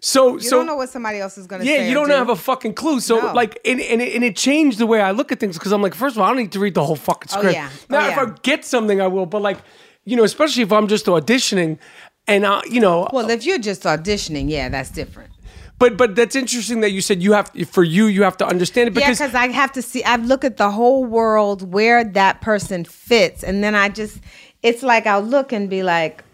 So 0.00 0.34
you 0.34 0.40
so 0.40 0.56
don't 0.58 0.66
know 0.66 0.76
what 0.76 0.88
somebody 0.90 1.18
else 1.18 1.38
is 1.38 1.46
going 1.46 1.62
to 1.62 1.66
yeah, 1.68 1.76
say. 1.76 1.82
Yeah, 1.82 1.88
you 1.88 1.94
don't 1.94 2.08
do. 2.08 2.14
have 2.14 2.28
a 2.28 2.36
fucking 2.36 2.74
clue. 2.74 3.00
So 3.00 3.18
No. 3.20 3.32
like, 3.32 3.58
and, 3.64 3.80
and, 3.80 4.00
it, 4.02 4.14
and 4.14 4.22
it 4.24 4.36
changed 4.36 4.78
the 4.78 4.86
way 4.86 5.00
I 5.00 5.10
look 5.12 5.32
at 5.32 5.40
things 5.40 5.56
because 5.58 5.72
I'm 5.72 5.82
like, 5.82 5.94
first 5.94 6.16
of 6.16 6.20
all, 6.22 6.26
I 6.26 6.28
don't 6.30 6.38
need 6.38 6.52
to 6.52 6.60
read 6.60 6.74
the 6.74 6.84
whole 6.84 6.96
fucking 6.96 7.28
Oh, 7.34 7.38
script. 7.38 7.54
yeah. 7.54 7.68
Now, 7.88 8.04
Oh, 8.04 8.08
if 8.10 8.16
yeah. 8.16 8.22
I 8.22 8.34
get 8.42 8.64
something, 8.64 9.00
I 9.00 9.06
will. 9.08 9.26
But 9.26 9.42
like, 9.42 9.58
you 10.04 10.16
know, 10.16 10.24
especially 10.24 10.62
if 10.62 10.72
I'm 10.72 10.88
just 10.88 11.06
auditioning, 11.06 11.78
and 12.26 12.46
I, 12.46 12.62
you 12.70 12.80
know, 12.80 13.08
Well, 13.12 13.28
if 13.30 13.44
you're 13.44 13.58
just 13.58 13.82
auditioning, 13.82 14.48
yeah, 14.50 14.68
that's 14.68 14.90
different. 14.90 15.30
but 15.78 15.96
but 15.96 16.14
that's 16.16 16.34
interesting 16.36 16.80
that 16.80 16.90
you 16.92 17.00
said 17.00 17.22
you 17.22 17.32
have 17.32 17.50
for 17.70 17.84
you 17.84 18.06
you 18.06 18.22
have 18.24 18.36
to 18.38 18.46
understand 18.46 18.88
it 18.88 18.94
Yeah, 18.94 19.00
because 19.00 19.18
because 19.18 19.34
I 19.34 19.48
have 19.48 19.72
to 19.72 19.82
see. 19.82 20.02
I 20.04 20.16
look 20.16 20.44
at 20.44 20.56
the 20.56 20.70
whole 20.70 21.04
world 21.04 21.72
where 21.72 22.02
that 22.04 22.40
person 22.40 22.84
fits, 22.84 23.42
and 23.44 23.62
then 23.64 23.74
I 23.74 23.88
just, 23.88 24.20
it's 24.62 24.82
like 24.82 25.06
I'll 25.06 25.22
look 25.22 25.52
and 25.52 25.70
be 25.70 25.82
like, 25.82 26.24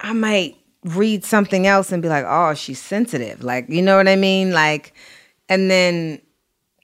I 0.00 0.12
might 0.12 0.56
read 0.84 1.24
something 1.24 1.66
else 1.66 1.92
and 1.92 2.02
be 2.02 2.08
like, 2.08 2.24
oh, 2.26 2.54
she's 2.54 2.80
sensitive, 2.80 3.42
like 3.42 3.68
you 3.68 3.82
know 3.82 3.96
what 3.96 4.08
I 4.08 4.16
mean, 4.16 4.52
like, 4.52 4.94
and 5.48 5.70
then 5.70 6.20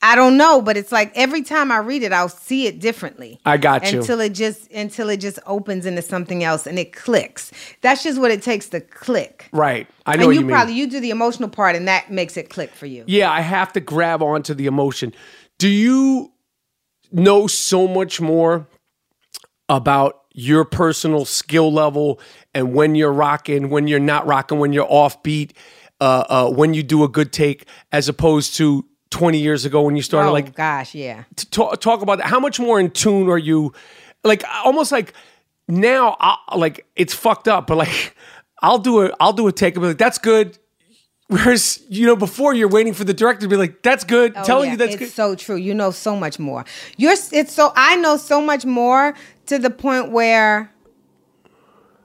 I 0.03 0.17
don't 0.17 0.39
know, 0.39 0.63
but 0.63 0.79
it's 0.79 0.93
like 0.93 1.13
every 1.15 1.43
time 1.43 1.71
I 1.71 1.79
read 1.79 2.03
it, 2.03 2.13
I'll 2.13 2.31
see 2.31 2.67
it 2.67 2.81
differently. 2.81 3.39
I 3.45 3.59
got 3.59 3.93
you. 3.93 4.01
Until 4.01 4.21
it 4.21 4.31
just 4.31 4.71
until 4.73 5.11
it 5.11 5.19
just 5.19 5.39
opens 5.47 5.85
into 5.85 6.01
something 6.01 6.43
else 6.43 6.67
and 6.67 6.79
it 6.79 6.95
clicks. 6.95 7.53
That's 7.83 8.03
just 8.03 8.19
what 8.19 8.31
it 8.31 8.43
takes 8.43 8.71
to 8.71 8.81
click. 8.81 9.51
Right. 9.53 9.87
I 10.07 10.17
know 10.17 10.23
and 10.23 10.27
what 10.29 10.35
you, 10.35 10.41
you 10.41 10.47
mean. 10.47 10.55
probably 10.55 10.75
you 10.75 10.89
do 10.89 11.01
the 11.01 11.11
emotional 11.11 11.51
part 11.51 11.77
and 11.77 11.87
that 11.87 12.11
makes 12.11 12.39
it 12.39 12.49
click 12.49 12.71
for 12.71 12.87
you. 12.87 13.05
Yeah, 13.07 13.31
I 13.31 13.43
have 13.43 13.75
to 13.75 13.81
grab 13.81 14.23
onto 14.23 14.55
the 14.55 14.67
emotion. 14.67 15.13
Do 15.59 15.69
you 15.69 16.33
know 17.13 17.47
so 17.47 17.87
much 17.87 18.23
more 18.23 18.67
about 19.69 20.20
your 20.33 20.64
personal 20.64 21.24
skill 21.24 21.72
level 21.72 22.20
and 22.55 22.72
when 22.74 22.95
you're 22.95 23.12
rocking, 23.12 23.68
when 23.70 23.87
you're 23.87 23.99
not 23.99 24.26
rocking, 24.26 24.59
when 24.59 24.72
you're 24.72 24.87
offbeat, 24.89 25.53
uh, 26.01 26.24
uh, 26.28 26.51
when 26.51 26.72
you 26.74 26.83
do 26.83 27.05
a 27.05 27.09
good 27.09 27.33
take, 27.33 27.66
as 27.93 28.09
opposed 28.09 28.55
to 28.57 28.85
20 29.11 29.39
years 29.39 29.64
ago 29.64 29.83
when 29.83 29.97
you 29.97 30.03
started? 30.03 30.28
oh 30.28 30.33
like, 30.33 30.55
gosh, 30.55 30.95
yeah. 30.95 31.24
to 31.37 31.51
talk, 31.51 31.81
talk 31.81 32.01
about 32.03 32.18
that. 32.18 32.26
How 32.28 32.39
much 32.41 32.61
more 32.61 32.78
in 32.78 32.91
tune 32.91 33.28
are 33.28 33.39
you? 33.39 33.72
Like 34.22 34.45
almost 34.64 34.93
like 34.93 35.14
now, 35.68 36.16
I, 36.20 36.37
like 36.57 36.87
it's 36.97 37.14
fucked 37.14 37.49
up, 37.49 37.66
but 37.66 37.76
like 37.76 38.14
I'll 38.62 38.78
do 38.78 39.03
a 39.07 39.11
I'll 39.18 39.33
do 39.33 39.47
a 39.49 39.53
take 39.53 39.74
and 39.74 39.83
be 39.83 39.89
like, 39.89 39.99
that's 39.99 40.18
good. 40.18 40.59
Whereas 41.28 41.81
you 41.89 42.07
know 42.07 42.16
before 42.16 42.55
you're 42.55 42.68
waiting 42.68 42.93
for 42.93 43.05
the 43.05 43.14
director 43.14 43.43
to 43.43 43.49
be 43.49 43.57
like, 43.57 43.83
that's 43.83 44.03
good, 44.05 44.33
Oh, 44.37 44.43
telling 44.45 44.66
yeah, 44.66 44.72
you 44.72 44.76
that's 44.78 44.95
it's 44.95 44.99
good. 45.01 45.11
so 45.11 45.35
true. 45.37 45.55
You 45.57 45.74
know 45.74 45.91
so 45.93 46.16
much 46.16 46.39
more. 46.39 46.64
You're 46.97 47.12
it's 47.12 47.53
so 47.53 47.72
I 47.76 47.97
know 47.97 48.16
so 48.16 48.41
much 48.41 48.64
more 48.64 49.14
to 49.51 49.59
the 49.59 49.69
point 49.69 50.13
where 50.13 50.73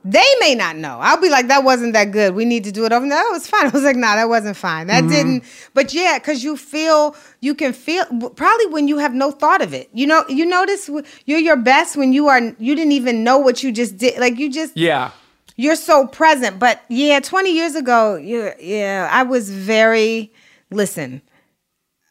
they 0.03 0.25
may 0.39 0.55
not 0.55 0.77
know. 0.77 0.97
I'll 0.99 1.21
be 1.21 1.29
like, 1.29 1.47
that 1.47 1.63
wasn't 1.63 1.93
that 1.93 2.11
good. 2.11 2.33
We 2.33 2.43
need 2.43 2.63
to 2.63 2.71
do 2.71 2.85
it 2.85 2.91
over. 2.91 3.05
No, 3.05 3.17
it 3.17 3.31
was 3.31 3.47
fine. 3.47 3.65
I 3.67 3.69
was 3.69 3.83
like, 3.83 3.95
nah, 3.95 4.15
that 4.15 4.27
wasn't 4.27 4.57
fine. 4.57 4.87
Mm-hmm. 4.87 5.07
That 5.07 5.13
didn't. 5.13 5.43
But 5.75 5.93
yeah, 5.93 6.17
because 6.17 6.43
you 6.43 6.57
feel 6.57 7.15
you 7.41 7.53
can 7.53 7.71
feel 7.71 8.05
probably 8.31 8.65
when 8.67 8.87
you 8.87 8.97
have 8.97 9.13
no 9.13 9.29
thought 9.29 9.61
of 9.61 9.75
it. 9.75 9.89
You 9.93 10.07
know, 10.07 10.25
you 10.27 10.45
notice 10.45 10.89
you're 11.25 11.39
your 11.39 11.55
best 11.55 11.95
when 11.95 12.13
you 12.13 12.27
are 12.27 12.39
you 12.57 12.75
didn't 12.75 12.93
even 12.93 13.23
know 13.23 13.37
what 13.37 13.61
you 13.61 13.71
just 13.71 13.97
did. 13.97 14.19
Like 14.19 14.39
you 14.39 14.51
just 14.51 14.75
yeah, 14.75 15.11
you're 15.55 15.75
so 15.75 16.07
present. 16.07 16.57
But 16.57 16.83
yeah, 16.89 17.19
20 17.19 17.53
years 17.53 17.75
ago, 17.75 18.15
you 18.15 18.51
yeah, 18.59 19.07
I 19.11 19.21
was 19.21 19.51
very 19.51 20.33
listen. 20.71 21.21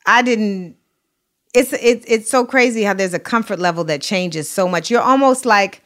I 0.06 0.22
didn't 0.22 0.76
it's 1.54 1.72
it's 1.72 2.04
it's 2.06 2.30
so 2.30 2.44
crazy 2.44 2.82
how 2.82 2.92
there's 2.94 3.14
a 3.14 3.18
comfort 3.18 3.58
level 3.58 3.84
that 3.84 4.02
changes 4.02 4.50
so 4.50 4.68
much. 4.68 4.90
You're 4.90 5.00
almost 5.00 5.46
like 5.46 5.82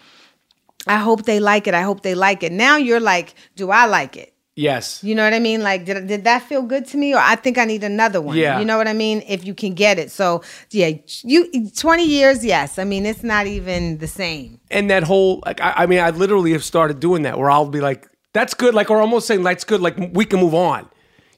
I 0.87 0.97
hope 0.97 1.25
they 1.25 1.39
like 1.39 1.67
it. 1.67 1.75
I 1.75 1.83
hope 1.83 2.03
they 2.03 2.15
like 2.15 2.43
it. 2.43 2.53
Now 2.53 2.77
you're 2.77 3.01
like, 3.01 3.35
do 3.57 3.71
I 3.71 3.87
like 3.87 4.17
it? 4.17 4.33
yes, 4.59 5.05
You 5.05 5.15
know 5.15 5.23
what 5.23 5.33
I 5.35 5.39
mean? 5.39 5.63
Like, 5.63 5.85
did, 5.85 6.09
did 6.09 6.25
that 6.25 6.43
feel 6.43 6.63
good 6.63 6.85
to 6.87 6.97
me? 6.97 7.15
Or 7.15 7.21
I 7.21 7.37
think 7.37 7.59
I 7.59 7.65
need 7.65 7.85
another 7.85 8.21
one. 8.21 8.37
Yeah. 8.37 8.59
You 8.59 8.65
know 8.65 8.77
what 8.77 8.89
I 8.89 8.93
mean? 8.93 9.23
If 9.29 9.45
you 9.45 9.55
can 9.55 9.73
get 9.75 10.01
it. 10.01 10.11
So, 10.11 10.43
yeah, 10.73 10.91
you 11.23 11.71
20 11.71 12.05
years, 12.05 12.45
yes. 12.45 12.77
I 12.77 12.83
mean, 12.85 13.07
it's 13.07 13.23
not 13.23 13.47
even 13.47 13.99
the 13.99 14.09
same. 14.09 14.59
and 14.73 14.91
that 14.91 15.05
whole 15.05 15.43
like 15.47 15.61
I, 15.61 15.75
I 15.77 15.87
mean, 15.87 16.01
I 16.01 16.11
literally 16.11 16.53
have 16.53 16.65
started 16.65 16.99
doing 16.99 17.23
that 17.23 17.39
where 17.39 17.51
I'll 17.51 17.69
be 17.69 17.81
like, 17.81 18.09
that's 18.33 18.53
good, 18.55 18.75
like 18.75 18.91
or 18.91 19.01
almost 19.01 19.29
saying 19.29 19.45
that's 19.45 19.65
good, 19.65 19.81
like 19.81 19.97
we 20.13 20.25
can 20.25 20.41
move 20.41 20.55
on. 20.55 20.89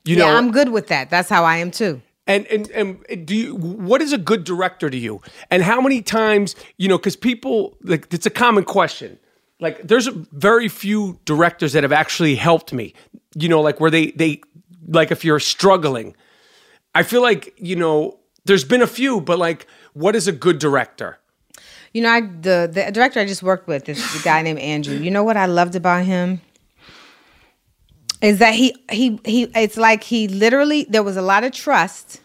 You 0.07 0.17
yeah, 0.17 0.25
know, 0.25 0.37
I'm 0.37 0.51
good 0.51 0.71
with 0.71 0.87
that. 0.89 1.11
That's 1.11 1.29
how 1.29 1.45
I 1.45 1.59
am 1.59 1.71
too. 1.71 2.01
And, 2.31 2.47
and 2.47 2.71
and 2.71 3.27
do 3.27 3.35
you 3.35 3.57
what 3.57 4.01
is 4.01 4.13
a 4.13 4.19
good 4.19 4.45
director 4.45 4.89
to 4.89 4.97
you? 4.97 5.21
And 5.51 5.65
how 5.65 5.81
many 5.81 6.01
times 6.01 6.55
you 6.77 6.87
know? 6.87 6.97
Because 6.97 7.17
people 7.17 7.77
like 7.83 8.07
it's 8.15 8.25
a 8.25 8.31
common 8.31 8.63
question. 8.63 9.19
Like 9.59 9.83
there's 9.83 10.07
very 10.07 10.69
few 10.69 11.19
directors 11.25 11.73
that 11.73 11.83
have 11.83 11.91
actually 11.91 12.37
helped 12.37 12.73
me. 12.73 12.95
You 13.35 13.49
know, 13.49 13.61
like 13.61 13.81
where 13.81 13.91
they 13.91 14.13
they 14.13 14.43
like 14.87 15.11
if 15.11 15.25
you're 15.25 15.41
struggling, 15.41 16.15
I 16.95 17.03
feel 17.03 17.21
like 17.21 17.53
you 17.57 17.75
know 17.75 18.21
there's 18.45 18.65
been 18.65 18.83
a 18.83 18.87
few, 18.87 19.21
but 19.21 19.41
like 19.41 19.67
what 19.95 20.15
is 20.15 20.29
a 20.29 20.33
good 20.33 20.61
director? 20.61 21.19
You 21.93 22.03
know, 22.03 22.11
I 22.11 22.21
the 22.21 22.71
the 22.73 22.93
director 22.93 23.19
I 23.19 23.27
just 23.27 23.43
worked 23.43 23.67
with 23.67 23.89
is 23.89 23.99
the 24.13 24.23
guy 24.23 24.41
named 24.43 24.61
Andrew. 24.61 24.95
You 24.95 25.11
know 25.11 25.25
what 25.25 25.37
I 25.37 25.47
loved 25.47 25.75
about 25.75 26.05
him 26.05 26.43
is 28.21 28.39
that 28.39 28.55
he 28.55 28.75
he 28.91 29.21
he. 29.25 29.45
It's 29.55 29.77
like 29.77 30.05
he 30.05 30.29
literally 30.29 30.85
there 30.89 31.03
was 31.03 31.17
a 31.17 31.23
lot 31.23 31.45
of 31.45 31.53
trust. 31.53 32.21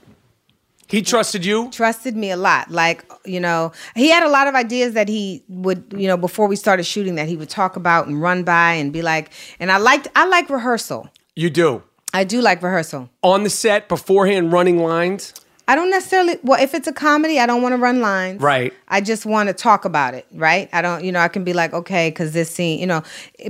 He 0.88 1.02
trusted 1.02 1.44
you. 1.44 1.70
Trusted 1.72 2.16
me 2.16 2.32
a 2.32 2.38
lot. 2.38 2.70
Like 2.70 3.10
you 3.26 3.40
know, 3.40 3.72
he 3.96 4.10
had 4.10 4.24
a 4.24 4.30
lot 4.30 4.48
of 4.48 4.56
ideas 4.56 4.94
that 4.94 5.10
he 5.10 5.44
would 5.48 5.84
you 5.96 6.08
know 6.08 6.18
before 6.18 6.48
we 6.48 6.56
started 6.56 6.84
shooting 6.84 7.16
that 7.16 7.28
he 7.28 7.38
would 7.38 7.50
talk 7.50 7.76
about 7.76 8.08
and 8.08 8.22
run 8.22 8.44
by 8.44 8.74
and 8.74 8.94
be 8.94 9.02
like. 9.02 9.32
And 9.60 9.72
I 9.72 9.78
liked 9.78 10.08
I 10.16 10.28
like 10.28 10.50
rehearsal. 10.50 11.10
You 11.36 11.50
do 11.50 11.84
I 12.14 12.24
do 12.24 12.42
like 12.42 12.62
rehearsal. 12.62 13.10
on 13.24 13.44
the 13.44 13.50
set 13.50 13.90
beforehand, 13.90 14.54
running 14.54 14.78
lines. 14.82 15.34
I 15.68 15.76
don't 15.76 15.90
necessarily 15.90 16.38
well 16.44 16.62
if 16.62 16.74
it's 16.76 16.88
a 16.88 16.94
comedy, 16.94 17.40
I 17.40 17.46
don't 17.48 17.62
want 17.64 17.74
to 17.74 17.78
run 17.78 18.00
lines. 18.02 18.40
Right. 18.42 18.72
I 18.88 19.02
just 19.02 19.26
want 19.26 19.48
to 19.50 19.54
talk 19.54 19.84
about 19.86 20.14
it, 20.14 20.28
right? 20.34 20.70
I 20.74 20.82
don't, 20.84 21.04
you 21.04 21.12
know, 21.12 21.20
I 21.20 21.28
can 21.28 21.44
be 21.44 21.54
like, 21.54 21.74
okay, 21.74 22.10
because 22.10 22.34
this 22.34 22.52
scene, 22.54 22.80
you 22.80 22.86
know, 22.86 23.02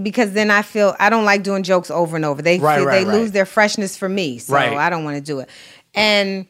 because 0.01 0.31
then 0.33 0.49
I 0.49 0.61
feel 0.61 0.95
I 0.99 1.09
don't 1.09 1.25
like 1.25 1.43
doing 1.43 1.63
jokes 1.63 1.91
over 1.91 2.15
and 2.15 2.23
over. 2.23 2.41
They 2.41 2.57
Right, 2.59 2.77
feel, 2.77 2.85
right, 2.85 2.99
they 2.99 3.05
right. 3.05 3.13
lose 3.19 3.31
their 3.31 3.45
freshness 3.45 3.97
for 3.97 4.07
me, 4.07 4.37
so. 4.37 4.55
I 4.55 4.89
don't 4.89 5.03
want 5.03 5.15
to 5.17 5.21
do 5.21 5.39
it. 5.39 5.49
And 5.93 6.45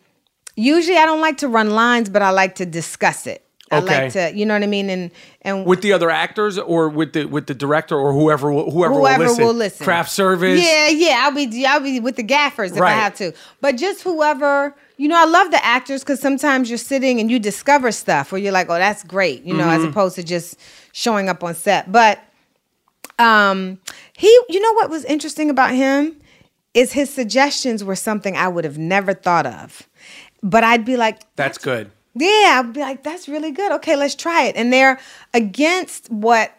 usually 0.55 0.97
I 0.97 1.05
don't 1.05 1.21
like 1.21 1.37
to 1.37 1.47
run 1.47 1.71
lines, 1.71 2.09
but 2.09 2.21
I 2.21 2.29
like 2.29 2.55
to 2.55 2.65
discuss 2.65 3.25
it. 3.27 3.41
I 3.71 3.77
Okay. 3.79 4.03
like 4.03 4.13
to, 4.13 4.31
you 4.37 4.45
know 4.45 4.53
what 4.53 4.61
I 4.61 4.67
mean, 4.67 4.91
and 4.91 5.09
and 5.41 5.65
with 5.65 5.81
the 5.81 5.91
other 5.93 6.11
actors 6.11 6.59
or 6.59 6.87
with 6.87 7.13
the 7.13 7.25
with 7.25 7.47
the 7.47 7.55
director 7.55 7.97
or 7.97 8.13
whoever 8.13 8.51
will- 8.53 8.69
whoever, 8.69 8.93
whoever 8.93 9.23
will, 9.23 9.29
listen. 9.29 9.43
will 9.45 9.53
listen. 9.55 9.83
Craft 9.83 10.11
service. 10.11 10.63
Yeah, 10.63 10.89
yeah. 10.89 11.23
I'll 11.25 11.31
be 11.33 11.65
I'll 11.65 11.79
be 11.79 11.99
with 11.99 12.15
the 12.15 12.21
gaffers 12.23 12.73
if. 12.75 12.81
I 12.81 12.91
have 12.91 13.15
to. 13.15 13.33
But 13.61 13.77
just 13.77 14.03
whoever, 14.03 14.75
you 14.97 15.07
know, 15.07 15.17
I 15.17 15.25
love 15.25 15.51
the 15.51 15.63
actors 15.65 16.01
because 16.03 16.19
sometimes 16.19 16.69
you're 16.69 16.77
sitting 16.77 17.19
and 17.19 17.29
you 17.29 17.39
discover 17.39 17.91
stuff 17.91 18.31
where 18.31 18.39
you're 18.39 18.51
like, 18.53 18.69
oh, 18.69 18.75
that's 18.75 19.03
great, 19.03 19.43
you 19.43 19.53
know, 19.53 19.63
Mm-hmm. 19.65 19.81
as 19.81 19.83
opposed 19.83 20.15
to 20.15 20.23
just 20.23 20.57
showing 20.93 21.27
up 21.29 21.43
on 21.43 21.53
set. 21.55 21.91
But 21.91 22.19
um 23.17 23.79
he 24.17 24.27
you 24.49 24.59
know 24.59 24.73
what 24.73 24.89
was 24.89 25.05
interesting 25.05 25.49
about 25.49 25.73
him 25.73 26.15
is 26.73 26.91
his 26.91 27.09
suggestions 27.09 27.83
were 27.83 27.95
something 27.95 28.35
I 28.35 28.47
would 28.49 28.65
have 28.65 28.77
never 28.77 29.13
thought 29.13 29.45
of. 29.45 29.87
But 30.43 30.63
I'd 30.65 30.83
be 30.83 30.97
like, 30.97 31.21
That's 31.37 31.57
good. 31.57 31.89
yeah, 32.13 32.61
I'd 32.61 32.73
be 32.73 32.81
like, 32.81 33.01
that's 33.03 33.29
really 33.29 33.51
good. 33.51 33.71
Okay, 33.73 33.95
let's 33.95 34.13
try 34.15 34.43
it. 34.43 34.55
And 34.57 34.71
they're 34.73 34.99
against 35.33 36.11
what 36.11 36.51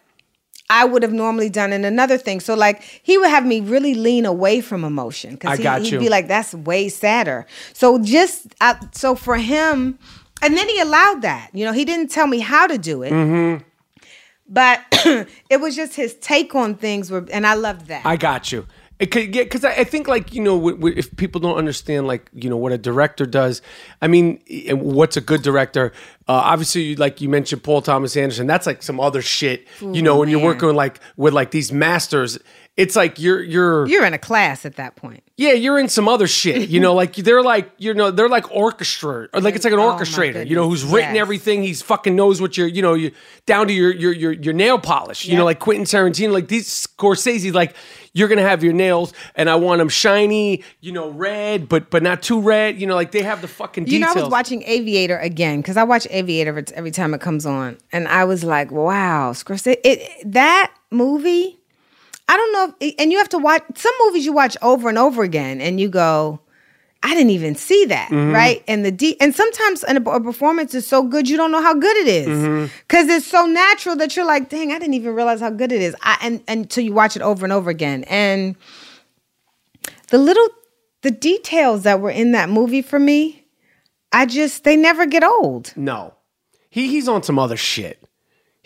I 0.68 0.84
would 0.84 1.02
have 1.02 1.12
normally 1.12 1.48
done 1.48 1.72
in 1.72 1.84
another 1.84 2.18
thing. 2.18 2.40
So 2.40 2.54
like 2.54 2.82
he 3.02 3.18
would 3.18 3.30
have 3.30 3.46
me 3.46 3.60
really 3.60 3.94
lean 3.94 4.26
away 4.26 4.60
from 4.60 4.84
emotion 4.84 5.34
because 5.34 5.58
he, 5.58 5.90
he'd 5.90 5.98
be 6.00 6.08
like, 6.08 6.28
that's 6.28 6.54
way 6.54 6.88
sadder. 6.88 7.46
So 7.72 7.98
just 8.02 8.54
uh, 8.60 8.74
so 8.92 9.14
for 9.14 9.36
him, 9.36 9.98
and 10.42 10.56
then 10.56 10.68
he 10.68 10.80
allowed 10.80 11.22
that. 11.22 11.50
You 11.52 11.64
know, 11.64 11.72
he 11.72 11.84
didn't 11.84 12.10
tell 12.10 12.26
me 12.26 12.40
how 12.40 12.66
to 12.66 12.78
do 12.78 13.02
it. 13.02 13.12
Mm-hmm. 13.12 13.62
But 14.48 14.80
it 15.50 15.60
was 15.60 15.74
just 15.74 15.94
his 15.94 16.14
take 16.14 16.54
on 16.54 16.76
things 16.76 17.10
were, 17.10 17.26
and 17.32 17.46
I 17.46 17.54
loved 17.54 17.86
that. 17.86 18.06
I 18.06 18.16
got 18.16 18.52
you. 18.52 18.66
It 18.98 19.10
could 19.10 19.30
get 19.30 19.44
because 19.46 19.64
I, 19.64 19.72
I 19.72 19.84
think 19.84 20.08
like 20.08 20.32
you 20.32 20.42
know 20.42 20.56
w- 20.56 20.76
w- 20.76 20.94
if 20.96 21.14
people 21.16 21.38
don't 21.40 21.58
understand 21.58 22.06
like 22.06 22.30
you 22.32 22.48
know 22.48 22.56
what 22.56 22.72
a 22.72 22.78
director 22.78 23.26
does, 23.26 23.60
I 24.00 24.08
mean 24.08 24.40
and 24.68 24.80
what's 24.80 25.16
a 25.18 25.20
good 25.20 25.42
director? 25.42 25.92
Uh, 26.28 26.32
obviously, 26.32 26.96
like 26.96 27.20
you 27.20 27.28
mentioned, 27.28 27.62
Paul 27.62 27.82
Thomas 27.82 28.16
Anderson. 28.16 28.46
That's 28.46 28.66
like 28.66 28.82
some 28.82 28.98
other 28.98 29.20
shit. 29.20 29.66
you 29.80 30.00
know, 30.02 30.18
when 30.18 30.28
you're 30.30 30.40
man. 30.40 30.46
working 30.46 30.74
like 30.74 31.00
with 31.16 31.34
like 31.34 31.50
these 31.50 31.72
masters, 31.72 32.38
it's 32.76 32.94
like 32.96 33.18
you're 33.18 33.42
you're 33.42 33.86
You're 33.86 34.04
in 34.04 34.12
a 34.14 34.18
class 34.18 34.66
at 34.66 34.76
that 34.76 34.96
point. 34.96 35.22
yeah 35.36 35.52
you're 35.52 35.78
in 35.78 35.88
some 35.88 36.08
other 36.08 36.26
shit. 36.26 36.68
You 36.68 36.78
know, 36.80 36.92
like 36.94 37.14
they're 37.16 37.42
like 37.42 37.70
you 37.78 37.94
know 37.94 38.10
they're 38.10 38.28
like 38.28 38.50
orchestra 38.54 39.28
or 39.32 39.40
like 39.40 39.54
it's 39.54 39.64
like 39.64 39.72
an 39.72 39.78
Oh, 39.80 39.96
orchestrator. 39.96 40.46
You 40.46 40.54
know, 40.56 40.68
who's 40.68 40.84
written 40.84 41.14
yes. 41.14 41.20
everything. 41.22 41.62
He's 41.62 41.80
fucking 41.82 42.14
knows 42.14 42.40
what 42.40 42.56
you're 42.56 42.66
you 42.68 42.82
know 42.82 42.94
you 42.94 43.12
down 43.46 43.68
to 43.68 43.72
your 43.72 43.94
your 43.94 44.12
your 44.12 44.32
your 44.32 44.52
nail 44.54 44.78
polish. 44.78 45.24
You 45.26 45.36
know, 45.36 45.44
like 45.44 45.58
Quentin 45.58 45.84
Tarantino, 45.86 46.32
like 46.32 46.48
these 46.48 46.68
Scorsese, 46.86 47.52
like 47.52 47.74
you're 48.12 48.28
gonna 48.28 48.42
have 48.42 48.62
your 48.64 48.72
nails, 48.72 49.12
and 49.34 49.48
I 49.50 49.56
want 49.56 49.78
them 49.78 49.88
shiny, 49.90 50.62
you 50.80 50.92
know, 50.92 51.10
red, 51.10 51.68
but 51.68 51.90
but 51.90 52.02
not 52.02 52.22
too 52.22 52.40
red. 52.40 52.80
You 52.80 52.86
know, 52.86 52.94
like 52.94 53.10
they 53.12 53.22
have 53.22 53.40
the 53.42 53.48
fucking 53.48 53.86
You 53.86 53.98
know. 54.00 54.10
I 54.10 54.20
was 54.20 54.30
watching 54.30 54.62
Aviator 54.64 55.18
again 55.18 55.60
because 55.60 55.76
I 55.76 55.84
watch 55.84 56.06
Aviator 56.10 56.50
every- 56.50 56.64
every 56.74 56.90
time 56.90 57.14
it 57.14 57.20
comes 57.20 57.44
on, 57.46 57.78
and 57.92 58.06
I 58.08 58.24
was 58.24 58.44
like, 58.44 58.70
"Wow, 58.70 59.32
Scorsese!" 59.32 59.76
It, 59.84 60.32
that 60.32 60.72
movie, 60.90 61.55
I 62.28 62.36
don't 62.36 62.52
know, 62.52 62.74
if, 62.80 62.94
and 62.98 63.12
you 63.12 63.18
have 63.18 63.28
to 63.30 63.38
watch 63.38 63.62
some 63.76 63.92
movies 64.04 64.24
you 64.26 64.32
watch 64.32 64.56
over 64.62 64.88
and 64.88 64.98
over 64.98 65.22
again, 65.22 65.60
and 65.60 65.78
you 65.80 65.88
go, 65.88 66.40
"I 67.02 67.14
didn't 67.14 67.30
even 67.30 67.54
see 67.54 67.84
that," 67.86 68.08
Mm-hmm. 68.10 68.32
right? 68.34 68.64
And 68.66 68.84
the 68.84 68.90
de- 68.90 69.20
and 69.20 69.34
sometimes 69.34 69.84
an, 69.84 69.96
a 69.98 70.20
performance 70.20 70.74
is 70.74 70.86
so 70.86 71.02
good 71.04 71.28
you 71.28 71.36
don't 71.36 71.52
know 71.52 71.62
how 71.62 71.74
good 71.74 71.96
it 71.98 72.26
Mm-hmm. 72.28 72.66
because 72.88 73.08
it's 73.08 73.26
so 73.26 73.46
natural 73.46 73.94
that 73.96 74.16
you're 74.16 74.26
like, 74.26 74.48
"Dang, 74.48 74.72
I 74.72 74.78
didn't 74.78 74.94
even 74.94 75.14
realize 75.14 75.40
how 75.40 75.50
good 75.50 75.70
it 75.70 75.80
is," 75.80 75.94
I, 76.02 76.18
and 76.20 76.42
until 76.48 76.82
you 76.84 76.92
watch 76.92 77.14
it 77.16 77.22
over 77.22 77.46
and 77.46 77.52
over 77.52 77.70
again, 77.70 78.02
and 78.08 78.56
the 80.08 80.18
little 80.18 80.48
the 81.02 81.10
details 81.12 81.82
that 81.84 82.00
were 82.00 82.10
in 82.10 82.32
that 82.32 82.48
movie 82.48 82.82
for 82.82 82.98
me 82.98 83.44
I 84.12 84.26
just 84.26 84.64
they 84.64 84.76
never 84.76 85.06
get 85.06 85.22
old. 85.22 85.72
no, 85.76 86.14
he 86.70 86.88
he's 86.88 87.06
on 87.08 87.22
some 87.22 87.38
other 87.38 87.56
shit. 87.56 88.02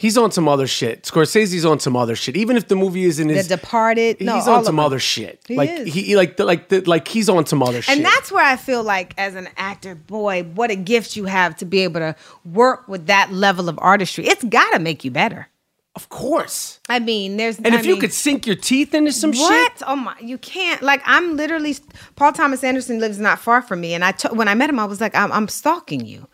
He's 0.01 0.17
on 0.17 0.33
some 0.33 0.49
other 0.49 0.67
shit. 0.67 1.03
Scorsese's 1.03 1.67
on 1.67 1.79
some 1.79 1.95
other 1.95 2.17
shit. 2.17 2.35
Even 2.35 2.57
if 2.57 2.69
the 2.69 2.75
movie 2.75 3.05
isn't 3.05 3.29
The 3.29 3.35
his, 3.35 3.49
Departed. 3.49 4.19
No, 4.23 4.35
he's 4.37 4.49
all 4.49 4.57
on 4.61 4.65
some 4.65 4.79
other 4.81 4.99
shit. 4.99 5.43
He 5.47 5.57
like 5.57 5.69
is. 5.69 5.93
he 5.93 6.17
like 6.17 6.39
the, 6.39 6.47
like 6.47 6.69
the, 6.71 6.81
like 6.81 7.07
he's 7.07 7.29
on 7.29 7.45
some 7.45 7.63
other 7.63 7.83
shit. 7.83 7.95
And 7.97 8.05
that's 8.05 8.33
where 8.33 8.43
I 8.45 8.57
feel 8.57 8.83
like, 8.83 9.13
as 9.19 9.35
an 9.35 9.49
actor, 9.59 9.95
boy, 9.95 10.45
what 10.45 10.71
a 10.71 10.75
gift 10.77 11.17
you 11.17 11.27
have 11.27 11.55
to 11.59 11.67
be 11.67 11.81
able 11.81 12.01
to 12.01 12.17
work 12.47 12.89
with 12.89 13.09
that 13.09 13.31
level 13.31 13.69
of 13.69 13.79
artistry. 13.83 14.27
It's 14.27 14.43
got 14.45 14.71
to 14.73 14.79
make 14.79 15.05
you 15.05 15.11
better. 15.11 15.49
of 15.97 16.09
course. 16.09 16.81
I 16.89 16.99
mean, 16.99 17.37
there's. 17.37 17.59
And 17.59 17.75
I 17.75 17.79
if 17.81 17.85
you 17.85 17.93
mean, 17.93 18.01
could 18.01 18.13
sink 18.15 18.47
your 18.47 18.57
teeth 18.57 18.95
into 18.95 19.13
some 19.13 19.33
what? 19.33 19.73
shit, 19.73 19.83
Oh 19.87 19.97
my! 19.97 20.15
You 20.21 20.39
can't. 20.39 20.81
Like 20.83 21.03
I'm 21.05 21.37
literally. 21.37 21.77
Paul 22.17 22.33
Thomas 22.33 22.65
Anderson 22.65 23.01
lives 23.01 23.19
not 23.19 23.39
far 23.39 23.61
from 23.61 23.81
me, 23.83 23.93
and 23.93 24.03
I 24.05 24.13
t- 24.13 24.29
when 24.33 24.49
I 24.49 24.55
met 24.55 24.71
him, 24.71 24.79
I 24.79 24.87
was 24.87 25.01
like, 25.01 25.15
I'm, 25.15 25.31
I'm 25.33 25.49
stalking 25.49 26.07
you, 26.07 26.27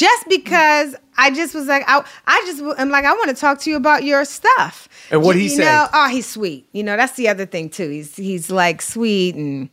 just 0.00 0.28
because 0.28 0.96
I 1.18 1.30
just 1.30 1.54
was 1.54 1.66
like, 1.66 1.84
I, 1.86 2.02
I 2.26 2.42
just 2.46 2.62
am 2.78 2.88
like, 2.90 3.04
I 3.04 3.12
want 3.12 3.28
to 3.28 3.34
talk 3.36 3.58
to 3.60 3.70
you 3.70 3.76
about 3.76 4.02
your 4.04 4.24
stuff. 4.24 4.88
And 5.10 5.22
what'd 5.22 5.40
You- 5.42 5.48
he 5.48 5.54
you 5.54 5.60
say? 5.60 5.64
Know, 5.66 5.86
oh, 5.92 6.08
he's 6.08 6.26
sweet. 6.26 6.66
You 6.72 6.82
know, 6.82 6.96
that's 6.96 7.14
the 7.16 7.28
other 7.28 7.44
thing 7.44 7.68
too. 7.68 7.88
He's 7.90 8.16
he's 8.16 8.50
like 8.50 8.80
sweet 8.80 9.34
and 9.34 9.68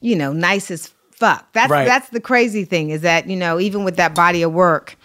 you 0.00 0.16
know 0.16 0.32
nice 0.32 0.70
as 0.70 0.88
fuck. 1.12 1.46
That's 1.52 1.70
Right. 1.70 1.86
that's 1.86 2.08
the 2.10 2.20
crazy 2.20 2.64
thing 2.64 2.90
is 2.90 3.02
that 3.02 3.28
you 3.30 3.36
know 3.36 3.60
even 3.60 3.84
with 3.84 3.96
that 3.96 4.14
body 4.14 4.42
of 4.42 4.52
work. 4.52 4.96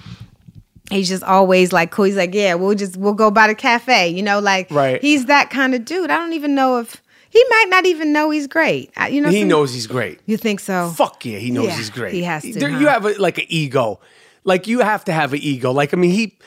He's 0.90 1.10
just 1.10 1.24
always 1.24 1.74
like 1.74 1.92
cool. 1.92 2.06
He's 2.06 2.16
like, 2.16 2.34
yeah, 2.34 2.54
we'll 2.56 2.74
just 2.74 2.96
we'll 2.96 3.14
go 3.14 3.30
by 3.30 3.48
the 3.48 3.56
cafe, 3.56 4.08
you 4.08 4.24
know, 4.24 4.40
like 4.40 4.72
Right. 4.72 5.02
he's 5.02 5.26
that 5.26 5.50
kind 5.50 5.76
of 5.76 5.84
dude. 5.84 6.10
I 6.10 6.16
don't 6.16 6.32
even 6.32 6.56
know 6.56 6.80
if 6.80 7.02
he 7.30 7.44
might 7.50 7.66
not 7.70 7.86
even 7.86 8.14
know 8.14 8.30
he's 8.30 8.48
great. 8.48 8.90
You 9.12 9.20
know, 9.22 9.30
he 9.30 9.42
some- 9.42 9.50
knows 9.50 9.74
he's 9.74 9.86
great. 9.86 10.22
You 10.26 10.38
think 10.38 10.62
so? 10.62 10.90
Fuck 10.96 11.26
yeah, 11.26 11.40
he 11.40 11.52
knows 11.52 11.66
Yeah, 11.68 11.76
he's 11.76 11.90
great. 11.90 12.14
he 12.14 12.24
has 12.24 12.42
to, 12.44 12.54
There- 12.54 12.70
huh? 12.70 12.80
You 12.80 12.88
have 12.88 13.06
a, 13.06 13.10
like 13.22 13.38
an 13.38 13.44
ego. 13.50 14.00
Like 14.44 14.68
you 14.68 14.80
have 14.80 15.04
to 15.06 15.12
have 15.12 15.34
an 15.34 15.40
ego. 15.42 15.72
Like 15.72 15.94
I 15.94 15.98
mean, 15.98 16.12
he 16.12 16.38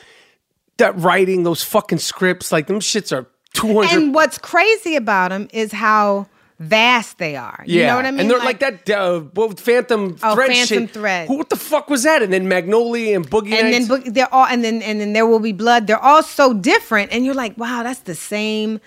that 0.77 0.97
writing 0.97 1.43
those 1.43 1.63
fucking 1.63 1.99
scripts, 1.99 2.51
like 2.51 2.67
them 2.67 2.79
shits 2.79 3.15
are 3.15 3.27
two 3.53 3.67
hundred. 3.81 3.91
And 4.03 4.13
what's 4.13 4.37
crazy 4.37 4.95
about 4.95 5.31
him 5.31 5.47
is 5.53 5.71
how 5.71 6.27
vast 6.59 7.17
they 7.17 7.35
are. 7.35 7.63
You 7.65 7.81
Yeah, 7.81 7.87
know 7.87 7.95
what 7.97 8.05
I 8.05 8.11
mean? 8.11 8.19
and 8.21 8.29
they're 8.29 8.37
like, 8.37 8.59
that. 8.59 8.87
Uh, 8.89 9.21
Phantom 9.55 10.15
Oh, 10.21 10.35
Thread 10.35 10.47
Phantom 10.51 10.65
shit. 10.85 10.91
Thread. 10.91 11.27
Who, 11.27 11.37
what 11.37 11.49
the 11.49 11.55
fuck 11.55 11.89
was 11.89 12.03
that? 12.03 12.21
And 12.21 12.31
then 12.31 12.47
Magnolia 12.47 13.15
and 13.15 13.27
Boogie 13.27 13.51
and 13.53 13.71
Nights. 13.71 13.87
then 13.87 14.13
they're 14.13 14.31
all 14.33 14.45
and 14.45 14.63
then 14.63 14.81
and 14.83 14.99
then 15.01 15.13
there 15.13 15.25
will 15.25 15.39
be 15.39 15.53
blood. 15.53 15.87
They're 15.87 15.97
all 16.03 16.21
so 16.23 16.53
different, 16.53 17.11
and 17.11 17.25
you're 17.25 17.33
like, 17.33 17.57
wow, 17.57 17.81
that's 17.83 18.01
the 18.01 18.13
same, 18.15 18.79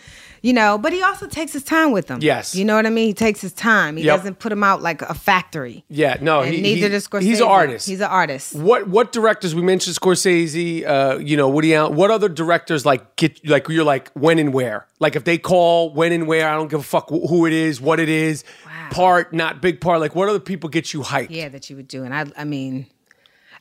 you 0.45 0.53
know. 0.53 0.79
But 0.79 0.93
he 0.93 1.03
also 1.03 1.27
takes 1.27 1.53
his 1.53 1.65
time 1.65 1.91
with 1.93 2.07
them. 2.07 2.19
Yes. 2.23 2.55
you 2.55 2.65
know 2.65 2.77
what 2.77 2.87
I 2.87 2.91
mean. 2.91 3.07
He 3.09 3.15
takes 3.15 3.41
his 3.41 3.53
time. 3.53 3.97
He 3.97 4.05
Yep. 4.05 4.17
doesn't 4.19 4.39
put 4.39 4.51
them 4.51 4.63
out 4.63 4.83
like 4.83 5.03
a 5.03 5.15
factory. 5.15 5.85
yeah, 5.89 6.17
no, 6.21 6.41
and 6.43 6.55
he, 6.55 6.61
neither 6.61 6.87
he- 6.87 6.93
does 6.93 7.09
Scorsese. 7.09 7.23
He's 7.23 7.41
an 7.41 7.47
artist. 7.49 7.89
He's 7.89 8.01
an 8.01 8.11
artist. 8.11 8.55
What 8.55 8.87
what 8.89 9.13
directors 9.13 9.55
we 9.55 9.63
mentioned 9.63 9.97
Scorsese, 9.97 10.87
uh, 10.87 11.19
you 11.19 11.37
know 11.37 11.49
Woody 11.49 11.75
Allen. 11.75 11.97
What 11.97 12.11
other 12.11 12.29
directors 12.29 12.85
like 12.87 13.17
get 13.17 13.45
like 13.49 13.69
you're 13.69 13.85
like 13.85 14.11
when 14.13 14.39
and 14.39 14.53
where? 14.55 14.87
Like 15.01 15.17
if 15.17 15.25
they 15.25 15.39
call 15.39 15.93
when 15.93 16.13
and 16.13 16.27
where, 16.27 16.49
I 16.49 16.55
don't 16.55 16.69
give 16.71 16.81
a 16.81 16.85
fuck 16.85 17.09
who 17.09 17.47
it 17.47 17.53
is, 17.53 17.81
what 17.81 17.99
it 18.01 18.09
is, 18.09 18.45
part 18.91 19.33
not 19.33 19.61
big 19.63 19.81
part. 19.81 20.01
Like 20.01 20.15
what 20.15 20.29
other 20.29 20.41
people 20.41 20.69
get 20.71 20.93
you 20.93 21.01
hyped? 21.01 21.29
Yeah, 21.31 21.49
that 21.49 21.69
you 21.71 21.77
would 21.77 21.89
do. 21.89 22.05
And 22.05 22.15
I, 22.15 22.27
I 22.37 22.45
mean, 22.45 22.87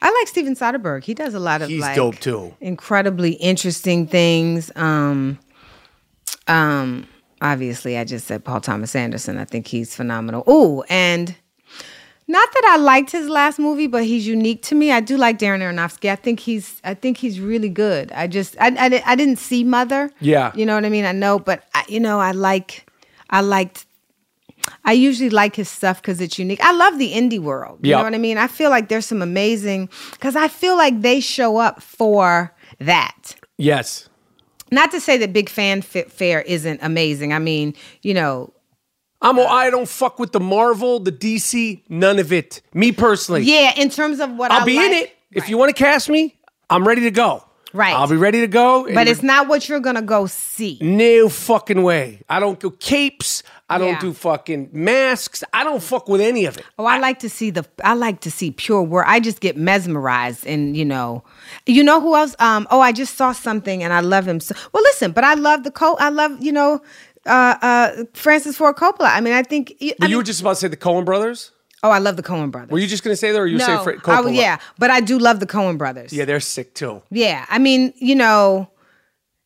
I 0.01 0.11
like 0.11 0.27
Steven 0.27 0.55
Soderbergh. 0.55 1.03
He 1.05 1.13
does 1.13 1.33
a 1.33 1.39
lot 1.39 1.61
of 1.61 1.69
He's 1.69 1.81
like 1.81 1.95
dope, 1.95 2.19
too. 2.19 2.53
Incredibly 2.61 3.33
interesting 3.33 4.05
things. 4.07 4.69
Um, 4.75 5.39
um, 6.47 7.07
obviously, 7.41 7.97
I 7.97 8.03
just 8.03 8.27
said 8.27 8.43
Paul 8.43 8.61
Thomas 8.61 8.95
Anderson. 8.95 9.37
I 9.37 9.45
think 9.45 9.67
he's 9.67 9.95
phenomenal. 9.95 10.43
Oh, 10.47 10.83
and 10.89 11.35
not 12.27 12.49
that 12.53 12.65
I 12.73 12.77
liked 12.77 13.11
his 13.11 13.27
last 13.27 13.59
movie, 13.59 13.87
but 13.87 14.03
he's 14.05 14.25
unique 14.25 14.61
to 14.63 14.75
me. 14.75 14.91
I 14.91 14.99
do 15.01 15.17
like 15.17 15.39
Darren 15.39 15.59
Aronofsky. 15.59 16.09
I 16.09 16.15
think 16.15 16.39
he's, 16.39 16.79
I 16.83 16.93
think 16.93 17.17
he's 17.17 17.39
really 17.39 17.69
good. 17.69 18.11
I 18.13 18.27
just, 18.27 18.55
I, 18.59 18.67
I, 18.79 19.03
I 19.05 19.15
didn't 19.15 19.37
see 19.39 19.63
Mother. 19.63 20.09
Yeah. 20.21 20.51
you 20.55 20.65
know 20.65 20.75
what 20.75 20.85
I 20.85 20.89
mean. 20.89 21.05
I 21.05 21.11
know, 21.11 21.37
but 21.39 21.63
I, 21.75 21.83
you 21.89 21.99
know, 21.99 22.19
I 22.19 22.31
like, 22.31 22.89
I 23.29 23.41
liked 23.41 23.85
I 24.85 24.93
usually 24.93 25.29
like 25.29 25.57
his 25.57 25.67
stuff 25.69 26.01
because 26.01 26.21
it's 26.21 26.39
unique. 26.39 26.61
I 26.63 26.71
love 26.71 26.97
the 26.97 27.11
indie 27.11 27.39
world. 27.39 27.79
You 27.81 27.89
Yep. 27.89 27.97
know 27.99 28.03
what 28.05 28.13
I 28.13 28.17
mean? 28.17 28.37
I 28.37 28.47
feel 28.47 28.69
like 28.69 28.87
there's 28.87 29.05
some 29.05 29.21
amazing 29.21 29.89
because 30.11 30.37
I 30.37 30.47
feel 30.47 30.77
like 30.77 31.01
they 31.01 31.19
show 31.19 31.57
up 31.57 31.81
for 31.81 32.53
that. 32.79 33.35
Yes. 33.57 34.07
Not 34.73 34.91
to 34.91 34.99
say 34.99 35.17
that 35.17 35.31
Big 35.33 35.49
Fan 35.49 35.81
Fair 35.81 36.41
isn't 36.41 36.79
amazing. 36.81 37.31
I 37.33 37.39
mean, 37.39 37.73
you 38.01 38.13
know, 38.13 38.51
I'm 39.21 39.37
a, 39.37 39.41
uh, 39.41 39.47
I 39.47 39.69
don't 39.69 39.87
fuck 39.87 40.19
with 40.19 40.31
the 40.33 40.39
Marvel, 40.39 40.99
the 40.99 41.11
DC, 41.11 41.83
none 41.89 42.19
of 42.19 42.33
it. 42.33 42.61
Me 42.73 42.91
personally. 42.91 43.43
yeah. 43.43 43.73
In 43.77 43.89
terms 43.89 44.19
of 44.19 44.31
what 44.35 44.51
I'll 44.51 44.61
I 44.63 44.65
be 44.65 44.77
in 44.77 44.91
like- 44.91 45.03
it. 45.03 45.17
If 45.31 45.49
you 45.49 45.57
want 45.57 45.75
to 45.75 45.83
cast 45.83 46.09
me, 46.09 46.35
I'm 46.69 46.87
ready 46.87 47.01
to 47.03 47.11
go. 47.11 47.43
Right. 47.73 47.95
I'll 47.95 48.07
be 48.07 48.17
ready 48.17 48.41
to 48.41 48.47
go. 48.47 48.87
but 48.93 49.07
it's 49.07 49.23
not 49.23 49.47
what 49.47 49.67
you're 49.67 49.79
gonna 49.79 50.03
go 50.03 50.27
see. 50.27 50.77
no 50.79 51.27
fucking 51.27 51.81
way. 51.81 52.21
I 52.29 52.39
don't 52.39 52.59
go 52.59 52.69
capes. 52.69 53.41
I 53.73 53.77
don't 53.77 53.89
Yeah. 53.93 53.99
do 53.99 54.13
fucking 54.13 54.69
masks. 54.73 55.43
I 55.53 55.63
don't 55.63 55.81
fuck 55.81 56.07
with 56.07 56.21
any 56.21 56.45
of 56.45 56.57
it. 56.57 56.65
Oh, 56.77 56.85
I 56.85 56.97
like 56.99 57.19
to 57.19 57.29
see 57.29 57.49
the. 57.49 57.65
I 57.83 57.93
like 57.93 58.21
to 58.21 58.31
see 58.31 58.51
pure 58.51 58.81
work. 58.83 59.05
I 59.07 59.19
just 59.19 59.39
get 59.39 59.57
mesmerized, 59.57 60.45
and 60.45 60.75
you 60.77 60.85
know, 60.85 61.23
you 61.65 61.83
know 61.83 61.99
who 62.01 62.15
else? 62.15 62.35
Um. 62.39 62.67
Oh, 62.71 62.79
I 62.81 62.91
just 62.91 63.17
saw 63.17 63.31
something, 63.31 63.83
and 63.83 63.91
I 63.93 63.99
love 64.01 64.27
him. 64.27 64.39
So, 64.39 64.55
well, 64.73 64.83
listen, 64.83 65.11
but 65.11 65.23
I 65.23 65.33
love 65.33 65.63
the 65.63 65.71
co. 65.71 65.95
I 65.99 66.09
love 66.09 66.31
you 66.41 66.51
know, 66.51 66.81
uh, 67.25 67.55
uh, 67.61 68.03
Francis 68.13 68.57
Ford 68.57 68.75
Coppola. 68.75 69.09
I 69.15 69.21
mean, 69.21 69.33
I 69.33 69.43
think. 69.43 69.71
I 69.81 69.85
you 69.85 69.93
mean- 69.99 70.17
were 70.17 70.23
just 70.23 70.41
about 70.41 70.51
to 70.51 70.55
say 70.57 70.67
the 70.67 70.77
Coen 70.77 71.05
brothers. 71.05 71.51
oh, 71.85 71.89
I 71.89 71.99
love 71.99 72.15
the 72.15 72.23
Coen 72.23 72.49
brothers. 72.51 72.71
Were 72.71 72.79
you 72.79 72.87
just 72.87 73.03
gonna 73.03 73.15
say 73.15 73.31
that, 73.33 73.37
or 73.39 73.45
you 73.47 73.57
no, 73.57 73.65
say 73.65 73.83
Fra- 73.83 73.97
Coppola? 73.99 74.23
would- 74.25 74.35
yeah, 74.35 74.57
but 74.79 74.89
I 74.89 75.01
do 75.01 75.17
love 75.19 75.39
the 75.41 75.45
Coen 75.47 75.77
brothers. 75.77 76.13
Yeah, 76.13 76.25
they're 76.25 76.39
sick 76.39 76.73
too. 76.73 77.01
Yeah, 77.11 77.45
I 77.49 77.59
mean, 77.59 77.93
you 77.97 78.15
know, 78.15 78.69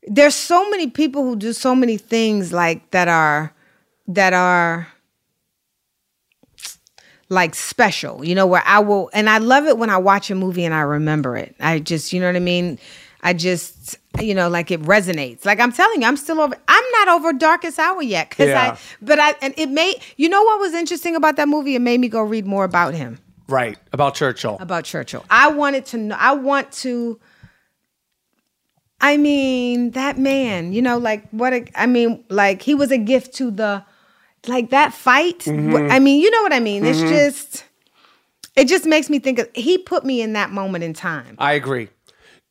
there's 0.08 0.36
so 0.36 0.70
many 0.70 0.88
people 0.88 1.24
who 1.24 1.36
do 1.36 1.52
so 1.52 1.74
many 1.76 1.98
things 1.98 2.54
like 2.54 2.92
that 2.92 3.08
are 3.08 3.54
that 4.08 4.34
are 4.34 4.88
like 7.30 7.56
special, 7.56 8.24
you 8.24 8.36
know, 8.36 8.46
where 8.46 8.64
I 8.66 8.80
will 8.80 9.10
and 9.14 9.30
I 9.30 9.38
love 9.40 9.66
it 9.66 9.78
when 9.78 9.90
I 9.90 9.98
watch 9.98 10.32
a 10.32 10.36
movie 10.36 10.64
and 10.66 10.74
I 10.74 10.82
remember 10.82 11.36
it. 11.36 11.56
I 11.60 11.80
just, 11.80 12.14
you 12.14 12.20
know 12.20 12.28
what 12.28 12.36
I 12.36 12.40
mean? 12.40 12.80
I 13.22 13.34
just 13.34 13.98
you 14.22 14.34
know, 14.34 14.50
like 14.50 14.72
it 14.72 14.82
resonates. 14.84 15.46
Like 15.46 15.60
I'm 15.60 15.72
telling 15.72 16.02
you, 16.02 16.08
I'm 16.08 16.18
still 16.18 16.40
over 16.40 16.56
I'm 16.68 16.84
not 16.94 17.08
over 17.10 17.34
Darkest 17.34 17.80
Hour 17.80 18.02
yet 18.02 18.32
cuz 18.32 18.48
Yeah. 18.48 18.74
I 18.74 18.78
but 19.02 19.20
I 19.20 19.36
and 19.42 19.54
it 19.58 19.70
made 19.70 19.96
you 20.16 20.30
know 20.30 20.42
what 20.44 20.60
was 20.60 20.74
interesting 20.74 21.16
about 21.16 21.36
that 21.36 21.48
movie? 21.48 21.76
It 21.76 21.82
made 21.82 22.00
me 22.00 22.08
go 22.08 22.22
read 22.22 22.46
more 22.46 22.64
about 22.64 22.94
him 22.94 23.20
Right 23.50 23.78
about 23.94 24.16
Churchill. 24.16 24.58
about 24.60 24.84
Churchill. 24.84 25.24
I 25.30 25.50
wanted 25.50 25.86
to 25.88 25.98
know. 25.98 26.16
I 26.20 26.34
want 26.34 26.72
to. 26.84 27.20
I 29.00 29.16
mean, 29.18 29.92
that 29.92 30.18
man. 30.18 30.74
You 30.74 30.82
know, 30.82 30.98
like 30.98 31.30
what? 31.30 31.54
A, 31.54 31.66
I 31.76 31.86
mean, 31.86 32.26
like 32.30 32.62
he 32.62 32.74
was 32.76 32.92
a 32.92 32.98
gift 32.98 33.36
to 33.36 33.50
the, 33.52 33.86
like 34.48 34.70
that 34.70 34.94
fight. 34.94 35.40
Mm-hmm. 35.40 35.92
I 35.92 36.00
mean, 36.00 36.22
you 36.22 36.32
know 36.32 36.42
what 36.42 36.54
I 36.54 36.60
mean. 36.60 36.86
It's 36.86 37.00
just, 37.00 37.66
it 38.56 38.68
just 38.68 38.86
makes 38.86 39.10
me 39.10 39.20
think 39.20 39.40
of. 39.40 39.50
He 39.54 39.78
put 39.78 40.06
me 40.06 40.22
in 40.22 40.34
that 40.34 40.52
moment 40.52 40.84
in 40.84 40.94
time. 40.94 41.36
I 41.38 41.54
agree. 41.54 41.90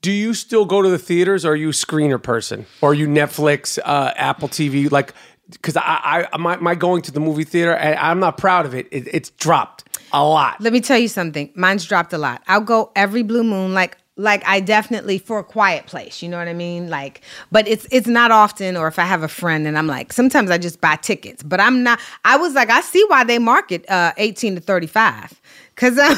Do 0.03 0.13
you 0.13 0.35
still 0.35 0.67
go 0.67 0.83
to 0.83 0.89
the 0.89 0.99
theaters, 0.99 1.45
or 1.45 1.53
are 1.53 1.57
you 1.57 1.71
a 1.71 1.73
screener 1.73 2.23
person, 2.23 2.67
or 2.81 2.91
are 2.91 2.95
you 2.95 3.09
Netflix, 3.09 3.79
uh, 3.85 4.13
Apple 4.17 4.49
TV? 4.49 4.91
Like, 4.91 5.15
because 5.51 5.77
I, 5.77 6.29
I, 6.33 6.37
my, 6.37 6.57
my 6.57 6.75
going 6.75 7.03
to 7.03 7.13
the 7.13 7.21
movie 7.21 7.45
theater, 7.45 7.77
I, 7.77 7.95
I'm 7.95 8.21
not 8.21 8.37
proud 8.37 8.67
of 8.67 8.75
it. 8.75 8.89
it. 8.91 9.09
It's 9.13 9.31
dropped 9.31 9.85
a 10.13 10.25
lot. 10.25 10.61
Let 10.61 10.73
me 10.73 10.81
tell 10.81 10.99
you 10.99 11.09
something. 11.09 11.51
Mine's 11.55 11.85
dropped 11.85 12.13
a 12.13 12.19
lot. 12.19 12.43
I'll 12.47 12.61
go 12.61 12.93
every 12.95 13.23
blue 13.23 13.45
moon, 13.45 13.75
like 13.75 13.97
like 14.17 14.43
I 14.47 14.61
definitely 14.61 15.19
for 15.19 15.39
a 15.39 15.45
quiet 15.45 15.87
place. 15.87 16.23
You 16.23 16.29
know 16.29 16.39
what 16.39 16.49
I 16.49 16.55
mean? 16.55 16.89
Like, 16.89 17.21
but 17.53 17.69
it's 17.69 17.87
it's 17.91 18.07
not 18.07 18.31
often. 18.31 18.77
Or 18.77 18.89
if 18.89 18.99
I 18.99 19.05
have 19.05 19.23
a 19.23 19.29
friend 19.29 19.67
and 19.67 19.77
I'm 19.77 19.87
like, 19.87 20.13
sometimes 20.13 20.51
I 20.51 20.59
just 20.59 20.81
buy 20.81 20.97
tickets. 20.97 21.43
But 21.43 21.61
I'm 21.61 21.83
not. 21.83 22.01
I 22.25 22.37
was 22.37 22.55
like, 22.55 22.71
I 22.71 22.81
see 22.81 23.05
why 23.09 23.25
they 23.25 23.39
market 23.39 23.89
uh, 23.91 24.13
18 24.17 24.57
to 24.57 24.61
35. 24.61 25.41
Cause 25.77 25.99
um, 25.99 26.17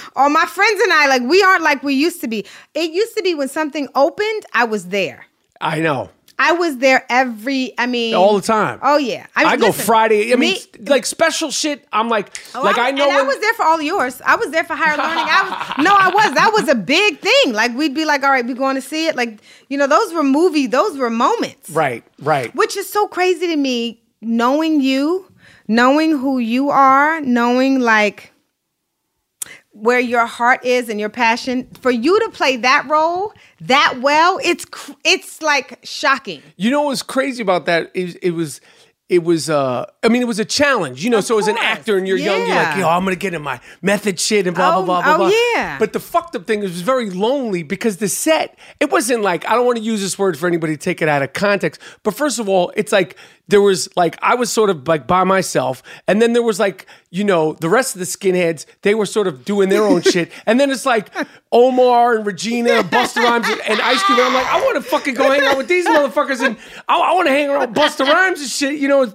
all 0.16 0.30
my 0.30 0.46
friends 0.46 0.80
and 0.82 0.92
I, 0.92 1.06
like, 1.06 1.22
we 1.22 1.40
aren't 1.40 1.62
like 1.62 1.84
we 1.84 1.94
used 1.94 2.20
to 2.22 2.28
be. 2.28 2.44
It 2.74 2.90
used 2.90 3.16
to 3.16 3.22
be 3.22 3.34
when 3.34 3.48
something 3.48 3.88
opened, 3.94 4.46
I 4.52 4.64
was 4.64 4.88
there. 4.88 5.26
I 5.60 5.78
know. 5.78 6.10
I 6.38 6.52
was 6.52 6.76
there 6.78 7.04
every. 7.08 7.72
I 7.78 7.86
mean, 7.86 8.14
All 8.14 8.36
the 8.36 8.42
time. 8.46 8.78
Oh 8.82 8.98
yeah, 8.98 9.26
I, 9.34 9.50
mean, 9.52 9.60
go 9.60 9.66
listen, 9.68 9.84
Friday. 9.86 10.32
I 10.32 10.36
mean, 10.36 10.54
me- 10.54 10.84
like 10.86 11.06
special 11.06 11.50
shit. 11.50 11.86
I'm 11.92 12.08
like, 12.10 12.38
Oh, 12.54 12.62
like 12.62 12.76
I, 12.76 12.86
I'm- 12.86 12.94
know. 12.94 13.08
and 13.08 13.16
I 13.16 13.22
was 13.22 13.38
there 13.38 13.54
for 13.54 13.64
all 13.64 13.80
yours. 13.80 14.20
I 14.24 14.36
was 14.36 14.50
there 14.50 14.64
for 14.64 14.74
higher 14.74 14.96
learning. 14.96 15.24
I 15.28 15.42
was 15.78 15.84
no, 15.84 15.94
I 15.94 16.08
was. 16.10 16.34
That 16.34 16.50
was 16.52 16.68
a 16.68 16.74
big 16.74 17.20
thing. 17.20 17.52
Like 17.54 17.74
we'd 17.74 17.94
be 17.94 18.04
like, 18.04 18.22
all 18.22 18.30
right, 18.30 18.44
we're 18.44 18.54
going 18.54 18.74
to 18.76 18.82
see 18.82 19.06
it. 19.06 19.16
Like 19.16 19.40
you 19.68 19.78
know, 19.78 19.86
those 19.86 20.12
were 20.12 20.22
movie. 20.22 20.66
Those 20.66 20.98
were 20.98 21.10
moments. 21.10 21.70
Right, 21.70 22.04
right. 22.20 22.54
Which 22.54 22.76
is 22.76 22.90
so 22.92 23.08
crazy 23.08 23.46
to 23.48 23.56
me, 23.56 24.02
knowing 24.20 24.80
you, 24.82 25.32
knowing 25.68 26.10
who 26.18 26.38
you 26.38 26.68
are, 26.70 27.20
knowing 27.22 27.80
like 27.80 28.32
where 29.80 30.00
your 30.00 30.26
heart 30.26 30.64
is 30.64 30.88
and 30.88 30.98
your 30.98 31.08
passion. 31.10 31.68
For 31.80 31.90
you 31.90 32.18
to 32.20 32.28
play 32.30 32.56
that 32.58 32.86
role 32.88 33.32
that 33.60 34.00
well, 34.00 34.38
it's 34.42 34.64
cr- 34.64 34.92
it's 35.04 35.42
like 35.42 35.78
shocking. 35.84 36.42
You 36.56 36.70
know 36.70 36.82
what 36.82 36.88
was 36.90 37.02
crazy 37.02 37.42
about 37.42 37.66
that 37.66 37.90
it 37.94 38.32
was 38.32 38.60
it 39.08 39.22
was 39.22 39.48
uh 39.48 39.86
I 40.02 40.08
mean 40.08 40.20
it 40.20 40.26
was 40.26 40.40
a 40.40 40.44
challenge, 40.44 41.04
you 41.04 41.10
know. 41.10 41.20
so 41.20 41.38
as 41.38 41.46
an 41.46 41.56
actor 41.58 41.96
and 41.96 42.08
you're 42.08 42.16
young, 42.16 42.38
you're 42.40 42.48
like, 42.56 42.74
Yeah. 42.76 42.78
yo, 42.80 42.88
I'm 42.88 43.04
gonna 43.04 43.14
get 43.14 43.34
in 43.34 43.42
my 43.42 43.60
method 43.80 44.18
shit 44.18 44.46
and 44.48 44.56
blah 44.56 44.72
blah 44.72 44.80
Oh, 44.82 44.84
blah 44.84 45.02
blah 45.02 45.14
oh, 45.14 45.18
blah. 45.18 45.28
yeah. 45.54 45.78
But 45.78 45.92
the 45.92 46.00
fucked 46.00 46.34
up 46.34 46.44
thing 46.46 46.60
is 46.64 46.70
it 46.70 46.72
was 46.72 46.80
very 46.82 47.10
lonely 47.10 47.62
because 47.62 47.98
the 47.98 48.08
set, 48.08 48.58
it 48.80 48.90
wasn't 48.90 49.22
like 49.22 49.46
I 49.48 49.54
don't 49.54 49.64
want 49.66 49.78
to 49.78 49.84
use 49.84 50.00
this 50.00 50.18
word 50.18 50.36
for 50.38 50.48
anybody 50.48 50.72
to 50.76 50.82
take 50.82 51.00
it 51.02 51.08
out 51.08 51.22
of 51.22 51.32
context. 51.34 51.80
But 52.02 52.14
first 52.14 52.38
of 52.40 52.48
all, 52.48 52.72
it's 52.76 52.90
like 52.90 53.16
there 53.48 53.60
was 53.60 53.88
like 53.96 54.18
I 54.22 54.34
was 54.34 54.52
sort 54.52 54.70
of 54.70 54.88
like 54.88 55.06
by 55.06 55.24
myself, 55.24 55.82
and 56.08 56.20
then 56.20 56.32
there 56.32 56.42
was 56.42 56.58
like, 56.58 56.86
you 57.10 57.24
know, 57.24 57.52
the 57.54 57.68
rest 57.68 57.94
of 57.94 58.00
the 58.00 58.04
skinheads, 58.04 58.66
they 58.82 58.94
were 58.94 59.06
sort 59.06 59.26
of 59.26 59.44
doing 59.44 59.68
their 59.68 59.84
own 59.84 60.02
shit. 60.02 60.30
And 60.46 60.60
then 60.60 60.70
it's 60.70 60.86
like 60.86 61.10
Omar 61.50 62.16
and 62.16 62.26
Regina, 62.26 62.82
Busta 62.82 63.22
Rhymes 63.22 63.48
and, 63.48 63.60
and 63.62 63.80
Ice 63.80 64.02
Cube. 64.04 64.18
And 64.18 64.28
I'm 64.28 64.34
like, 64.34 64.46
I 64.46 64.60
want 64.64 64.76
to 64.76 64.82
fucking 64.90 65.14
go 65.14 65.30
hang 65.30 65.44
out 65.44 65.56
with 65.56 65.66
these 65.68 65.86
motherfuckers 65.86 66.40
and 66.44 66.56
I, 66.88 66.98
I 66.98 67.14
want 67.14 67.26
to 67.26 67.32
hang 67.32 67.48
around 67.48 67.74
Busta 67.74 68.06
Rhymes 68.06 68.40
and 68.40 68.48
shit, 68.48 68.78
you 68.78 68.88
know. 68.88 69.12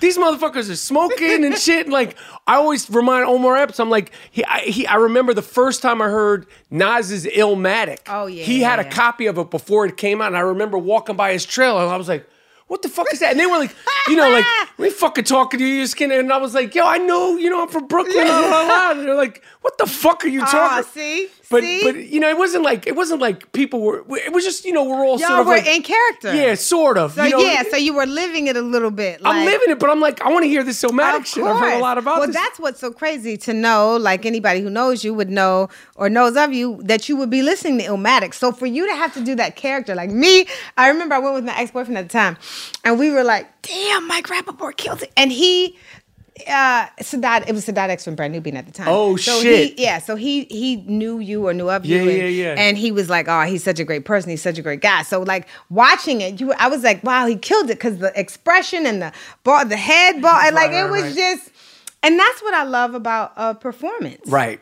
These 0.00 0.18
motherfuckers 0.18 0.70
are 0.70 0.76
smoking 0.76 1.44
and 1.44 1.56
shit. 1.56 1.86
And 1.86 1.92
like, 1.92 2.16
I 2.46 2.56
always 2.56 2.90
remind 2.90 3.26
Omar 3.26 3.56
Epps, 3.56 3.78
I'm 3.80 3.88
like, 3.88 4.10
he, 4.30 4.44
I, 4.44 4.58
he, 4.60 4.86
I 4.86 4.96
remember 4.96 5.32
the 5.32 5.40
first 5.40 5.80
time 5.80 6.02
I 6.02 6.06
heard 6.08 6.46
Nas's 6.70 7.24
Illmatic. 7.24 8.00
Oh, 8.08 8.26
yeah, 8.26 8.42
He 8.44 8.60
had 8.60 8.80
yeah, 8.80 8.82
a 8.82 8.88
yeah. 8.88 8.90
copy 8.90 9.26
of 9.26 9.38
it 9.38 9.50
before 9.50 9.86
it 9.86 9.96
came 9.96 10.20
out. 10.20 10.26
And 10.28 10.36
I 10.36 10.40
remember 10.40 10.76
walking 10.76 11.16
by 11.16 11.32
his 11.32 11.46
trailer 11.46 11.82
and 11.82 11.90
I 11.90 11.96
was 11.96 12.08
like, 12.08 12.28
what 12.66 12.82
the 12.82 12.88
fuck 12.88 13.06
is 13.12 13.20
that? 13.20 13.32
And 13.32 13.40
they 13.40 13.46
were 13.46 13.58
like, 13.58 13.74
you 14.08 14.16
know, 14.16 14.28
like, 14.30 14.44
we 14.78 14.90
fucking 14.90 15.24
talking 15.24 15.58
to 15.60 15.66
you, 15.66 15.74
you're 15.76 15.86
skinny. 15.86 16.16
And 16.16 16.32
I 16.32 16.38
was 16.38 16.54
like, 16.54 16.74
yo, 16.74 16.84
I 16.86 16.98
know, 16.98 17.36
you 17.36 17.50
know, 17.50 17.62
I'm 17.62 17.68
from 17.68 17.86
Brooklyn. 17.86 18.26
blah, 18.26 18.40
blah, 18.48 18.64
blah. 18.66 18.90
And 18.92 19.00
they're 19.06 19.14
like, 19.14 19.42
what 19.60 19.76
the 19.78 19.86
fuck 19.86 20.24
are 20.24 20.28
you 20.28 20.42
Oh, 20.42 20.46
talking? 20.46 20.84
see? 20.92 21.28
But 21.50 21.62
See? 21.62 21.82
but 21.82 21.96
you 21.96 22.20
know, 22.20 22.28
it 22.28 22.38
wasn't 22.38 22.64
like 22.64 22.86
it 22.86 22.96
wasn't 22.96 23.20
like 23.20 23.52
people 23.52 23.80
were. 23.80 24.04
It 24.10 24.32
was 24.32 24.44
just 24.44 24.64
you 24.64 24.72
know 24.72 24.84
we're 24.84 25.04
all 25.04 25.18
Y'all 25.18 25.28
sort 25.28 25.40
of 25.40 25.46
were 25.46 25.56
like 25.56 25.66
in 25.66 25.82
character. 25.82 26.34
Yeah, 26.34 26.54
sort 26.54 26.96
of. 26.98 27.12
So 27.12 27.24
you 27.24 27.30
know? 27.30 27.38
yeah, 27.38 27.62
so 27.70 27.76
you 27.76 27.94
were 27.94 28.06
living 28.06 28.46
it 28.46 28.56
a 28.56 28.62
little 28.62 28.90
bit. 28.90 29.20
I'm 29.24 29.44
like- 29.44 29.52
living 29.52 29.70
it, 29.70 29.78
but 29.78 29.90
I'm 29.90 30.00
like 30.00 30.22
I 30.22 30.30
want 30.30 30.44
to 30.44 30.48
hear 30.48 30.62
this 30.62 30.78
somatic 30.78 31.26
shit. 31.26 31.44
I've 31.44 31.58
heard 31.58 31.78
a 31.78 31.80
lot 31.80 31.98
about 31.98 32.18
well, 32.18 32.26
this. 32.26 32.36
that's 32.36 32.58
what's 32.58 32.80
so 32.80 32.90
crazy 32.92 33.36
to 33.38 33.52
know. 33.52 33.96
Like 33.96 34.24
anybody 34.24 34.60
who 34.60 34.70
knows 34.70 35.04
you 35.04 35.14
would 35.14 35.30
know 35.30 35.68
or 35.96 36.08
knows 36.08 36.36
of 36.36 36.52
you 36.52 36.80
that 36.84 37.08
you 37.08 37.16
would 37.16 37.30
be 37.30 37.42
listening 37.42 37.78
to 37.78 37.84
Illmatic. 37.84 38.34
So 38.34 38.52
for 38.52 38.66
you 38.66 38.86
to 38.88 38.94
have 38.94 39.12
to 39.14 39.22
do 39.22 39.34
that 39.36 39.56
character, 39.56 39.94
like 39.94 40.10
me, 40.10 40.46
I 40.76 40.88
remember 40.88 41.14
I 41.14 41.18
went 41.18 41.34
with 41.34 41.44
my 41.44 41.58
ex 41.58 41.70
boyfriend 41.70 41.98
at 41.98 42.08
the 42.08 42.12
time, 42.12 42.36
and 42.84 42.98
we 42.98 43.10
were 43.10 43.24
like, 43.24 43.62
"Damn, 43.62 44.08
Mike 44.08 44.26
Rapaport 44.28 44.76
killed 44.76 45.02
it," 45.02 45.12
and 45.16 45.30
he. 45.30 45.78
Uh, 46.48 46.86
Sadat, 47.00 47.48
it 47.48 47.52
was 47.52 47.64
Sadat 47.64 47.90
X 47.90 48.04
from 48.04 48.16
Brand 48.16 48.32
Nubian 48.32 48.56
at 48.56 48.66
the 48.66 48.72
time. 48.72 48.88
Oh, 48.88 49.14
so 49.14 49.40
shit. 49.40 49.78
He, 49.78 49.82
yeah, 49.84 49.98
so 49.98 50.16
he 50.16 50.44
he 50.46 50.76
knew 50.76 51.20
you 51.20 51.46
or 51.46 51.54
knew 51.54 51.70
of 51.70 51.84
Yeah, 51.86 52.02
you. 52.02 52.10
and, 52.10 52.18
yeah, 52.18 52.26
yeah. 52.26 52.54
And 52.58 52.76
he 52.76 52.90
was 52.90 53.08
like, 53.08 53.28
"Oh, 53.28 53.42
he's 53.42 53.62
such 53.62 53.78
a 53.78 53.84
great 53.84 54.04
person. 54.04 54.30
He's 54.30 54.42
such 54.42 54.58
a 54.58 54.62
great 54.62 54.80
guy." 54.80 55.02
So 55.04 55.22
like 55.22 55.46
watching 55.70 56.20
it, 56.22 56.40
you, 56.40 56.52
I 56.54 56.66
was 56.66 56.82
like, 56.82 57.04
"Wow, 57.04 57.26
he 57.26 57.36
killed 57.36 57.70
it!" 57.70 57.74
Because 57.74 57.98
the 57.98 58.12
expression 58.18 58.84
and 58.84 59.00
the 59.00 59.12
ball, 59.44 59.64
the 59.64 59.76
head 59.76 60.20
ball, 60.20 60.34
and 60.40 60.56
like 60.56 60.72
Right, 60.72 60.86
it 60.86 60.90
was 60.90 61.02
right. 61.04 61.14
just, 61.14 61.50
and 62.02 62.18
that's 62.18 62.42
what 62.42 62.52
I 62.52 62.64
love 62.64 62.94
about 62.94 63.32
a 63.36 63.54
performance. 63.54 64.26
right. 64.26 64.60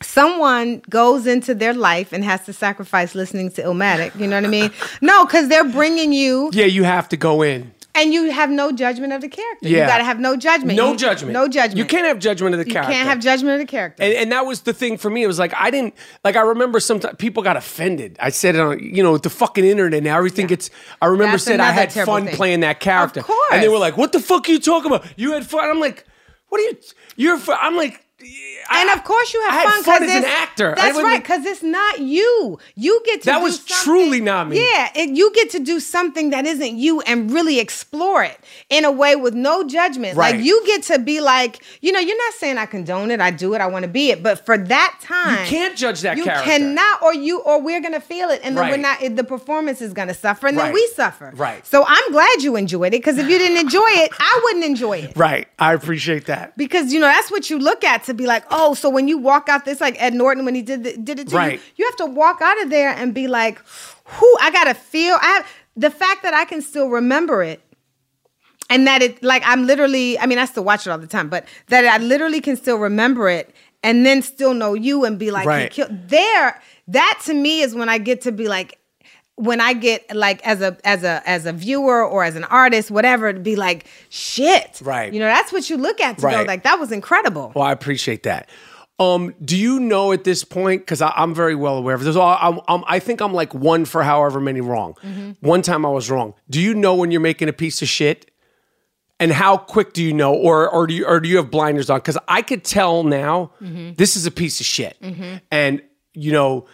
Someone 0.00 0.80
goes 0.88 1.26
into 1.26 1.52
their 1.56 1.74
life 1.74 2.12
and 2.12 2.22
has 2.24 2.44
to 2.46 2.52
sacrifice 2.52 3.16
listening 3.16 3.50
to 3.52 3.62
Illmatic. 3.64 4.16
You 4.18 4.28
know 4.28 4.36
what 4.36 4.44
I 4.44 4.48
mean? 4.48 4.70
no, 5.00 5.24
because 5.26 5.48
they're 5.48 5.64
bringing 5.68 6.12
you, 6.12 6.50
Yeah, 6.52 6.66
you 6.66 6.84
have 6.84 7.08
to 7.08 7.16
go 7.16 7.42
in. 7.42 7.72
And 8.02 8.12
you 8.14 8.30
have 8.30 8.50
no 8.50 8.72
judgment 8.72 9.12
of 9.12 9.20
the 9.20 9.28
character. 9.28 9.68
Yeah. 9.68 9.82
You 9.82 9.86
got 9.86 9.98
to 9.98 10.04
have 10.04 10.18
no 10.20 10.36
judgment. 10.36 10.76
No 10.76 10.92
You- 10.92 10.96
judgment. 10.96 11.32
No 11.32 11.48
judgment. 11.48 11.76
You 11.78 11.84
can't 11.84 12.06
have 12.06 12.18
judgment 12.18 12.54
of 12.54 12.58
the 12.60 12.66
You 12.66 12.72
character. 12.72 12.92
You 12.92 12.96
can't 12.98 13.08
have 13.08 13.20
judgment 13.20 13.54
of 13.60 13.66
the 13.66 13.70
character. 13.70 14.02
And, 14.02 14.12
and 14.14 14.32
that 14.32 14.46
was 14.46 14.62
the 14.62 14.72
thing 14.72 14.96
for 14.98 15.10
me. 15.10 15.22
It 15.22 15.26
was 15.26 15.38
like 15.38 15.52
I 15.56 15.70
didn't 15.70 15.94
like. 16.24 16.36
I 16.36 16.40
remember 16.42 16.80
sometimes 16.80 17.16
people 17.18 17.42
got 17.42 17.56
offended. 17.56 18.16
I 18.20 18.30
said 18.30 18.54
it 18.54 18.60
on 18.60 18.78
you 18.80 19.02
know 19.02 19.18
the 19.18 19.30
fucking 19.30 19.64
internet 19.64 20.02
now. 20.02 20.16
Everything 20.16 20.46
gets. 20.46 20.70
I 21.02 21.06
remember 21.06 21.32
That's 21.32 21.44
said 21.44 21.60
I 21.60 21.70
had 21.72 21.92
fun 21.92 22.26
thing. 22.26 22.34
playing 22.36 22.60
that 22.60 22.80
character. 22.80 23.20
Of 23.20 23.26
course. 23.26 23.48
And 23.52 23.62
they 23.62 23.68
were 23.68 23.78
like, 23.78 23.96
"What 23.96 24.12
the 24.12 24.20
fuck 24.20 24.48
are 24.48 24.52
you 24.52 24.58
talking 24.60 24.90
about? 24.92 25.06
You 25.16 25.32
had 25.32 25.46
fun." 25.46 25.68
I'm 25.68 25.80
like, 25.80 26.04
"What 26.48 26.60
are 26.60 26.64
you? 26.64 26.78
You're." 27.16 27.38
I'm 27.48 27.76
like. 27.76 28.04
I- 28.20 28.80
and 28.80 28.90
of 28.90 29.04
course 29.04 29.32
you 29.32 29.40
have 29.48 29.62
fun. 29.72 29.82
fun 29.84 30.02
as 30.02 30.14
an 30.16 30.24
actor. 30.24 30.74
That's 30.76 30.98
right, 30.98 31.22
because 31.22 31.46
it's 31.46 31.62
not 31.62 32.00
you. 32.00 32.58
You 32.74 33.00
get 33.06 33.20
to 33.22 33.26
That 33.26 33.38
do 33.38 33.44
was 33.44 33.56
something- 33.56 33.76
truly 33.84 34.20
not 34.20 34.48
me. 34.48 34.58
Yeah, 34.58 34.90
it, 34.96 35.10
you 35.10 35.32
get 35.32 35.50
to 35.50 35.60
do 35.60 35.78
something 35.78 36.30
that 36.30 36.44
isn't 36.46 36.76
you 36.76 37.00
and 37.02 37.30
really 37.30 37.60
explore 37.60 38.24
it 38.24 38.38
in 38.70 38.84
a 38.84 38.90
way 38.90 39.14
with 39.14 39.34
no 39.34 39.62
judgment. 39.62 40.16
Right. 40.16 40.34
Like 40.34 40.44
you 40.44 40.64
get 40.66 40.82
to 40.84 40.98
be 40.98 41.20
like, 41.20 41.60
you 41.80 41.92
know, 41.92 42.00
you're 42.00 42.16
not 42.16 42.34
saying 42.34 42.58
I 42.58 42.66
condone 42.66 43.10
it, 43.12 43.20
I 43.20 43.30
do 43.30 43.54
it, 43.54 43.60
I 43.60 43.66
want 43.68 43.84
to 43.84 43.88
be 43.88 44.10
it, 44.10 44.22
but 44.22 44.44
for 44.44 44.58
that 44.58 44.98
time, 45.00 45.44
You 45.44 45.46
can't 45.50 45.76
judge 45.76 46.00
that 46.00 46.16
you 46.16 46.24
character. 46.24 46.44
cannot, 46.50 47.02
or 47.02 47.14
you, 47.14 47.38
or 47.40 47.60
we're 47.60 47.80
gonna 47.80 48.00
feel 48.00 48.30
it, 48.30 48.40
and 48.42 48.56
then 48.56 48.68
we're 48.68 48.76
not. 48.78 48.98
The 49.16 49.24
performance 49.24 49.80
is 49.80 49.92
gonna 49.92 50.14
suffer, 50.14 50.48
and 50.48 50.58
then 50.58 50.72
we 50.72 50.86
suffer. 50.96 51.32
Right. 51.36 51.64
So 51.66 51.84
I'm 51.86 52.12
glad 52.12 52.42
you 52.42 52.56
enjoyed 52.56 52.88
it 52.88 52.98
because 52.98 53.18
if 53.18 53.28
you 53.28 53.38
didn't 53.38 53.58
enjoy 53.58 53.86
it, 53.90 54.10
I 54.18 54.40
wouldn't 54.44 54.64
enjoy 54.64 54.98
it 54.98 55.12
Right. 55.16 55.46
I 55.58 55.72
appreciate 55.74 56.26
that. 56.26 56.56
because 56.56 56.92
you 56.92 56.98
know 57.00 57.06
that's 57.06 57.30
what 57.30 57.48
you 57.48 57.58
look 57.58 57.84
at 57.84 58.07
to 58.08 58.14
be 58.14 58.26
like, 58.26 58.44
oh, 58.50 58.74
so 58.74 58.90
when 58.90 59.08
you 59.08 59.16
walk 59.16 59.48
out, 59.48 59.64
this 59.64 59.80
like 59.80 59.96
Ed 60.02 60.12
Norton 60.12 60.44
when 60.44 60.54
he 60.54 60.62
did 60.62 60.84
the, 60.84 60.96
did 60.96 61.18
it 61.20 61.28
to 61.28 61.36
Right. 61.36 61.52
you, 61.60 61.64
you 61.76 61.84
have 61.86 61.96
to 61.96 62.06
walk 62.06 62.40
out 62.42 62.60
of 62.62 62.68
there 62.70 62.90
and 62.90 63.14
be 63.14 63.28
like, 63.28 63.58
who 64.04 64.36
I 64.40 64.50
gotta 64.50 64.74
feel. 64.74 65.16
I 65.22 65.26
have 65.36 65.46
the 65.76 65.90
fact 65.90 66.22
that 66.24 66.34
I 66.34 66.44
can 66.44 66.60
still 66.60 66.88
remember 66.88 67.42
it, 67.42 67.60
and 68.70 68.86
that 68.86 69.00
it 69.02 69.22
like 69.22 69.42
I'm 69.46 69.66
literally, 69.66 70.18
I 70.18 70.26
mean, 70.26 70.38
I 70.38 70.44
still 70.44 70.64
watch 70.64 70.86
it 70.86 70.90
all 70.90 70.98
the 70.98 71.06
time, 71.06 71.28
but 71.28 71.46
that 71.68 71.84
I 71.86 71.98
literally 71.98 72.40
can 72.40 72.56
still 72.56 72.78
remember 72.78 73.28
it, 73.28 73.54
and 73.82 74.04
then 74.04 74.22
still 74.22 74.54
know 74.54 74.74
you 74.74 75.04
and 75.04 75.18
be 75.18 75.30
like, 75.30 75.46
Right. 75.46 75.72
there. 75.88 76.60
That 76.88 77.20
to 77.26 77.34
me 77.34 77.60
is 77.60 77.74
when 77.74 77.88
I 77.88 77.98
get 77.98 78.22
to 78.22 78.32
be 78.32 78.48
like. 78.48 78.78
When 79.38 79.60
I 79.60 79.72
get 79.72 80.14
like 80.14 80.44
as 80.46 80.60
a 80.60 80.76
as 80.84 81.04
a 81.04 81.22
as 81.24 81.46
a 81.46 81.52
viewer 81.52 82.04
or 82.04 82.24
as 82.24 82.34
an 82.36 82.44
artist, 82.44 82.90
whatever, 82.90 83.32
to 83.32 83.38
be 83.40 83.54
like, 83.56 83.86
shit. 84.08 84.80
Right. 84.82 85.12
You 85.12 85.20
know, 85.20 85.26
that's 85.26 85.52
what 85.52 85.70
you 85.70 85.76
look 85.76 86.00
at 86.00 86.18
to 86.18 86.22
go 86.22 86.42
like 86.42 86.64
that 86.64 86.78
was 86.80 86.90
incredible. 86.92 87.52
Well, 87.54 87.64
I 87.64 87.72
appreciate 87.72 88.24
that. 88.24 88.48
Um, 89.00 89.32
do 89.44 89.56
you 89.56 89.78
know 89.78 90.10
at 90.10 90.24
this 90.24 90.42
point? 90.42 90.82
Because 90.82 91.00
I'm 91.00 91.32
very 91.32 91.54
well 91.54 91.76
aware 91.76 91.94
of 91.94 92.02
this. 92.02 92.16
I'm, 92.16 92.58
I 92.66 92.98
think 92.98 93.20
I'm 93.20 93.32
like 93.32 93.54
one 93.54 93.84
for 93.84 94.02
however 94.02 94.40
many 94.40 94.60
wrong. 94.60 94.94
Mm-hmm. 95.04 95.30
One 95.46 95.62
time 95.62 95.86
I 95.86 95.90
was 95.90 96.10
wrong. 96.10 96.34
Do 96.50 96.60
you 96.60 96.74
know 96.74 96.96
when 96.96 97.12
you're 97.12 97.20
making 97.20 97.48
a 97.48 97.52
piece 97.52 97.80
of 97.80 97.86
shit? 97.86 98.28
And 99.20 99.30
how 99.30 99.56
quick 99.56 99.92
do 99.92 100.02
you 100.02 100.12
know, 100.12 100.34
or 100.34 100.68
or 100.68 100.88
do 100.88 100.94
you 100.94 101.06
or 101.06 101.20
do 101.20 101.28
you 101.28 101.36
have 101.36 101.48
blinders 101.48 101.90
on? 101.90 101.98
Because 101.98 102.18
I 102.26 102.42
could 102.42 102.64
tell 102.64 103.04
now 103.04 103.52
Mm-hmm. 103.62 103.94
this 103.94 104.16
is 104.16 104.26
a 104.26 104.30
piece 104.32 104.58
of 104.60 104.66
shit, 104.66 104.96
and 105.52 105.80
you 106.14 106.32
know. 106.32 106.66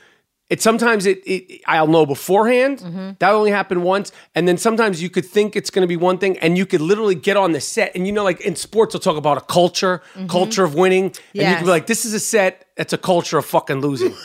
It 0.54 0.62
sometimes 0.62 1.02
it, 1.12 1.18
it 1.26 1.60
I'll 1.66 1.92
know 1.96 2.06
beforehand. 2.06 2.76
Mm-hmm. 2.78 3.10
That 3.22 3.30
only 3.40 3.50
happened 3.60 3.82
once, 3.82 4.12
and 4.36 4.42
then 4.48 4.56
sometimes 4.66 4.94
you 5.04 5.10
could 5.14 5.26
think 5.36 5.48
it's 5.60 5.70
going 5.74 5.82
to 5.88 5.92
be 5.96 6.00
one 6.10 6.16
thing, 6.22 6.38
and 6.44 6.50
you 6.60 6.64
could 6.70 6.80
literally 6.90 7.18
get 7.28 7.36
on 7.36 7.48
the 7.56 7.60
set, 7.60 7.88
and 7.96 8.06
you 8.06 8.12
know, 8.16 8.24
like 8.30 8.40
in 8.48 8.54
sports, 8.56 8.92
they'll 8.92 9.00
talk 9.10 9.16
about 9.24 9.36
a 9.42 9.46
culture, 9.58 9.96
culture 10.28 10.64
of 10.68 10.72
winning, 10.82 11.06
and 11.06 11.20
you 11.34 11.42
Mm-hmm. 11.42 11.54
Can 11.56 11.64
be 11.64 11.70
like, 11.78 11.86
"This 11.86 12.04
is 12.04 12.12
a 12.14 12.20
set 12.34 12.52
that's 12.76 12.92
a 12.92 12.98
culture 13.12 13.38
of 13.38 13.44
fucking 13.46 13.80
losing." 13.86 14.14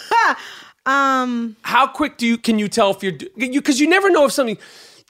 Um, 0.85 1.55
How 1.61 1.87
quick 1.87 2.17
do 2.17 2.25
you 2.25 2.37
can 2.37 2.57
you 2.57 2.67
tell 2.67 2.89
if 2.91 3.03
you're 3.03 3.13
you 3.35 3.59
because 3.61 3.79
you 3.79 3.87
never 3.87 4.09
know 4.09 4.25
if 4.25 4.31
something, 4.31 4.57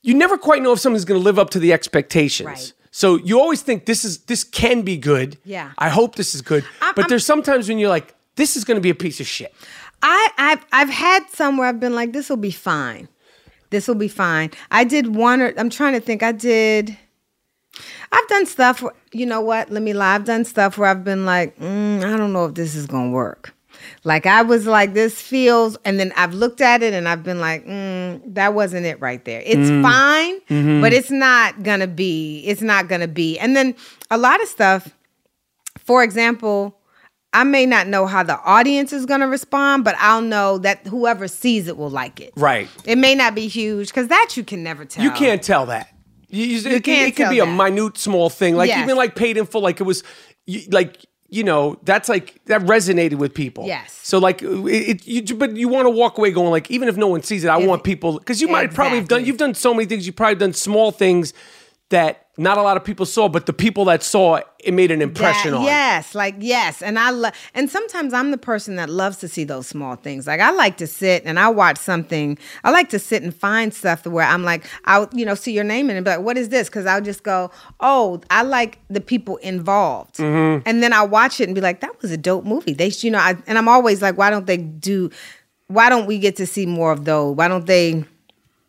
you 0.01 0.13
never 0.13 0.37
quite 0.37 0.61
know 0.61 0.73
if 0.73 0.79
something's 0.79 1.05
going 1.05 1.19
to 1.19 1.23
live 1.23 1.39
up 1.39 1.49
to 1.51 1.59
the 1.59 1.71
expectations. 1.73 2.47
Right. 2.47 2.73
So 2.91 3.17
you 3.17 3.39
always 3.39 3.61
think 3.61 3.85
this 3.85 4.03
is 4.03 4.19
this 4.31 4.43
can 4.43 4.81
be 4.81 4.97
good. 4.97 5.37
Yeah. 5.45 5.71
I 5.77 5.89
hope 5.89 6.15
this 6.15 6.33
is 6.35 6.41
good, 6.41 6.63
I'm- 6.81 6.93
but 6.95 7.03
I'm- 7.03 7.09
there's 7.09 7.25
sometimes 7.25 7.69
when 7.69 7.77
you're 7.79 7.89
like, 7.97 8.13
"This 8.35 8.57
is 8.57 8.63
going 8.65 8.75
to 8.75 8.81
be 8.81 8.89
a 8.89 8.95
piece 8.95 9.19
of 9.21 9.27
shit." 9.27 9.53
I 10.01 10.29
I've 10.37 10.65
I've 10.71 10.89
had 10.89 11.29
some 11.29 11.57
where 11.57 11.67
I've 11.67 11.79
been 11.79 11.95
like, 11.95 12.13
this 12.13 12.29
will 12.29 12.37
be 12.37 12.51
fine. 12.51 13.07
This 13.69 13.87
will 13.87 13.95
be 13.95 14.07
fine. 14.07 14.51
I 14.71 14.83
did 14.83 15.15
one 15.15 15.41
or 15.41 15.53
I'm 15.57 15.69
trying 15.69 15.93
to 15.93 15.99
think. 15.99 16.23
I 16.23 16.31
did. 16.31 16.97
I've 18.11 18.27
done 18.27 18.45
stuff. 18.45 18.81
Where, 18.81 18.93
you 19.11 19.25
know 19.25 19.41
what? 19.41 19.69
Let 19.69 19.83
me 19.83 19.93
lie. 19.93 20.15
I've 20.15 20.25
done 20.25 20.45
stuff 20.45 20.77
where 20.77 20.89
I've 20.89 21.03
been 21.03 21.25
like, 21.25 21.57
mm, 21.59 22.03
I 22.03 22.17
don't 22.17 22.33
know 22.33 22.45
if 22.45 22.55
this 22.55 22.75
is 22.75 22.87
gonna 22.87 23.11
work. 23.11 23.53
Like 24.03 24.25
I 24.25 24.41
was 24.41 24.65
like, 24.65 24.93
this 24.93 25.21
feels, 25.21 25.77
and 25.85 25.99
then 25.99 26.11
I've 26.17 26.33
looked 26.33 26.59
at 26.61 26.83
it 26.83 26.93
and 26.93 27.07
I've 27.07 27.23
been 27.23 27.39
like, 27.39 27.65
mm, 27.65 28.21
that 28.33 28.53
wasn't 28.53 28.85
it 28.85 28.99
right 28.99 29.23
there. 29.23 29.41
It's 29.45 29.69
fine, 29.81 30.39
but 30.81 30.91
it's 30.91 31.11
not 31.11 31.63
gonna 31.63 31.87
be. 31.87 32.43
It's 32.45 32.61
not 32.61 32.87
gonna 32.87 33.07
be. 33.07 33.37
And 33.39 33.55
then 33.55 33.75
a 34.09 34.17
lot 34.17 34.41
of 34.41 34.47
stuff. 34.47 34.89
For 35.77 36.03
example, 36.03 36.78
I 37.31 37.43
may 37.43 37.65
not 37.65 37.87
know 37.87 38.07
how 38.07 38.23
the 38.23 38.39
audience 38.41 38.91
is 38.91 39.05
going 39.05 39.19
to 39.19 39.27
respond, 39.27 39.83
but 39.83 39.95
I'll 39.99 40.21
know 40.21 40.57
that 40.59 40.87
whoever 40.87 41.27
sees 41.27 41.67
it 41.67 41.77
will 41.77 41.89
like 41.91 42.19
it. 42.19 42.33
Right. 42.35 42.67
It 42.85 42.97
may 42.97 43.13
not 43.13 43.35
be 43.35 43.47
huge 43.47 43.89
because 43.89 44.07
that 44.07 44.31
you 44.35 44.43
can 44.43 44.63
never 44.63 44.83
tell. 44.85 45.03
You 45.03 45.11
can't 45.11 45.41
tell 45.43 45.67
that. 45.67 45.89
You, 46.29 46.45
you- 46.45 46.69
it, 46.69 46.83
can't 46.83 47.09
it 47.09 47.15
could 47.15 47.29
be 47.29 47.39
a 47.39 47.45
minute, 47.45 47.97
small 47.97 48.29
thing, 48.29 48.55
like 48.55 48.67
Yes. 48.69 48.83
even 48.83 48.97
like 48.97 49.15
paid 49.15 49.37
in 49.37 49.45
full. 49.45 49.61
Like 49.61 49.79
it 49.79 49.83
was, 49.83 50.03
you, 50.47 50.61
like 50.71 51.05
you 51.31 51.43
know, 51.43 51.77
that's 51.83 52.09
like 52.09 52.43
that 52.45 52.61
resonated 52.61 53.15
with 53.19 53.35
people. 53.35 53.67
Yes. 53.67 53.93
So 54.01 54.17
like 54.17 54.41
it, 54.41 54.47
it 55.05 55.07
you, 55.07 55.35
but 55.35 55.55
you 55.55 55.67
want 55.67 55.85
to 55.85 55.91
walk 55.91 56.17
away 56.17 56.31
going 56.31 56.49
like, 56.49 56.71
even 56.71 56.87
if 56.89 56.97
no 56.97 57.07
one 57.07 57.21
sees 57.21 57.43
it, 57.43 57.49
I 57.49 57.59
If- 57.61 57.67
want 57.67 57.83
people 57.83 58.17
because 58.17 58.41
you 58.41 58.47
might 58.47 58.73
probably 58.73 58.97
have 58.97 59.07
done. 59.07 59.23
You've 59.25 59.37
done 59.37 59.53
so 59.53 59.73
many 59.73 59.85
things. 59.85 60.07
You've 60.07 60.15
probably 60.15 60.35
done 60.35 60.53
small 60.53 60.91
things 60.91 61.33
that 61.89 62.27
not 62.39 62.57
a 62.57 62.61
lot 62.63 62.77
of 62.77 62.83
people 62.83 63.05
saw, 63.05 63.27
but 63.29 63.45
the 63.45 63.53
people 63.53 63.85
that 63.85 64.01
saw 64.01 64.35
it, 64.35 64.47
it 64.59 64.73
made 64.73 64.91
an 64.91 65.01
impression 65.01 65.51
That- 65.51 65.57
on. 65.57 65.63
Yes, 65.65 66.15
like 66.15 66.35
yes, 66.39 66.81
and 66.81 66.97
I 66.97 67.11
love, 67.11 67.33
and 67.53 67.69
sometimes 67.69 68.13
I'm 68.13 68.31
the 68.31 68.37
person 68.37 68.75
that 68.77 68.89
loves 68.89 69.17
to 69.17 69.27
see 69.27 69.43
those 69.43 69.67
small 69.67 69.95
things. 69.95 70.25
Like 70.25 70.39
I 70.39 70.51
like 70.51 70.77
to 70.77 70.87
sit 70.87 71.23
and 71.25 71.39
I 71.39 71.49
watch 71.49 71.77
something. 71.77 72.37
I 72.63 72.71
like 72.71 72.89
to 72.89 72.99
sit 72.99 73.21
and 73.23 73.35
find 73.35 73.73
stuff 73.73 74.05
where 74.07 74.25
I'm 74.25 74.43
like, 74.43 74.65
I'll 74.85 75.09
you 75.13 75.25
know 75.25 75.35
see 75.35 75.51
your 75.51 75.63
name 75.63 75.89
in 75.89 75.95
it 75.95 75.99
and 75.99 76.05
be 76.05 76.11
like, 76.11 76.21
what 76.21 76.37
is 76.37 76.49
this? 76.49 76.69
Because 76.69 76.85
I'll 76.85 77.01
just 77.01 77.23
go, 77.23 77.51
oh, 77.81 78.21
I 78.31 78.41
like 78.43 78.79
the 78.89 79.01
people 79.01 79.37
involved, 79.37 80.15
Mm-hmm. 80.17 80.63
and 80.67 80.81
then 80.81 80.93
I 80.93 81.03
watch 81.03 81.39
it 81.41 81.45
and 81.49 81.53
be 81.55 81.61
like, 81.61 81.81
that 81.81 82.01
was 82.01 82.11
a 82.11 82.17
dope 82.17 82.45
movie. 82.45 82.73
They, 82.73 82.91
you 82.99 83.11
know, 83.11 83.19
I, 83.19 83.35
and 83.47 83.57
I'm 83.57 83.67
always 83.67 84.01
like, 84.01 84.17
why 84.17 84.29
don't 84.29 84.45
they 84.47 84.57
do? 84.57 85.09
Why 85.67 85.89
don't 85.89 86.05
we 86.07 86.17
get 86.19 86.35
to 86.37 86.47
see 86.47 86.65
more 86.65 86.91
of 86.91 87.05
those? 87.05 87.35
Why 87.35 87.47
don't 87.47 87.65
they? 87.65 88.03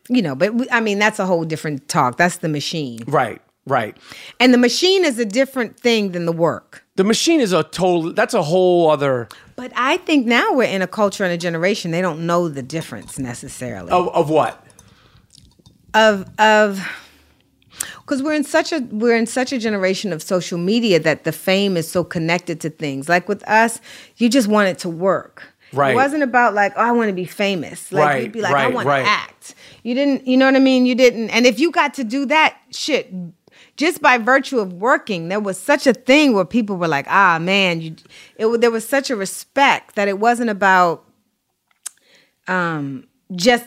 You 0.09 0.23
know, 0.23 0.35
but 0.35 0.55
we, 0.55 0.69
I 0.71 0.81
mean, 0.81 0.99
that's 0.99 1.19
a 1.21 1.27
whole 1.27 1.45
different 1.45 1.89
talk. 1.89 2.17
That's 2.17 2.39
the 2.39 2.49
machine. 2.49 3.01
Right, 3.07 3.41
right. 3.71 3.97
And 4.39 4.53
the 4.53 4.59
machine 4.59 5.05
is 5.05 5.19
a 5.19 5.25
different 5.25 5.79
thing 5.81 6.13
than 6.13 6.27
the 6.27 6.33
work. 6.33 6.85
The 6.97 7.05
machine 7.05 7.41
is 7.41 7.53
a 7.53 7.63
total. 7.63 8.13
That's 8.13 8.35
a 8.35 8.43
whole 8.43 8.91
other 8.91 9.29
But 9.57 9.73
I 9.75 9.97
think 9.99 10.27
now 10.27 10.53
we're 10.53 10.65
in 10.65 10.83
a 10.83 10.87
culture 10.87 11.25
and 11.25 11.33
a 11.33 11.39
generation 11.39 11.91
they 11.93 12.03
don't 12.03 12.27
know 12.27 12.49
the 12.49 12.63
difference 12.63 13.19
necessarily 13.19 13.91
of, 13.91 14.09
of 14.09 14.29
what. 14.29 14.63
of 15.95 16.29
of 16.39 16.87
because 18.01 18.23
we're 18.23 18.35
in 18.35 18.45
such 18.45 18.73
a 18.73 18.81
we're 18.91 19.17
in 19.17 19.27
such 19.27 19.53
a 19.53 19.59
generation 19.59 20.13
of 20.13 20.23
social 20.23 20.59
media 20.59 20.99
that 21.01 21.25
the 21.25 21.33
fame 21.33 21.77
is 21.77 21.89
so 21.89 22.05
connected 22.05 22.61
to 22.61 22.71
things. 22.71 23.09
Like 23.09 23.29
with 23.29 23.43
us, 23.49 23.81
you 24.17 24.29
just 24.29 24.49
want 24.49 24.69
it 24.69 24.79
to 24.81 24.89
work. 24.91 25.55
Right. 25.73 25.93
It 25.93 25.95
wasn't 25.95 26.25
about 26.25 26.55
like, 26.55 26.73
oh, 26.77 26.81
I 26.81 26.91
want 26.93 27.09
to 27.11 27.15
be 27.15 27.25
famous. 27.25 27.93
Like 27.93 28.05
Right, 28.05 28.23
you'd 28.25 28.33
be 28.33 28.43
like, 28.43 28.55
I 28.55 28.67
want 28.67 28.89
right. 28.89 29.03
to 29.03 29.09
act. 29.09 29.55
You 29.85 29.95
didn't, 29.95 30.27
you 30.27 30.37
know 30.37 30.47
what 30.47 30.57
I 30.57 30.59
mean? 30.59 30.85
You 30.85 30.97
didn't. 30.97 31.31
And 31.31 31.47
if 31.47 31.61
you 31.61 31.71
got 31.71 31.95
to 31.95 32.05
do 32.05 32.27
that 32.27 32.59
shit 32.71 33.13
just 33.81 34.03
by 34.03 34.19
virtue 34.19 34.59
of 34.59 34.75
working, 34.75 35.29
there 35.29 35.41
was 35.41 35.59
such 35.59 35.87
a 35.87 35.95
thing 35.95 36.35
where 36.35 36.45
people 36.45 36.77
were 36.77 36.87
like, 36.87 37.07
ah, 37.09 37.39
man, 37.41 37.81
you. 37.81 37.97
It 38.37 38.61
there 38.61 38.71
was 38.71 38.87
such 38.87 39.09
a 39.09 39.17
respect 39.17 39.95
that 39.95 40.07
it 40.07 40.19
wasn't 40.19 40.51
about, 40.51 41.03
um, 42.47 43.07
just 43.35 43.65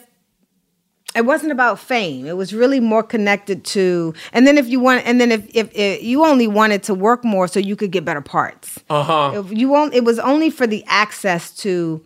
it 1.16 1.26
wasn't 1.26 1.52
about 1.52 1.80
fame. 1.80 2.28
It 2.28 2.38
was 2.38 2.54
really 2.54 2.80
more 2.80 3.02
connected 3.02 3.66
to, 3.66 4.14
and 4.34 4.46
then 4.46 4.60
if 4.60 4.68
you 4.68 4.80
want, 4.80 5.04
and 5.08 5.20
then 5.20 5.32
if 5.32 5.50
if, 5.56 5.72
if 5.74 6.04
you 6.04 6.24
only 6.24 6.48
wanted 6.48 6.84
to 6.84 6.94
work 6.94 7.26
more 7.26 7.48
so 7.48 7.60
you 7.60 7.76
could 7.76 7.90
get 7.90 8.06
better 8.06 8.22
parts. 8.22 8.80
Uh 8.92 9.02
huh. 9.02 9.32
If 9.40 9.52
you 9.52 9.68
won't, 9.68 9.96
it 9.96 10.04
was 10.04 10.20
only 10.20 10.52
for 10.52 10.68
the 10.68 10.84
access 10.86 11.50
to 11.58 12.06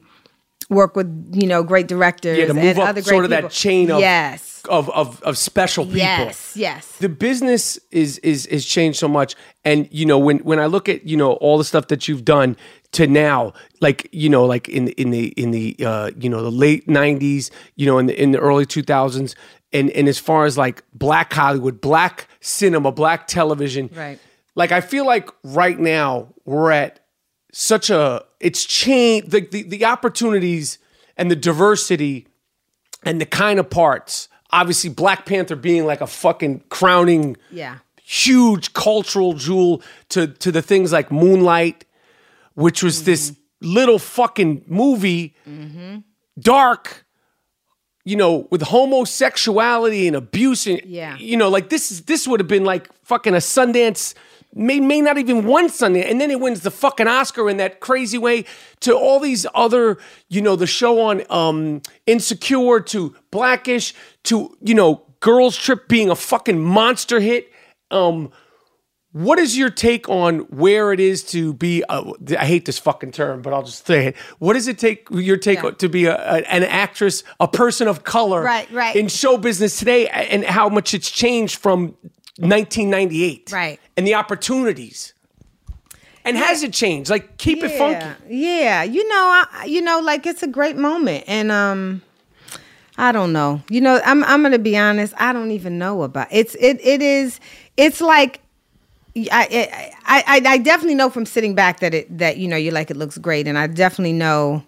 work 0.69 0.95
with 0.95 1.07
you 1.33 1.47
know 1.47 1.63
great 1.63 1.87
directors 1.87 2.37
Yeah, 2.37 2.47
to 2.47 2.53
move 2.53 2.63
and 2.63 2.79
up 2.79 2.89
other 2.89 3.01
great 3.01 3.09
sort 3.09 3.25
of 3.25 3.31
people. 3.31 3.49
that 3.49 3.51
chain 3.51 3.89
of 3.91 3.99
yes, 3.99 4.61
of 4.69 4.89
of, 4.89 5.21
of 5.23 5.37
special 5.37 5.85
people. 5.85 5.99
yes, 5.99 6.53
yes. 6.57 6.91
the 6.97 7.07
business 7.09 7.79
is 7.91 8.17
is 8.19 8.45
is 8.47 8.65
changed 8.65 8.99
so 8.99 9.07
much 9.07 9.35
and 9.63 9.87
you 9.91 10.05
know 10.05 10.19
when 10.19 10.39
when 10.39 10.59
i 10.59 10.65
look 10.65 10.89
at 10.89 11.05
you 11.05 11.15
know 11.15 11.33
all 11.33 11.57
the 11.57 11.63
stuff 11.63 11.87
that 11.87 12.07
you've 12.07 12.25
done 12.25 12.57
to 12.91 13.07
now 13.07 13.53
like 13.79 14.09
you 14.11 14.27
know 14.29 14.45
like 14.45 14.67
in 14.67 14.89
in 14.89 15.11
the 15.11 15.27
in 15.41 15.51
the 15.51 15.75
uh 15.85 16.11
you 16.19 16.29
know 16.29 16.41
the 16.43 16.51
late 16.51 16.85
90s 16.87 17.49
you 17.75 17.85
know 17.85 17.97
in 17.97 18.07
the 18.07 18.21
in 18.21 18.31
the 18.31 18.39
early 18.39 18.65
2000s 18.65 19.35
and 19.71 19.89
and 19.91 20.07
as 20.09 20.19
far 20.19 20.45
as 20.45 20.57
like 20.57 20.83
black 20.93 21.31
hollywood 21.33 21.79
black 21.79 22.27
cinema 22.41 22.91
black 22.91 23.27
television 23.27 23.89
Right. 23.95 24.19
like 24.55 24.71
i 24.73 24.81
feel 24.81 25.05
like 25.05 25.29
right 25.43 25.79
now 25.79 26.27
we're 26.45 26.71
at 26.71 26.99
such 27.51 27.89
a 27.89 28.23
it's 28.39 28.65
changed 28.65 29.31
the, 29.31 29.41
the 29.41 29.63
the 29.63 29.85
opportunities 29.85 30.77
and 31.17 31.31
the 31.31 31.35
diversity 31.35 32.27
and 33.03 33.19
the 33.21 33.25
kind 33.25 33.59
of 33.59 33.69
parts. 33.69 34.29
Obviously, 34.51 34.89
Black 34.89 35.25
Panther 35.25 35.55
being 35.55 35.85
like 35.85 36.01
a 36.01 36.07
fucking 36.07 36.63
crowning, 36.69 37.35
Yeah. 37.51 37.77
huge 38.01 38.73
cultural 38.73 39.33
jewel 39.33 39.81
to 40.09 40.27
to 40.27 40.51
the 40.51 40.61
things 40.61 40.91
like 40.91 41.11
Moonlight, 41.11 41.85
which 42.53 42.83
was 42.83 43.03
this 43.03 43.31
mm-hmm. 43.31 43.73
little 43.73 43.99
fucking 43.99 44.63
movie, 44.67 45.35
mm-hmm. 45.47 45.97
dark, 46.39 47.05
you 48.05 48.15
know, 48.15 48.47
with 48.51 48.61
homosexuality 48.61 50.07
and 50.07 50.15
abuse 50.15 50.65
and 50.67 50.81
Yeah. 50.85 51.17
you 51.17 51.35
know, 51.37 51.49
like 51.49 51.69
this 51.69 51.91
is 51.91 52.03
this 52.03 52.27
would 52.27 52.39
have 52.39 52.47
been 52.47 52.65
like 52.65 52.89
fucking 53.03 53.33
a 53.33 53.37
Sundance. 53.37 54.13
May, 54.53 54.79
may 54.79 55.01
not 55.01 55.17
even 55.17 55.45
one 55.45 55.67
Sundance, 55.69 56.09
and 56.09 56.19
then 56.19 56.31
it 56.31 56.39
wins 56.39 56.61
the 56.61 56.71
fucking 56.71 57.07
Oscar 57.07 57.49
in 57.49 57.57
that 57.57 57.79
crazy 57.79 58.17
way. 58.17 58.45
To 58.81 58.95
all 58.95 59.19
these 59.19 59.45
other, 59.53 59.97
you 60.29 60.41
know, 60.41 60.55
the 60.55 60.65
show 60.67 61.01
on 61.01 61.21
um, 61.29 61.81
Insecure, 62.07 62.79
to 62.79 63.15
Blackish, 63.31 63.93
to 64.23 64.55
you 64.61 64.73
know, 64.73 65.03
Girls 65.19 65.55
Trip 65.57 65.87
being 65.87 66.09
a 66.09 66.15
fucking 66.15 66.59
monster 66.59 67.19
hit. 67.19 67.51
Um, 67.91 68.31
what 69.13 69.39
is 69.39 69.57
your 69.57 69.69
take 69.69 70.07
on 70.09 70.39
where 70.49 70.91
it 70.93 70.99
is 70.99 71.23
to 71.25 71.53
be? 71.53 71.83
A, 71.89 72.01
I 72.37 72.45
hate 72.45 72.65
this 72.65 72.77
fucking 72.77 73.11
term, 73.11 73.41
but 73.41 73.53
I'll 73.53 73.63
just 73.63 73.85
say 73.85 74.07
it. 74.07 74.15
What 74.39 74.53
does 74.53 74.67
it 74.67 74.77
take? 74.77 75.07
Your 75.11 75.37
take 75.37 75.63
Yeah. 75.63 75.71
to 75.71 75.89
be 75.89 76.05
a, 76.05 76.15
a- 76.15 76.51
an 76.51 76.63
actress, 76.63 77.23
a 77.39 77.47
person 77.47 77.87
of 77.87 78.03
color, 78.03 78.43
Right, 78.43 78.69
right. 78.71 78.95
in 78.95 79.07
show 79.07 79.37
business 79.37 79.77
today, 79.79 80.07
and 80.07 80.43
how 80.45 80.69
much 80.69 80.93
it's 80.93 81.09
changed 81.09 81.57
from 81.57 81.95
1998, 82.39 83.51
Right. 83.51 83.79
and 83.95 84.05
the 84.07 84.13
opportunities. 84.15 85.13
And 86.23 86.35
has 86.37 86.61
it 86.61 86.73
changed? 86.73 87.09
Like, 87.09 87.37
keep 87.37 87.63
it 87.63 87.71
funky. 87.77 88.05
Yeah, 88.29 88.83
you 88.83 89.07
know, 89.07 89.43
I, 89.51 89.65
you 89.65 89.81
know, 89.81 90.01
like 90.01 90.25
it's 90.25 90.43
a 90.43 90.47
great 90.47 90.75
moment, 90.75 91.23
and 91.27 91.51
um, 91.51 92.01
I 92.97 93.11
don't 93.13 93.31
know. 93.31 93.61
You 93.69 93.79
know, 93.79 94.01
I'm 94.03 94.23
I'm 94.25 94.43
gonna 94.43 94.59
be 94.59 94.77
honest. 94.77 95.13
I 95.17 95.31
don't 95.31 95.51
even 95.51 95.77
know 95.77 96.03
about 96.03 96.27
it's 96.31 96.53
it. 96.55 96.79
It 96.85 97.01
is. 97.01 97.39
It's 97.77 98.01
like. 98.01 98.41
I, 99.31 99.91
I 100.05 100.23
I 100.27 100.41
I 100.53 100.57
definitely 100.59 100.93
know 100.93 101.09
from 101.09 101.25
sitting 101.25 101.55
back 101.55 101.79
that 101.79 101.95
it 101.95 102.17
that 102.19 102.37
you 102.37 102.47
know 102.47 102.55
you 102.57 102.69
like 102.69 102.91
it 102.91 102.97
looks 102.97 103.17
great, 103.17 103.47
and 103.47 103.57
I 103.57 103.65
definitely 103.65 104.13
know. 104.13 104.63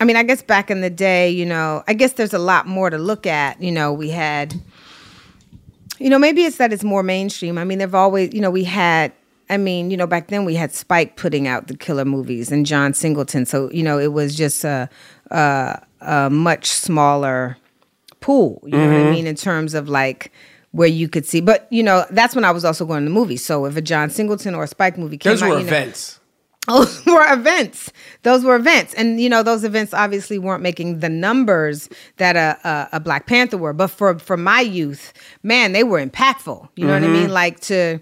I 0.00 0.04
mean, 0.04 0.16
I 0.16 0.22
guess 0.22 0.40
back 0.40 0.70
in 0.70 0.80
the 0.80 0.88
day, 0.88 1.28
you 1.28 1.44
know, 1.44 1.82
I 1.86 1.92
guess 1.92 2.14
there's 2.14 2.32
a 2.32 2.38
lot 2.38 2.66
more 2.66 2.88
to 2.88 2.96
look 2.96 3.26
at. 3.26 3.60
You 3.60 3.72
know, 3.72 3.92
we 3.92 4.08
had 4.08 4.54
you 6.00 6.10
know, 6.10 6.18
maybe 6.18 6.44
it's 6.44 6.56
that 6.56 6.72
it's 6.72 6.82
more 6.82 7.02
mainstream. 7.02 7.58
I 7.58 7.64
mean, 7.64 7.78
they've 7.78 7.94
always, 7.94 8.32
you 8.32 8.40
know, 8.40 8.50
we 8.50 8.64
had, 8.64 9.12
I 9.50 9.58
mean, 9.58 9.90
you 9.90 9.96
know, 9.96 10.06
back 10.06 10.28
then 10.28 10.44
we 10.44 10.54
had 10.54 10.72
Spike 10.72 11.16
putting 11.16 11.46
out 11.46 11.68
the 11.68 11.76
killer 11.76 12.04
movies 12.04 12.50
and 12.50 12.64
John 12.64 12.94
Singleton. 12.94 13.44
So, 13.46 13.70
you 13.70 13.82
know, 13.82 13.98
it 13.98 14.12
was 14.12 14.34
just 14.34 14.64
a, 14.64 14.88
a, 15.30 15.82
a 16.00 16.30
much 16.30 16.66
smaller 16.66 17.58
pool, 18.20 18.62
you 18.64 18.72
know 18.72 18.86
what 18.86 18.94
I 18.94 18.98
mm-hmm. 18.98 19.10
mean, 19.10 19.26
in 19.26 19.34
terms 19.34 19.74
of 19.74 19.88
like 19.88 20.32
where 20.72 20.88
you 20.88 21.08
could 21.08 21.26
see. 21.26 21.40
But, 21.40 21.66
you 21.70 21.82
know, 21.82 22.06
that's 22.10 22.34
when 22.34 22.44
I 22.44 22.50
was 22.50 22.64
also 22.64 22.86
going 22.86 23.02
to 23.02 23.08
the 23.08 23.14
movies. 23.14 23.44
So 23.44 23.66
if 23.66 23.76
a 23.76 23.82
John 23.82 24.08
Singleton 24.08 24.54
or 24.54 24.64
a 24.64 24.68
Spike 24.68 24.96
movie 24.96 25.18
came 25.18 25.32
Those 25.32 25.42
out, 25.42 25.48
were 25.48 25.58
you 25.58 25.62
know, 25.62 25.66
events. 25.66 26.19
Those 26.70 27.04
were 27.06 27.32
events. 27.32 27.92
Those 28.22 28.44
were 28.44 28.56
events, 28.56 28.94
and 28.94 29.20
you 29.20 29.28
know 29.28 29.42
those 29.42 29.64
events 29.64 29.94
obviously 29.94 30.38
weren't 30.38 30.62
making 30.62 31.00
the 31.00 31.08
numbers 31.08 31.88
that 32.18 32.36
a 32.36 32.58
a, 32.68 32.96
a 32.96 33.00
Black 33.00 33.26
Panther 33.26 33.58
were. 33.58 33.72
But 33.72 33.88
for 33.88 34.18
for 34.18 34.36
my 34.36 34.60
youth, 34.60 35.12
man, 35.42 35.72
they 35.72 35.84
were 35.84 36.04
impactful. 36.04 36.68
You 36.76 36.86
know 36.86 36.94
what 36.94 37.02
I 37.02 37.06
mm-hmm. 37.06 37.12
mean? 37.14 37.30
Like 37.30 37.60
to 37.60 37.98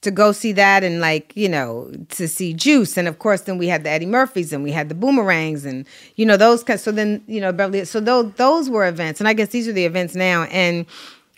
to 0.00 0.10
go 0.10 0.32
see 0.32 0.52
that, 0.52 0.84
and 0.84 1.00
like 1.00 1.32
you 1.36 1.48
know 1.48 1.90
to 2.10 2.28
see 2.28 2.54
Juice, 2.54 2.96
and 2.96 3.08
of 3.08 3.18
course 3.18 3.42
then 3.42 3.58
we 3.58 3.68
had 3.68 3.84
the 3.84 3.90
Eddie 3.90 4.06
Murphys, 4.06 4.52
and 4.52 4.62
we 4.62 4.72
had 4.72 4.88
the 4.88 4.94
Boomerangs, 4.94 5.64
and 5.64 5.86
you 6.16 6.24
know 6.24 6.36
those. 6.36 6.64
So 6.80 6.92
then 6.92 7.22
you 7.26 7.40
know 7.40 7.52
Beverly. 7.52 7.84
So 7.84 8.00
those 8.00 8.32
those 8.34 8.70
were 8.70 8.86
events, 8.86 9.20
and 9.20 9.28
I 9.28 9.32
guess 9.32 9.48
these 9.48 9.68
are 9.68 9.72
the 9.72 9.84
events 9.84 10.14
now. 10.14 10.44
And 10.44 10.86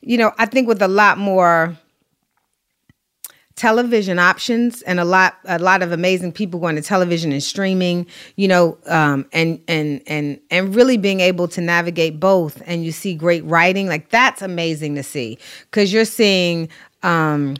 you 0.02 0.18
know 0.18 0.32
I 0.38 0.46
think 0.46 0.68
with 0.68 0.82
a 0.82 0.88
lot 0.88 1.18
more 1.18 1.76
television 3.60 4.18
options 4.18 4.80
and 4.82 4.98
a 4.98 5.04
lot 5.04 5.36
a 5.44 5.58
lot 5.58 5.82
of 5.82 5.92
amazing 5.92 6.32
people 6.32 6.58
going 6.58 6.76
to 6.76 6.80
television 6.80 7.30
and 7.30 7.42
streaming 7.42 8.06
you 8.36 8.48
know 8.48 8.78
um 8.86 9.26
and 9.34 9.60
and 9.68 10.00
and 10.06 10.40
and 10.50 10.74
really 10.74 10.96
being 10.96 11.20
able 11.20 11.46
to 11.46 11.60
navigate 11.60 12.18
both. 12.18 12.62
And 12.64 12.86
you 12.86 12.90
see 12.90 13.14
great 13.14 13.44
writing. 13.44 13.86
Like 13.86 14.08
that's 14.08 14.40
amazing 14.40 14.94
to 14.94 15.02
see 15.02 15.38
because 15.64 15.92
you're 15.92 16.06
seeing 16.06 16.70
um 17.02 17.58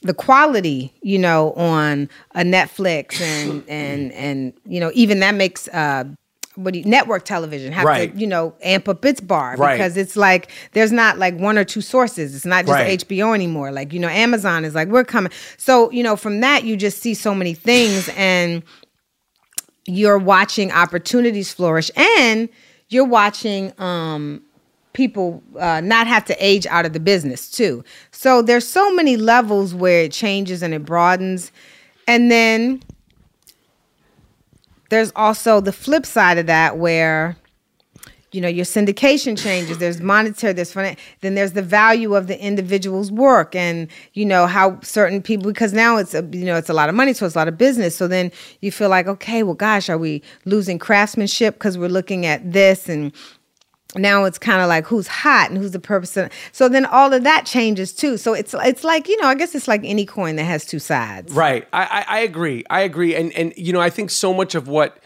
the 0.00 0.14
quality 0.14 0.94
you 1.02 1.18
know 1.18 1.52
on 1.52 2.08
a 2.34 2.42
netflix 2.42 3.20
and 3.20 3.64
and 3.68 4.12
and 4.12 4.52
you 4.66 4.80
know 4.80 4.90
even 4.94 5.20
that 5.20 5.34
makes 5.34 5.68
uh 5.68 6.04
what 6.56 6.72
do 6.72 6.78
you, 6.78 6.84
network 6.84 7.24
television 7.24 7.72
have 7.72 7.84
Right. 7.84 8.12
to 8.12 8.18
you 8.20 8.26
know 8.26 8.54
amp 8.62 8.88
up 8.88 9.04
its 9.04 9.20
bar 9.20 9.56
Right. 9.56 9.76
because 9.76 9.96
it's 9.96 10.16
like 10.16 10.50
there's 10.72 10.92
not 10.92 11.18
like 11.18 11.36
one 11.36 11.58
or 11.58 11.64
two 11.64 11.80
sources 11.80 12.34
it's 12.36 12.44
not 12.46 12.64
just 12.66 12.78
Right. 12.78 13.00
HBO 13.06 13.34
anymore. 13.34 13.72
Like, 13.72 13.92
you 13.92 13.98
know, 14.00 14.08
Amazon 14.08 14.64
is 14.64 14.74
like, 14.74 14.88
we're 14.88 15.04
coming. 15.04 15.32
So, 15.56 15.90
you 15.90 16.02
know, 16.02 16.14
from 16.16 16.40
that, 16.40 16.64
you 16.64 16.76
just 16.76 16.98
see 17.00 17.14
so 17.14 17.34
many 17.34 17.54
things 17.54 18.08
and 18.16 18.62
you're 19.86 20.18
watching 20.18 20.72
opportunities 20.72 21.52
flourish 21.52 21.90
and 21.96 22.48
you're 22.88 23.04
watching 23.04 23.72
um, 23.80 24.42
people 24.92 25.42
uh, 25.58 25.80
not 25.80 26.06
have 26.06 26.24
to 26.26 26.36
age 26.44 26.66
out 26.66 26.86
of 26.86 26.92
the 26.92 27.00
business 27.00 27.50
too. 27.50 27.84
So 28.10 28.42
there's 28.42 28.66
so 28.66 28.92
many 28.94 29.16
levels 29.16 29.74
where 29.74 30.02
it 30.04 30.12
changes 30.12 30.62
and 30.62 30.72
it 30.72 30.84
broadens. 30.84 31.52
And 32.08 32.30
then 32.30 32.82
there's 34.90 35.12
also 35.16 35.60
the 35.60 35.72
flip 35.72 36.06
side 36.06 36.38
of 36.38 36.46
that 36.46 36.78
where 36.78 37.36
you 38.34 38.40
know 38.40 38.48
your 38.48 38.64
syndication 38.64 39.38
changes 39.38 39.78
there's 39.78 40.00
monetary 40.00 40.52
there's 40.52 40.72
then 40.72 41.34
there's 41.36 41.52
the 41.52 41.62
value 41.62 42.16
of 42.16 42.26
the 42.26 42.38
individual's 42.44 43.12
work 43.12 43.54
and 43.54 43.88
you 44.14 44.24
know 44.24 44.46
how 44.46 44.78
certain 44.80 45.22
people 45.22 45.46
because 45.46 45.72
now 45.72 45.96
it's 45.96 46.14
a 46.14 46.22
you 46.32 46.44
know 46.44 46.56
it's 46.56 46.68
a 46.68 46.74
lot 46.74 46.88
of 46.88 46.96
money 46.96 47.12
so 47.12 47.24
it's 47.24 47.36
a 47.36 47.38
lot 47.38 47.46
of 47.48 47.56
business. 47.56 47.94
So 47.94 48.08
then 48.08 48.32
you 48.60 48.72
feel 48.72 48.88
like 48.88 49.06
okay 49.06 49.44
well 49.44 49.54
gosh 49.54 49.88
are 49.88 49.98
we 49.98 50.20
losing 50.44 50.78
craftsmanship 50.78 51.54
because 51.54 51.78
we're 51.78 51.88
looking 51.88 52.26
at 52.26 52.52
this 52.52 52.88
and 52.88 53.12
now 53.96 54.24
it's 54.24 54.38
kind 54.38 54.60
of 54.60 54.68
like 54.68 54.86
who's 54.86 55.06
hot 55.06 55.50
and 55.50 55.58
who's 55.58 55.70
the 55.70 55.78
purpose 55.78 56.18
so 56.52 56.68
then 56.68 56.84
all 56.86 57.12
of 57.12 57.22
that 57.22 57.46
changes 57.46 57.92
too 57.92 58.16
so 58.16 58.32
it's 58.32 58.54
it's 58.64 58.82
like 58.82 59.08
you 59.08 59.20
know 59.20 59.28
i 59.28 59.34
guess 59.34 59.54
it's 59.54 59.68
like 59.68 59.82
any 59.84 60.04
coin 60.04 60.36
that 60.36 60.44
has 60.44 60.64
two 60.64 60.78
sides 60.80 61.32
Right. 61.32 61.66
I, 61.72 61.84
I, 61.84 62.16
I 62.16 62.18
agree. 62.20 62.64
I 62.70 62.80
agree. 62.80 63.14
And 63.14 63.32
and 63.32 63.52
you 63.56 63.72
know, 63.72 63.80
I 63.80 63.90
think 63.90 64.10
so 64.10 64.32
much 64.32 64.54
of 64.54 64.68
what 64.68 64.98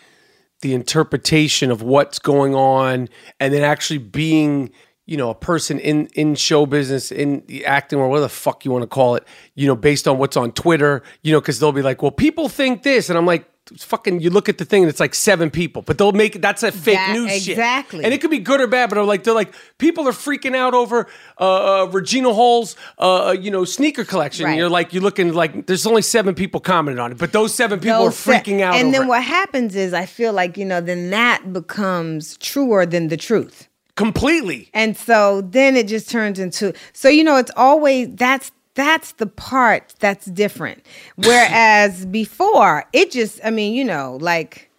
the 0.61 0.75
interpretation 0.75 1.71
of 1.71 1.83
what's 1.83 2.19
going 2.19 2.55
on 2.55 3.09
and 3.39 3.55
then 3.55 3.63
actually 3.63 3.99
being, 3.99 4.71
you 5.07 5.17
know, 5.17 5.31
a 5.31 5.35
person 5.35 5.79
in 5.79 6.07
in 6.15 6.35
show 6.35 6.67
business, 6.67 7.11
in 7.11 7.43
the 7.47 7.65
acting 7.65 7.99
or 7.99 8.09
whatever 8.09 8.23
the 8.23 8.29
fuck 8.29 8.65
you 8.65 8.71
want 8.71 8.83
to 8.83 8.89
call 8.89 9.15
it, 9.17 9.25
you 9.55 9.67
know, 9.67 9.77
based 9.77 10.07
on 10.07 10.19
what's 10.19 10.37
on 10.37 10.53
Twitter, 10.53 11.03
you 11.23 11.33
know, 11.33 11.41
because 11.41 11.59
they'll 11.61 11.73
be 11.73 11.83
like, 11.83 12.03
well, 12.03 12.11
people 12.11 12.49
think 12.49 12.83
this. 12.83 13.09
And 13.09 13.19
I'm 13.19 13.27
like, 13.27 13.49
fucking 13.77 14.21
you 14.21 14.31
look 14.31 14.49
at 14.49 14.59
the 14.59 14.65
thing 14.65 14.83
and 14.83 14.89
it's 14.91 15.01
like 15.01 15.15
seven 15.15 15.51
people 15.51 15.83
but 15.83 15.99
they'll 15.99 16.13
make 16.13 16.41
that's 16.41 16.63
a 16.63 16.73
fake 16.73 16.95
That- 16.97 17.13
news 17.13 17.33
shit 17.43 17.51
exactly. 17.59 18.05
and 18.05 18.15
it 18.15 18.21
could 18.21 18.31
be 18.31 18.39
good 18.39 18.61
or 18.61 18.67
bad 18.67 18.89
but 18.89 18.99
I'm 18.99 19.07
like 19.07 19.25
they're 19.25 19.35
like 19.35 19.55
people 19.79 20.09
are 20.09 20.13
freaking 20.13 20.55
out 20.57 20.75
over 20.75 21.07
uh, 21.39 21.83
uh 21.83 21.87
Regina 21.87 22.33
Hall's 22.33 22.77
uh 22.99 23.37
you 23.39 23.51
know 23.51 23.65
sneaker 23.65 24.05
collection 24.05 24.47
Right. 24.47 24.57
you're 24.57 24.71
like 24.71 24.93
you're 24.93 25.03
looking 25.03 25.33
like 25.35 25.67
there's 25.67 25.87
only 25.87 26.03
seven 26.03 26.35
people 26.35 26.61
commented 26.61 26.99
on 26.99 27.13
it 27.13 27.19
but 27.19 27.33
those 27.33 27.55
seven 27.55 27.79
people 27.81 28.05
Those 28.05 28.09
are 28.09 28.33
se- 28.33 28.33
freaking 28.41 28.61
out 28.63 28.75
and 28.77 28.93
then 28.95 29.03
it. 29.03 29.09
what 29.09 29.23
happens 29.23 29.75
is 29.77 29.93
i 29.93 30.07
feel 30.07 30.33
like 30.33 30.57
you 30.57 30.65
know 30.65 30.81
then 30.81 31.11
that 31.11 31.53
becomes 31.53 32.37
truer 32.39 32.87
than 32.87 33.09
the 33.09 33.17
truth 33.17 33.69
completely 33.97 34.71
And 34.75 34.97
so 34.97 35.41
then 35.43 35.77
it 35.77 35.89
just 35.89 36.09
turns 36.09 36.39
into 36.39 36.73
so 36.93 37.09
you 37.09 37.25
know 37.25 37.37
it's 37.37 37.51
always 37.57 38.09
that's 38.15 38.53
that's 38.79 39.13
the 39.13 39.27
part 39.27 39.93
that's 39.99 40.27
different. 40.27 40.87
Whereas 41.17 42.07
before 42.23 42.85
it 42.93 43.11
just 43.11 43.41
I 43.45 43.51
mean, 43.51 43.75
you 43.75 43.85
know, 43.85 44.17
like 44.21 44.71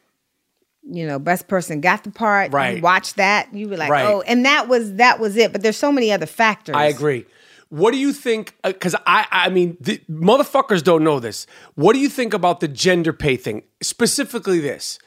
you 0.92 1.06
know, 1.06 1.20
best 1.20 1.48
person 1.50 1.82
got 1.82 2.04
the 2.06 2.12
part. 2.12 2.52
Right. 2.54 2.78
You 2.78 2.82
watch 2.82 3.16
that, 3.16 3.54
you 3.54 3.68
were 3.68 3.78
like, 3.78 3.92
Right. 3.92 4.06
oh, 4.06 4.22
and 4.22 4.46
that 4.46 4.70
was 4.70 4.96
that 4.96 5.20
was 5.20 5.36
it. 5.36 5.52
But 5.52 5.62
there's 5.62 5.78
so 5.78 5.92
many 5.92 6.12
other 6.12 6.26
factors. 6.26 6.76
I 6.76 6.86
agree. 6.86 7.26
What 7.68 7.92
do 7.92 7.98
you 7.98 8.14
think? 8.14 8.56
Uh, 8.64 8.72
because 8.72 8.96
I, 9.06 9.28
I 9.32 9.50
mean, 9.50 9.78
the, 9.80 10.02
motherfuckers 10.10 10.82
don't 10.82 11.04
know 11.04 11.20
this. 11.20 11.46
What 11.76 11.94
do 11.94 12.00
you 12.00 12.10
think 12.10 12.34
about 12.34 12.62
the 12.62 12.68
gender 12.68 13.14
pay 13.14 13.36
thing? 13.36 13.64
Specifically, 13.84 14.60
this, 14.60 14.98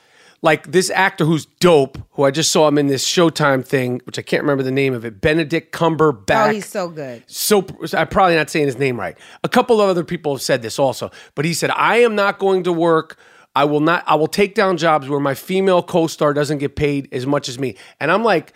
like 0.43 0.73
this 0.73 0.91
actor 0.91 1.25
who's 1.25 1.47
dope, 1.47 1.97
who 2.11 2.25
I 2.25 2.33
just 2.33 2.51
saw 2.51 2.67
him 2.67 2.77
in 2.77 2.89
this 2.89 3.09
Showtime 3.09 3.65
thing, 3.65 4.01
which 4.05 4.19
I 4.19 4.23
can't 4.23 4.43
remember 4.43 4.65
the 4.65 4.73
name 4.73 4.93
of 4.93 5.05
it. 5.05 5.21
Benedict 5.21 5.73
Cumberbatch. 5.73 6.49
Oh, 6.49 6.53
he's 6.53 6.69
so 6.69 6.89
good. 6.89 7.23
so 7.29 7.65
I'm 7.97 8.09
probably 8.09 8.35
not 8.35 8.51
saying 8.51 8.67
his 8.67 8.79
name 8.79 8.99
right. 8.99 9.17
A 9.45 9.49
couple 9.49 9.81
of 9.81 9.89
other 9.89 10.05
people 10.05 10.35
have 10.35 10.43
said 10.43 10.63
this 10.63 10.79
also, 10.79 11.11
but 11.35 11.45
he 11.45 11.55
said, 11.55 11.71
"I 11.71 11.99
am 11.99 12.15
not 12.15 12.39
going 12.39 12.65
to 12.65 12.73
work. 12.73 13.17
I 13.55 13.65
will 13.65 13.81
not. 13.81 14.03
I 14.07 14.17
will 14.17 14.27
take 14.27 14.55
down 14.55 14.77
jobs 14.77 15.09
where 15.09 15.21
my 15.21 15.35
female 15.35 15.83
co-star 15.83 16.35
doesn't 16.35 16.59
get 16.59 16.75
paid 16.75 17.09
as 17.13 17.25
much 17.25 17.49
as 17.49 17.59
me." 17.59 17.77
And 18.01 18.11
I'm 18.11 18.25
like, 18.25 18.53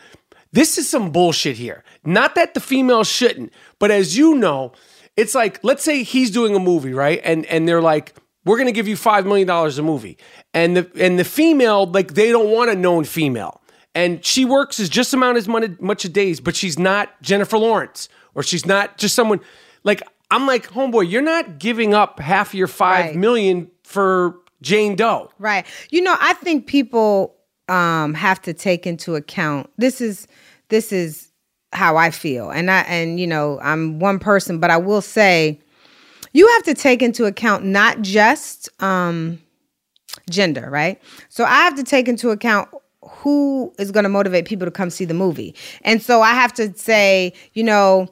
this 0.53 0.79
is 0.79 0.89
some 0.89 1.13
bullshit 1.13 1.57
here. 1.57 1.85
Not 2.05 2.35
that 2.35 2.55
the 2.55 2.61
female 2.61 3.05
shouldn't, 3.05 3.53
but 3.79 3.91
as 3.91 4.17
you 4.17 4.35
know, 4.35 4.73
it's 5.17 5.35
like 5.35 5.63
let's 5.63 5.85
say 5.85 6.03
he's 6.03 6.31
doing 6.31 6.57
a 6.57 6.59
movie, 6.59 6.93
right? 6.93 7.21
And 7.23 7.47
and 7.47 7.69
they're 7.69 7.83
like, 7.83 8.15
"We're 8.47 8.57
going 8.57 8.67
to 8.69 8.73
give 8.73 8.89
you 8.89 8.97
5 8.97 9.27
million 9.27 9.47
dollars 9.47 9.77
a 9.79 9.83
movie." 9.83 10.17
And 10.55 10.75
the 10.79 10.91
and 10.99 11.19
the 11.19 11.25
female 11.25 11.85
like 11.87 12.15
they 12.15 12.31
don't 12.31 12.51
want 12.51 12.71
a 12.71 12.75
known 12.75 13.05
female. 13.05 13.61
And 13.95 14.25
she 14.25 14.45
works 14.47 14.79
as 14.81 14.89
just 14.89 15.13
amount 15.15 15.37
as 15.39 15.49
much, 15.49 16.05
a 16.05 16.09
days, 16.09 16.41
but 16.41 16.55
she's 16.57 16.79
not 16.79 17.21
Jennifer 17.23 17.59
Lawrence 17.59 18.09
or 18.35 18.43
she's 18.43 18.65
not 18.67 18.97
just 18.99 19.15
someone 19.15 19.41
like 19.85 20.03
I'm 20.31 20.47
like, 20.47 20.69
"Homeboy, 20.69 21.11
you're 21.11 21.23
not 21.23 21.59
giving 21.59 21.93
up 21.95 22.19
half 22.21 22.49
of 22.49 22.55
your 22.55 22.67
five 22.67 23.07
Right. 23.07 23.17
million 23.17 23.71
for 23.85 24.37
Jane 24.63 24.97
Doe." 24.97 25.31
Right. 25.39 25.65
You 25.91 26.03
know, 26.03 26.17
I 26.21 26.33
think 26.35 26.67
people 26.67 27.35
um 27.69 28.15
have 28.15 28.41
to 28.43 28.53
take 28.55 28.87
into 28.87 29.17
account 29.17 29.69
this 29.77 30.01
is 30.01 30.29
this 30.69 30.93
is 30.93 31.33
how 31.73 31.97
I 31.97 32.11
feel. 32.11 32.51
And 32.51 32.71
I 32.71 32.81
and 32.83 33.19
you 33.19 33.27
know, 33.27 33.59
I'm 33.63 33.99
one 33.99 34.19
person, 34.19 34.59
but 34.59 34.71
I 34.71 34.77
will 34.77 35.01
say 35.03 35.61
you 36.37 36.47
have 36.49 36.65
to 36.65 36.75
take 36.75 37.01
into 37.01 37.25
account 37.25 37.65
not 37.65 38.03
just 38.03 38.69
um 38.83 39.41
gender, 40.31 40.69
right? 40.71 41.01
So 41.29 41.45
I 41.45 41.63
have 41.63 41.75
to 41.77 41.85
take 41.85 42.09
into 42.09 42.31
account 42.31 42.69
who 43.03 43.73
is 43.79 43.91
going 43.91 44.05
to 44.05 44.09
motivate 44.09 44.45
people 44.47 44.67
to 44.67 44.71
come 44.71 44.91
see 44.91 45.05
the 45.05 45.15
movie. 45.15 45.55
And 45.83 46.03
so 46.03 46.23
I 46.23 46.33
have 46.33 46.53
to 46.55 46.77
say, 46.77 47.33
you 47.55 47.63
know, 47.63 48.09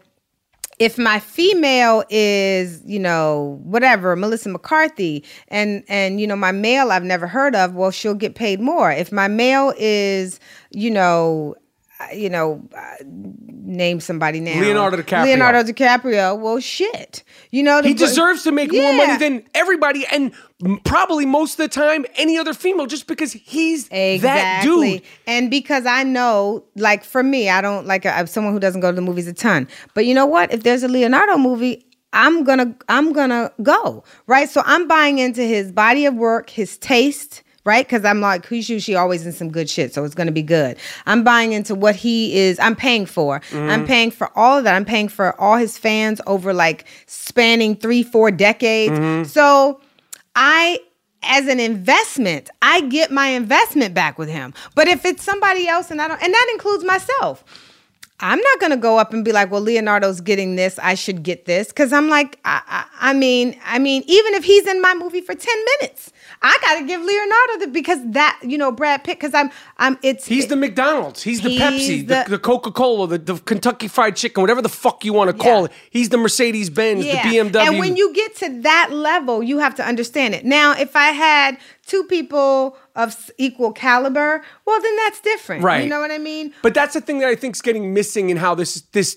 if 0.79 0.99
my 0.99 1.21
female 1.21 2.03
is 2.11 2.83
you 2.85 2.99
know 2.99 3.61
whatever 3.63 4.17
melissa 4.17 4.49
mccarthy 4.49 5.23
and 5.47 5.85
and 5.87 6.21
you 6.21 6.27
know 6.27 6.35
my 6.35 6.51
male 6.51 6.91
i've 6.91 7.05
never 7.05 7.29
heard 7.29 7.55
of 7.55 7.77
well 7.77 7.93
she'll 7.93 8.13
get 8.13 8.35
paid 8.35 8.61
more 8.61 8.91
if 8.91 9.13
my 9.13 9.29
male 9.29 9.73
is 9.79 10.41
you 10.73 10.91
know 10.91 11.55
you 12.15 12.29
know 12.29 12.67
uh, 12.77 12.95
name 13.07 14.01
somebody 14.01 14.41
now 14.41 14.61
Leonardo 14.61 14.97
DiCaprio. 14.99 15.25
leonardo 15.25 15.63
dicaprio 15.63 16.39
well 16.39 16.61
shit 16.61 17.23
you 17.51 17.63
know 17.63 17.83
He 17.83 17.95
deserves 17.95 18.43
to 18.45 18.53
make 18.53 18.73
more 18.73 18.93
money 18.93 19.17
than 19.17 19.45
everybody, 19.55 20.05
and 20.11 20.33
probably 20.85 21.25
most 21.25 21.53
of 21.53 21.59
the 21.59 21.69
time 21.69 22.05
any 22.17 22.37
other 22.37 22.53
female, 22.53 22.87
just 22.87 23.07
because 23.07 23.33
he's 23.33 23.89
that 23.89 24.63
dude. 24.65 25.03
And 25.29 25.51
because 25.51 25.87
I 25.87 26.03
know, 26.03 26.65
like 26.75 27.05
for 27.05 27.23
me, 27.23 27.49
I 27.49 27.61
don't 27.61 27.87
like 27.87 28.07
I'm 28.07 28.27
someone 28.27 28.53
who 28.53 28.59
doesn't 28.59 28.81
go 28.81 28.91
to 28.91 28.95
the 28.97 29.03
movies 29.03 29.29
a 29.29 29.33
ton. 29.33 29.69
But 29.95 30.05
you 30.05 30.15
know 30.15 30.27
what? 30.27 30.53
If 30.53 30.65
there's 30.65 30.83
a 30.83 30.89
Leonardo 30.89 31.37
movie, 31.39 31.87
I'm 32.13 32.43
gonna 32.43 32.75
I'm 32.89 33.13
gonna 33.13 33.53
go 33.63 34.03
right. 34.27 34.49
So 34.49 34.63
I'm 34.67 34.89
buying 34.89 35.21
into 35.21 35.43
his 35.43 35.71
body 35.71 36.07
of 36.07 36.15
work, 36.15 36.51
his 36.51 36.77
taste. 36.79 37.44
Right, 37.65 37.87
because 37.87 38.05
I'm 38.05 38.21
like 38.21 38.47
he's 38.47 38.67
She 38.67 38.95
always 38.95 39.25
in 39.25 39.33
some 39.33 39.51
good 39.51 39.71
shit, 39.71 39.95
so 39.95 40.05
it's 40.05 40.15
gonna 40.15 40.33
be 40.33 40.43
good. 40.43 40.77
I'm 41.07 41.25
buying 41.25 41.53
into 41.53 41.75
what 41.75 41.97
he 41.97 42.37
is. 42.37 42.59
I'm 42.59 42.77
paying 42.77 43.07
for. 43.07 43.41
Mm-hmm. 43.41 43.71
I'm 43.71 43.87
paying 43.87 44.11
for 44.11 44.31
all 44.37 44.59
of 44.59 44.65
that. 44.65 44.75
I'm 44.75 44.85
paying 44.85 45.09
for 45.09 45.39
all 45.41 45.57
his 45.57 45.79
fans 45.79 46.21
over 46.27 46.53
like 46.53 46.85
spanning 47.07 47.75
three, 47.75 48.03
four 48.03 48.31
decades. 48.31 48.99
Mm-hmm. 48.99 49.25
So 49.25 49.81
I 50.37 50.79
as 51.23 51.47
an 51.47 51.59
investment, 51.59 52.51
I 52.61 52.83
get 52.83 53.11
my 53.11 53.29
investment 53.29 53.95
back 53.95 54.19
with 54.19 54.29
him. 54.29 54.53
But 54.75 54.89
if 54.89 55.07
it's 55.07 55.23
somebody 55.23 55.67
else 55.67 55.91
and 55.91 56.03
I 56.03 56.09
don't 56.09 56.23
and 56.23 56.35
that 56.35 56.51
includes 56.53 56.85
myself. 56.85 57.45
I'm 58.21 58.41
not 58.41 58.61
gonna 58.61 58.77
go 58.77 58.99
up 58.99 59.13
and 59.13 59.25
be 59.25 59.33
like, 59.33 59.51
well, 59.51 59.61
Leonardo's 59.61 60.21
getting 60.21 60.55
this, 60.57 60.79
I 60.79 60.95
should 60.95 61.23
get 61.23 61.47
this. 61.47 61.73
Cause 61.73 61.93
I'm 61.93 62.09
like, 62.09 62.39
I, 62.45 62.63
I, 62.67 63.11
I 63.11 63.13
mean, 63.13 63.59
I 63.65 63.79
mean, 63.79 64.03
even 64.07 64.35
if 64.35 64.45
he's 64.45 64.67
in 64.67 64.81
my 64.81 64.95
movie 64.95 65.21
for 65.21 65.35
10 65.35 65.55
minutes, 65.81 66.13
I 66.47 66.59
gotta 66.61 66.85
give 66.85 67.01
Leonardo 67.01 67.65
the 67.65 67.73
because 67.73 67.99
that, 68.13 68.39
you 68.43 68.59
know, 68.59 68.71
Brad 68.71 69.03
Pitt, 69.03 69.19
because 69.19 69.33
I'm 69.35 69.51
I'm 69.79 69.99
it's 70.03 70.27
He's 70.27 70.47
the 70.49 70.57
McDonald's. 70.57 71.23
He's 71.23 71.41
the 71.41 71.49
He's 71.49 71.61
Pepsi, 71.61 72.07
the, 72.07 72.25
the- 72.25 72.31
the 72.33 72.39
Coca 72.39 72.71
Cola, 72.71 73.07
the, 73.09 73.17
the 73.19 73.39
Kentucky 73.39 73.89
Fried 73.89 74.15
Chicken, 74.15 74.43
whatever 74.43 74.61
the 74.61 74.69
fuck 74.69 75.05
you 75.07 75.15
want 75.15 75.31
to 75.31 75.37
call 75.37 75.61
Yeah. 75.61 75.65
it. 75.67 75.73
He's 75.91 76.11
the 76.11 76.19
Mercedes 76.19 76.69
Benz, 76.69 77.03
the 77.05 77.13
BMW. 77.13 77.67
And 77.67 77.79
when 77.79 77.97
you 77.97 78.13
get 78.13 78.37
to 78.37 78.61
that 78.61 78.91
level, 78.93 79.43
you 79.43 79.59
have 79.59 79.75
to 79.77 79.85
understand 79.87 80.35
it. 80.35 80.45
Now, 80.45 80.73
if 80.79 80.95
I 80.95 81.09
had 81.13 81.57
two 81.87 82.05
people 82.05 82.77
of 82.95 83.31
equal 83.39 83.73
caliber, 83.73 84.43
well, 84.67 84.83
then 84.83 84.97
that's 84.97 85.21
different. 85.21 85.65
Right. 85.65 85.83
You 85.83 85.89
know 85.89 86.01
what 86.01 86.11
I 86.11 86.19
mean? 86.19 86.53
But 86.63 86.75
that's 86.75 86.93
the 86.93 87.01
thing 87.01 87.21
that 87.21 87.29
I 87.31 87.37
think 87.37 87.57
is 87.57 87.63
getting 87.63 87.95
missing 87.95 88.29
in 88.29 88.37
how 88.37 88.55
this 88.55 88.83
this 88.93 89.17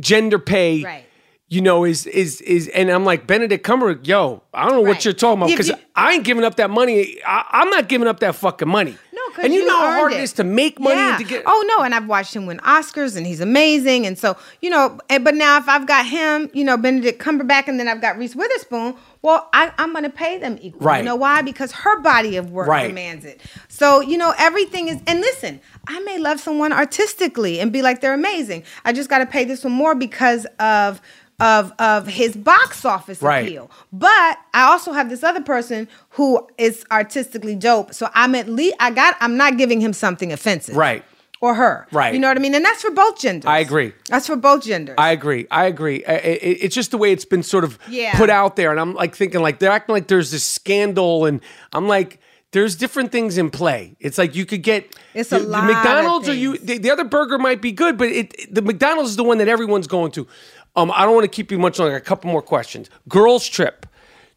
gender 0.00 0.38
pay, 0.38 0.82
Right. 0.82 1.04
You 1.48 1.60
know, 1.60 1.84
is 1.84 2.06
is 2.06 2.40
is. 2.40 2.68
And 2.68 2.90
I'm 2.90 3.04
like 3.04 3.26
Benedict 3.26 3.64
Cumberbatch, 3.66 4.06
yo, 4.06 4.42
I 4.52 4.64
don't 4.64 4.72
know 4.82 4.88
what 4.88 5.04
you're 5.04 5.14
talking 5.14 5.40
about 5.42 5.50
because 5.50 5.68
you- 5.68 5.74
I 5.94 6.12
ain't 6.14 6.24
giving 6.24 6.42
up 6.44 6.56
that 6.56 6.70
money. 6.70 7.18
I, 7.26 7.44
I'm 7.50 7.70
not 7.70 7.88
giving 7.88 8.08
up 8.08 8.20
that 8.20 8.34
fucking 8.34 8.68
money. 8.68 8.96
No, 9.12 9.20
and 9.44 9.52
you, 9.54 9.60
you 9.60 9.66
know 9.66 9.78
how 9.78 9.92
hard 9.92 10.12
it. 10.12 10.16
it 10.18 10.22
is 10.22 10.32
to 10.34 10.44
make 10.44 10.80
money 10.80 10.96
Yeah. 10.96 11.10
and 11.16 11.18
to 11.18 11.24
get. 11.24 11.44
Oh 11.46 11.64
no, 11.76 11.84
and 11.84 11.94
I've 11.94 12.06
watched 12.08 12.34
him 12.34 12.46
win 12.46 12.58
Oscars, 12.58 13.16
and 13.16 13.26
he's 13.26 13.40
amazing. 13.40 14.06
And 14.06 14.18
so 14.18 14.36
you 14.60 14.70
know, 14.70 14.98
but 15.08 15.34
now 15.34 15.58
if 15.58 15.68
I've 15.68 15.86
got 15.86 16.06
him, 16.06 16.50
you 16.52 16.64
know, 16.64 16.76
Benedict 16.76 17.20
Cumberbatch, 17.22 17.68
and 17.68 17.78
then 17.78 17.86
I've 17.88 18.00
got 18.00 18.18
Reese 18.18 18.34
Witherspoon, 18.34 18.96
well, 19.22 19.48
I, 19.52 19.72
I'm 19.78 19.92
going 19.92 20.04
to 20.04 20.10
pay 20.10 20.38
them 20.38 20.58
equal. 20.60 20.80
Right. 20.86 20.98
You 20.98 21.04
know 21.04 21.16
why? 21.16 21.42
Because 21.42 21.70
her 21.72 22.00
body 22.00 22.36
of 22.36 22.50
work 22.50 22.66
Right. 22.68 22.88
demands 22.88 23.24
it. 23.24 23.40
So 23.68 24.00
you 24.00 24.16
know, 24.18 24.34
everything 24.38 24.88
is. 24.88 25.00
And 25.06 25.20
listen, 25.20 25.60
I 25.86 26.00
may 26.00 26.18
love 26.18 26.40
someone 26.40 26.72
artistically 26.72 27.60
and 27.60 27.72
be 27.72 27.82
like 27.82 28.00
they're 28.00 28.14
amazing. 28.14 28.64
I 28.84 28.92
just 28.92 29.08
got 29.10 29.18
to 29.18 29.26
pay 29.26 29.44
this 29.44 29.62
one 29.62 29.74
more 29.74 29.94
because 29.94 30.46
of. 30.58 31.00
Of, 31.40 31.72
of 31.80 32.06
his 32.06 32.36
box 32.36 32.84
office 32.84 33.20
Right. 33.20 33.44
appeal, 33.44 33.68
but 33.92 34.38
I 34.54 34.62
also 34.70 34.92
have 34.92 35.08
this 35.10 35.24
other 35.24 35.40
person 35.42 35.88
who 36.10 36.46
is 36.58 36.84
artistically 36.92 37.56
dope. 37.56 37.92
So 37.92 38.08
I'm 38.14 38.36
at 38.36 38.48
least 38.48 38.76
I 38.78 38.92
got 38.92 39.16
I'm 39.20 39.36
not 39.36 39.56
giving 39.58 39.80
him 39.80 39.92
something 39.92 40.32
offensive, 40.32 40.76
Right. 40.76 41.04
or 41.40 41.56
her. 41.56 41.88
Right. 41.90 42.14
You 42.14 42.20
know 42.20 42.28
what 42.28 42.36
I 42.36 42.40
mean? 42.40 42.54
And 42.54 42.64
that's 42.64 42.82
for 42.82 42.92
both 42.92 43.18
genders. 43.18 43.48
I 43.48 43.58
agree. 43.58 43.92
That's 44.08 44.28
for 44.28 44.36
both 44.36 44.62
genders. 44.62 44.94
I 44.96 45.10
agree. 45.10 45.48
I 45.50 45.64
agree. 45.66 46.04
I- 46.06 46.12
I- 46.12 46.16
it- 46.18 46.58
it's 46.62 46.74
just 46.74 46.92
the 46.92 46.98
way 46.98 47.10
it's 47.10 47.24
been 47.24 47.42
sort 47.42 47.64
of 47.64 47.80
Yeah. 47.88 48.16
put 48.16 48.30
out 48.30 48.54
there, 48.54 48.70
and 48.70 48.78
I'm 48.78 48.94
like 48.94 49.16
thinking 49.16 49.42
like 49.42 49.58
they're 49.58 49.72
acting 49.72 49.92
like 49.92 50.06
there's 50.06 50.30
this 50.30 50.44
scandal, 50.44 51.24
and 51.26 51.40
I'm 51.72 51.88
like, 51.88 52.20
there's 52.52 52.76
different 52.76 53.10
things 53.10 53.36
in 53.38 53.50
play. 53.50 53.96
It's 53.98 54.18
like 54.18 54.36
you 54.36 54.46
could 54.46 54.62
get 54.62 54.94
It's 55.14 55.32
a 55.32 55.40
the, 55.40 55.44
lot 55.48 55.68
of 55.68 55.74
McDonald's 55.74 56.28
or 56.28 56.34
you 56.34 56.58
the, 56.58 56.78
the 56.78 56.92
other 56.92 57.02
burger 57.02 57.38
might 57.38 57.60
be 57.60 57.72
good, 57.72 57.98
but 57.98 58.06
it 58.08 58.54
the 58.54 58.62
McDonald's 58.62 59.10
is 59.10 59.16
the 59.16 59.24
one 59.24 59.38
that 59.38 59.48
everyone's 59.48 59.88
going 59.88 60.12
to. 60.12 60.28
Um, 60.76 60.90
I 60.94 61.04
don't 61.04 61.14
want 61.14 61.24
to 61.24 61.28
keep 61.28 61.50
you 61.50 61.58
much 61.58 61.78
longer. 61.78 61.96
A 61.96 62.00
couple 62.00 62.30
more 62.30 62.42
questions. 62.42 62.90
Girls 63.08 63.46
Trip. 63.46 63.86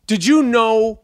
Did 0.06 0.26
you 0.26 0.44
know 0.44 1.02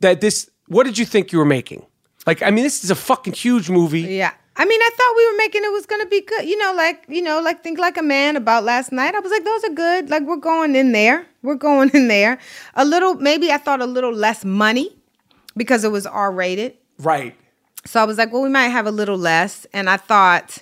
that 0.00 0.20
this? 0.20 0.50
What 0.66 0.84
did 0.84 0.98
you 0.98 1.04
think 1.04 1.32
you 1.32 1.38
were 1.38 1.44
making? 1.44 1.84
Like, 2.26 2.42
I 2.42 2.50
mean, 2.50 2.64
this 2.64 2.84
is 2.84 2.90
a 2.90 2.94
fucking 2.94 3.32
huge 3.32 3.70
movie. 3.70 4.02
Yeah. 4.02 4.32
I 4.56 4.64
mean, 4.64 4.80
I 4.82 4.90
thought 4.96 5.14
we 5.16 5.30
were 5.30 5.36
making 5.36 5.62
it 5.64 5.72
was 5.72 5.86
gonna 5.86 6.06
be 6.06 6.20
good. 6.20 6.44
You 6.44 6.58
know, 6.58 6.74
like 6.74 7.04
you 7.08 7.22
know, 7.22 7.40
like 7.40 7.62
think 7.62 7.78
like 7.78 7.96
a 7.96 8.02
man 8.02 8.36
about 8.36 8.64
last 8.64 8.90
night. 8.90 9.14
I 9.14 9.20
was 9.20 9.30
like, 9.30 9.44
those 9.44 9.64
are 9.64 9.74
good. 9.74 10.10
Like 10.10 10.24
we're 10.24 10.36
going 10.36 10.74
in 10.74 10.90
there. 10.92 11.24
We're 11.42 11.54
going 11.54 11.90
in 11.94 12.08
there. 12.08 12.38
A 12.74 12.84
little, 12.84 13.14
maybe 13.14 13.52
I 13.52 13.58
thought 13.58 13.80
a 13.80 13.86
little 13.86 14.12
less 14.12 14.44
money 14.44 14.96
because 15.56 15.84
it 15.84 15.92
was 15.92 16.06
R 16.06 16.32
rated. 16.32 16.76
Right. 16.98 17.36
So 17.86 18.00
I 18.00 18.04
was 18.04 18.18
like, 18.18 18.32
well, 18.32 18.42
we 18.42 18.48
might 18.48 18.68
have 18.68 18.86
a 18.86 18.90
little 18.90 19.16
less. 19.16 19.64
And 19.72 19.88
I 19.88 19.96
thought 19.96 20.58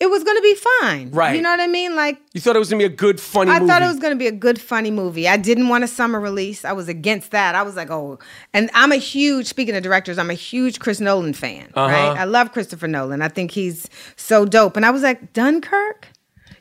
it 0.00 0.10
was 0.10 0.24
gonna 0.24 0.40
be 0.40 0.54
fine. 0.80 1.10
Right. 1.10 1.36
You 1.36 1.42
know 1.42 1.50
what 1.50 1.60
I 1.60 1.66
mean? 1.66 1.94
Like 1.94 2.18
You 2.32 2.40
thought 2.40 2.56
it 2.56 2.58
was 2.58 2.70
gonna 2.70 2.78
be 2.78 2.84
a 2.86 2.88
good, 2.88 3.20
funny 3.20 3.50
I 3.50 3.58
movie. 3.58 3.68
thought 3.70 3.82
it 3.82 3.86
was 3.86 3.98
going 3.98 4.12
to 4.14 4.18
be 4.18 4.26
a 4.26 4.32
good, 4.32 4.60
funny 4.60 4.90
movie. 4.90 5.28
I 5.28 5.36
didn't 5.36 5.68
want 5.68 5.84
a 5.84 5.88
summer 5.88 6.18
release. 6.18 6.64
I 6.64 6.72
was 6.72 6.88
against 6.88 7.32
that. 7.32 7.54
I 7.54 7.62
was 7.62 7.76
like, 7.76 7.90
oh, 7.90 8.18
and 8.54 8.70
I'm 8.72 8.92
a 8.92 8.96
huge. 8.96 9.46
Speaking 9.46 9.76
of 9.76 9.82
directors, 9.82 10.18
I'm 10.18 10.30
a 10.30 10.34
huge 10.34 10.78
Chris 10.80 11.00
Nolan 11.00 11.34
fan. 11.34 11.70
Uh-huh. 11.74 11.86
Right? 11.92 12.18
I 12.18 12.24
love 12.24 12.52
Christopher 12.52 12.88
Nolan. 12.88 13.20
I 13.20 13.28
think 13.28 13.50
he's 13.50 13.88
so 14.16 14.46
dope. 14.46 14.76
And 14.76 14.86
I 14.86 14.90
was 14.90 15.02
like, 15.02 15.32
Dunkirk, 15.34 16.08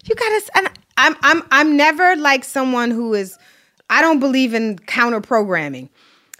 you 0.04 0.16
got 0.16 0.30
to. 0.30 0.58
And 0.58 0.70
I'm, 0.98 1.16
I'm, 1.24 1.44
I'm 1.52 1.78
never 1.78 2.16
like 2.18 2.44
someone 2.44 2.92
who 2.92 3.14
is. 3.14 3.38
I 3.90 4.02
don't 4.02 4.20
believe 4.20 4.54
in 4.54 4.78
counter 4.80 5.22
programming. 5.22 5.90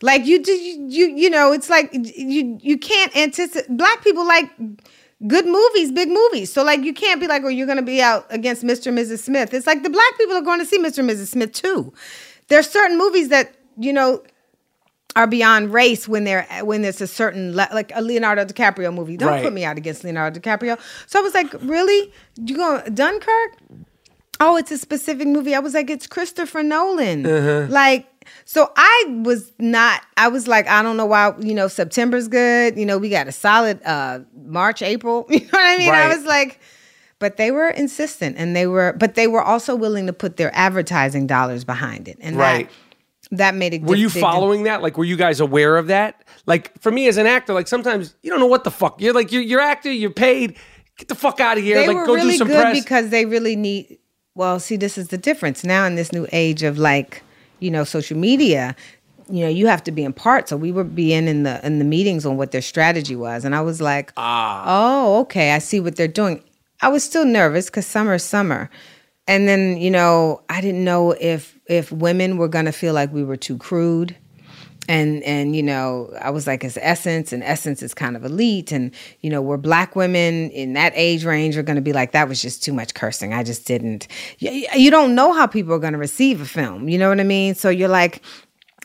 Like 0.02 0.26
you, 0.26 0.44
do, 0.44 0.52
you, 0.52 0.86
you, 0.88 1.08
you 1.16 1.30
know, 1.30 1.52
it's 1.52 1.70
like 1.70 1.90
you, 1.94 2.58
you 2.62 2.78
can't 2.78 3.16
anticipate. 3.16 3.76
Black 3.76 4.04
people 4.04 4.26
like 4.28 4.50
good 5.28 5.46
movies, 5.46 5.92
big 5.92 6.10
movies. 6.10 6.52
So 6.52 6.64
like 6.64 6.82
you 6.84 6.94
can't 6.94 7.20
be 7.20 7.28
like, 7.28 7.44
oh, 7.44 7.50
you're 7.50 7.68
gonna 7.68 7.82
be 7.82 8.02
out 8.02 8.26
against 8.30 8.64
Mr. 8.64 8.88
and 8.88 8.98
Mrs. 8.98 9.20
Smith. 9.20 9.54
It's 9.54 9.68
like 9.68 9.84
the 9.84 9.90
black 9.90 10.18
people 10.18 10.36
are 10.36 10.42
going 10.42 10.60
to 10.60 10.66
see 10.66 10.80
Mr. 10.80 11.00
and 11.00 11.10
Mrs. 11.10 11.28
Smith 11.28 11.52
too. 11.54 11.94
There's 12.48 12.70
certain 12.70 12.98
movies 12.98 13.30
that 13.30 13.54
you 13.78 13.94
know 13.94 14.24
are 15.16 15.28
beyond 15.28 15.74
race 15.74 16.08
when 16.08 16.24
they're 16.24 16.48
when 16.64 16.82
there's 16.84 17.02
a 17.02 17.08
certain 17.08 17.56
le- 17.56 17.68
like 17.74 17.92
a 17.96 18.02
Leonardo 18.02 18.46
DiCaprio 18.46 18.94
movie. 18.94 19.18
Don't 19.18 19.30
Right. 19.30 19.44
put 19.44 19.54
me 19.54 19.66
out 19.66 19.78
against 19.78 20.04
Leonardo 20.04 20.40
DiCaprio. 20.40 20.80
So 21.08 21.20
I 21.20 21.22
was 21.22 21.34
like, 21.34 21.52
really? 21.62 22.12
You 22.36 22.56
go 22.56 22.82
Dunkirk? 22.94 23.58
Oh, 24.40 24.56
it's 24.56 24.72
a 24.72 24.78
specific 24.78 25.28
movie. 25.28 25.54
I 25.54 25.60
was 25.60 25.74
like, 25.74 25.90
it's 25.90 26.08
Christopher 26.08 26.64
Nolan. 26.64 27.26
Uh-huh. 27.26 27.68
Like, 27.70 28.08
so 28.46 28.72
I 28.76 29.22
was 29.24 29.52
not, 29.60 30.02
I 30.18 30.28
was 30.28 30.48
like, 30.48 30.68
I 30.68 30.82
don't 30.82 30.98
know 30.98 31.06
why, 31.06 31.34
you 31.40 31.54
know, 31.54 31.68
September's 31.68 32.28
good. 32.28 32.78
You 32.78 32.86
know, 32.86 32.98
we 32.98 33.10
got 33.10 33.28
a 33.28 33.32
solid 33.32 33.82
uh 33.86 34.20
March, 34.46 34.82
April. 34.82 35.26
You 35.30 35.40
know 35.42 35.46
what 35.52 35.76
I 35.76 35.78
mean? 35.78 35.90
Right. 35.90 36.06
I 36.12 36.16
was 36.16 36.26
like, 36.26 36.60
but 37.20 37.38
they 37.38 37.52
were 37.52 37.70
insistent 37.70 38.38
and 38.38 38.56
they 38.56 38.66
were, 38.68 38.94
but 38.98 39.16
they 39.16 39.28
were 39.28 39.42
also 39.42 39.76
willing 39.76 40.08
to 40.08 40.14
put 40.14 40.38
their 40.38 40.52
advertising 40.56 41.28
dollars 41.28 41.64
behind 41.66 42.08
it. 42.08 42.18
And 42.22 42.38
Right. 42.38 42.70
that, 43.30 43.38
that 43.38 43.56
made 43.56 43.74
it 43.74 43.84
Were 43.84 43.96
you 43.96 44.10
following 44.10 44.64
that? 44.64 44.82
Like, 44.82 44.98
were 44.98 45.04
you 45.04 45.18
guys 45.18 45.40
aware 45.40 45.78
of 45.78 45.88
that? 45.88 46.24
Like, 46.46 46.72
for 46.82 46.92
me 46.92 47.08
as 47.08 47.18
an 47.18 47.28
actor, 47.28 47.54
like 47.54 47.68
sometimes 47.68 48.16
you 48.24 48.30
don't 48.32 48.40
know 48.40 48.48
what 48.48 48.64
the 48.64 48.72
fuck. 48.72 49.02
You're 49.02 49.14
like, 49.14 49.32
you're, 49.32 49.42
you're 49.44 49.60
actor, 49.60 49.92
you're 49.92 50.10
paid. 50.12 50.58
Get 50.98 51.08
the 51.10 51.16
fuck 51.16 51.40
out 51.40 51.58
of 51.58 51.64
here. 51.64 51.76
they 51.78 51.88
like, 51.88 51.98
were 51.98 52.06
go 52.06 52.16
really 52.16 52.32
do 52.32 52.38
some 52.38 52.48
good 52.48 52.62
press. 52.62 52.80
because 52.84 53.10
they 53.10 53.26
really 53.26 53.56
need 53.56 54.00
well 54.36 54.60
see 54.60 54.78
this 54.78 54.98
is 54.98 55.10
the 55.10 55.18
difference 55.18 55.64
now 55.64 55.86
in 55.86 55.96
this 55.96 56.12
new 56.14 56.28
age 56.32 56.64
of 56.64 56.78
like 56.78 57.24
you 57.60 57.72
know 57.72 57.84
social 57.84 58.18
media 58.18 58.76
you 59.30 59.44
know 59.44 59.50
you 59.50 59.68
have 59.68 59.84
to 59.84 59.92
be 59.92 60.04
in 60.04 60.14
part. 60.14 60.50
So 60.50 60.58
we 60.58 60.72
were 60.72 60.84
being 60.84 61.28
in 61.28 61.44
the 61.44 61.66
in 61.66 61.80
the 61.80 61.86
meetings 61.86 62.26
on 62.26 62.38
what 62.38 62.52
their 62.52 62.62
strategy 62.62 63.16
was. 63.16 63.46
And 63.46 63.56
i 63.56 63.62
was 63.62 63.80
like 63.82 64.12
ah. 64.18 64.64
oh 64.66 65.20
okay 65.22 65.52
i 65.52 65.60
see 65.60 65.80
what 65.80 65.96
they're 65.96 66.08
doing. 66.08 66.44
I 66.82 66.90
was 66.90 67.04
still 67.04 67.26
nervous 67.26 67.66
because 67.66 67.86
summer 67.86 68.16
is 68.16 68.24
summer. 68.24 68.70
And 69.28 69.48
then 69.48 69.78
you 69.78 69.92
know 69.92 70.42
i 70.50 70.62
didn't 70.62 70.84
know 70.84 71.12
if 71.12 71.58
if 71.68 71.92
women 71.92 72.38
were 72.38 72.48
going 72.48 72.66
to 72.66 72.72
feel 72.72 72.94
like 72.94 73.14
we 73.14 73.24
were 73.24 73.38
too 73.38 73.58
crude 73.58 74.16
and 74.90 75.24
and 75.24 75.56
you 75.56 75.64
know 75.64 76.12
i 76.20 76.30
was 76.30 76.48
like 76.48 76.64
it's 76.64 76.78
essence 76.82 77.32
and 77.32 77.44
essence 77.44 77.82
is 77.82 77.94
kind 77.94 78.18
of 78.18 78.26
elite 78.26 78.72
and 78.72 78.92
you 79.22 79.30
know 79.30 79.42
we're 79.42 79.56
black 79.56 79.96
women 79.96 80.50
in 80.50 80.74
that 80.74 80.92
age 80.96 81.24
range 81.24 81.56
are 81.56 81.64
going 81.64 81.76
to 81.76 81.82
be 81.82 81.94
like 81.94 82.12
that 82.12 82.28
was 82.28 82.42
just 82.42 82.64
too 82.64 82.74
much 82.74 82.94
cursing 82.96 83.34
i 83.34 83.44
just 83.44 83.66
didn't 83.66 84.08
you, 84.40 84.68
you 84.76 84.92
don't 84.92 85.16
know 85.16 85.32
how 85.32 85.46
people 85.48 85.74
are 85.74 85.80
going 85.80 85.94
to 85.94 86.00
receive 86.00 86.42
a 86.42 86.46
film 86.46 86.90
you 86.90 86.98
know 86.98 87.08
what 87.08 87.20
i 87.20 87.24
mean 87.24 87.56
so 87.56 87.70
you're 87.70 87.88
like 87.88 88.22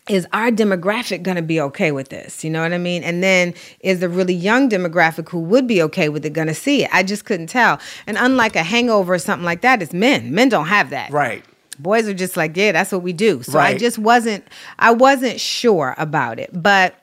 is 0.06 0.26
our 0.34 0.50
demographic 0.50 1.22
going 1.22 1.36
to 1.36 1.42
be 1.42 1.58
okay 1.58 1.90
with 1.90 2.10
this? 2.10 2.44
You 2.44 2.50
know 2.50 2.60
what 2.60 2.74
I 2.74 2.78
mean? 2.78 3.02
And 3.02 3.22
then 3.22 3.54
is 3.80 4.00
the 4.00 4.08
really 4.10 4.34
young 4.34 4.68
demographic 4.68 5.30
who 5.30 5.40
would 5.40 5.66
be 5.66 5.80
okay 5.84 6.10
with 6.10 6.26
it 6.26 6.34
going 6.34 6.48
to 6.48 6.54
see 6.54 6.84
it? 6.84 6.90
I 6.92 7.02
just 7.02 7.24
couldn't 7.24 7.46
tell. 7.46 7.80
And 8.06 8.18
unlike 8.18 8.54
a 8.54 8.62
hangover 8.62 9.14
or 9.14 9.18
something 9.18 9.46
like 9.46 9.62
that, 9.62 9.80
it's 9.80 9.94
men. 9.94 10.34
Men 10.34 10.50
don't 10.50 10.66
have 10.66 10.90
that. 10.90 11.10
right. 11.10 11.42
Boys 11.74 12.08
are 12.08 12.14
just 12.14 12.36
like, 12.36 12.56
yeah, 12.56 12.72
that's 12.72 12.92
what 12.92 13.02
we 13.02 13.12
do. 13.12 13.42
So 13.42 13.58
I 13.58 13.76
just 13.76 13.98
wasn't 13.98 14.46
I 14.78 14.92
wasn't 14.92 15.40
sure 15.40 15.94
about 15.98 16.38
it. 16.38 16.50
But 16.52 16.94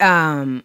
um 0.00 0.64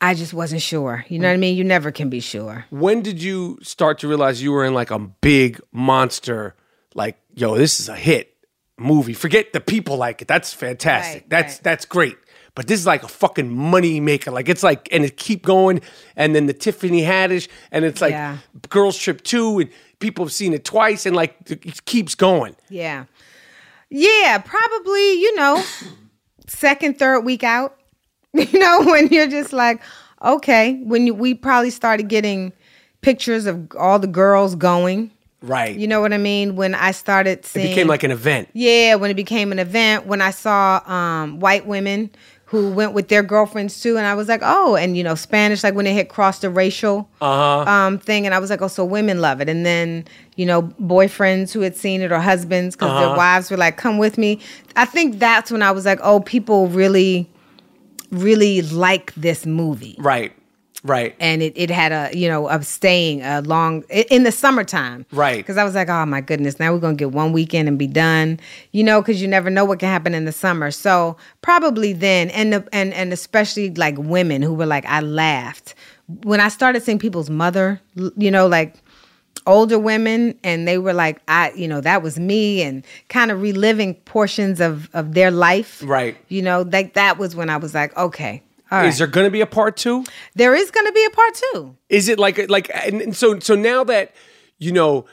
I 0.00 0.14
just 0.14 0.34
wasn't 0.34 0.60
sure. 0.60 1.04
You 1.08 1.18
know 1.18 1.28
what 1.28 1.34
I 1.34 1.38
mean? 1.38 1.56
You 1.56 1.64
never 1.64 1.90
can 1.90 2.10
be 2.10 2.20
sure. 2.20 2.66
When 2.70 3.00
did 3.00 3.22
you 3.22 3.58
start 3.62 3.98
to 4.00 4.08
realize 4.08 4.42
you 4.42 4.52
were 4.52 4.64
in 4.64 4.74
like 4.74 4.90
a 4.90 4.98
big 4.98 5.60
monster? 5.72 6.54
Like, 6.94 7.16
yo, 7.34 7.56
this 7.56 7.80
is 7.80 7.88
a 7.88 7.96
hit 7.96 8.34
movie. 8.78 9.14
Forget 9.14 9.52
the 9.54 9.60
people 9.60 9.96
like 9.96 10.20
it. 10.20 10.28
That's 10.28 10.52
fantastic. 10.52 11.22
Right, 11.22 11.30
that's 11.30 11.54
right. 11.54 11.62
that's 11.62 11.84
great. 11.86 12.18
But 12.54 12.68
this 12.68 12.78
is 12.78 12.86
like 12.86 13.02
a 13.02 13.08
fucking 13.08 13.52
money 13.52 13.98
maker. 13.98 14.30
Like 14.30 14.48
it's 14.48 14.62
like, 14.62 14.88
and 14.92 15.04
it 15.04 15.16
keep 15.16 15.42
going. 15.44 15.80
And 16.16 16.36
then 16.36 16.46
the 16.46 16.52
Tiffany 16.52 17.00
Haddish, 17.02 17.48
and 17.72 17.84
it's 17.84 18.00
like 18.00 18.12
Yeah. 18.12 18.38
Girls 18.68 18.96
Trip 18.98 19.22
Two, 19.22 19.60
and 19.60 19.70
people 19.98 20.24
have 20.24 20.32
seen 20.32 20.52
it 20.52 20.64
twice, 20.64 21.06
and 21.06 21.14
like 21.14 21.36
it 21.50 21.84
keeps 21.84 22.14
going. 22.14 22.56
Yeah. 22.68 23.04
Yeah, 23.90 24.38
probably, 24.38 25.20
you 25.20 25.36
know, 25.36 25.62
second, 26.46 26.98
third 26.98 27.20
week 27.20 27.44
out. 27.44 27.78
You 28.36 28.58
know, 28.58 28.82
when 28.86 29.06
you're 29.08 29.28
just 29.28 29.52
like, 29.52 29.80
okay, 30.20 30.80
when 30.82 31.06
you, 31.06 31.14
we 31.14 31.34
probably 31.34 31.70
started 31.70 32.08
getting 32.08 32.52
pictures 33.00 33.46
of 33.46 33.68
all 33.78 34.00
the 34.00 34.08
girls 34.08 34.56
going. 34.56 35.12
Right. 35.40 35.76
You 35.76 35.86
know 35.86 36.00
what 36.00 36.12
I 36.12 36.18
mean? 36.18 36.56
When 36.56 36.74
I 36.74 36.90
started 36.90 37.44
it 37.44 37.52
became 37.52 37.86
like 37.86 38.02
an 38.02 38.10
event. 38.10 38.48
Yeah, 38.54 38.96
when 38.96 39.10
it 39.10 39.14
became 39.14 39.52
an 39.52 39.60
event, 39.60 40.06
when 40.06 40.20
I 40.20 40.30
saw 40.30 40.80
um, 40.90 41.38
white 41.38 41.66
women 41.66 42.10
who 42.54 42.70
went 42.70 42.92
with 42.92 43.08
their 43.08 43.22
girlfriends 43.22 43.80
too, 43.80 43.96
and 43.96 44.06
I 44.06 44.14
was 44.14 44.28
like, 44.28 44.40
oh, 44.42 44.76
and 44.76 44.96
you 44.96 45.02
know, 45.04 45.14
Spanish, 45.14 45.62
like 45.64 45.74
when 45.74 45.86
it 45.86 45.92
hit 45.94 46.08
cross 46.08 46.38
the 46.38 46.50
racial 46.50 47.08
Uh-huh. 47.20 47.70
um, 47.70 47.98
thing, 47.98 48.24
and 48.26 48.34
I 48.34 48.38
was 48.38 48.50
like, 48.50 48.62
oh, 48.62 48.68
so 48.68 48.84
women 48.84 49.20
love 49.20 49.40
it. 49.40 49.48
And 49.48 49.66
then, 49.66 50.04
you 50.36 50.46
know, 50.46 50.62
boyfriends 50.62 51.52
who 51.52 51.60
had 51.60 51.76
seen 51.76 52.00
it 52.00 52.12
or 52.12 52.18
husbands 52.20 52.76
because 52.76 52.90
Uh-huh. 52.92 53.08
their 53.08 53.16
wives 53.16 53.50
were 53.50 53.56
like, 53.56 53.76
come 53.76 53.98
with 53.98 54.16
me. 54.18 54.40
I 54.76 54.84
think 54.84 55.18
that's 55.18 55.50
when 55.50 55.62
I 55.62 55.70
was 55.72 55.84
like, 55.84 55.98
oh, 56.02 56.20
people 56.20 56.68
really, 56.68 57.28
really 58.10 58.62
like 58.62 59.12
this 59.14 59.44
movie 59.46 59.96
Right. 59.98 60.32
Right. 60.84 61.16
and 61.18 61.42
it, 61.42 61.54
it 61.56 61.70
had 61.70 61.92
a 61.92 62.16
you 62.16 62.28
know 62.28 62.46
of 62.48 62.66
staying 62.66 63.22
a 63.22 63.40
long 63.40 63.82
in 64.10 64.22
the 64.24 64.30
summertime 64.32 65.06
Right. 65.12 65.38
because 65.38 65.56
i 65.56 65.64
was 65.64 65.74
like 65.74 65.88
oh 65.88 66.04
my 66.06 66.20
goodness 66.20 66.60
now 66.60 66.72
we're 66.72 66.78
gonna 66.78 66.94
get 66.94 67.10
one 67.12 67.32
weekend 67.32 67.68
and 67.68 67.78
be 67.78 67.86
done 67.86 68.38
you 68.72 68.84
know 68.84 69.00
because 69.00 69.22
you 69.22 69.26
never 69.28 69.48
know 69.50 69.64
what 69.64 69.78
can 69.78 69.88
happen 69.88 70.14
in 70.14 70.24
the 70.26 70.32
summer 70.32 70.70
so 70.70 71.16
probably 71.42 71.92
then 71.94 72.28
and 72.30 72.52
the, 72.52 72.68
and 72.72 72.92
and 72.94 73.12
especially 73.12 73.70
like 73.74 73.96
women 73.98 74.42
who 74.42 74.52
were 74.52 74.66
like 74.66 74.84
i 74.86 75.00
laughed 75.00 75.74
when 76.22 76.38
i 76.40 76.48
started 76.48 76.82
seeing 76.82 76.98
people's 76.98 77.30
mother 77.30 77.80
you 78.16 78.30
know 78.30 78.46
like 78.46 78.74
older 79.46 79.78
women 79.78 80.38
and 80.44 80.66
they 80.68 80.78
were 80.78 80.92
like 80.94 81.20
i 81.28 81.50
you 81.52 81.68
know 81.68 81.80
that 81.80 82.02
was 82.02 82.18
me 82.18 82.62
and 82.62 82.84
kind 83.08 83.30
of 83.30 83.42
reliving 83.42 83.94
portions 84.06 84.60
of 84.60 84.88
of 84.94 85.14
their 85.14 85.30
life 85.30 85.82
Right. 85.84 86.16
you 86.28 86.40
know 86.42 86.62
like 86.70 86.94
that 86.94 87.18
was 87.18 87.34
when 87.36 87.50
i 87.50 87.56
was 87.56 87.74
like 87.74 87.94
okay 87.96 88.42
all 88.70 88.78
right 88.78 88.88
Is 88.88 88.98
there 88.98 89.06
going 89.06 89.26
to 89.26 89.30
be 89.30 89.40
a 89.40 89.46
part 89.46 89.76
two? 89.76 90.04
there 90.34 90.54
is 90.54 90.70
going 90.70 90.86
to 90.86 90.92
be 90.92 91.04
a 91.04 91.10
part 91.10 91.34
two 91.52 91.76
Is 91.88 92.08
it 92.08 92.18
like 92.18 92.48
like 92.50 92.70
and, 92.74 93.00
and 93.00 93.16
so 93.16 93.38
so 93.38 93.54
now 93.54 93.84
that 93.84 94.14
you 94.58 94.72
know 94.72 95.06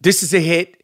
this 0.00 0.22
is 0.22 0.34
a 0.34 0.40
hit, 0.40 0.82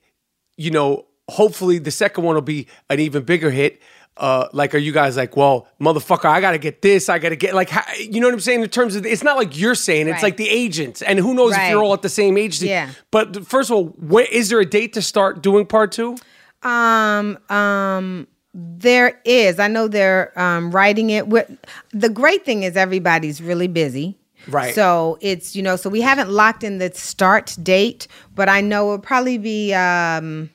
you 0.56 0.70
know, 0.70 1.04
hopefully 1.28 1.78
the 1.78 1.90
second 1.90 2.24
one 2.24 2.34
will 2.34 2.40
be 2.42 2.66
an 2.88 2.98
even 2.98 3.24
bigger 3.24 3.50
hit. 3.50 3.80
Uh, 4.16 4.48
like, 4.52 4.74
are 4.74 4.78
you 4.78 4.92
guys 4.92 5.16
like, 5.16 5.36
well, 5.36 5.66
motherfucker, 5.80 6.26
I 6.26 6.40
gotta 6.40 6.58
get 6.58 6.82
this, 6.82 7.08
I 7.08 7.18
gotta 7.18 7.36
get 7.36 7.54
like, 7.54 7.68
how, 7.70 7.82
you 7.98 8.20
know 8.20 8.26
what 8.26 8.34
I'm 8.34 8.40
saying? 8.40 8.62
In 8.62 8.68
terms 8.68 8.96
of, 8.96 9.06
it's 9.06 9.22
not 9.22 9.36
like 9.36 9.58
you're 9.58 9.74
saying, 9.74 10.06
it's 10.08 10.16
Right. 10.16 10.22
like 10.22 10.36
the 10.36 10.48
agents, 10.48 11.02
and 11.02 11.18
who 11.18 11.34
knows 11.34 11.54
if 11.56 11.70
you're 11.70 11.82
all 11.82 11.92
at 11.94 12.02
the 12.02 12.08
same 12.08 12.36
age. 12.38 12.62
Yeah. 12.62 12.90
But 13.10 13.46
first 13.46 13.70
of 13.70 13.76
all, 13.76 13.84
when, 13.98 14.26
is 14.30 14.48
there 14.50 14.60
a 14.60 14.66
date 14.66 14.92
to 14.94 15.02
start 15.02 15.42
doing 15.42 15.64
part 15.66 15.92
two? 15.92 16.16
Um, 16.62 17.38
um, 17.48 18.26
there 18.54 19.20
is. 19.24 19.58
I 19.58 19.68
know 19.68 19.88
they're 19.88 20.38
um, 20.38 20.70
writing 20.70 21.10
it. 21.10 21.28
With 21.28 21.50
the 21.90 22.08
great 22.08 22.44
thing 22.44 22.62
is 22.62 22.76
everybody's 22.76 23.40
really 23.40 23.68
busy. 23.68 24.18
Right. 24.48 24.74
So 24.74 25.18
it's 25.20 25.54
you 25.54 25.62
know 25.62 25.76
so 25.76 25.88
we 25.88 26.00
haven't 26.00 26.30
locked 26.30 26.64
in 26.64 26.78
the 26.78 26.92
start 26.94 27.56
date, 27.62 28.08
but 28.34 28.48
I 28.48 28.60
know 28.60 28.94
it'll 28.94 28.98
probably 28.98 29.38
be 29.38 29.72
um, 29.72 30.50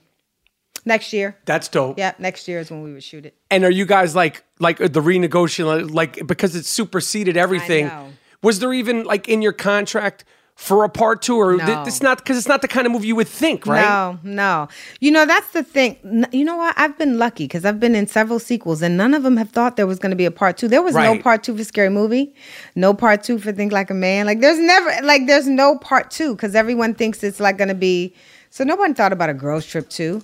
Next 0.88 1.12
year. 1.12 1.38
That's 1.44 1.68
dope. 1.68 2.00
Yeah, 2.00 2.14
next 2.18 2.48
year 2.48 2.60
is 2.60 2.72
when 2.72 2.82
we 2.82 2.94
would 2.94 3.04
shoot 3.04 3.26
it. 3.26 3.36
And 3.52 3.66
are 3.66 3.70
you 3.70 3.86
guys 3.86 4.16
like 4.16 4.46
like 4.60 4.78
the 4.78 5.02
renegotiation 5.02 5.94
like 5.94 6.26
because 6.26 6.56
it 6.56 6.66
superseded 6.66 7.36
everything? 7.36 7.88
know. 7.88 8.14
Was 8.42 8.60
there 8.60 8.72
even 8.74 9.04
like 9.04 9.28
in 9.28 9.42
your 9.42 9.52
contract 9.52 10.24
for 10.60 10.84
a 10.84 10.90
part 10.90 11.22
two, 11.22 11.36
or 11.38 11.56
th- 11.56 11.88
it's 11.88 12.02
not 12.02 12.18
because 12.18 12.36
it's 12.36 12.48
not 12.48 12.64
the 12.64 12.68
kind 12.68 12.88
of 12.88 12.92
movie 12.92 13.08
you 13.08 13.16
would 13.16 13.28
think, 13.28 13.68
right? 13.68 13.84
No, 13.84 14.20
no. 14.24 14.68
You 15.00 15.12
know, 15.12 15.24
that's 15.26 15.52
the 15.52 15.62
thing. 15.64 15.96
N- 16.04 16.28
You 16.32 16.44
know 16.44 16.58
what? 16.58 16.74
I've 16.78 16.98
been 16.98 17.20
lucky 17.20 17.44
because 17.46 17.64
I've 17.64 17.80
been 17.80 17.94
in 17.94 18.08
several 18.08 18.40
sequels 18.40 18.82
and 18.82 18.98
none 18.98 19.14
of 19.14 19.22
them 19.22 19.38
have 19.38 19.52
thought 19.52 19.78
there 19.78 19.86
was 19.86 20.00
going 20.00 20.10
to 20.10 20.16
be 20.16 20.26
a 20.26 20.32
part 20.32 20.58
two. 20.58 20.68
There 20.68 20.82
was 20.82 20.96
no 20.96 21.22
part 21.22 21.44
two 21.44 21.56
for 21.56 21.64
Scary 21.64 21.90
Movie, 21.90 22.34
no 22.76 22.94
part 22.96 23.24
two 23.24 23.38
for 23.38 23.52
Think 23.52 23.72
Like 23.72 23.92
a 23.92 23.94
Man. 23.94 24.26
Like, 24.26 24.42
there's 24.42 24.58
never, 24.60 25.06
like, 25.06 25.28
there's 25.28 25.48
no 25.48 25.78
part 25.78 26.10
two 26.10 26.36
because 26.36 26.56
everyone 26.56 26.96
thinks 26.96 27.24
it's 27.24 27.40
like 27.40 27.58
going 27.60 27.70
to 27.70 27.76
be. 27.76 28.14
So, 28.50 28.64
no 28.64 28.76
one 28.76 28.96
thought 28.96 29.14
about 29.14 29.30
a 29.30 29.36
girls' 29.36 29.66
trip 29.66 29.88
two. 29.90 30.24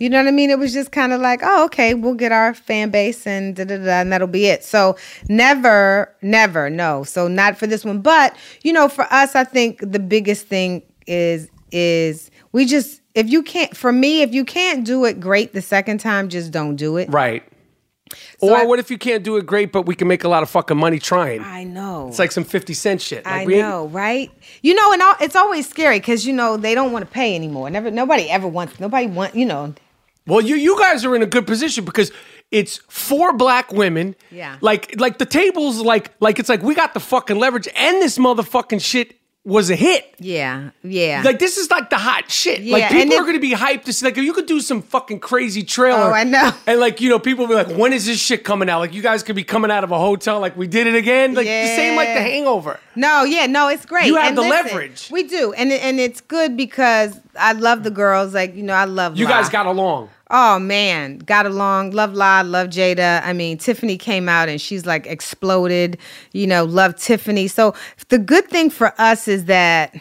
You 0.00 0.10
know 0.10 0.18
what 0.18 0.26
I 0.26 0.32
mean? 0.32 0.50
It 0.50 0.58
was 0.58 0.72
just 0.72 0.90
kind 0.90 1.12
of 1.12 1.20
like, 1.20 1.40
oh, 1.44 1.64
okay, 1.66 1.94
we'll 1.94 2.14
get 2.14 2.32
our 2.32 2.52
fan 2.52 2.90
base 2.90 3.26
and 3.28 3.54
da 3.54 3.64
da 3.64 3.76
da, 3.78 4.00
and 4.00 4.10
that'll 4.12 4.26
be 4.26 4.46
it. 4.46 4.64
So 4.64 4.96
never, 5.28 6.12
never, 6.20 6.68
no. 6.68 7.04
So 7.04 7.28
not 7.28 7.56
for 7.56 7.66
this 7.68 7.84
one, 7.84 8.00
but 8.00 8.36
you 8.62 8.72
know, 8.72 8.88
for 8.88 9.04
us, 9.12 9.36
I 9.36 9.44
think 9.44 9.78
the 9.80 10.00
biggest 10.00 10.46
thing 10.48 10.82
is 11.06 11.48
is 11.70 12.30
we 12.52 12.64
just 12.64 13.00
if 13.14 13.30
you 13.30 13.42
can't, 13.44 13.76
for 13.76 13.92
me, 13.92 14.22
if 14.22 14.34
you 14.34 14.44
can't 14.44 14.84
do 14.84 15.04
it 15.04 15.20
great 15.20 15.52
the 15.52 15.62
second 15.62 15.98
time, 15.98 16.28
just 16.28 16.50
don't 16.50 16.74
do 16.76 16.96
it. 16.96 17.08
Right. 17.12 17.44
So 18.40 18.50
or 18.50 18.56
I- 18.56 18.64
what 18.64 18.78
if 18.80 18.90
you 18.90 18.98
can't 18.98 19.22
do 19.22 19.36
it 19.36 19.46
great, 19.46 19.72
but 19.72 19.82
we 19.86 19.94
can 19.94 20.08
make 20.08 20.24
a 20.24 20.28
lot 20.28 20.42
of 20.42 20.50
fucking 20.50 20.76
money 20.76 20.98
trying? 20.98 21.40
I 21.42 21.64
know. 21.64 22.08
It's 22.08 22.18
like 22.18 22.32
some 22.32 22.44
fifty 22.44 22.74
cent 22.74 23.00
shit. 23.00 23.24
Like 23.24 23.42
I 23.42 23.44
know, 23.44 23.86
right? 23.88 24.30
You 24.62 24.74
know, 24.74 24.92
and 24.92 25.00
all, 25.02 25.14
it's 25.20 25.36
always 25.36 25.68
scary 25.68 26.00
because 26.00 26.26
you 26.26 26.32
know 26.32 26.56
they 26.56 26.74
don't 26.74 26.90
want 26.92 27.04
to 27.04 27.10
pay 27.10 27.34
anymore. 27.36 27.70
Never, 27.70 27.90
nobody 27.90 28.28
ever 28.28 28.48
wants. 28.48 28.78
Nobody 28.80 29.06
want. 29.06 29.34
You 29.34 29.46
know, 29.46 29.74
Well, 30.26 30.40
you 30.40 30.56
you 30.56 30.78
guys 30.78 31.04
are 31.04 31.14
in 31.14 31.22
a 31.22 31.26
good 31.26 31.46
position 31.46 31.84
because 31.84 32.10
it's 32.50 32.78
four 32.88 33.32
black 33.36 33.72
women. 33.72 34.16
Yeah. 34.30 34.56
Like 34.60 34.98
like 34.98 35.18
the 35.18 35.26
tables 35.26 35.80
like 35.80 36.12
like 36.20 36.38
it's 36.38 36.48
like 36.48 36.62
we 36.62 36.74
got 36.74 36.94
the 36.94 37.00
fucking 37.00 37.38
leverage 37.38 37.68
and 37.76 38.00
this 38.00 38.16
motherfucking 38.18 38.80
shit 38.80 39.16
was 39.46 39.68
a 39.68 39.76
hit. 39.76 40.14
yeah, 40.18 40.70
yeah. 40.82 41.20
Like 41.22 41.38
this 41.38 41.58
is 41.58 41.70
like 41.70 41.90
the 41.90 41.98
hot 41.98 42.30
shit. 42.30 42.62
Yeah, 42.62 42.78
like 42.78 42.88
people 42.90 43.14
are 43.18 43.26
gonna 43.26 43.38
be 43.38 43.52
hyped 43.52 43.84
to 43.84 43.92
see 43.92 44.06
like 44.06 44.16
if 44.16 44.24
you 44.24 44.32
could 44.32 44.46
do 44.46 44.58
some 44.58 44.80
fucking 44.80 45.20
crazy 45.20 45.62
trailer. 45.62 46.00
Oh, 46.00 46.12
I 46.14 46.24
know. 46.24 46.50
And 46.66 46.80
like, 46.80 47.02
you 47.02 47.10
know, 47.10 47.18
people 47.18 47.46
will 47.46 47.50
be 47.50 47.62
like, 47.62 47.76
when 47.76 47.92
is 47.92 48.06
this 48.06 48.18
shit 48.18 48.42
coming 48.42 48.70
out? 48.70 48.78
Like 48.78 48.94
you 48.94 49.02
guys 49.02 49.22
could 49.22 49.36
be 49.36 49.44
coming 49.44 49.70
out 49.70 49.84
of 49.84 49.90
a 49.90 49.98
hotel 49.98 50.40
like 50.40 50.56
we 50.56 50.66
did 50.66 50.86
it 50.86 50.94
again. 50.94 51.34
Like 51.34 51.44
the 51.46 51.76
same 51.76 51.94
like 51.94 52.08
the 52.14 52.22
hangover. 52.22 52.80
No, 52.96 53.24
yeah, 53.24 53.44
no, 53.44 53.68
it's 53.68 53.84
great. 53.84 54.06
You 54.06 54.16
have 54.16 54.28
And 54.28 54.38
the 54.38 54.42
listen, 54.42 54.66
leverage. 54.68 55.10
We 55.10 55.24
do, 55.24 55.52
and 55.52 55.70
and 55.70 56.00
it's 56.00 56.22
good 56.22 56.56
because 56.56 57.20
I 57.38 57.52
love 57.52 57.82
the 57.82 57.90
girls. 57.90 58.32
Like 58.32 58.54
you 58.54 58.62
know, 58.62 58.72
I 58.74 58.84
love 58.86 59.18
You 59.18 59.26
guys 59.26 59.50
got 59.50 59.66
along. 59.66 60.08
Oh 60.30 60.58
man, 60.58 61.18
got 61.18 61.44
along. 61.46 61.90
Love 61.90 62.14
La, 62.14 62.40
love 62.40 62.68
Jada. 62.68 63.22
I 63.24 63.32
mean, 63.32 63.58
Tiffany 63.58 63.96
came 63.98 64.28
out 64.28 64.48
and 64.48 64.60
she's 64.60 64.86
like 64.86 65.06
exploded. 65.06 65.98
You 66.32 66.46
know, 66.46 66.64
love 66.64 66.96
Tiffany. 66.96 67.46
So 67.48 67.74
the 68.08 68.18
good 68.18 68.48
thing 68.48 68.70
for 68.70 68.94
us 69.00 69.28
is 69.28 69.44
that 69.46 69.94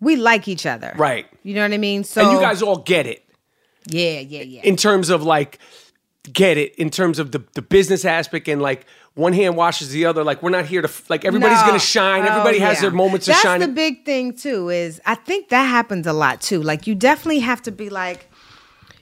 we 0.00 0.16
like 0.16 0.48
each 0.48 0.66
other. 0.66 0.92
Right. 0.96 1.26
You 1.42 1.54
know 1.54 1.62
what 1.62 1.72
I 1.72 1.78
mean? 1.78 2.04
So 2.04 2.22
and 2.22 2.32
you 2.32 2.40
guys 2.40 2.60
all 2.62 2.78
get 2.78 3.06
it. 3.06 3.24
yeah, 3.86 4.20
yeah, 4.20 4.42
yeah. 4.42 4.60
in 4.62 4.76
terms 4.76 5.10
of 5.10 5.22
like 5.22 5.58
get 6.32 6.58
it 6.58 6.74
in 6.74 6.90
terms 6.90 7.20
of 7.20 7.30
the, 7.30 7.42
the 7.54 7.62
business 7.62 8.04
aspect 8.04 8.48
and 8.48 8.60
like 8.60 8.84
one 9.14 9.32
hand 9.32 9.56
washes 9.56 9.90
the 9.90 10.04
other 10.04 10.24
like 10.24 10.42
we're 10.42 10.50
not 10.50 10.66
here 10.66 10.82
to 10.82 10.90
like 11.08 11.24
everybody's 11.24 11.60
No. 11.60 11.66
gonna 11.68 11.78
shine 11.78 12.22
Oh, 12.24 12.26
everybody 12.32 12.58
has 12.58 12.78
yeah. 12.78 12.80
their 12.82 12.90
moments 12.90 13.26
That's 13.26 13.38
of 13.38 13.42
shining 13.42 13.60
That's 13.60 13.70
the 13.70 13.74
big 13.74 14.04
thing 14.04 14.32
too. 14.34 14.68
Is 14.68 15.00
I 15.06 15.14
think 15.14 15.50
that 15.50 15.62
happens 15.62 16.04
a 16.06 16.12
lot 16.12 16.40
too. 16.40 16.60
Like 16.60 16.88
you 16.88 16.96
definitely 16.96 17.38
have 17.38 17.62
to 17.62 17.70
be 17.70 17.88
like, 17.90 18.28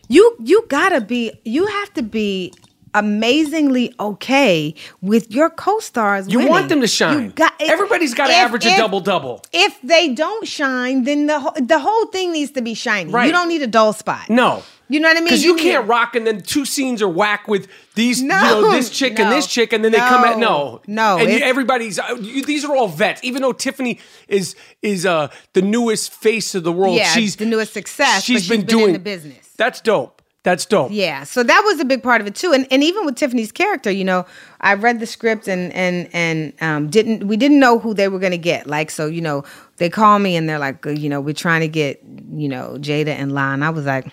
you 0.08 0.36
you 0.40 0.64
gotta 0.68 1.00
be 1.00 1.32
you 1.44 1.66
have 1.66 1.92
to 1.94 2.02
be 2.02 2.52
amazingly 2.96 3.92
okay 3.98 4.72
with 5.00 5.30
your 5.32 5.50
co-stars. 5.50 6.28
you 6.28 6.38
winning. 6.38 6.52
want 6.52 6.68
them 6.68 6.80
to 6.80 6.86
shine 6.86 7.24
You 7.24 7.30
got, 7.30 7.52
if- 7.58 7.68
everybody's 7.70 8.14
got 8.14 8.26
to 8.28 8.32
if- 8.32 8.38
average 8.38 8.64
a 8.66 8.76
double 8.76 9.00
double 9.00 9.42
If 9.52 9.80
they 9.82 10.14
don't 10.14 10.46
shine, 10.46 11.02
then 11.02 11.26
the 11.26 11.40
whole, 11.40 11.52
the 11.60 11.80
whole 11.80 12.06
thing 12.06 12.30
needs 12.32 12.52
to 12.52 12.62
be 12.62 12.74
shiny. 12.74 13.10
Right. 13.10 13.26
You 13.26 13.32
don't 13.32 13.48
need 13.48 13.62
a 13.62 13.66
dull 13.66 13.92
spot. 13.92 14.30
no 14.30 14.62
You 14.88 15.00
know 15.00 15.08
what 15.08 15.16
I 15.16 15.20
mean? 15.20 15.24
because 15.28 15.44
you, 15.44 15.56
need- 15.56 15.62
can't 15.62 15.88
rock 15.88 16.14
and 16.14 16.26
then 16.26 16.42
two 16.42 16.64
scenes 16.66 17.00
are 17.00 17.08
whack 17.08 17.48
with 17.48 17.68
these 17.94 18.20
No, 18.22 18.34
you 18.36 18.62
know 18.62 18.72
this 18.72 18.90
chick 18.90 19.18
and 19.18 19.32
this 19.32 19.46
chick 19.46 19.72
and 19.72 19.84
then 19.84 19.92
they 19.92 19.98
come 19.98 20.24
at 20.24 20.38
no. 20.38 20.82
no, 20.86 21.18
and 21.18 21.30
you, 21.30 21.38
everybody's 21.38 21.98
uh, 21.98 22.16
you, 22.20 22.44
these 22.44 22.64
are 22.64 22.76
all 22.76 22.88
vets. 22.88 23.22
Even 23.24 23.42
though 23.42 23.52
Tiffany 23.52 23.98
is 24.28 24.54
is 24.82 25.06
uh 25.06 25.28
the 25.54 25.62
newest 25.62 26.12
face 26.12 26.54
of 26.54 26.64
the 26.64 26.72
world 26.72 26.96
Yeah, 26.96 27.08
she's 27.08 27.36
the 27.36 27.46
newest 27.46 27.72
success, 27.72 28.16
but 28.16 28.24
she's 28.24 28.40
she's 28.42 28.48
been, 28.48 28.60
been 28.60 28.66
doing 28.66 28.86
in 28.88 28.92
the 28.92 28.98
business. 28.98 29.48
that's 29.56 29.80
dope. 29.80 30.20
That's 30.42 30.66
dope. 30.66 30.90
Yeah, 30.92 31.24
so 31.24 31.42
that 31.42 31.62
was 31.64 31.80
a 31.80 31.86
big 31.86 32.02
part 32.02 32.20
of 32.20 32.26
it 32.26 32.34
too, 32.34 32.52
and 32.52 32.66
and 32.70 32.82
even 32.84 33.06
with 33.06 33.16
Tiffany's 33.16 33.50
character, 33.50 33.90
you 33.90 34.04
know, 34.04 34.26
I 34.60 34.74
read 34.74 35.00
the 35.00 35.06
script 35.06 35.48
and 35.48 35.72
and 35.72 36.10
and 36.12 36.52
um, 36.60 36.90
didn't 36.90 37.26
we 37.26 37.38
didn't 37.38 37.58
know 37.58 37.78
who 37.78 37.94
they 37.94 38.08
were 38.08 38.18
gonna 38.18 38.36
get. 38.36 38.66
Like, 38.66 38.90
so 38.90 39.06
you 39.06 39.22
know, 39.22 39.44
they 39.78 39.88
call 39.88 40.18
me 40.18 40.36
and 40.36 40.46
they're 40.46 40.58
like, 40.58 40.86
uh, 40.86 40.90
you 40.90 41.08
know, 41.08 41.22
we're 41.22 41.32
trying 41.32 41.62
to 41.62 41.68
get 41.68 42.02
you 42.34 42.50
know 42.50 42.76
Jada 42.78 43.08
and 43.08 43.32
and 43.36 43.64
I 43.64 43.70
was 43.70 43.86
like. 43.86 44.12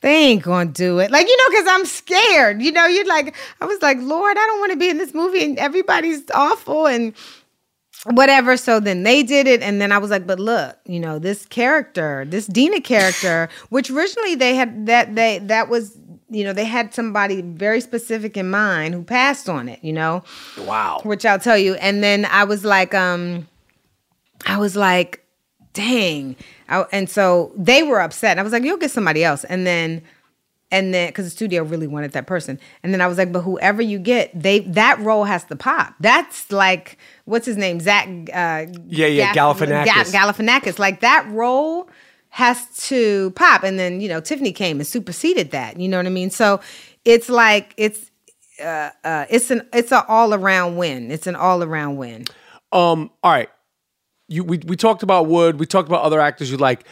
They 0.00 0.14
ain't 0.14 0.42
gonna 0.42 0.70
do 0.70 1.00
it, 1.00 1.10
like 1.10 1.26
you 1.26 1.36
know, 1.36 1.50
because 1.50 1.66
I'm 1.68 1.84
scared. 1.84 2.62
You 2.62 2.70
know, 2.70 2.86
you're 2.86 3.06
like, 3.06 3.34
I 3.60 3.66
was 3.66 3.82
like, 3.82 3.98
Lord, 4.00 4.36
I 4.36 4.46
don't 4.46 4.60
want 4.60 4.72
to 4.72 4.78
be 4.78 4.88
in 4.88 4.98
this 4.98 5.12
movie, 5.12 5.44
and 5.44 5.58
everybody's 5.58 6.22
awful, 6.32 6.86
and 6.86 7.12
whatever. 8.04 8.56
So 8.56 8.78
then 8.78 9.02
they 9.02 9.22
did 9.22 9.46
it, 9.48 9.60
and 9.60 9.80
then 9.80 9.90
I 9.90 9.98
was 9.98 10.10
like, 10.10 10.26
but 10.26 10.38
look, 10.38 10.78
you 10.84 11.00
know, 11.00 11.18
this 11.18 11.46
character, 11.46 12.24
this 12.26 12.46
Dina 12.46 12.80
character, 12.80 13.48
which 13.70 13.90
originally 13.90 14.34
they 14.36 14.54
had 14.54 14.86
that 14.86 15.14
they 15.14 15.38
that 15.40 15.68
was 15.68 15.98
you 16.30 16.44
know 16.44 16.52
they 16.52 16.64
had 16.64 16.94
somebody 16.94 17.42
very 17.42 17.80
specific 17.80 18.36
in 18.36 18.50
mind 18.50 18.94
who 18.94 19.02
passed 19.02 19.48
on 19.48 19.68
it, 19.68 19.82
you 19.82 19.92
know, 19.92 20.22
wow 20.58 21.00
which 21.02 21.26
I'll 21.26 21.38
tell 21.40 21.58
you. 21.58 21.74
And 21.74 22.02
then 22.04 22.24
I 22.26 22.44
was 22.44 22.64
like, 22.64 22.94
um, 22.94 23.48
I 24.46 24.58
was 24.58 24.76
like, 24.76 25.24
dang, 25.72 26.36
I, 26.68 26.84
and 26.92 27.08
so 27.08 27.52
they 27.56 27.82
were 27.82 28.00
upset. 28.00 28.38
I 28.38 28.42
was 28.42 28.52
like, 28.52 28.62
you'll 28.62 28.76
get 28.78 28.90
somebody 28.90 29.24
else, 29.24 29.44
and 29.44 29.66
then. 29.66 30.02
And 30.70 30.92
then, 30.92 31.08
because 31.08 31.24
the 31.24 31.30
studio 31.30 31.62
really 31.62 31.86
wanted 31.86 32.12
that 32.12 32.26
person, 32.26 32.60
and 32.82 32.92
then 32.92 33.00
I 33.00 33.06
was 33.06 33.16
like, 33.16 33.32
"But 33.32 33.40
whoever 33.40 33.80
you 33.80 33.98
get, 33.98 34.30
they 34.38 34.58
that 34.58 34.98
role 35.00 35.24
has 35.24 35.42
to 35.44 35.56
pop. 35.56 35.94
That's 35.98 36.52
like, 36.52 36.98
what's 37.24 37.46
his 37.46 37.56
name, 37.56 37.80
Zach? 37.80 38.06
Uh, 38.06 38.66
Yeah, 38.86 39.06
yeah, 39.06 39.32
Galifianakis. 39.32 40.12
Ga- 40.12 40.18
Galifianakis. 40.18 40.78
Like 40.78 41.00
that 41.00 41.26
role 41.30 41.88
has 42.28 42.66
to 42.88 43.30
pop. 43.30 43.62
And 43.62 43.78
then 43.78 44.02
you 44.02 44.10
know, 44.10 44.20
Tiffany 44.20 44.52
came 44.52 44.78
and 44.78 44.86
superseded 44.86 45.52
that. 45.52 45.80
You 45.80 45.88
know 45.88 45.96
what 45.96 46.04
I 46.04 46.10
mean? 46.10 46.28
So 46.28 46.60
it's 47.06 47.30
like 47.30 47.72
it's 47.78 48.10
uh, 48.62 48.90
uh, 49.04 49.24
it's 49.30 49.50
an 49.50 49.66
it's 49.72 49.90
an 49.90 50.02
all 50.06 50.34
around 50.34 50.76
win. 50.76 51.10
It's 51.10 51.26
an 51.26 51.34
all 51.34 51.62
around 51.62 51.96
win. 51.96 52.26
Um, 52.72 53.10
all 53.22 53.32
right. 53.32 53.48
You 54.28 54.44
we, 54.44 54.58
we 54.58 54.76
talked 54.76 55.02
about 55.02 55.26
Wood, 55.26 55.58
we 55.58 55.66
talked 55.66 55.88
about 55.88 56.02
other 56.02 56.20
actors 56.20 56.50
you 56.50 56.56
like. 56.56 56.86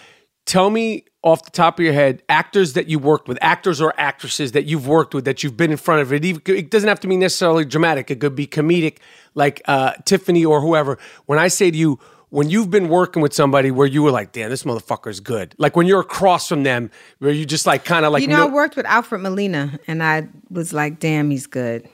Tell 0.46 0.70
me 0.70 1.04
off 1.24 1.44
the 1.44 1.50
top 1.50 1.80
of 1.80 1.84
your 1.84 1.92
head, 1.92 2.22
actors 2.28 2.74
that 2.74 2.86
you 2.88 3.00
worked 3.00 3.26
with, 3.26 3.36
actors 3.40 3.80
or 3.80 3.92
actresses 3.98 4.52
that 4.52 4.64
you've 4.64 4.86
worked 4.86 5.12
with, 5.12 5.24
that 5.24 5.42
you've 5.42 5.56
been 5.56 5.72
in 5.72 5.76
front 5.76 6.00
of. 6.00 6.12
It, 6.12 6.24
it 6.48 6.70
doesn't 6.70 6.88
have 6.88 7.00
to 7.00 7.08
be 7.08 7.16
necessarily 7.16 7.64
dramatic. 7.64 8.12
It 8.12 8.20
could 8.20 8.36
be 8.36 8.46
comedic, 8.46 8.98
like 9.34 9.60
uh, 9.64 9.94
Tiffany 10.04 10.44
or 10.44 10.60
whoever. 10.60 10.98
When 11.26 11.40
I 11.40 11.48
say 11.48 11.72
to 11.72 11.76
you, 11.76 11.98
when 12.30 12.48
you've 12.48 12.70
been 12.70 12.88
working 12.88 13.22
with 13.22 13.34
somebody 13.34 13.70
where 13.72 13.88
you 13.88 14.02
were 14.02 14.10
like, 14.12 14.32
damn, 14.32 14.50
this 14.50 14.62
motherfucker's 14.62 15.18
good. 15.18 15.54
Like 15.58 15.74
when 15.74 15.86
you're 15.86 16.00
across 16.00 16.48
from 16.48 16.62
them, 16.62 16.90
where 17.18 17.32
you 17.32 17.44
just 17.44 17.66
like 17.66 17.84
kind 17.84 18.04
of 18.04 18.12
like 18.12 18.22
you 18.22 18.28
know, 18.28 18.36
know- 18.36 18.48
I 18.48 18.52
worked 18.52 18.76
with 18.76 18.86
Alfred 18.86 19.22
Molina, 19.22 19.78
and 19.88 20.02
I 20.02 20.28
was 20.48 20.72
like, 20.72 21.00
damn, 21.00 21.30
he's 21.30 21.46
good. 21.46 21.88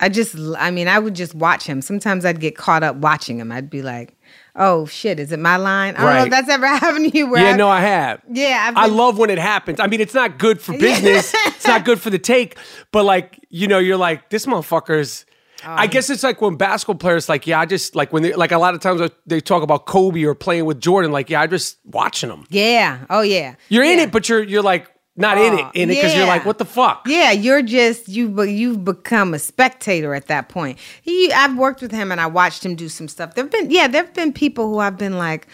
I 0.00 0.08
just, 0.08 0.34
I 0.58 0.70
mean, 0.70 0.88
I 0.88 0.98
would 0.98 1.14
just 1.14 1.34
watch 1.34 1.64
him. 1.64 1.80
Sometimes 1.80 2.24
I'd 2.24 2.40
get 2.40 2.56
caught 2.56 2.82
up 2.82 2.96
watching 2.96 3.38
him. 3.38 3.52
I'd 3.52 3.70
be 3.70 3.80
like, 3.80 4.16
oh 4.56 4.86
shit, 4.86 5.20
is 5.20 5.30
it 5.32 5.38
my 5.38 5.56
line? 5.56 5.94
I 5.94 5.98
don't 5.98 6.06
know 6.06 6.12
Right. 6.16 6.24
if 6.26 6.30
that's 6.30 6.48
ever 6.48 6.66
happened 6.78 7.12
to 7.12 7.16
you. 7.18 7.28
Where 7.30 7.40
Yeah, 7.42 7.50
I- 7.50 7.56
no, 7.56 7.68
I 7.68 7.80
have. 7.80 8.20
Yeah, 8.30 8.66
I've 8.68 8.76
I 8.76 8.86
love 8.86 9.18
when 9.18 9.30
it 9.30 9.38
happens. 9.38 9.78
I 9.80 9.86
mean, 9.86 10.00
it's 10.00 10.14
not 10.14 10.38
good 10.38 10.60
for 10.60 10.72
business. 10.78 11.32
it's 11.46 11.66
not 11.66 11.84
good 11.84 12.00
for 12.00 12.10
the 12.10 12.18
take. 12.18 12.58
But 12.90 13.04
like, 13.04 13.38
you 13.50 13.68
know, 13.68 13.78
you're 13.78 13.96
like, 13.96 14.30
this 14.30 14.46
motherfucker's. 14.46 15.26
Oh, 15.66 15.70
I 15.70 15.86
guess 15.86 16.10
it's 16.10 16.22
like 16.22 16.42
when 16.42 16.56
basketball 16.56 16.96
players, 16.96 17.26
like, 17.28 17.46
yeah, 17.46 17.58
I 17.58 17.64
just 17.64 17.94
like 17.96 18.12
when 18.12 18.22
they 18.22 18.34
like 18.34 18.52
a 18.52 18.58
lot 18.58 18.74
of 18.74 18.80
times 18.80 19.00
uh, 19.00 19.08
they 19.26 19.40
talk 19.40 19.62
about 19.62 19.86
Kobe 19.86 20.22
or 20.24 20.34
playing 20.34 20.66
with 20.66 20.78
Jordan, 20.78 21.10
like, 21.10 21.30
yeah, 21.30 21.40
I 21.40 21.46
just 21.46 21.78
watching 21.86 22.28
them. 22.28 22.44
Yeah. 22.50 23.06
Oh 23.08 23.22
yeah. 23.22 23.54
You're 23.70 23.84
in 23.84 23.98
it, 23.98 24.12
but 24.12 24.28
you're 24.28 24.42
you're 24.42 24.62
like 24.62 24.90
not 25.16 25.38
in 25.38 25.54
it, 25.58 25.66
in 25.74 25.90
it 25.90 25.94
because 25.94 26.14
you're 26.16 26.26
like, 26.26 26.44
what 26.44 26.58
the 26.58 26.64
fuck? 26.64 27.04
Yeah, 27.06 27.30
you're 27.30 27.62
just 27.62 28.08
you. 28.08 28.28
But 28.28 28.48
you've 28.48 28.84
become 28.84 29.32
a 29.34 29.38
spectator 29.38 30.14
at 30.14 30.26
that 30.26 30.48
point. 30.48 30.78
He, 31.02 31.32
I've 31.32 31.56
worked 31.56 31.80
with 31.82 31.92
him 31.92 32.10
and 32.10 32.20
I 32.20 32.26
watched 32.26 32.64
him 32.64 32.74
do 32.74 32.88
some 32.88 33.06
stuff. 33.08 33.34
There've 33.34 33.50
been, 33.50 33.70
yeah, 33.70 33.86
there've 33.86 34.12
been 34.12 34.32
people 34.32 34.68
who 34.68 34.78
I've 34.80 34.98
been 34.98 35.16
like, 35.16 35.46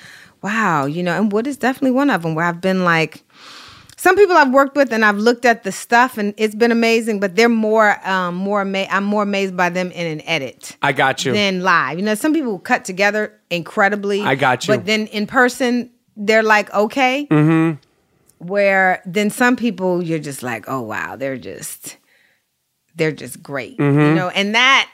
wow, 0.42 0.86
you 0.86 1.02
know, 1.02 1.14
and 1.16 1.30
Wood 1.30 1.46
is 1.46 1.58
definitely 1.58 1.90
one 1.90 2.08
of 2.08 2.22
them 2.22 2.34
where 2.34 2.46
I've 2.46 2.60
been 2.60 2.84
like. 2.84 3.22
Some 3.98 4.16
people 4.16 4.34
I've 4.34 4.50
worked 4.50 4.76
with 4.76 4.94
and 4.94 5.04
I've 5.04 5.18
looked 5.18 5.44
at 5.44 5.62
the 5.62 5.70
stuff 5.72 6.16
and 6.16 6.32
it's 6.38 6.54
been 6.54 6.72
amazing, 6.72 7.20
but 7.20 7.36
they're 7.36 7.50
more, 7.50 7.98
um, 8.08 8.34
more. 8.34 8.62
Ama- 8.62 8.86
I'm 8.90 9.04
more 9.04 9.24
amazed 9.24 9.58
by 9.58 9.68
them 9.68 9.90
in 9.90 10.06
an 10.06 10.22
edit 10.26 10.74
I 10.80 10.92
got 10.92 11.26
you. 11.26 11.34
than 11.34 11.60
live. 11.62 11.98
You 11.98 12.04
know, 12.06 12.14
some 12.14 12.32
people 12.32 12.58
cut 12.58 12.86
together 12.86 13.38
incredibly. 13.50 14.22
I 14.22 14.36
got 14.36 14.66
you. 14.66 14.74
But 14.74 14.86
then 14.86 15.06
in 15.08 15.26
person, 15.26 15.90
they're 16.16 16.42
like, 16.42 16.72
okay. 16.72 17.26
Where 18.40 19.02
then 19.06 19.30
some 19.30 19.54
people 19.54 20.02
you're 20.02 20.18
just 20.18 20.42
like, 20.42 20.64
oh 20.66 20.80
wow, 20.80 21.14
they're 21.16 21.38
just 21.38 21.96
they're 22.96 23.12
just 23.12 23.42
great. 23.42 23.78
Mm-hmm. 23.78 24.00
You 24.00 24.14
know, 24.14 24.28
and 24.30 24.54
that 24.54 24.90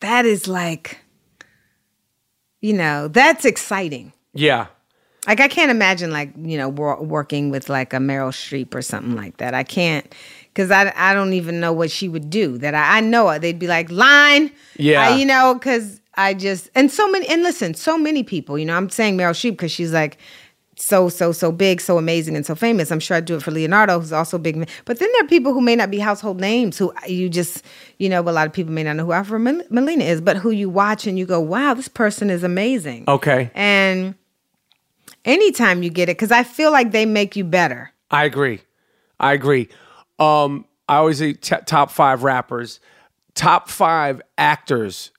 that 0.00 0.26
is 0.26 0.48
like 0.48 0.98
you 2.60 2.72
know, 2.74 3.08
that's 3.08 3.44
exciting. 3.44 4.12
Yeah. 4.34 4.66
Like 5.26 5.40
I 5.40 5.48
can't 5.48 5.70
imagine 5.70 6.10
like, 6.10 6.30
you 6.36 6.58
know, 6.58 6.68
wor- 6.68 7.02
working 7.02 7.50
with 7.50 7.68
like 7.68 7.92
a 7.92 7.98
Meryl 7.98 8.32
Streep 8.32 8.74
or 8.74 8.82
something 8.82 9.16
like 9.16 9.36
that. 9.38 9.54
I 9.54 9.62
can't 9.62 10.12
cuz 10.54 10.70
I 10.70 10.92
I 10.96 11.14
don't 11.14 11.32
even 11.34 11.60
know 11.60 11.72
what 11.72 11.90
she 11.90 12.08
would 12.08 12.30
do. 12.30 12.58
That 12.58 12.74
I, 12.74 12.98
I 12.98 13.00
know 13.00 13.28
it. 13.30 13.40
They'd 13.40 13.58
be 13.58 13.66
like, 13.66 13.90
"Line." 13.90 14.50
Yeah. 14.76 15.02
I- 15.02 15.16
you 15.16 15.26
know, 15.26 15.58
cuz 15.60 16.00
I 16.14 16.34
just 16.34 16.70
and 16.74 16.90
so 16.90 17.10
many 17.10 17.26
and 17.28 17.42
listen, 17.42 17.74
so 17.74 17.96
many 17.98 18.22
people, 18.22 18.58
you 18.58 18.64
know, 18.66 18.76
I'm 18.76 18.88
saying 18.90 19.16
Meryl 19.16 19.32
Streep 19.32 19.58
cuz 19.58 19.70
she's 19.70 19.92
like 19.92 20.16
so 20.80 21.08
so 21.08 21.30
so 21.32 21.52
big, 21.52 21.80
so 21.80 21.98
amazing 21.98 22.36
and 22.36 22.44
so 22.46 22.54
famous. 22.54 22.90
I'm 22.90 23.00
sure 23.00 23.16
I'd 23.16 23.24
do 23.24 23.36
it 23.36 23.42
for 23.42 23.50
Leonardo, 23.50 24.00
who's 24.00 24.12
also 24.12 24.38
big. 24.38 24.68
But 24.84 24.98
then 24.98 25.08
there 25.12 25.24
are 25.24 25.28
people 25.28 25.52
who 25.52 25.60
may 25.60 25.76
not 25.76 25.90
be 25.90 25.98
household 25.98 26.40
names 26.40 26.78
who 26.78 26.92
you 27.06 27.28
just, 27.28 27.64
you 27.98 28.08
know, 28.08 28.20
a 28.20 28.30
lot 28.30 28.46
of 28.46 28.52
people 28.52 28.72
may 28.72 28.82
not 28.82 28.96
know 28.96 29.04
who 29.04 29.12
Alfred 29.12 29.42
Mol- 29.42 29.62
Molina 29.70 30.04
is, 30.04 30.20
but 30.20 30.38
who 30.38 30.50
you 30.50 30.70
watch 30.70 31.06
and 31.06 31.18
you 31.18 31.26
go, 31.26 31.40
"Wow, 31.40 31.74
this 31.74 31.88
person 31.88 32.30
is 32.30 32.42
amazing." 32.42 33.04
Okay. 33.06 33.50
And 33.54 34.14
anytime 35.24 35.82
you 35.82 35.90
get 35.90 36.08
it, 36.08 36.16
because 36.16 36.32
I 36.32 36.42
feel 36.42 36.72
like 36.72 36.92
they 36.92 37.06
make 37.06 37.36
you 37.36 37.44
better. 37.44 37.92
I 38.10 38.24
agree. 38.24 38.60
I 39.18 39.34
agree. 39.34 39.68
Um, 40.18 40.64
I 40.88 40.96
always 40.96 41.18
say 41.18 41.34
t- 41.34 41.56
top 41.66 41.90
five 41.90 42.22
rappers, 42.22 42.80
top 43.34 43.68
five 43.68 44.20
actors. 44.38 45.10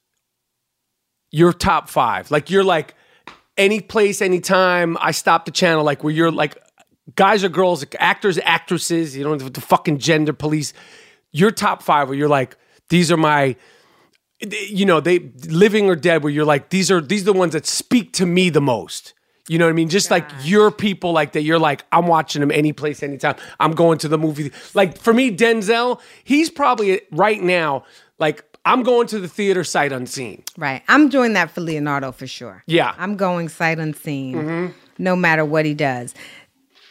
Your 1.33 1.53
top 1.53 1.87
five, 1.87 2.29
like 2.29 2.49
you're 2.49 2.63
like 2.63 2.93
any 3.57 3.79
place, 3.79 4.21
anytime. 4.21 4.97
I 4.99 5.11
stop 5.11 5.45
the 5.45 5.51
channel, 5.51 5.83
like 5.83 6.03
where 6.03 6.13
you're 6.13 6.31
like 6.31 6.57
guys 7.15 7.43
or 7.43 7.49
girls, 7.49 7.85
actors, 7.99 8.39
actresses. 8.43 9.15
You 9.15 9.23
don't 9.23 9.53
the 9.53 9.61
fucking 9.61 9.99
gender 9.99 10.33
police. 10.33 10.73
Your 11.31 11.51
top 11.51 11.81
five, 11.81 12.09
where 12.09 12.17
you're 12.17 12.29
like, 12.29 12.57
these 12.89 13.11
are 13.11 13.17
my, 13.17 13.55
you 14.39 14.85
know, 14.85 14.99
they 14.99 15.19
living 15.47 15.87
or 15.87 15.95
dead. 15.95 16.23
Where 16.23 16.31
you're 16.31 16.45
like, 16.45 16.69
these 16.69 16.91
are 16.91 17.01
these 17.01 17.21
are 17.21 17.25
the 17.25 17.33
ones 17.33 17.53
that 17.53 17.65
speak 17.65 18.13
to 18.13 18.25
me 18.25 18.49
the 18.49 18.61
most. 18.61 19.13
You 19.47 19.57
know 19.57 19.65
what 19.65 19.71
I 19.71 19.73
mean? 19.73 19.89
Just 19.89 20.11
like 20.11 20.29
your 20.43 20.71
people, 20.71 21.11
like 21.11 21.33
that. 21.33 21.41
You're 21.41 21.59
like, 21.59 21.83
I'm 21.91 22.07
watching 22.07 22.41
them 22.41 22.51
any 22.51 22.73
place, 22.73 23.01
anytime. 23.03 23.35
I'm 23.59 23.73
going 23.73 23.97
to 23.99 24.07
the 24.07 24.17
movie. 24.17 24.51
Like 24.73 24.97
for 24.97 25.13
me, 25.13 25.35
Denzel, 25.35 25.99
he's 26.23 26.49
probably 26.49 27.01
right 27.11 27.41
now. 27.41 27.85
Like 28.19 28.45
I'm 28.65 28.83
going 28.83 29.07
to 29.07 29.19
the 29.19 29.27
theater 29.27 29.63
sight 29.63 29.91
unseen. 29.91 30.43
Right. 30.57 30.83
I'm 30.87 31.09
doing 31.09 31.33
that 31.33 31.51
for 31.51 31.61
Leonardo 31.61 32.11
for 32.11 32.27
sure. 32.27 32.63
Yeah. 32.67 32.93
I'm 32.97 33.17
going 33.17 33.49
sight 33.49 33.79
unseen, 33.79 34.35
mm-hmm. 34.35 34.67
no 34.97 35.15
matter 35.15 35.43
what 35.43 35.65
he 35.65 35.73
does. 35.73 36.13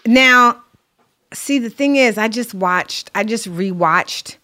Now, 0.04 0.62
see, 1.32 1.58
the 1.58 1.70
thing 1.70 1.96
is, 1.96 2.18
I 2.18 2.28
just 2.28 2.54
watched, 2.54 3.10
I 3.14 3.24
just 3.24 3.48
rewatched 3.48 4.36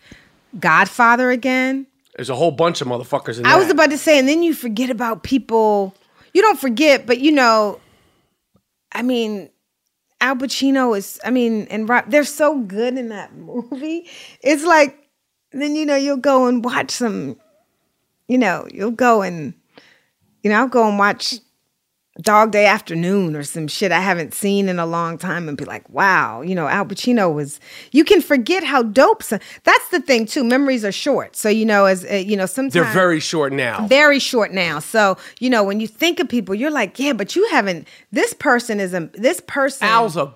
Godfather 0.58 1.30
again. 1.30 1.86
There's 2.14 2.30
a 2.30 2.36
whole 2.36 2.52
bunch 2.52 2.80
of 2.80 2.88
motherfuckers 2.88 3.38
in 3.38 3.46
I 3.46 3.52
that. 3.52 3.58
was 3.58 3.70
about 3.70 3.90
to 3.90 3.98
say, 3.98 4.18
and 4.18 4.28
then 4.28 4.42
you 4.42 4.54
forget 4.54 4.88
about 4.88 5.22
people. 5.22 5.94
You 6.32 6.42
don't 6.42 6.58
forget, 6.58 7.06
but 7.06 7.18
you 7.18 7.32
know, 7.32 7.80
I 8.92 9.02
mean, 9.02 9.50
Al 10.20 10.36
Pacino 10.36 10.96
is, 10.96 11.20
I 11.24 11.30
mean, 11.30 11.66
and 11.70 11.88
Rob, 11.88 12.10
they're 12.10 12.24
so 12.24 12.60
good 12.60 12.96
in 12.96 13.08
that 13.08 13.34
movie. 13.36 14.08
It's 14.40 14.64
like, 14.64 15.05
then 15.52 15.76
you 15.76 15.86
know, 15.86 15.96
you'll 15.96 16.16
go 16.16 16.46
and 16.46 16.64
watch 16.64 16.90
some, 16.90 17.36
you 18.28 18.38
know, 18.38 18.66
you'll 18.72 18.90
go 18.90 19.22
and, 19.22 19.54
you 20.42 20.50
know, 20.50 20.56
I'll 20.58 20.68
go 20.68 20.86
and 20.88 20.98
watch 20.98 21.34
Dog 22.22 22.50
Day 22.50 22.64
Afternoon 22.66 23.36
or 23.36 23.42
some 23.42 23.68
shit 23.68 23.92
I 23.92 24.00
haven't 24.00 24.32
seen 24.32 24.68
in 24.70 24.78
a 24.78 24.86
long 24.86 25.18
time 25.18 25.48
and 25.48 25.56
be 25.58 25.66
like, 25.66 25.88
wow, 25.90 26.40
you 26.40 26.54
know, 26.54 26.66
Al 26.66 26.86
Pacino 26.86 27.32
was, 27.32 27.60
you 27.92 28.04
can 28.04 28.22
forget 28.22 28.64
how 28.64 28.82
dope. 28.82 29.22
So, 29.22 29.38
that's 29.64 29.88
the 29.90 30.00
thing 30.00 30.24
too. 30.24 30.42
Memories 30.42 30.82
are 30.84 30.92
short. 30.92 31.36
So, 31.36 31.48
you 31.50 31.66
know, 31.66 31.84
as, 31.84 32.06
uh, 32.10 32.14
you 32.14 32.36
know, 32.36 32.46
sometimes 32.46 32.72
They're 32.72 32.84
very 32.84 33.20
short 33.20 33.52
now. 33.52 33.86
very 33.86 34.18
short 34.18 34.52
now. 34.52 34.78
So, 34.78 35.18
you 35.40 35.50
know, 35.50 35.62
when 35.62 35.78
you 35.78 35.86
think 35.86 36.18
of 36.18 36.28
people, 36.28 36.54
you're 36.54 36.70
like, 36.70 36.98
yeah, 36.98 37.12
but 37.12 37.36
you 37.36 37.46
haven't, 37.50 37.86
this 38.12 38.32
person 38.32 38.80
is 38.80 38.94
a, 38.94 39.10
this 39.12 39.40
person, 39.46 39.86
Al's 39.86 40.16
a, 40.16 40.34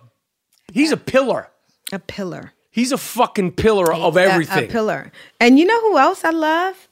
he's 0.72 0.92
a 0.92 0.98
pillar. 0.98 1.48
a 1.92 1.98
pillar. 1.98 2.52
He's 2.70 2.92
a 2.92 2.98
fucking 2.98 3.52
pillar 3.52 3.92
of 3.92 4.16
A- 4.16 4.20
everything. 4.20 4.64
A, 4.64 4.68
pillar. 4.68 5.10
And 5.40 5.58
you 5.58 5.64
know 5.66 5.80
who 5.80 5.98
else 5.98 6.24
I 6.24 6.30
love? 6.30 6.88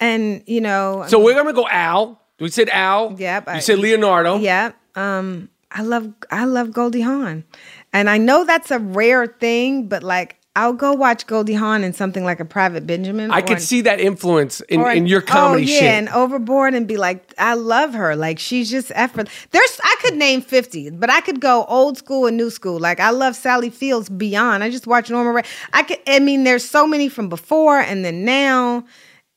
And, 0.00 0.42
you 0.46 0.60
know, 0.60 1.04
so 1.08 1.18
we're 1.22 1.34
gonna 1.34 1.52
go 1.52 1.66
Al. 1.68 2.20
We 2.40 2.48
said 2.50 2.68
Al. 2.70 3.14
Yep, 3.18 3.46
You 3.46 3.52
I- 3.54 3.58
said 3.60 3.78
Leonardo. 3.78 4.38
Yep. 4.38 4.76
Um, 4.96 5.48
I 5.70 5.82
love 5.82 6.12
I 6.30 6.44
love 6.44 6.72
Goldie 6.72 7.00
Hawn. 7.02 7.44
And 7.92 8.10
I 8.10 8.18
know 8.18 8.44
that's 8.44 8.70
a 8.70 8.78
rare 8.78 9.26
thing, 9.26 9.88
but 9.88 10.02
like 10.02 10.38
I'll 10.54 10.74
go 10.74 10.92
watch 10.92 11.26
Goldie 11.26 11.54
Hawn 11.54 11.82
in 11.82 11.94
something 11.94 12.24
like 12.24 12.38
a 12.38 12.44
Private 12.44 12.86
Benjamin. 12.86 13.30
I 13.30 13.40
could 13.40 13.60
see 13.60 13.80
that 13.82 14.00
influence 14.00 14.60
in, 14.62 14.86
in 14.88 15.06
your 15.06 15.22
comedy 15.22 15.62
oh, 15.62 15.66
yeah, 15.66 15.78
shit. 15.78 15.82
and 15.84 16.08
overboard 16.10 16.74
and 16.74 16.86
be 16.86 16.98
like, 16.98 17.32
I 17.38 17.54
love 17.54 17.94
her. 17.94 18.14
Like 18.14 18.38
she's 18.38 18.70
just 18.70 18.92
effort. 18.94 19.30
There's 19.50 19.80
I 19.82 19.96
could 20.02 20.14
name 20.14 20.42
50, 20.42 20.90
but 20.90 21.08
I 21.08 21.22
could 21.22 21.40
go 21.40 21.64
old 21.68 21.96
school 21.96 22.26
and 22.26 22.36
new 22.36 22.50
school. 22.50 22.78
Like 22.78 23.00
I 23.00 23.10
love 23.10 23.34
Sally 23.34 23.70
Fields 23.70 24.10
beyond. 24.10 24.62
I 24.62 24.68
just 24.68 24.86
watch 24.86 25.08
Norma 25.08 25.32
Rae. 25.32 25.42
I 25.72 25.84
could 25.84 25.98
I 26.06 26.18
mean, 26.18 26.44
there's 26.44 26.68
so 26.68 26.86
many 26.86 27.08
from 27.08 27.30
before 27.30 27.80
and 27.80 28.04
then 28.04 28.24
now. 28.24 28.84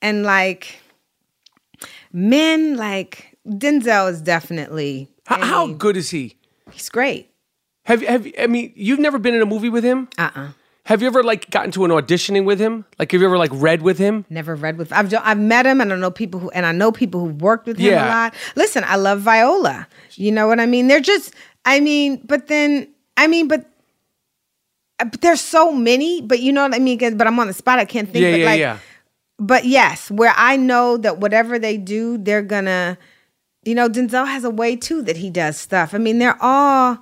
And 0.01 0.23
like 0.23 0.81
men, 2.11 2.75
like 2.75 3.37
Denzel 3.47 4.11
is 4.11 4.21
definitely 4.21 5.07
how, 5.25 5.45
how 5.45 5.67
good 5.67 5.95
is 5.95 6.09
he? 6.09 6.35
he's 6.71 6.89
great. 6.89 7.31
Have 7.85 8.01
have 8.01 8.27
I 8.37 8.47
mean 8.47 8.73
you've 8.75 8.99
never 8.99 9.17
been 9.17 9.33
in 9.33 9.41
a 9.41 9.45
movie 9.45 9.69
with 9.69 9.85
him? 9.85 10.09
Uh-uh. 10.17 10.49
Have 10.85 11.01
you 11.01 11.07
ever 11.07 11.23
like 11.23 11.49
gotten 11.49 11.71
to 11.71 11.85
an 11.85 11.91
auditioning 11.91 12.45
with 12.45 12.59
him? 12.59 12.85
Like 12.99 13.11
have 13.11 13.19
you 13.19 13.25
ever 13.27 13.37
like 13.39 13.49
read 13.53 13.81
with 13.81 13.97
him? 13.97 14.23
Never 14.29 14.55
read 14.55 14.77
with. 14.77 14.93
I've 14.93 15.11
I've 15.15 15.39
met 15.39 15.65
him, 15.65 15.81
and 15.81 15.91
I 15.91 15.95
know 15.95 16.11
people 16.11 16.39
who, 16.39 16.49
and 16.51 16.65
I 16.65 16.71
know 16.71 16.91
people 16.91 17.19
who 17.21 17.27
worked 17.33 17.65
with 17.65 17.77
him 17.77 17.91
Yeah. 17.93 18.05
a 18.05 18.09
lot. 18.09 18.33
Listen, 18.55 18.83
I 18.85 18.95
love 18.95 19.19
Viola. 19.21 19.87
You 20.13 20.31
know 20.31 20.47
what 20.47 20.59
I 20.59 20.65
mean? 20.67 20.87
They're 20.87 20.99
just. 21.01 21.33
I 21.65 21.79
mean, 21.79 22.21
but 22.25 22.47
then 22.47 22.87
I 23.17 23.25
mean, 23.27 23.47
but. 23.47 23.65
uh, 24.99 25.05
But 25.05 25.21
there's 25.21 25.41
so 25.41 25.71
many, 25.71 26.21
but 26.21 26.39
you 26.39 26.51
know 26.53 26.61
what 26.63 26.75
I 26.75 26.79
mean. 26.79 26.99
But 27.17 27.25
I'm 27.25 27.39
on 27.39 27.47
the 27.47 27.53
spot. 27.53 27.79
I 27.79 27.85
can't 27.85 28.07
think. 28.07 28.21
Yeah, 28.23 28.31
but 28.31 28.39
yeah, 28.39 28.45
like, 28.45 28.59
yeah. 28.59 28.77
But 29.39 29.65
yes, 29.65 30.11
where 30.11 30.33
I 30.37 30.55
know 30.55 30.97
that 30.97 31.17
whatever 31.17 31.57
they 31.57 31.77
do, 31.77 32.17
they're 32.19 32.43
gonna. 32.43 32.97
You 33.63 33.73
know, 33.73 33.89
Denzel 33.89 34.27
has 34.27 34.43
a 34.43 34.51
way 34.51 34.75
too 34.75 35.01
that 35.01 35.17
he 35.17 35.31
does 35.31 35.57
stuff. 35.57 35.95
I 35.95 35.97
mean, 35.97 36.19
they're 36.19 36.37
all. 36.39 36.99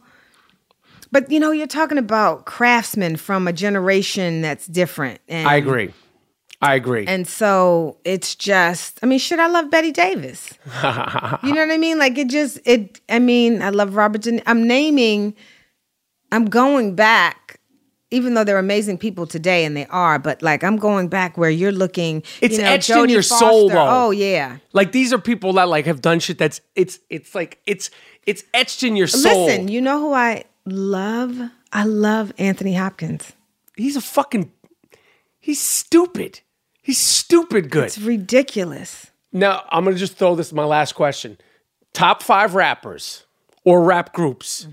But 1.13 1.29
you 1.29 1.39
know, 1.39 1.51
you're 1.51 1.67
talking 1.67 1.99
about 1.99 2.45
craftsmen 2.45 3.17
from 3.17 3.47
a 3.47 3.53
generation 3.53 4.41
that's 4.41 4.65
different. 4.65 5.21
And, 5.29 5.47
I 5.47 5.57
agree. 5.57 5.93
I 6.59 6.73
agree. 6.73 7.05
and 7.05 7.27
so 7.27 7.97
it's 8.03 8.33
just, 8.33 8.99
I 9.03 9.05
mean, 9.05 9.19
should 9.19 9.37
I 9.37 9.47
love 9.47 9.69
Bette 9.69 9.91
Davis. 9.91 10.53
you 10.65 10.71
know 11.53 11.61
what 11.61 11.71
I 11.71 11.77
mean? 11.77 11.99
Like 11.99 12.17
it 12.17 12.29
just, 12.29 12.59
it, 12.65 12.99
I 13.09 13.19
mean, 13.19 13.61
I 13.61 13.69
love 13.69 13.95
Robert 13.95 14.21
De 14.21 14.41
I'm 14.49 14.65
naming, 14.65 15.35
I'm 16.31 16.45
going 16.45 16.95
back, 16.95 17.59
even 18.09 18.33
though 18.33 18.43
they're 18.43 18.57
amazing 18.57 18.97
people 18.97 19.27
today 19.27 19.65
and 19.65 19.77
they 19.77 19.85
are, 19.87 20.17
but 20.17 20.41
like 20.41 20.63
I'm 20.63 20.77
going 20.77 21.09
back 21.09 21.37
where 21.37 21.49
you're 21.51 21.71
looking. 21.71 22.23
It's 22.41 22.55
you 22.57 22.63
know, 22.63 22.69
etched 22.69 22.89
in 22.89 23.09
your 23.09 23.21
Foster. 23.21 23.45
soul, 23.45 23.69
though. 23.69 23.87
Oh, 23.87 24.09
yeah. 24.09 24.57
like 24.71 24.93
these 24.93 25.13
are 25.13 25.19
people 25.19 25.53
that 25.53 25.67
like 25.67 25.85
have 25.85 26.01
done 26.01 26.19
shit 26.19 26.39
that's 26.39 26.59
it's 26.75 26.97
it's 27.11 27.35
like 27.35 27.59
it's 27.67 27.91
it's 28.25 28.43
etched 28.53 28.81
in 28.81 28.95
your 28.95 29.07
soul. 29.07 29.45
Listen, 29.45 29.67
you 29.67 29.81
know 29.81 29.99
who 29.99 30.13
I 30.13 30.45
love? 30.65 31.39
I 31.71 31.83
love 31.85 32.31
Anthony 32.37 32.73
Hopkins. 32.75 33.33
he's 33.75 33.95
a 33.95 34.01
fucking 34.01 34.51
he's 35.39 35.59
stupid. 35.61 36.41
He's 36.81 36.99
stupid 36.99 37.69
good. 37.71 37.85
It's 37.85 37.97
ridiculous. 37.99 39.07
Now 39.31 39.63
I'm 39.71 39.83
gonna 39.85 39.97
just 39.97 40.17
throw 40.17 40.35
this 40.35 40.51
my 40.53 40.65
last 40.65 40.93
question. 40.93 41.37
Top 41.93 42.21
five 42.23 42.55
rappers 42.55 43.25
or 43.63 43.83
rap 43.83 44.13
groups. 44.13 44.67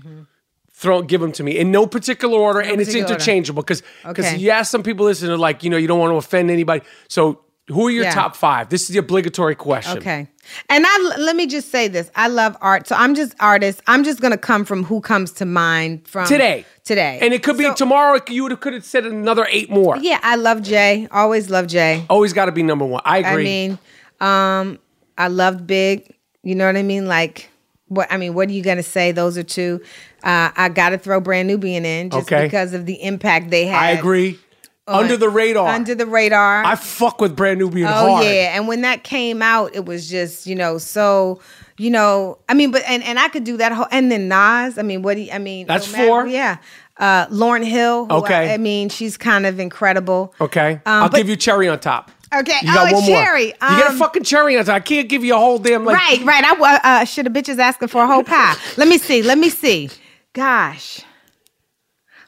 Throw 0.73 1.01
give 1.03 1.21
them 1.21 1.31
to 1.33 1.43
me 1.43 1.57
in 1.59 1.71
no 1.71 1.85
particular 1.85 2.39
order, 2.39 2.59
and 2.59 2.81
it's 2.81 2.89
particular 2.89 3.03
order. 3.05 3.13
interchangeable 3.13 3.61
because 3.61 3.83
because 4.07 4.25
Okay. 4.25 4.49
ask 4.49 4.71
some 4.71 4.81
people 4.83 5.05
listen 5.05 5.25
and 5.27 5.31
they're 5.31 5.37
like, 5.37 5.63
you 5.63 5.69
know, 5.69 5.77
you 5.77 5.87
don't 5.87 5.99
want 5.99 6.11
to 6.11 6.15
offend 6.17 6.49
anybody. 6.49 6.83
So 7.07 7.39
who 7.67 7.87
are 7.87 7.91
your 7.91 8.03
Yeah. 8.05 8.13
top 8.13 8.35
five? 8.35 8.69
This 8.69 8.81
is 8.83 8.87
the 8.89 8.99
obligatory 8.99 9.55
question. 9.55 9.97
Okay. 9.99 10.27
And 10.69 10.85
I 10.87 11.13
let 11.17 11.35
me 11.35 11.45
just 11.47 11.69
say 11.71 11.87
this. 11.87 12.09
I 12.15 12.27
love 12.27 12.57
art. 12.61 12.87
So 12.87 12.95
I'm 12.95 13.15
just 13.15 13.33
artist. 13.39 13.81
I'm 13.87 14.03
just 14.03 14.19
gonna 14.19 14.37
come 14.37 14.65
from 14.65 14.83
who 14.83 14.99
comes 15.01 15.31
to 15.33 15.45
mind 15.45 16.07
from 16.07 16.27
Today. 16.27 16.65
Today. 16.83 17.19
And 17.21 17.33
it 17.33 17.43
could 17.43 17.57
be 17.57 17.65
So- 17.65 17.73
tomorrow. 17.75 18.19
You 18.27 18.43
would 18.43 18.59
could 18.59 18.73
have 18.73 18.83
said 18.85 19.05
another 19.05 19.47
eight 19.49 19.69
more. 19.69 19.97
Yeah, 19.97 20.19
I 20.23 20.35
love 20.35 20.61
Jay. 20.63 21.07
Always 21.11 21.49
love 21.49 21.67
Jay. 21.67 22.03
Always 22.09 22.33
got 22.33 22.45
to 22.45 22.51
be 22.51 22.63
number 22.63 22.85
one. 22.85 23.01
I 23.05 23.19
agree. 23.19 23.31
I 23.41 23.43
mean, 23.43 23.79
um, 24.19 24.79
I 25.17 25.27
loved 25.27 25.67
Big. 25.67 26.13
You 26.43 26.55
know 26.55 26.65
what 26.65 26.75
I 26.75 26.83
mean? 26.83 27.05
Like 27.07 27.49
what 27.87 28.07
I 28.11 28.17
mean, 28.17 28.33
what 28.33 28.49
are 28.49 28.53
you 28.53 28.63
gonna 28.63 28.83
say? 28.83 29.11
Those 29.11 29.37
are 29.37 29.43
two. 29.43 29.81
Uh, 30.23 30.49
I 30.55 30.69
gotta 30.69 30.97
throw 30.97 31.19
Brand 31.19 31.47
Nubian 31.47 31.85
in 31.85 32.09
just 32.09 32.31
Okay. 32.31 32.43
because 32.43 32.73
of 32.73 32.85
the 32.85 33.01
impact 33.03 33.49
they 33.51 33.65
had. 33.65 33.81
I 33.81 33.89
agree. 33.91 34.39
Under 34.87 35.15
the 35.15 35.29
radar. 35.29 35.69
Under 35.69 35.95
the 35.95 36.05
radar. 36.05 36.63
I 36.65 36.75
fuck 36.75 37.21
with 37.21 37.35
Brand 37.35 37.59
Nubian 37.59 37.87
Oh 37.87 37.91
hard. 38.15 38.25
yeah, 38.25 38.55
and 38.55 38.67
when 38.67 38.81
that 38.81 39.03
came 39.03 39.41
out, 39.41 39.75
it 39.75 39.85
was 39.85 40.09
just 40.09 40.47
you 40.47 40.55
know 40.55 40.77
so 40.77 41.39
you 41.77 41.89
know, 41.89 42.37
I 42.47 42.53
mean, 42.53 42.69
but 42.71 42.83
and, 42.87 43.01
and 43.03 43.17
I 43.17 43.27
could 43.29 43.43
do 43.43 43.57
that 43.57 43.71
whole 43.71 43.87
and 43.91 44.11
then 44.11 44.27
Nas. 44.27 44.77
I 44.77 44.81
mean, 44.83 45.01
what 45.01 45.15
do 45.15 45.21
you, 45.21 45.31
I 45.31 45.39
mean? 45.39 45.65
That's 45.67 45.87
no 45.91 45.97
matter- 45.97 46.07
four? 46.07 46.27
Yeah. 46.27 46.57
Uh, 46.97 47.25
Lauryn 47.27 47.65
Hill. 47.65 48.05
Okay. 48.11 48.51
I, 48.51 48.53
I 48.53 48.57
mean, 48.57 48.89
she's 48.89 49.17
kind 49.17 49.47
of 49.47 49.59
incredible. 49.59 50.35
Okay, 50.39 50.73
Um, 50.73 50.81
I'll 50.85 51.09
but- 51.09 51.17
give 51.17 51.29
you 51.29 51.35
cherry 51.35 51.67
on 51.69 51.79
top. 51.79 52.11
Okay. 52.33 52.53
You 52.61 52.67
got 52.73 52.77
oh, 52.77 52.83
one 52.83 52.93
it's 53.01 53.07
more. 53.09 53.17
cherry. 53.23 53.45
you 53.47 53.51
get 53.59 53.87
a 53.87 53.89
Um, 53.89 53.97
fucking 53.97 54.23
cherry 54.23 54.57
on 54.57 54.63
top. 54.63 54.75
I 54.75 54.79
can't 54.79 55.09
give 55.09 55.23
you 55.25 55.35
a 55.35 55.37
whole 55.39 55.57
damn 55.57 55.83
like. 55.83 55.97
right, 55.97 56.23
right. 56.23 56.43
I 56.45 57.01
uh, 57.01 57.05
should 57.05 57.25
have 57.25 57.33
bitches 57.33 57.57
asking 57.57 57.87
for 57.89 58.03
a 58.03 58.07
whole 58.07 58.23
pie. 58.23 58.55
let 58.77 58.87
me 58.87 58.97
see. 58.97 59.21
Let 59.21 59.37
me 59.37 59.49
see. 59.49 59.89
Gosh, 60.33 61.01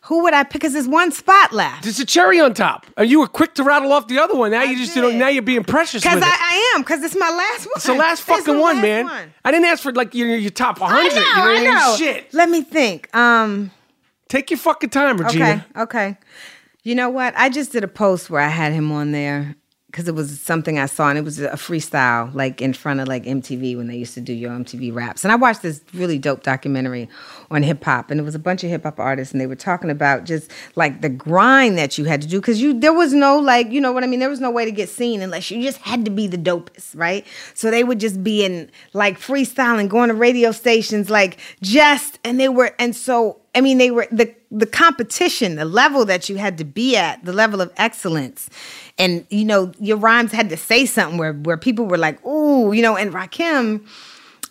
who 0.07 0.23
would 0.23 0.33
I 0.33 0.43
pick? 0.43 0.53
Because 0.53 0.73
there's 0.73 0.87
one 0.87 1.11
spot 1.11 1.53
left. 1.53 1.83
There's 1.83 1.99
a 1.99 2.05
cherry 2.05 2.39
on 2.39 2.53
top. 2.53 2.85
And 2.97 3.09
you 3.09 3.19
were 3.21 3.27
quick 3.27 3.53
to 3.55 3.63
rattle 3.63 3.93
off 3.93 4.07
the 4.07 4.19
other 4.19 4.35
one. 4.35 4.51
Now 4.51 4.63
you 4.63 4.77
just 4.77 4.95
you 4.95 5.01
know, 5.01 5.09
did. 5.09 5.17
now 5.17 5.29
you're 5.29 5.41
being 5.41 5.63
precious 5.63 6.03
Because 6.03 6.21
I. 6.21 6.27
I 6.27 6.73
am. 6.75 6.81
Because 6.81 7.03
it's 7.03 7.15
my 7.15 7.29
last 7.29 7.65
one. 7.65 7.73
it's 7.77 7.85
the 7.85 7.93
last 7.93 8.21
fucking 8.23 8.59
one, 8.59 8.75
last 8.77 8.81
man. 8.81 9.05
one. 9.05 9.33
I 9.45 9.51
didn't 9.51 9.65
ask 9.65 9.81
for 9.81 9.93
like 9.93 10.13
your 10.13 10.35
your 10.35 10.51
top 10.51 10.81
100. 10.81 10.99
I 10.99 11.07
know. 11.07 11.53
you 11.53 11.63
know 11.63 11.71
I 11.71 11.73
know. 11.73 11.95
Shit. 11.97 12.33
Let 12.33 12.49
me 12.49 12.61
think. 12.61 13.15
Um. 13.15 13.71
Take 14.27 14.49
your 14.49 14.57
fucking 14.57 14.89
time, 14.89 15.17
Regina. 15.17 15.65
Okay. 15.77 15.81
Okay. 15.81 16.17
You 16.83 16.95
know 16.95 17.09
what? 17.09 17.33
I 17.37 17.49
just 17.49 17.71
did 17.71 17.83
a 17.83 17.87
post 17.87 18.29
where 18.29 18.41
I 18.41 18.47
had 18.47 18.73
him 18.73 18.91
on 18.91 19.11
there 19.11 19.55
because 19.93 20.07
it 20.07 20.15
was 20.15 20.41
something 20.41 20.79
I 20.79 20.87
saw 20.87 21.09
and 21.09 21.19
it 21.19 21.23
was 21.23 21.39
a 21.39 21.49
freestyle, 21.49 22.33
like 22.33 22.63
in 22.63 22.73
front 22.73 22.99
of 22.99 23.07
like 23.07 23.25
MTV 23.25 23.77
when 23.77 23.85
they 23.85 23.95
used 23.95 24.15
to 24.15 24.21
do 24.21 24.33
Yo! 24.33 24.49
MTV 24.49 24.91
Raps. 24.91 25.23
And 25.23 25.31
I 25.31 25.35
watched 25.35 25.61
this 25.61 25.81
really 25.93 26.17
dope 26.17 26.41
documentary 26.41 27.07
on 27.51 27.61
hip 27.61 27.83
hop, 27.83 28.09
and 28.09 28.19
it 28.19 28.23
was 28.23 28.33
a 28.33 28.39
bunch 28.39 28.63
of 28.63 28.71
hip 28.71 28.85
hop 28.85 28.99
artists, 28.99 29.33
and 29.33 29.39
they 29.39 29.45
were 29.45 29.55
talking 29.55 29.91
about 29.91 30.23
just 30.23 30.49
like 30.75 31.01
the 31.01 31.09
grind 31.09 31.77
that 31.77 31.99
you 31.99 32.05
had 32.05 32.23
to 32.23 32.27
do 32.27 32.41
because 32.41 32.59
you 32.59 32.79
there 32.79 32.91
was 32.91 33.13
no 33.13 33.37
like 33.37 33.69
you 33.69 33.79
know 33.79 33.91
what 33.91 34.03
I 34.03 34.07
mean. 34.07 34.19
There 34.19 34.29
was 34.29 34.41
no 34.41 34.49
way 34.49 34.65
to 34.65 34.71
get 34.71 34.89
seen 34.89 35.21
unless 35.21 35.51
you 35.51 35.61
just 35.61 35.77
had 35.77 36.05
to 36.05 36.11
be 36.11 36.25
the 36.25 36.39
dopest, 36.39 36.97
right? 36.97 37.23
So 37.53 37.69
they 37.69 37.83
would 37.83 37.99
just 37.99 38.23
be 38.23 38.43
in 38.43 38.71
like 38.93 39.19
freestyling, 39.19 39.89
going 39.89 40.09
to 40.09 40.15
radio 40.15 40.51
stations, 40.51 41.11
like 41.11 41.37
just, 41.61 42.17
and 42.23 42.39
they 42.39 42.49
were, 42.49 42.73
and 42.79 42.95
so 42.95 43.41
I 43.55 43.61
mean, 43.61 43.77
they 43.77 43.91
were 43.91 44.07
the 44.11 44.33
the 44.49 44.65
competition, 44.65 45.55
the 45.55 45.65
level 45.65 46.05
that 46.05 46.29
you 46.29 46.37
had 46.37 46.57
to 46.57 46.63
be 46.63 46.95
at, 46.95 47.23
the 47.25 47.33
level 47.33 47.61
of 47.61 47.71
excellence, 47.77 48.49
and 48.97 49.25
you 49.29 49.45
know 49.45 49.71
your 49.79 49.97
rhymes 49.97 50.31
had 50.31 50.49
to 50.49 50.57
say 50.57 50.85
something 50.85 51.17
where 51.17 51.33
where 51.33 51.57
people 51.57 51.85
were 51.85 51.97
like, 51.97 52.23
"Ooh," 52.25 52.73
you 52.73 52.81
know. 52.81 52.95
And 52.95 53.13
Rakim, 53.13 53.85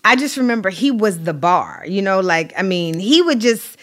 I 0.05 0.17
just 0.17 0.37
remember 0.37 0.71
he 0.71 0.91
was 0.91 1.21
the 1.21 1.35
bar, 1.35 1.85
you 1.87 2.03
know. 2.03 2.21
Like 2.21 2.53
I 2.57 2.63
mean, 2.63 2.99
he 2.99 3.23
would 3.23 3.41
just, 3.41 3.77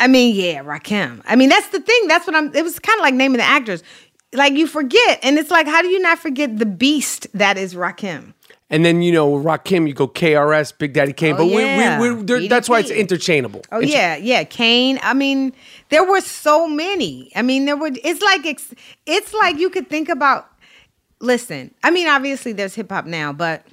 I 0.00 0.06
mean, 0.06 0.34
yeah, 0.34 0.62
Rakim. 0.62 1.22
I 1.24 1.36
mean, 1.36 1.48
that's 1.48 1.68
the 1.68 1.80
thing. 1.80 2.08
That's 2.08 2.26
what 2.26 2.36
I'm. 2.36 2.54
It 2.54 2.62
was 2.62 2.78
kind 2.78 2.98
of 2.98 3.02
like 3.02 3.14
naming 3.14 3.38
the 3.38 3.44
actors. 3.44 3.82
Like 4.34 4.54
you 4.54 4.66
forget, 4.66 5.18
and 5.22 5.38
it's 5.38 5.50
like, 5.50 5.66
how 5.66 5.82
do 5.82 5.88
you 5.88 6.00
not 6.00 6.18
forget 6.18 6.58
the 6.58 6.66
beast 6.66 7.26
that 7.34 7.58
is 7.58 7.74
Rakim? 7.74 8.32
And 8.72 8.86
then 8.86 9.02
you 9.02 9.12
know 9.12 9.30
Rakim, 9.32 9.86
you 9.86 9.92
go 9.92 10.08
KRS, 10.08 10.72
Big 10.78 10.94
Daddy 10.94 11.12
Kane. 11.12 11.34
Oh, 11.34 11.38
but 11.38 11.46
yeah. 11.48 12.00
we, 12.00 12.14
we, 12.14 12.48
that's 12.48 12.70
why 12.70 12.80
it's 12.80 12.90
interchangeable. 12.90 13.60
Oh 13.70 13.80
Inter- 13.80 13.92
yeah, 13.92 14.16
yeah, 14.16 14.44
Kane. 14.44 14.98
I 15.02 15.12
mean, 15.12 15.52
there 15.92 16.02
were 16.04 16.20
so 16.22 16.66
many. 16.66 17.30
I 17.36 17.42
mean, 17.42 17.66
there 17.66 17.76
were. 17.76 17.90
It's 17.92 18.20
like 18.22 18.44
ex- 18.46 18.74
it's 19.06 19.32
like 19.34 19.58
you 19.58 19.70
could 19.70 19.88
think 19.88 20.08
about. 20.08 20.48
Listen, 21.20 21.72
I 21.84 21.90
mean, 21.92 22.08
obviously 22.08 22.52
there's 22.52 22.74
hip 22.74 22.90
hop 22.90 23.04
now, 23.06 23.32
but 23.32 23.64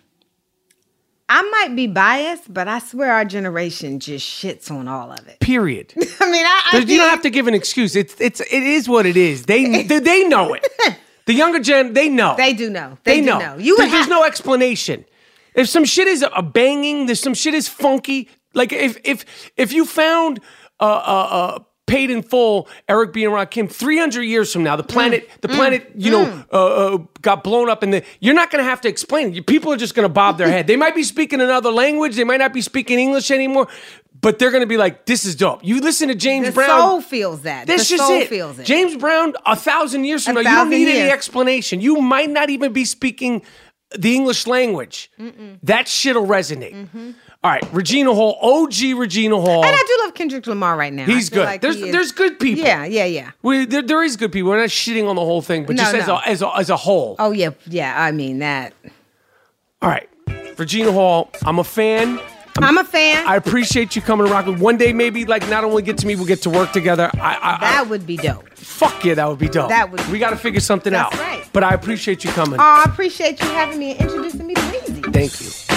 I 1.28 1.42
might 1.42 1.76
be 1.76 1.88
biased, 1.88 2.52
but 2.54 2.68
I 2.68 2.80
swear 2.80 3.12
our 3.14 3.26
generation 3.26 4.00
just 4.00 4.28
shits 4.28 4.70
on 4.72 4.88
all 4.88 5.12
of 5.12 5.28
it. 5.28 5.40
Period. 5.40 5.94
I 6.20 6.32
mean, 6.32 6.46
I, 6.46 6.62
I 6.74 6.78
you 6.80 6.98
don't 6.98 7.10
have 7.10 7.22
to 7.24 7.30
give 7.30 7.48
an 7.48 7.54
excuse. 7.54 7.96
It's 7.96 8.16
it's 8.20 8.40
it 8.42 8.64
is 8.64 8.90
what 8.90 9.06
it 9.06 9.18
is. 9.18 9.44
They 9.44 9.84
they, 9.90 10.00
they 10.00 10.28
know 10.28 10.54
it. 10.54 10.66
The 11.26 11.36
younger 11.36 11.60
gen, 11.60 11.94
they 11.94 12.10
know. 12.10 12.34
They 12.36 12.54
do 12.54 12.72
know. 12.72 12.98
They, 13.04 13.18
They 13.18 13.22
do 13.22 13.28
know. 13.28 13.38
know. 13.40 13.58
You 13.58 13.78
There- 13.78 13.88
there's 13.88 14.08
no 14.08 14.24
explanation. 14.24 15.06
If 15.54 15.70
some 15.70 15.86
shit 15.86 16.08
is 16.08 16.26
a 16.36 16.42
banging, 16.42 17.06
there's 17.06 17.20
some 17.20 17.36
shit 17.36 17.54
is 17.54 17.68
funky. 17.68 18.30
Like 18.56 18.72
if 18.74 18.98
if 19.04 19.26
if 19.56 19.72
you 19.72 19.86
found 19.86 20.40
uh 20.80 20.84
uh, 20.86 21.28
uh 21.32 21.60
paid 21.90 22.10
in 22.12 22.22
full 22.22 22.68
Eric 22.88 23.14
B 23.14 23.26
and 23.26 23.34
Rakim 23.34 23.70
300 23.70 24.22
years 24.22 24.54
from 24.54 24.64
now, 24.64 24.76
the 24.76 24.84
planet 24.84 25.30
the 25.42 25.50
planet 25.50 25.92
you 25.96 26.12
know 26.12 26.46
uh, 26.54 26.96
uh, 26.96 26.98
got 27.22 27.44
blown 27.44 27.70
up, 27.70 27.84
and 27.84 27.94
the 27.94 28.04
you're 28.20 28.36
not 28.36 28.52
gonna 28.52 28.64
have 28.64 28.82
to 28.82 28.88
explain 28.88 29.36
it. 29.36 29.46
People 29.48 29.74
are 29.74 29.78
just 29.78 29.96
gonna 29.96 30.10
bob 30.10 30.38
their 30.38 30.48
head. 30.48 30.68
They 30.68 30.76
might 30.76 30.96
be 30.96 31.04
speaking 31.04 31.42
another 31.42 31.72
language. 31.72 32.16
They 32.16 32.24
might 32.24 32.38
not 32.38 32.54
be 32.54 32.62
speaking 32.62 33.00
English 33.00 33.32
anymore. 33.32 33.68
But 34.22 34.38
they're 34.38 34.52
gonna 34.52 34.66
be 34.66 34.76
like, 34.76 35.06
"This 35.06 35.24
is 35.24 35.36
dope." 35.36 35.62
You 35.64 35.80
listen 35.80 36.10
to 36.10 36.16
James 36.16 36.48
the 36.48 36.52
Brown. 36.52 36.80
soul 36.80 37.02
feels 37.02 37.44
that. 37.44 37.68
This 37.68 37.88
the 37.90 37.96
just 37.96 38.08
soul 38.08 38.20
it. 38.20 38.28
feels 38.28 38.60
it. 38.60 38.66
James 38.66 38.98
Brown, 38.98 39.34
a 39.46 39.56
thousand 39.56 40.04
years 40.04 40.26
from 40.26 40.36
A 40.36 40.44
now, 40.44 40.50
you 40.50 40.56
don't 40.58 40.70
need 40.70 40.90
any 40.90 41.10
explanation. 41.10 41.80
You 41.80 42.02
might 42.02 42.30
not 42.30 42.50
even 42.50 42.74
be 42.74 42.84
speaking 42.84 43.44
the 43.98 44.16
English 44.16 44.48
language. 44.48 45.12
That 45.64 45.88
shit'll 45.88 46.26
resonate. 46.28 46.74
Mm-hmm. 46.74 47.12
All 47.42 47.52
right, 47.52 47.64
Regina 47.72 48.14
Hall, 48.14 48.38
OG 48.42 48.98
Regina 48.98 49.38
Hall. 49.40 49.64
and 49.64 49.74
I 49.74 49.84
do 49.88 50.04
love 50.04 50.14
Kendrick 50.14 50.46
Lamar 50.46 50.76
right 50.76 50.92
now. 50.92 51.06
He's 51.06 51.30
good. 51.30 51.46
like 51.46 51.62
there's 51.62 51.78
he 51.78 51.90
there's 51.90 52.12
good 52.12 52.38
people. 52.38 52.66
Yeah, 52.66 52.84
yeah, 52.84 53.06
yeah. 53.06 53.32
We, 53.42 53.66
there, 53.66 53.82
there 53.82 54.04
is 54.04 54.18
good 54.18 54.34
people. 54.34 54.52
We're 54.52 54.60
not 54.60 54.68
shitting 54.68 55.08
on 55.08 55.16
the 55.16 55.22
whole 55.24 55.42
thing, 55.42 55.64
but 55.66 55.78
No, 55.78 55.84
just 55.84 55.96
as, 55.96 56.08
a, 56.10 56.22
as, 56.28 56.42
a, 56.42 56.50
as 56.58 56.70
a 56.70 56.76
whole. 56.76 57.16
Oh 57.18 57.32
yeah, 57.32 57.52
yeah. 57.66 57.94
I 57.98 58.12
mean 58.12 58.40
that. 58.40 58.74
All 59.82 59.90
right, 59.90 60.10
Regina 60.58 60.92
Hall, 60.92 61.32
I'm 61.46 61.60
a 61.60 61.64
fan. 61.64 62.20
I'm 62.58 62.78
a 62.78 62.84
fan. 62.84 63.26
I 63.28 63.36
appreciate 63.36 63.96
you 63.96 64.02
coming 64.02 64.26
to 64.28 64.32
rock 64.32 64.46
with. 64.46 64.60
One 64.60 64.78
day, 64.78 64.92
maybe 64.94 65.26
like 65.26 65.48
not 65.50 65.64
only 65.64 65.82
get 65.82 65.98
to 66.00 66.08
me, 66.08 66.16
we'll 66.16 66.26
get 66.26 66.42
to 66.44 66.50
work 66.50 66.72
together. 66.72 67.10
I, 67.16 67.18
I, 67.20 67.56
I 67.56 67.60
that 67.62 67.90
would 67.90 68.06
be 68.06 68.18
dope. 68.18 68.50
fuck 68.56 69.04
yeah, 69.06 69.14
that 69.16 69.28
would 69.28 69.40
be 69.40 69.48
dope. 69.50 69.70
That 69.70 69.92
would 69.92 70.06
be 70.06 70.12
we 70.12 70.20
got 70.20 70.32
to 70.32 70.36
figure 70.36 70.60
something 70.60 70.94
That's 70.94 71.14
out. 71.14 71.20
right. 71.20 71.48
But 71.54 71.64
I 71.64 71.74
appreciate 71.74 72.24
you 72.24 72.32
coming. 72.32 72.60
Oh, 72.60 72.64
I 72.64 72.84
appreciate 72.86 73.40
you 73.42 73.48
having 73.48 73.80
me 73.80 73.92
and 73.92 74.02
introducing 74.02 74.46
me 74.48 74.54
to 74.56 74.62
Weezy. 74.62 75.14
Thank 75.14 75.42
you. 75.42 75.69